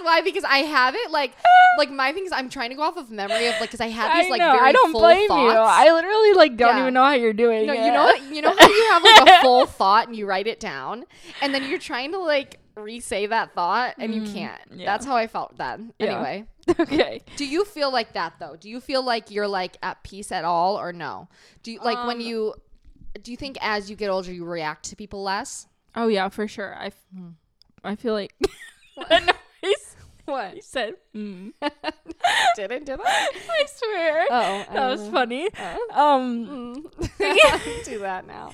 That's 0.00 0.04
why 0.04 0.20
because 0.22 0.44
I 0.44 0.58
have 0.58 0.94
it 0.94 1.10
like 1.10 1.32
like 1.78 1.90
my 1.90 2.12
thing 2.12 2.24
is 2.26 2.32
I'm 2.32 2.48
trying 2.48 2.70
to 2.70 2.76
go 2.76 2.82
off 2.82 2.96
of 2.96 3.10
memory 3.10 3.46
of 3.46 3.54
like 3.60 3.70
because 3.70 3.80
I 3.80 3.88
had 3.88 4.16
these 4.18 4.26
I 4.26 4.30
like 4.30 4.38
know. 4.40 4.52
very 4.52 4.68
I 4.68 4.72
don't 4.72 4.92
full 4.92 5.00
blame 5.00 5.28
thoughts. 5.28 5.52
you. 5.54 5.58
I 5.60 5.92
literally 5.92 6.32
like 6.34 6.56
don't 6.56 6.76
Yeah. 6.76 6.82
even 6.82 6.94
know 6.94 7.04
how 7.04 7.12
you're 7.14 7.32
doing. 7.32 7.66
no, 7.66 7.72
it. 7.72 7.84
you 7.84 7.92
know 7.92 8.02
what? 8.04 8.22
You 8.22 8.42
know 8.42 8.54
how 8.56 8.68
you 8.68 8.84
have 8.92 9.02
like 9.02 9.28
a 9.28 9.42
full 9.42 9.66
thought 9.80 10.08
and 10.08 10.16
you 10.16 10.26
write 10.26 10.46
it 10.46 10.60
down, 10.60 11.04
and 11.42 11.54
then 11.54 11.68
you're 11.68 11.78
trying 11.78 12.12
to 12.12 12.18
like 12.18 12.56
re-say 12.76 13.26
that 13.26 13.52
thought 13.54 13.94
and 13.98 14.14
you 14.14 14.22
Mm, 14.22 14.32
can't. 14.32 14.60
yeah. 14.74 14.86
That's 14.86 15.04
how 15.04 15.14
I 15.16 15.26
felt 15.26 15.56
then. 15.58 15.92
Yeah. 15.98 16.06
Anyway, 16.14 16.44
okay. 16.80 17.20
do 17.36 17.44
you 17.46 17.64
feel 17.64 17.92
like 17.92 18.14
that 18.14 18.34
though? 18.40 18.56
Do 18.58 18.70
you 18.70 18.80
feel 18.80 19.02
like 19.04 19.30
you're 19.30 19.48
like 19.48 19.76
at 19.82 20.02
peace 20.02 20.32
at 20.32 20.44
all 20.44 20.76
or 20.78 20.92
no? 20.92 21.28
Do 21.62 21.72
you 21.72 21.80
like 21.80 22.06
when 22.06 22.16
Um, 22.16 22.20
you? 22.22 22.54
Do 23.22 23.30
you 23.32 23.36
think 23.36 23.58
as 23.60 23.90
you 23.90 23.96
get 23.96 24.08
older 24.08 24.32
you 24.32 24.44
react 24.44 24.84
to 24.90 24.96
people 24.96 25.22
less? 25.22 25.66
Oh 25.94 26.06
yeah, 26.08 26.28
for 26.28 26.46
sure. 26.46 26.74
I, 26.78 26.86
f- 26.86 26.94
Hmm. 27.14 27.28
I 27.82 27.96
feel 27.96 28.14
like 28.14 28.32
what 30.30 30.56
you 30.56 30.62
said. 30.62 30.94
Mm. 31.14 31.52
didn't 32.56 32.84
did 32.86 33.00
I? 33.04 33.28
I 33.50 33.64
swear. 33.66 34.26
Oh, 34.30 34.64
that 34.72 34.88
was 34.90 35.08
funny. 35.08 35.46
Um, 35.92 36.90
Mm. 36.90 37.84
do 37.84 37.98
that 38.00 38.26
now. 38.26 38.52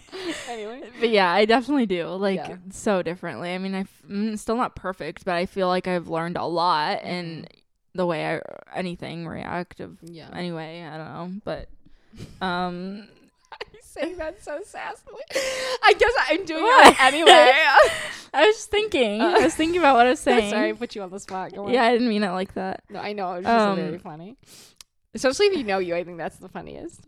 Anyway. 0.48 0.82
but 1.00 1.08
yeah, 1.10 1.30
I 1.32 1.44
definitely 1.44 1.86
do. 1.86 2.06
Like 2.08 2.36
Yeah. 2.38 2.56
so 2.70 3.02
differently. 3.02 3.54
I 3.54 3.58
mean, 3.58 3.74
I 3.74 3.80
f- 3.80 4.02
mm, 4.08 4.38
still 4.38 4.56
not 4.56 4.74
perfect, 4.76 5.24
but 5.24 5.34
I 5.34 5.46
feel 5.46 5.68
like 5.68 5.86
I've 5.86 6.08
learned 6.08 6.36
a 6.36 6.44
lot 6.44 7.02
in 7.02 7.46
the 7.94 8.04
way 8.06 8.26
I 8.26 8.40
anything 8.74 9.26
react 9.26 9.80
of 9.80 9.96
Yeah. 10.02 10.28
anyway. 10.32 10.82
I 10.82 10.96
don't 10.98 11.06
know, 11.14 11.40
but 11.44 11.68
um, 12.44 13.08
saying 13.98 14.16
that 14.18 14.42
so 14.42 14.60
sassily. 14.60 15.20
I 15.82 15.94
guess 15.98 16.12
I'm 16.28 16.44
doing 16.44 16.62
What? 16.62 16.92
it 16.92 17.00
anyway. 17.02 17.30
I 18.34 18.46
was 18.46 18.56
just 18.56 18.70
thinking. 18.70 19.20
I 19.20 19.38
was 19.44 19.54
thinking 19.54 19.78
about 19.78 19.96
what 19.96 20.06
I 20.06 20.10
was 20.10 20.20
saying. 20.28 20.50
Sorry, 20.50 20.70
I 20.70 20.72
put 20.72 20.94
you 20.94 21.02
on 21.02 21.10
the 21.10 21.20
spot. 21.20 21.52
Go 21.54 21.66
on. 21.66 21.72
Yeah, 21.72 21.84
I 21.84 21.92
didn't 21.92 22.08
mean 22.08 22.22
it 22.22 22.30
like 22.30 22.54
that. 22.54 22.82
No, 22.90 23.00
I 23.00 23.12
know. 23.12 23.32
It 23.32 23.36
was 23.38 23.44
just 23.46 23.66
Um, 23.66 23.76
very 23.76 23.98
funny. 23.98 24.36
Especially 25.14 25.46
if 25.46 25.56
you 25.56 25.64
know 25.64 25.78
you, 25.78 25.94
I 25.96 26.04
think 26.04 26.18
that's 26.18 26.36
the 26.36 26.48
funniest. 26.48 27.00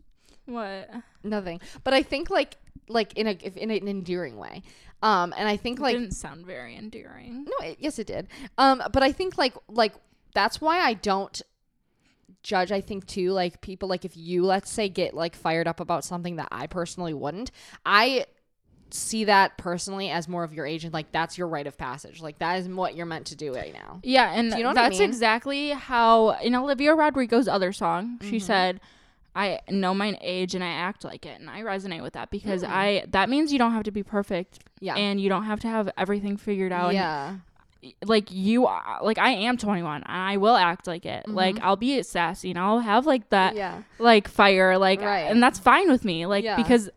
What? 0.47 0.91
Nothing. 1.23 1.61
But 1.85 1.93
I 1.95 2.03
think 2.03 2.31
like 2.31 2.57
like 2.89 3.13
in 3.19 3.27
a 3.27 3.37
if 3.43 3.57
in 3.59 3.71
an 3.71 3.87
endearing 3.87 4.37
way. 4.39 4.63
Um 5.03 5.35
and 5.37 5.47
I 5.47 5.59
think 5.59 5.79
It 5.79 5.83
like 5.83 5.95
didn't 5.95 6.13
sound 6.13 6.47
very 6.47 6.75
endearing. 6.75 7.45
No, 7.45 7.67
it, 7.67 7.77
yes, 7.81 7.99
it 7.99 8.07
did. 8.07 8.29
Um, 8.57 8.83
but 8.93 9.03
I 9.03 9.13
think 9.13 9.37
like 9.37 9.53
like 9.69 9.93
that's 10.35 10.59
why 10.59 10.81
I 10.81 10.95
don't 10.95 11.41
judge. 12.43 12.73
I 12.73 12.81
think 12.81 13.07
too, 13.07 13.31
like 13.33 13.61
people 13.61 13.89
like 13.89 14.05
if 14.05 14.17
you 14.17 14.45
let's 14.45 14.71
say 14.71 14.89
get 14.89 15.15
like 15.15 15.35
fired 15.37 15.67
up 15.69 15.81
about 15.81 16.05
something 16.05 16.37
that 16.37 16.49
I 16.51 16.67
personally 16.67 17.15
wouldn't, 17.15 17.51
I 17.87 18.27
see 18.91 19.25
that 19.25 19.59
personally 19.59 20.09
as 20.09 20.29
more 20.29 20.45
of 20.45 20.55
your 20.55 20.65
age 20.65 20.83
and 20.83 20.95
like 20.95 21.13
that's 21.13 21.37
your 21.37 21.47
rite 21.47 21.67
of 21.67 21.77
passage. 21.77 22.23
Like 22.23 22.39
that 22.39 22.59
is 22.61 22.69
what 22.69 22.95
you're 22.97 23.05
meant 23.07 23.27
to 23.27 23.37
do 23.37 23.53
right 23.55 23.73
now. 23.75 24.01
Yeah, 24.03 24.33
and 24.33 24.51
you 24.53 24.63
know 24.63 24.69
what 24.71 24.79
I 24.79 24.89
that's 24.89 24.99
mean? 24.99 25.09
exactly 25.09 25.71
how 25.71 26.31
in 26.41 26.55
Olivia 26.55 26.95
Rodrigo's 26.95 27.49
other 27.49 27.73
song, 27.73 28.17
Mm-hmm. 28.19 28.31
she 28.31 28.39
said, 28.39 28.81
"I 29.37 29.61
know 29.69 29.93
my 29.93 30.17
age 30.23 30.55
and 30.55 30.65
I 30.65 30.69
act 30.69 31.05
like 31.05 31.27
it," 31.27 31.39
and 31.39 31.51
I 31.51 31.61
resonate 31.61 32.03
with 32.03 32.15
that 32.15 32.31
because 32.31 32.63
Mm. 32.63 32.69
I 32.71 33.05
that 33.11 33.29
means 33.29 33.53
you 33.53 33.59
don't 33.59 33.73
have 33.73 33.83
to 33.83 33.91
be 33.91 34.03
perfect 34.03 34.61
Yeah. 34.81 34.95
and 34.95 35.21
you 35.21 35.29
don't 35.29 35.45
have 35.45 35.61
to 35.61 35.69
have 35.69 35.91
everything 35.99 36.39
figured 36.39 36.73
out. 36.73 36.95
yeah. 36.95 37.37
Like 38.05 38.33
you, 38.33 38.67
are, 38.67 38.99
like 39.03 39.19
I 39.19 39.31
am 39.31 39.57
21 39.57 40.03
and 40.03 40.05
I 40.07 40.37
will 40.37 40.57
act 40.57 40.87
like 40.87 41.07
it. 41.07 41.29
Like 41.29 41.61
I'll 41.63 41.77
be 41.77 42.03
sassy 42.03 42.51
and 42.51 42.59
I'll 42.59 42.81
have 42.81 43.07
like 43.07 43.29
that, 43.31 43.51
Mm-hmm. 43.51 43.59
Yeah. 43.59 43.83
like 43.99 44.29
fire, 44.29 44.77
like, 44.79 45.01
Right. 45.01 45.31
and 45.31 45.43
that's 45.43 45.59
fine 45.59 45.91
with 45.91 46.05
me. 46.05 46.27
Like 46.27 46.45
Yeah. 46.45 46.57
because. 46.57 46.91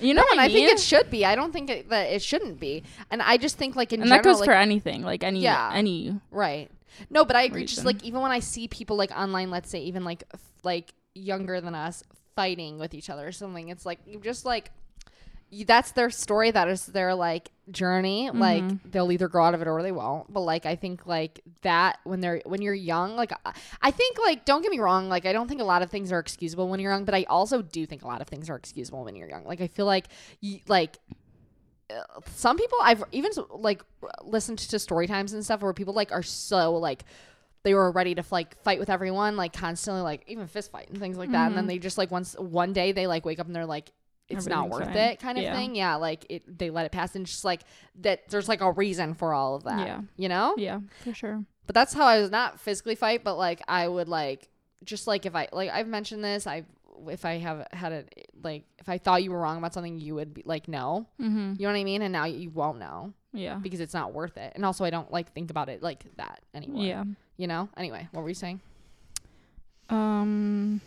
You 0.00 0.14
know 0.14 0.22
No, 0.22 0.28
and 0.32 0.40
I 0.40 0.44
I 0.46 0.48
think 0.48 0.68
it 0.68 0.80
should 0.80 1.10
be. 1.10 1.24
I 1.24 1.36
don't 1.36 1.52
think 1.52 1.70
it, 1.70 1.88
that 1.90 2.10
it 2.12 2.22
shouldn't 2.22 2.58
be. 2.58 2.82
And 3.12 3.22
I 3.22 3.36
just 3.36 3.56
think 3.56 3.76
like 3.76 3.92
in 3.92 4.00
and 4.00 4.08
general, 4.08 4.22
that 4.22 4.28
goes 4.28 4.40
like, 4.40 4.48
for 4.48 4.52
anything, 4.52 5.02
like 5.02 5.22
any, 5.22 5.40
Yeah. 5.40 5.70
any. 5.72 6.18
Right. 6.32 6.70
No, 7.08 7.24
but 7.24 7.36
I 7.36 7.42
agree. 7.42 7.64
Just 7.66 7.84
like 7.84 8.02
even 8.02 8.20
when 8.20 8.32
I 8.32 8.40
see 8.40 8.66
people 8.66 8.96
like 8.96 9.12
online, 9.12 9.50
let's 9.50 9.70
say 9.70 9.80
even 9.82 10.02
like 10.04 10.24
f- 10.34 10.40
like 10.64 10.92
younger 11.14 11.60
than 11.60 11.74
us 11.76 12.02
fighting 12.34 12.78
with 12.80 12.94
each 12.94 13.10
other 13.10 13.28
or 13.28 13.32
something, 13.32 13.68
it's 13.68 13.86
like 13.86 14.00
you 14.06 14.18
just 14.18 14.44
like 14.44 14.72
that's 15.66 15.92
their 15.92 16.10
story. 16.10 16.50
That 16.50 16.68
is 16.68 16.86
their 16.86 17.14
like 17.14 17.50
journey. 17.70 18.28
Mm-hmm. 18.28 18.40
Like 18.40 18.90
they'll 18.90 19.12
either 19.12 19.28
grow 19.28 19.44
out 19.44 19.54
of 19.54 19.60
it 19.60 19.68
or 19.68 19.82
they 19.82 19.92
won't. 19.92 20.32
But 20.32 20.40
like 20.40 20.64
I 20.64 20.76
think 20.76 21.06
like 21.06 21.42
that 21.60 21.98
when 22.04 22.20
they're 22.20 22.40
when 22.46 22.62
you're 22.62 22.74
young, 22.74 23.16
like 23.16 23.32
I- 23.82 23.90
think 23.90 24.18
like 24.18 24.44
don't 24.44 24.62
get 24.62 24.70
me 24.70 24.78
wrong. 24.78 25.08
Like 25.08 25.26
I 25.26 25.32
don't 25.32 25.48
think 25.48 25.60
a 25.60 25.64
lot 25.64 25.82
of 25.82 25.90
things 25.90 26.10
are 26.10 26.18
excusable 26.18 26.68
when 26.68 26.80
you're 26.80 26.92
young, 26.92 27.04
but 27.04 27.14
I 27.14 27.24
also 27.24 27.60
do 27.60 27.84
think 27.84 28.02
a 28.02 28.06
lot 28.06 28.22
of 28.22 28.28
things 28.28 28.48
are 28.48 28.56
excusable 28.56 29.04
when 29.04 29.14
you're 29.14 29.28
young. 29.28 29.44
Like 29.44 29.60
I 29.60 29.66
feel 29.66 29.86
like 29.86 30.06
you 30.40 30.60
like 30.68 30.98
uh, 31.90 32.02
some 32.34 32.56
people 32.56 32.78
I've 32.82 33.04
even 33.12 33.32
like 33.50 33.82
listened 34.22 34.58
to 34.58 34.78
story 34.78 35.06
times 35.06 35.34
and 35.34 35.44
stuff 35.44 35.60
where 35.60 35.74
people 35.74 35.92
like 35.92 36.12
are 36.12 36.22
so 36.22 36.76
like 36.76 37.04
they 37.62 37.74
were 37.74 37.92
ready 37.92 38.14
to 38.14 38.24
like 38.30 38.60
fight 38.62 38.80
with 38.80 38.90
everyone 38.90 39.36
like 39.36 39.52
constantly 39.52 40.02
like 40.02 40.24
even 40.26 40.46
fist 40.46 40.72
fight 40.72 40.88
and 40.88 40.98
things 40.98 41.16
like 41.16 41.30
that 41.30 41.46
and 41.46 41.54
then 41.54 41.62
mm-hmm. 41.62 41.68
they 41.68 41.78
just 41.78 41.96
like 41.96 42.10
once 42.10 42.34
one 42.38 42.72
day 42.72 42.90
they 42.90 43.06
like 43.06 43.24
wake 43.24 43.38
up 43.38 43.46
and 43.46 43.54
they're 43.54 43.66
like 43.66 43.92
it's 44.32 44.46
not 44.46 44.68
worth 44.70 44.84
fine. 44.86 44.96
it 44.96 45.20
kind 45.20 45.38
of 45.38 45.44
Yeah. 45.44 45.54
thing 45.56 45.74
yeah 45.74 45.96
like 45.96 46.26
it 46.28 46.58
they 46.58 46.70
let 46.70 46.86
it 46.86 46.92
pass 46.92 47.14
and 47.14 47.26
just 47.26 47.44
like 47.44 47.62
that 48.00 48.28
there's 48.30 48.48
like 48.48 48.60
a 48.60 48.70
reason 48.72 49.14
for 49.14 49.32
all 49.34 49.54
of 49.56 49.64
that 49.64 49.86
Yeah. 49.86 50.00
you 50.16 50.28
know 50.28 50.54
Yeah, 50.56 50.80
for 51.04 51.12
sure. 51.14 51.44
but 51.66 51.74
that's 51.74 51.92
how 51.94 52.04
I 52.06 52.20
was 52.20 52.30
not 52.30 52.60
physically 52.60 52.94
fight, 52.94 53.22
but 53.24 53.36
like 53.36 53.62
I 53.68 53.86
would 53.88 54.08
like 54.08 54.48
just 54.84 55.06
like 55.06 55.26
if 55.26 55.34
I 55.36 55.48
like 55.52 55.70
I've 55.70 55.86
mentioned 55.88 56.24
this, 56.24 56.46
I 56.46 56.64
if 57.08 57.24
I 57.24 57.38
have 57.38 57.66
had 57.72 57.92
a 57.92 58.04
like 58.42 58.64
if 58.78 58.88
I 58.88 58.98
thought 58.98 59.22
you 59.22 59.30
were 59.32 59.40
wrong 59.40 59.58
about 59.58 59.74
something, 59.74 59.98
you 59.98 60.14
would 60.16 60.34
be 60.34 60.42
like 60.44 60.68
no, 60.68 61.06
Mm-hmm. 61.20 61.54
you 61.58 61.66
know 61.66 61.72
what 61.72 61.78
I 61.78 61.84
mean, 61.84 62.02
and 62.02 62.12
now 62.12 62.24
you 62.26 62.50
won't 62.50 62.78
know 62.78 63.12
Yeah. 63.32 63.56
because 63.56 63.80
it's 63.80 63.94
not 63.94 64.12
worth 64.12 64.36
it, 64.36 64.52
and 64.54 64.64
also 64.64 64.84
I 64.84 64.90
don't 64.90 65.10
like 65.10 65.32
think 65.32 65.50
about 65.50 65.68
it 65.68 65.82
like 65.82 66.04
that 66.16 66.40
anymore. 66.54 66.84
Yeah. 66.84 67.04
you 67.36 67.46
know. 67.46 67.68
Anyway, 67.76 68.08
what 68.12 68.22
were 68.22 68.28
you 68.28 68.34
saying? 68.34 68.60
Um, 69.88 70.80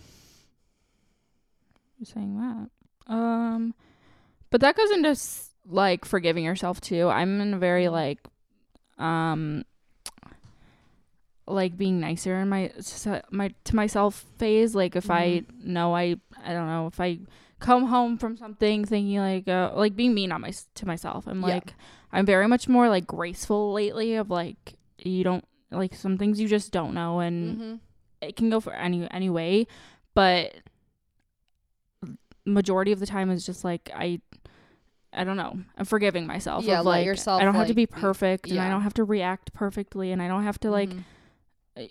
you're 1.99 2.05
saying 2.05 2.37
that. 2.37 2.69
Um, 3.07 3.73
but 4.49 4.61
that 4.61 4.75
goes 4.75 4.91
into 4.91 5.09
s- 5.09 5.51
like 5.67 6.05
forgiving 6.05 6.43
yourself 6.43 6.79
too. 6.81 7.07
I'm 7.09 7.41
in 7.41 7.53
a 7.53 7.57
very 7.57 7.87
like, 7.89 8.19
um, 8.97 9.63
like 11.47 11.77
being 11.77 11.99
nicer 11.99 12.35
in 12.39 12.49
my 12.49 12.71
s- 12.77 13.07
my 13.29 13.53
to 13.65 13.75
myself 13.75 14.25
phase. 14.37 14.73
Like 14.75 14.95
if 14.95 15.11
I 15.11 15.43
know 15.63 15.95
I 15.95 16.15
I 16.43 16.53
don't 16.53 16.67
know 16.67 16.87
if 16.87 16.99
I 16.99 17.19
come 17.59 17.85
home 17.85 18.17
from 18.17 18.35
something 18.37 18.85
thinking 18.85 19.17
like 19.19 19.47
uh, 19.47 19.71
like 19.75 19.95
being 19.95 20.13
mean 20.13 20.31
on 20.31 20.41
my 20.41 20.51
to 20.75 20.87
myself. 20.87 21.27
I'm 21.27 21.41
Yeah. 21.41 21.55
like 21.55 21.73
I'm 22.11 22.25
very 22.25 22.47
much 22.47 22.67
more 22.67 22.89
like 22.89 23.05
graceful 23.05 23.73
lately. 23.73 24.15
Of 24.15 24.29
like 24.31 24.73
you 24.97 25.23
don't 25.23 25.45
like 25.71 25.93
some 25.93 26.17
things 26.17 26.39
you 26.39 26.47
just 26.47 26.71
don't 26.71 26.93
know 26.93 27.19
and 27.19 27.57
Mm-hmm. 27.57 27.75
it 28.21 28.35
can 28.35 28.49
go 28.49 28.59
for 28.59 28.73
any 28.73 29.07
any 29.11 29.29
way, 29.29 29.67
but 30.15 30.53
majority 32.45 32.91
of 32.91 32.99
the 32.99 33.05
time 33.05 33.29
is 33.31 33.45
just 33.45 33.63
like 33.63 33.89
I 33.93 34.21
I 35.11 35.23
don't 35.23 35.37
know. 35.37 35.57
I'm 35.77 35.85
forgiving 35.85 36.27
myself. 36.27 36.65
Yeah, 36.65 36.79
of, 36.79 36.85
let 36.85 36.97
like, 36.97 37.05
yourself, 37.05 37.41
I 37.41 37.45
don't 37.45 37.55
have 37.55 37.67
to 37.67 37.73
be 37.73 37.87
perfect, 37.87 38.49
and 38.49 38.59
I 38.59 38.69
don't 38.69 38.81
have 38.81 38.93
to 38.95 39.03
react 39.03 39.53
perfectly, 39.53 40.11
and 40.11 40.21
I 40.21 40.27
don't 40.27 40.43
have 40.43 40.59
to 40.61 40.71
like 40.71 40.89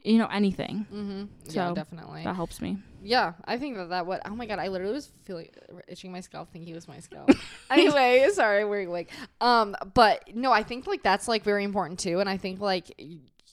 you 0.02 0.18
know 0.18 0.28
anything. 0.32 0.86
Mm-hmm. 0.92 1.24
yeah, 1.46 1.68
So, 1.68 1.74
definitely. 1.74 2.24
That 2.24 2.36
helps 2.36 2.60
me. 2.60 2.78
Yeah, 3.02 3.34
I 3.44 3.58
think 3.58 3.76
that 3.76 3.90
that 3.90 4.06
would. 4.06 4.20
Oh 4.24 4.34
my 4.34 4.46
god, 4.46 4.58
I 4.58 4.68
literally 4.68 4.94
was 4.94 5.10
feeling 5.24 5.48
itching 5.88 6.10
my 6.10 6.20
scalp, 6.20 6.50
thinking 6.52 6.72
it 6.72 6.74
was 6.74 6.88
my 6.88 7.00
scalp. 7.00 7.30
anyway, 7.70 8.28
sorry, 8.32 8.64
we're 8.64 8.88
like, 8.88 9.10
um, 9.40 9.76
but 9.94 10.34
no, 10.34 10.52
I 10.52 10.62
think 10.62 10.86
like 10.86 11.02
that's 11.02 11.28
like 11.28 11.44
very 11.44 11.64
important 11.64 11.98
too, 11.98 12.20
and 12.20 12.28
I 12.28 12.36
think 12.36 12.60
like 12.60 13.00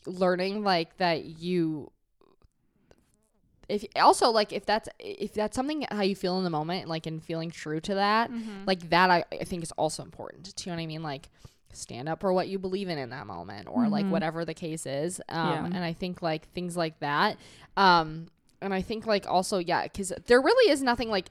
learning 0.05 0.63
like 0.63 0.97
that 0.97 1.25
you. 1.25 1.91
If 3.71 3.85
also 3.95 4.29
like 4.31 4.51
if 4.53 4.65
that's 4.65 4.89
if 4.99 5.33
that's 5.33 5.55
something 5.55 5.85
how 5.89 6.01
you 6.01 6.15
feel 6.15 6.37
in 6.37 6.43
the 6.43 6.49
moment, 6.49 6.87
like 6.89 7.05
and 7.05 7.23
feeling 7.23 7.51
true 7.51 7.79
to 7.81 7.95
that, 7.95 8.29
like 8.67 8.89
that 8.89 9.09
I, 9.09 9.23
I 9.31 9.43
think 9.45 9.63
is 9.63 9.71
also 9.73 10.03
important. 10.03 10.53
Do 10.55 10.63
you 10.63 10.71
know 10.71 10.77
what 10.77 10.83
I 10.83 10.87
mean? 10.87 11.03
Like 11.03 11.29
stand 11.73 12.09
up 12.09 12.19
for 12.19 12.33
what 12.33 12.49
you 12.49 12.59
believe 12.59 12.89
in 12.89 12.97
in 12.97 13.11
that 13.11 13.25
moment 13.27 13.67
or 13.71 13.87
like 13.87 14.05
whatever 14.11 14.43
the 14.43 14.53
case 14.53 14.85
is. 14.85 15.21
Um, 15.29 15.47
Yeah. 15.49 15.65
and 15.65 15.83
I 15.83 15.93
think 15.93 16.21
like 16.21 16.51
things 16.51 16.75
like 16.75 16.99
that. 16.99 17.37
Um, 17.77 18.27
and 18.61 18.73
I 18.73 18.81
think 18.81 19.05
like 19.07 19.27
also 19.27 19.57
yeah, 19.57 19.83
because 19.83 20.13
there 20.27 20.41
really 20.41 20.71
is 20.71 20.81
nothing 20.83 21.09
like 21.09 21.29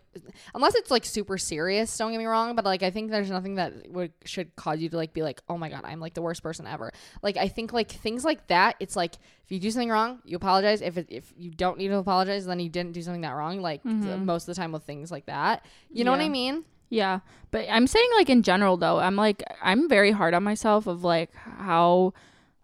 unless 0.55 0.75
it's 0.75 0.91
like 0.91 1.05
super 1.05 1.39
serious. 1.39 1.97
Don't 1.97 2.11
get 2.13 2.19
me 2.19 2.27
wrong, 2.27 2.55
but 2.57 2.65
like 2.65 2.83
I 2.83 2.91
think 2.91 3.11
there's 3.11 3.31
nothing 3.31 3.55
that 3.55 3.91
would 3.91 4.13
should 4.25 4.55
cause 4.57 4.81
you 4.81 4.89
to 4.89 4.97
like 4.97 5.13
be 5.13 5.23
like 5.23 5.41
oh 5.49 5.57
my 5.57 5.69
god 5.69 5.83
I'm 5.85 6.01
like 6.01 6.15
the 6.15 6.23
worst 6.23 6.43
person 6.43 6.67
ever. 6.67 6.93
Like 7.23 7.37
I 7.37 7.49
think 7.49 7.73
like 7.73 7.91
things 7.91 8.25
like 8.25 8.47
that. 8.49 8.77
It's 8.81 8.97
like 8.97 9.15
if 9.45 9.53
you 9.53 9.61
do 9.61 9.71
something 9.71 9.91
wrong, 9.91 10.21
you 10.25 10.37
apologize. 10.37 10.81
If 10.81 10.97
it, 10.99 11.07
if 11.09 11.33
you 11.37 11.51
don't 11.51 11.79
need 11.79 11.89
to 11.89 11.97
apologize, 11.97 12.47
then 12.47 12.61
you 12.61 12.69
didn't 12.69 12.93
do 12.93 13.03
something 13.03 13.23
that 13.23 13.33
wrong. 13.35 13.61
Like 13.61 13.83
th- 13.83 14.19
most 14.19 14.49
of 14.49 14.55
the 14.55 14.61
time 14.61 14.73
with 14.73 14.83
things 14.85 15.11
like 15.11 15.27
that, 15.27 15.65
you 15.91 16.05
know 16.05 16.11
what 16.13 16.21
I 16.21 16.29
mean? 16.29 16.65
Yeah, 16.89 17.21
but 17.53 17.67
I'm 17.71 17.87
saying 17.87 18.09
like 18.17 18.29
in 18.29 18.43
general 18.43 18.77
though, 18.77 18.99
I'm 18.99 19.15
like 19.15 19.45
I'm 19.63 19.89
very 19.89 20.11
hard 20.11 20.35
on 20.35 20.43
myself 20.43 20.89
of 20.89 21.05
like 21.05 21.33
how 21.35 22.13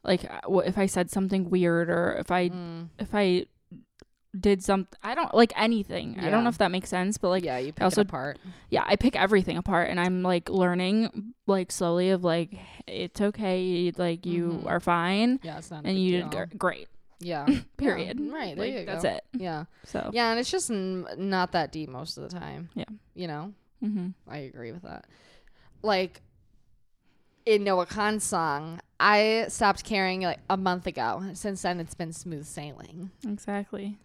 like 0.02 0.24
uh, 0.24 0.58
if 0.58 0.78
I 0.78 0.86
said 0.86 1.10
something 1.10 1.48
weird 1.50 1.88
or 1.90 2.14
if 2.18 2.30
I 2.32 2.48
Mm. 2.48 2.88
if 2.98 3.14
I 3.14 3.46
did 4.40 4.62
some 4.62 4.86
I 5.02 5.14
don't 5.14 5.32
like 5.34 5.52
anything. 5.56 6.18
I 6.20 6.30
don't 6.30 6.42
know 6.44 6.50
if 6.50 6.58
that 6.58 6.70
makes 6.70 6.88
sense, 6.88 7.18
but 7.18 7.28
like 7.30 7.44
yeah, 7.44 7.58
you 7.58 7.72
pick 7.72 7.82
also- 7.82 8.00
it 8.02 8.08
apart. 8.08 8.38
yeah, 8.70 8.84
I 8.86 8.96
pick 8.96 9.16
everything 9.16 9.56
apart 9.56 9.88
and 9.90 9.98
I'm 10.00 10.22
like 10.22 10.48
learning 10.48 11.34
like 11.46 11.70
slowly 11.72 12.10
of 12.10 12.24
like 12.24 12.54
it's 12.86 13.20
okay, 13.20 13.92
like 13.96 14.26
you 14.26 14.60
Mhm. 14.62 14.66
are 14.66 14.80
fine 14.80 15.40
Yeah, 15.42 15.58
it's 15.58 15.70
not. 15.70 15.84
and 15.84 15.98
you 15.98 16.18
deal. 16.22 16.28
did 16.28 16.50
gr- 16.50 16.56
great. 16.56 16.88
Yeah. 17.18 17.46
Period. 17.78 18.20
Yeah, 18.20 18.32
Right. 18.34 18.56
There 18.56 18.66
Like, 18.66 18.74
you 18.80 18.84
that's 18.86 19.04
it. 19.04 19.24
Yeah. 19.32 19.64
So 19.84 20.10
Yeah, 20.12 20.30
and 20.30 20.38
it's 20.40 20.50
just 20.50 20.70
n- 20.70 21.06
not 21.16 21.52
that 21.52 21.72
deep 21.72 21.88
most 21.88 22.18
of 22.18 22.28
the 22.28 22.38
time. 22.38 22.68
Yeah. 22.74 22.84
You 23.14 23.26
know, 23.28 23.52
mhm. 23.82 24.12
I 24.28 24.38
agree 24.38 24.72
with 24.72 24.82
that. 24.82 25.06
Like 25.82 26.20
in 27.46 27.62
Noah 27.64 27.86
Kahan's 27.86 28.24
song, 28.24 28.80
I 28.98 29.46
stopped 29.48 29.84
caring 29.84 30.22
like 30.22 30.40
a 30.50 30.56
month 30.56 30.86
ago. 30.86 31.22
Since 31.34 31.62
then, 31.62 31.78
it's 31.80 31.94
been 31.94 32.12
smooth 32.12 32.44
sailing. 32.46 33.10
exactly. 33.26 33.98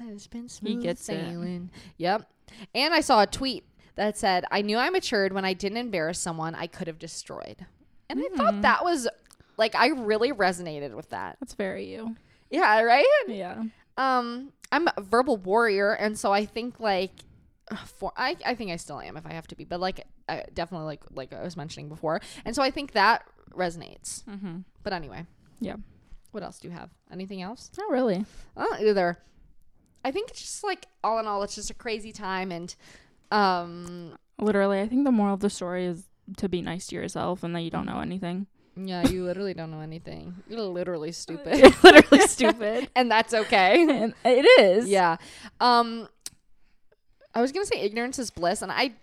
It's 0.00 0.26
been 0.26 0.48
smooth 0.48 0.82
gets 0.82 1.02
it. 1.02 1.04
sailing. 1.04 1.70
Yep. 1.98 2.28
And 2.74 2.94
I 2.94 3.00
saw 3.00 3.22
a 3.22 3.26
tweet 3.26 3.64
that 3.96 4.16
said, 4.16 4.44
"I 4.50 4.62
knew 4.62 4.76
I 4.78 4.88
matured 4.90 5.32
when 5.32 5.44
I 5.44 5.52
didn't 5.52 5.78
embarrass 5.78 6.18
someone 6.18 6.54
I 6.54 6.66
could 6.66 6.86
have 6.86 6.98
destroyed." 6.98 7.66
And 8.08 8.20
I 8.20 8.28
thought 8.36 8.54
Mm. 8.54 8.62
that 8.62 8.82
was 8.84 9.08
like 9.56 9.74
I 9.74 9.88
really 9.88 10.32
resonated 10.32 10.94
with 10.96 11.10
that. 11.10 11.36
That's 11.40 11.54
very 11.54 11.86
you. 11.92 12.16
Yeah. 12.50 12.80
Right. 12.82 13.04
Yeah. 13.28 13.64
um 13.96 14.52
i'm 14.72 14.86
a 14.96 15.00
verbal 15.02 15.36
warrior 15.36 15.92
and 15.92 16.16
so 16.16 16.32
i 16.32 16.46
think 16.46 16.78
like 16.78 17.10
for 17.86 18.12
i 18.16 18.36
i 18.46 18.54
think 18.54 18.70
i 18.70 18.76
still 18.76 19.00
am 19.00 19.16
if 19.16 19.26
i 19.26 19.32
have 19.32 19.48
to 19.48 19.56
be 19.56 19.64
but 19.64 19.80
like 19.80 20.06
I 20.28 20.44
definitely 20.54 20.86
like 20.86 21.02
like 21.10 21.32
i 21.32 21.42
was 21.42 21.56
mentioning 21.56 21.88
before 21.88 22.20
and 22.44 22.54
so 22.54 22.62
i 22.62 22.70
think 22.70 22.92
that 22.92 23.24
resonates 23.52 24.22
Mhm. 24.24 24.62
but 24.84 24.92
anyway 24.92 25.26
Yeah. 25.58 25.74
what 26.30 26.44
else 26.44 26.60
do 26.60 26.68
you 26.68 26.72
have 26.74 26.90
anything 27.10 27.42
else 27.42 27.68
Not 27.76 27.90
really. 27.90 28.24
Oh, 28.56 28.76
either 28.80 29.18
i 30.04 30.10
think 30.10 30.30
it's 30.30 30.40
just 30.40 30.64
like 30.64 30.86
all 31.04 31.18
in 31.18 31.26
all 31.26 31.42
it's 31.42 31.54
just 31.54 31.70
a 31.70 31.74
crazy 31.74 32.12
time 32.12 32.50
and 32.52 32.74
um 33.30 34.16
Literally, 34.42 34.80
I 34.80 34.88
think 34.88 35.04
the 35.04 35.12
moral 35.12 35.34
of 35.34 35.40
the 35.40 35.50
story 35.50 35.84
is 35.84 36.04
to 36.38 36.48
be 36.48 36.62
nice 36.62 36.86
to 36.86 36.94
yourself 36.94 37.42
and 37.42 37.54
that 37.54 37.60
you 37.60 37.70
don't 37.70 37.84
know 37.84 38.00
anything. 38.00 38.46
yeah 38.74 39.06
you 39.06 39.22
literally 39.24 39.52
don't 39.52 39.70
know 39.70 39.80
anything 39.80 40.34
you're 40.48 40.60
literally 40.62 41.12
stupid 41.24 41.58
You're 41.58 41.72
literally 41.82 42.26
stupid. 42.26 42.88
and 42.96 43.10
that's 43.10 43.34
okay 43.34 43.82
and 43.82 44.14
it 44.24 44.46
is. 44.60 44.88
Yeah. 44.88 45.16
Um 45.60 46.08
I 47.34 47.40
was 47.40 47.52
going 47.52 47.64
to 47.64 47.68
say 47.72 47.80
ignorance 47.80 48.18
is 48.18 48.30
bliss 48.30 48.62
and 48.62 48.72
I 48.72 48.94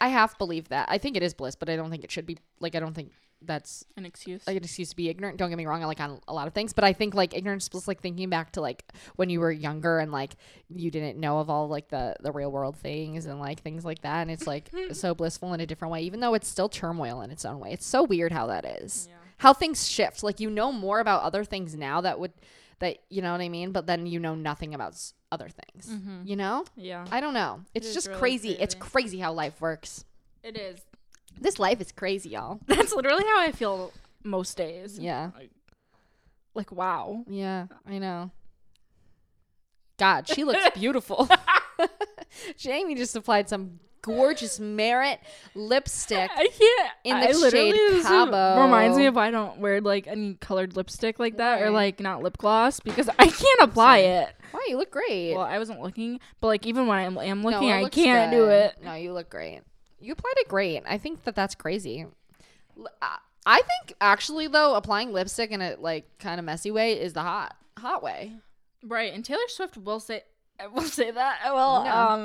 I 0.00 0.08
half 0.08 0.36
believe 0.36 0.68
that. 0.68 0.88
I 0.90 0.98
think 0.98 1.16
it 1.16 1.22
is 1.22 1.32
bliss, 1.32 1.54
but 1.56 1.70
I 1.70 1.76
don't 1.76 1.88
think 1.90 2.04
it 2.04 2.10
should 2.10 2.26
be 2.26 2.36
like 2.60 2.74
I 2.74 2.80
don't 2.80 2.92
think 2.94 3.12
that's 3.46 3.84
An 3.96 4.04
excuse. 4.06 4.46
like 4.46 4.56
an 4.56 4.64
excuse 4.64 4.90
to 4.90 4.96
be 4.96 5.08
ignorant. 5.08 5.36
Don't 5.38 5.48
get 5.48 5.56
me 5.58 5.66
wrong, 5.66 5.82
I 5.82 5.86
like 5.86 6.00
on 6.00 6.20
a 6.28 6.32
lot 6.32 6.46
of 6.46 6.54
things, 6.54 6.72
but 6.72 6.84
I 6.84 6.92
think 6.92 7.14
like 7.14 7.34
ignorance 7.36 7.64
is 7.64 7.68
bliss 7.68 7.88
like 7.88 8.00
thinking 8.00 8.30
back 8.30 8.52
to 8.52 8.60
like 8.60 8.84
when 9.16 9.30
you 9.30 9.40
were 9.40 9.50
younger 9.52 9.98
and 9.98 10.12
like 10.12 10.36
you 10.68 10.90
didn't 10.90 11.18
know 11.18 11.38
of 11.38 11.50
all 11.50 11.68
like 11.68 11.88
the 11.88 12.16
the 12.20 12.32
real 12.32 12.50
world 12.52 12.76
things 12.76 13.26
and 13.26 13.38
like 13.40 13.60
things 13.60 13.84
like 13.84 14.02
that 14.02 14.22
and 14.22 14.30
it's 14.30 14.46
like 14.46 14.70
so 14.92 15.14
blissful 15.14 15.52
in 15.54 15.60
a 15.60 15.66
different 15.66 15.92
way 15.92 16.02
even 16.02 16.20
though 16.20 16.34
it's 16.34 16.48
still 16.48 16.68
turmoil 16.68 17.20
in 17.22 17.30
its 17.30 17.44
own 17.44 17.58
way. 17.60 17.72
It's 17.72 17.86
so 17.86 18.02
weird 18.02 18.32
how 18.32 18.46
that 18.48 18.64
is 18.64 19.08
yeah. 19.10 19.16
how 19.38 19.52
things 19.52 19.88
shift. 19.88 20.22
Like 20.22 20.40
you 20.40 20.50
know 20.50 20.72
more 20.72 21.00
about 21.00 21.22
other 21.22 21.44
things 21.44 21.74
now 21.76 22.00
that 22.02 22.18
would 22.18 22.32
that 22.78 22.98
you 23.10 23.22
know 23.22 23.32
what 23.32 23.40
I 23.40 23.48
mean, 23.48 23.70
but 23.72 23.86
then 23.86 24.06
you 24.06 24.18
know 24.18 24.34
nothing 24.34 24.74
about 24.74 24.92
s- 24.94 25.14
other 25.30 25.48
things. 25.48 25.86
Mhm. 25.88 26.26
You 26.26 26.34
know? 26.36 26.64
Yeah. 26.76 27.06
I 27.12 27.20
don't 27.20 27.32
know. 27.34 27.60
It's 27.74 27.86
is 27.86 27.94
just 27.94 28.08
really 28.08 28.18
crazy. 28.18 28.50
It's 28.52 28.74
crazy. 28.74 28.90
crazy 28.90 29.18
how 29.20 29.32
life 29.32 29.60
works. 29.60 30.04
It 30.42 30.56
is. 30.58 30.80
This 31.40 31.58
life 31.58 31.80
is 31.80 31.92
crazy, 31.92 32.30
y'all. 32.30 32.60
That's 32.66 32.92
literally 32.92 33.24
how 33.24 33.40
I 33.40 33.52
feel 33.52 33.92
most 34.22 34.56
days. 34.56 34.98
Yeah. 34.98 35.30
Like 36.54 36.70
wow. 36.72 37.24
Yeah, 37.28 37.66
I 37.88 37.98
know. 37.98 38.30
God, 39.98 40.28
she 40.28 40.44
looks 40.44 40.64
beautiful. 40.78 41.28
Jamie 42.56 42.94
just 42.94 43.14
applied 43.16 43.48
some 43.48 43.78
gorgeous 44.02 44.58
merit 44.58 45.20
lipstick. 45.54 46.30
I 46.34 46.48
can't. 46.48 46.90
In 47.04 47.16
I 47.16 47.32
the 47.32 47.38
literally- 47.38 47.72
shade 47.72 48.02
Cabo. 48.02 48.60
reminds 48.62 48.96
me 48.98 49.06
of 49.06 49.16
I 49.16 49.30
don't 49.30 49.58
wear 49.58 49.80
like 49.80 50.06
any 50.06 50.34
colored 50.34 50.76
lipstick 50.76 51.18
like 51.18 51.36
that 51.36 51.62
or 51.62 51.70
like 51.70 52.00
not 52.00 52.22
lip 52.22 52.36
gloss 52.38 52.80
because 52.80 53.08
I 53.18 53.26
can't 53.26 53.60
apply 53.60 53.98
it. 53.98 54.34
Wow, 54.52 54.60
you 54.66 54.76
look 54.76 54.90
great. 54.90 55.34
Well, 55.34 55.42
I 55.44 55.58
wasn't 55.58 55.80
looking, 55.80 56.20
but 56.40 56.48
like 56.48 56.66
even 56.66 56.86
when 56.86 56.98
I'm, 56.98 57.16
I'm 57.18 57.42
No, 57.42 57.50
looking, 57.50 57.70
I 57.72 57.88
can't 57.88 58.30
do 58.32 58.46
it. 58.48 58.76
No, 58.82 58.94
you 58.94 59.12
look 59.12 59.30
great. 59.30 59.60
You 60.02 60.12
applied 60.12 60.34
it 60.38 60.48
great. 60.48 60.82
I 60.86 60.98
think 60.98 61.24
that 61.24 61.34
that's 61.34 61.54
crazy. 61.54 62.06
L- 62.78 62.86
I- 63.00 63.18
I 63.44 63.56
think 63.56 63.96
actually 64.00 64.46
though, 64.46 64.74
applying 64.74 65.12
lipstick 65.12 65.50
in 65.50 65.60
a 65.60 65.76
like 65.78 66.06
kind 66.18 66.38
of 66.38 66.44
messy 66.46 66.70
way 66.70 66.92
is 67.00 67.12
the 67.12 67.22
hot 67.22 67.56
hot 67.78 68.02
way. 68.02 68.32
Right, 68.84 69.12
and 69.12 69.24
Taylor 69.24 69.40
Swift 69.48 69.76
will 69.76 69.98
say 70.00 70.22
will 70.72 70.82
say 70.82 71.10
that. 71.10 71.40
Well, 71.44 71.84
Yeah. 71.84 72.06
um, 72.06 72.24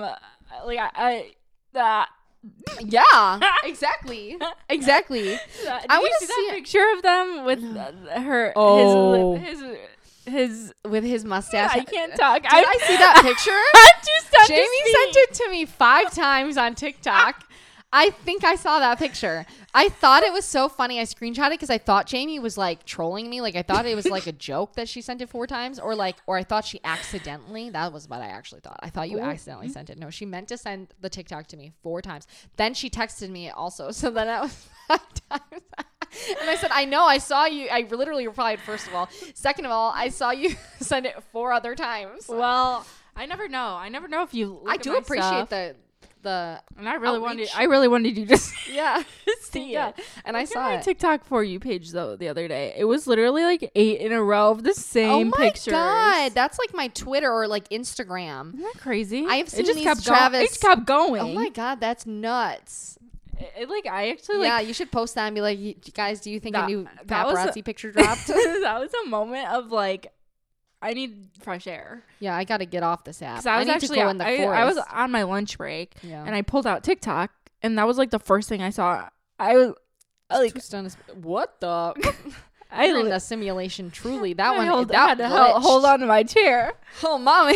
like 0.66 0.80
I, 0.80 0.90
I 0.96 1.32
that. 1.74 2.10
Yeah, 2.80 3.40
exactly, 3.64 4.38
exactly. 4.70 5.24
that 5.66 5.86
I 5.90 5.96
you 5.98 6.02
wanna 6.02 6.14
see 6.20 6.26
that 6.28 6.46
it. 6.50 6.56
picture 6.56 6.86
of 6.96 7.02
them 7.02 7.46
with 7.46 7.64
uh, 7.76 8.20
her. 8.22 8.54
Oh. 8.56 9.36
his 9.38 9.60
lip, 9.62 9.78
his 10.26 10.34
his. 10.34 10.74
With 10.86 11.04
his 11.04 11.26
mustache. 11.26 11.72
I 11.74 11.84
can't 11.84 12.16
talk. 12.16 12.44
Did 12.44 12.52
I 12.52 12.78
see 12.86 12.96
that 12.98 13.20
picture? 13.24 13.52
I'm 13.52 14.02
too 14.02 14.38
to 14.44 14.48
Jamie 14.54 14.92
sent 14.92 15.16
it 15.18 15.34
to 15.44 15.50
me 15.52 15.66
five 15.66 16.14
times 16.14 16.58
on 16.58 16.76
TikTok. 16.76 17.44
I 17.94 18.10
think 18.10 18.44
I 18.44 18.56
saw 18.56 18.80
that 18.80 19.00
picture. 19.00 19.46
I 19.74 19.88
thought 19.88 20.24
it 20.24 20.34
was 20.34 20.44
so 20.44 20.68
funny. 20.68 21.00
I 21.00 21.04
screenshot 21.04 21.48
it 21.48 21.52
because 21.52 21.70
I 21.70 21.78
thought 21.78 22.06
Jamie 22.06 22.38
was 22.38 22.58
like 22.58 22.84
trolling 22.84 23.30
me. 23.30 23.40
Like 23.40 23.56
I 23.56 23.62
thought 23.62 23.86
it 23.86 23.96
was 23.96 24.08
like 24.08 24.28
a 24.28 24.32
joke 24.50 24.74
that 24.74 24.90
she 24.90 25.00
sent 25.02 25.22
it 25.22 25.30
four 25.30 25.48
times, 25.48 25.80
or 25.80 25.96
like, 25.96 26.18
or 26.28 26.38
I 26.38 26.44
thought 26.44 26.66
she 26.66 26.82
accidentally. 26.84 27.70
That 27.70 27.94
was 27.94 28.10
what 28.10 28.22
I 28.22 28.28
actually 28.28 28.60
thought. 28.60 28.80
I 28.82 28.90
thought 28.90 29.10
you 29.10 29.20
Ooh. 29.20 29.22
accidentally 29.22 29.70
mm. 29.70 29.74
sent 29.74 29.90
it. 29.90 29.98
No, 29.98 30.10
she 30.10 30.26
meant 30.26 30.50
to 30.50 30.58
send 30.58 30.94
the 31.00 31.10
TikTok 31.10 31.48
to 31.48 31.58
me 31.58 31.72
four 31.82 32.02
times. 32.02 32.28
Then 32.58 32.74
she 32.74 32.90
texted 32.90 33.30
me 33.30 33.50
also. 33.50 33.92
So 33.98 34.12
then 34.12 34.28
that 34.28 34.44
was 34.44 34.68
five 34.88 35.14
times. 35.30 35.64
and 36.40 36.50
I 36.50 36.56
said, 36.56 36.70
I 36.72 36.86
know. 36.86 37.06
I 37.06 37.18
saw 37.18 37.46
you. 37.46 37.68
I 37.72 37.88
literally 37.90 38.28
replied. 38.28 38.60
First 38.60 38.88
of 38.88 38.94
all, 38.94 39.10
second 39.34 39.66
of 39.66 39.72
all, 39.72 39.92
I 39.96 40.10
saw 40.10 40.32
you 40.32 40.56
send 40.80 41.08
it 41.08 41.16
four 41.32 41.52
other 41.52 41.74
times. 41.74 42.28
Well, 42.28 42.86
I 43.16 43.26
never 43.26 43.48
know. 43.48 43.76
I 43.80 43.90
never 43.90 44.08
know 44.08 44.22
if 44.22 44.34
you. 44.36 44.62
I 44.68 44.78
do 44.78 44.96
appreciate 44.98 45.48
stuff. 45.48 45.50
the 45.50 45.76
the 46.24 46.62
And 46.78 46.88
I 46.90 46.96
really 46.96 47.18
outreach. 47.18 47.22
wanted. 47.22 47.50
I 47.56 47.64
really 47.64 47.88
wanted 47.88 48.18
you 48.18 48.26
to 48.26 48.38
see 48.38 48.76
yeah 48.76 49.04
see 49.42 49.72
yeah. 49.72 49.90
it. 49.90 49.96
And 50.26 50.36
I 50.38 50.42
at 50.42 50.50
saw 50.50 50.62
my 50.64 50.76
it. 50.76 50.84
TikTok 50.84 51.26
for 51.26 51.44
you 51.44 51.60
page 51.60 51.92
though 51.92 52.16
the 52.16 52.28
other 52.28 52.48
day. 52.48 52.74
It 52.78 52.86
was 52.86 53.08
literally 53.08 53.44
like 53.44 53.72
eight 53.76 54.02
in 54.02 54.12
a 54.12 54.22
row 54.22 54.52
of 54.52 54.64
the 54.64 54.70
oh 54.72 54.74
same 54.74 55.28
oh 55.28 55.38
my 55.38 55.46
pictures. 55.46 55.72
god, 55.72 56.34
that's 56.34 56.60
like 56.60 56.74
my 56.74 56.88
Twitter 56.90 57.32
or 57.32 57.48
like 57.48 57.70
Instagram. 57.70 58.50
Isn't 58.56 58.62
that 58.62 58.82
crazy? 58.82 59.26
I 59.28 59.38
have 59.38 59.48
it 59.48 59.52
seen 59.52 59.66
just 59.66 59.76
these 59.76 59.84
kept 59.86 60.04
Travis- 60.06 60.32
going. 60.32 60.44
It 60.46 60.48
just 60.50 60.62
kept 60.62 60.86
going. 60.86 61.22
Oh 61.22 61.34
my 61.34 61.50
god, 61.50 61.80
that's 61.80 62.06
nuts. 62.06 62.98
It- 63.40 63.54
it, 63.62 63.70
like 63.70 63.86
I 63.86 64.10
actually 64.10 64.38
like 64.40 64.48
yeah, 64.48 64.60
you 64.62 64.74
should 64.74 64.92
post 64.92 65.16
that 65.16 65.28
and 65.28 65.36
be 65.36 65.42
like, 65.42 65.60
"You- 65.60 65.76
guys, 65.94 66.22
do 66.22 66.32
you 66.32 66.40
think 66.40 66.56
a 66.58 66.66
new 66.66 66.88
that 67.06 67.26
was 67.28 67.38
a- 67.38 67.48
paparazzi 67.48 67.64
picture 67.64 67.92
dropped? 67.92 68.26
that 68.28 68.78
was 68.80 68.92
a 69.06 69.10
moment 69.10 69.48
of 69.50 69.72
like 69.72 70.12
I 70.82 70.94
need 70.94 71.30
fresh 71.42 71.68
air 71.68 72.04
yeah, 72.20 72.36
I 72.36 72.44
got 72.44 72.58
to 72.58 72.66
get 72.66 72.84
off 72.84 73.04
this 73.04 73.22
app. 73.22 73.38
because 73.38 73.46
I 73.46 73.58
was 73.60 73.68
need 73.68 73.74
actually 73.74 73.98
to 73.98 74.04
go 74.04 74.10
in 74.10 74.18
the 74.18 74.28
I, 74.28 74.38
forest. 74.38 74.60
I 74.60 74.66
was 74.66 74.78
on 74.92 75.12
my 75.12 75.24
lunch 75.24 75.58
break 75.58 75.96
yeah. 76.02 76.24
and 76.24 76.36
I 76.36 76.42
pulled 76.42 76.68
out 76.68 76.84
TikTok 76.84 77.32
and 77.62 77.78
that 77.78 77.88
was 77.88 77.98
like 77.98 78.12
the 78.12 78.20
first 78.20 78.50
thing 78.50 78.62
I 78.62 78.70
saw. 78.70 79.10
I 79.40 79.56
was 79.56 79.74
I, 80.30 80.40
like 80.40 80.58
what 81.16 81.60
the? 81.60 82.16
I, 82.72 82.88
in 82.88 83.10
the 83.10 83.20
simulation. 83.20 83.92
Truly, 83.92 84.34
that 84.34 84.54
I 84.54 84.58
one. 84.58 84.68
hold, 84.68 84.88
that 84.90 85.10
had 85.10 85.18
to 85.20 85.28
hel- 85.28 85.60
hold 85.60 85.86
on 85.86 86.00
to 86.02 86.06
my 86.06 86.24
chair. 86.24 86.74
Oh, 87.04 87.18
mommy. 87.18 87.56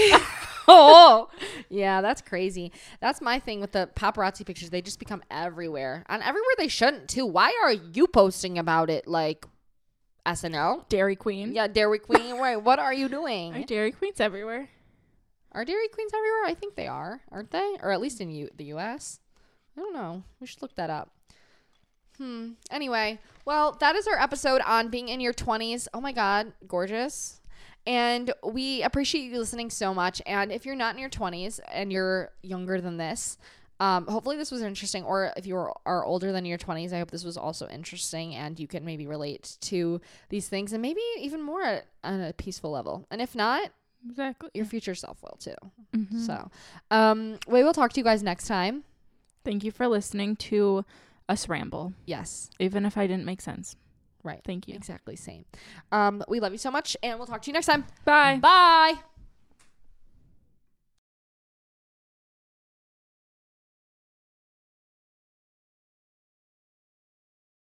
oh, 0.68 1.28
Yeah, 1.70 2.02
that's 2.02 2.22
crazy. 2.22 2.72
That's 3.02 3.22
my 3.22 3.40
thing 3.40 3.60
with 3.60 3.74
the 3.74 3.90
paparazzi 3.96 4.46
pictures. 4.46 4.70
They 4.70 4.82
just 4.82 5.00
become 5.00 5.22
everywhere. 5.30 6.06
And 6.08 6.24
everywhere 6.24 6.54
they 6.58 6.70
shouldn't, 6.70 7.10
too. 7.10 7.26
Why 7.26 7.54
are 7.64 7.74
you 7.74 8.08
posting 8.08 8.58
about 8.58 8.90
it 8.90 9.08
like 9.08 9.46
SNL? 10.26 10.88
Dairy 10.90 11.16
Queen. 11.16 11.54
Yeah, 11.54 11.68
Dairy 11.68 12.00
Queen. 12.00 12.38
Wait, 12.42 12.58
what 12.58 12.80
are 12.80 12.94
you 12.94 13.06
Are 13.06 13.10
doing? 13.10 13.64
Dairy 13.68 13.92
Queens 13.92 14.20
everywhere? 14.20 14.70
Are 15.54 15.66
Dairy 15.66 15.88
Queens 15.90 16.12
everywhere? 16.14 16.46
I 16.46 16.54
think 16.54 16.76
they 16.76 16.88
are, 16.88 17.22
aren't 17.32 17.52
they? 17.52 17.78
Or 17.82 17.92
at 17.92 18.00
least 18.02 18.22
in 18.22 18.30
U- 18.30 18.50
the 18.56 18.66
US. 18.76 19.20
I 19.78 19.82
don't 19.82 19.94
know. 19.94 20.24
We 20.40 20.48
should 20.48 20.62
look 20.62 20.76
that 20.76 20.90
up. 20.90 21.10
Hmm. 22.18 22.52
Anyway, 22.70 23.20
well, 23.46 23.76
that 23.80 23.96
is 23.96 24.08
our 24.08 24.18
episode 24.20 24.62
on 24.66 24.90
being 24.90 25.10
in 25.10 25.20
your 25.20 25.34
20s. 25.34 25.88
Oh 25.94 26.02
my 26.02 26.12
God, 26.12 26.54
gorgeous. 26.68 27.42
And 27.88 28.32
we 28.44 28.84
appreciate 28.84 29.32
you 29.32 29.40
listening 29.40 29.72
so 29.72 29.94
much. 29.94 30.22
And 30.26 30.52
if 30.52 30.66
you're 30.66 30.76
not 30.76 30.94
in 30.94 31.00
your 31.02 31.10
20s 31.10 31.60
and 31.72 31.92
you're 31.92 32.32
younger 32.44 32.80
than 32.80 32.98
this, 32.98 33.38
um, 33.82 34.06
hopefully 34.08 34.38
this 34.38 34.52
was 34.52 34.62
interesting. 34.62 35.04
Or 35.04 35.34
if 35.36 35.46
you 35.46 35.56
are, 35.58 35.74
are 35.86 36.06
older 36.06 36.32
than 36.32 36.46
your 36.46 36.58
20s, 36.58 36.94
I 36.94 37.00
hope 37.00 37.10
this 37.12 37.26
was 37.26 37.36
also 37.36 37.68
interesting 37.68 38.36
and 38.36 38.60
you 38.60 38.68
can 38.68 38.86
maybe 38.86 39.08
relate 39.08 39.58
to 39.62 40.00
these 40.30 40.48
things 40.48 40.72
and 40.72 40.82
maybe 40.82 41.02
even 41.20 41.42
more 41.42 41.64
at, 41.64 41.86
on 42.04 42.22
a 42.22 42.32
peaceful 42.34 42.70
level. 42.72 43.08
And 43.12 43.22
if 43.22 43.34
not, 43.36 43.72
Exactly. 44.08 44.50
your 44.54 44.66
future 44.66 44.96
self 44.96 45.22
will 45.24 45.38
too. 45.40 45.56
Mhm. 45.94 46.26
So, 46.26 46.50
um, 46.92 47.40
we 47.48 47.64
will 47.64 47.74
talk 47.74 47.92
to 47.94 48.00
you 48.00 48.04
guys 48.04 48.22
next 48.24 48.48
time. 48.48 48.84
Thank 49.44 49.64
you 49.64 49.72
for 49.72 49.88
listening 49.88 50.36
to 50.38 50.86
us 51.28 51.50
ramble, 51.50 51.94
Yes, 52.06 52.50
even 52.60 52.86
if 52.86 52.98
I 52.98 53.08
didn't 53.08 53.26
make 53.26 53.42
sense. 53.42 53.76
right. 54.24 54.42
Thank 54.46 54.68
you. 54.68 54.76
Exactly 54.76 55.16
same. 55.16 55.46
Um, 55.92 56.24
we 56.28 56.40
love 56.40 56.52
you 56.52 56.60
so 56.60 56.70
much, 56.72 56.96
and 57.02 57.18
we'll 57.18 57.28
talk 57.28 57.42
to 57.42 57.48
you 57.50 57.54
next 57.54 57.66
time. 57.66 57.86
Bye. 58.06 58.38
Bye. 58.40 59.11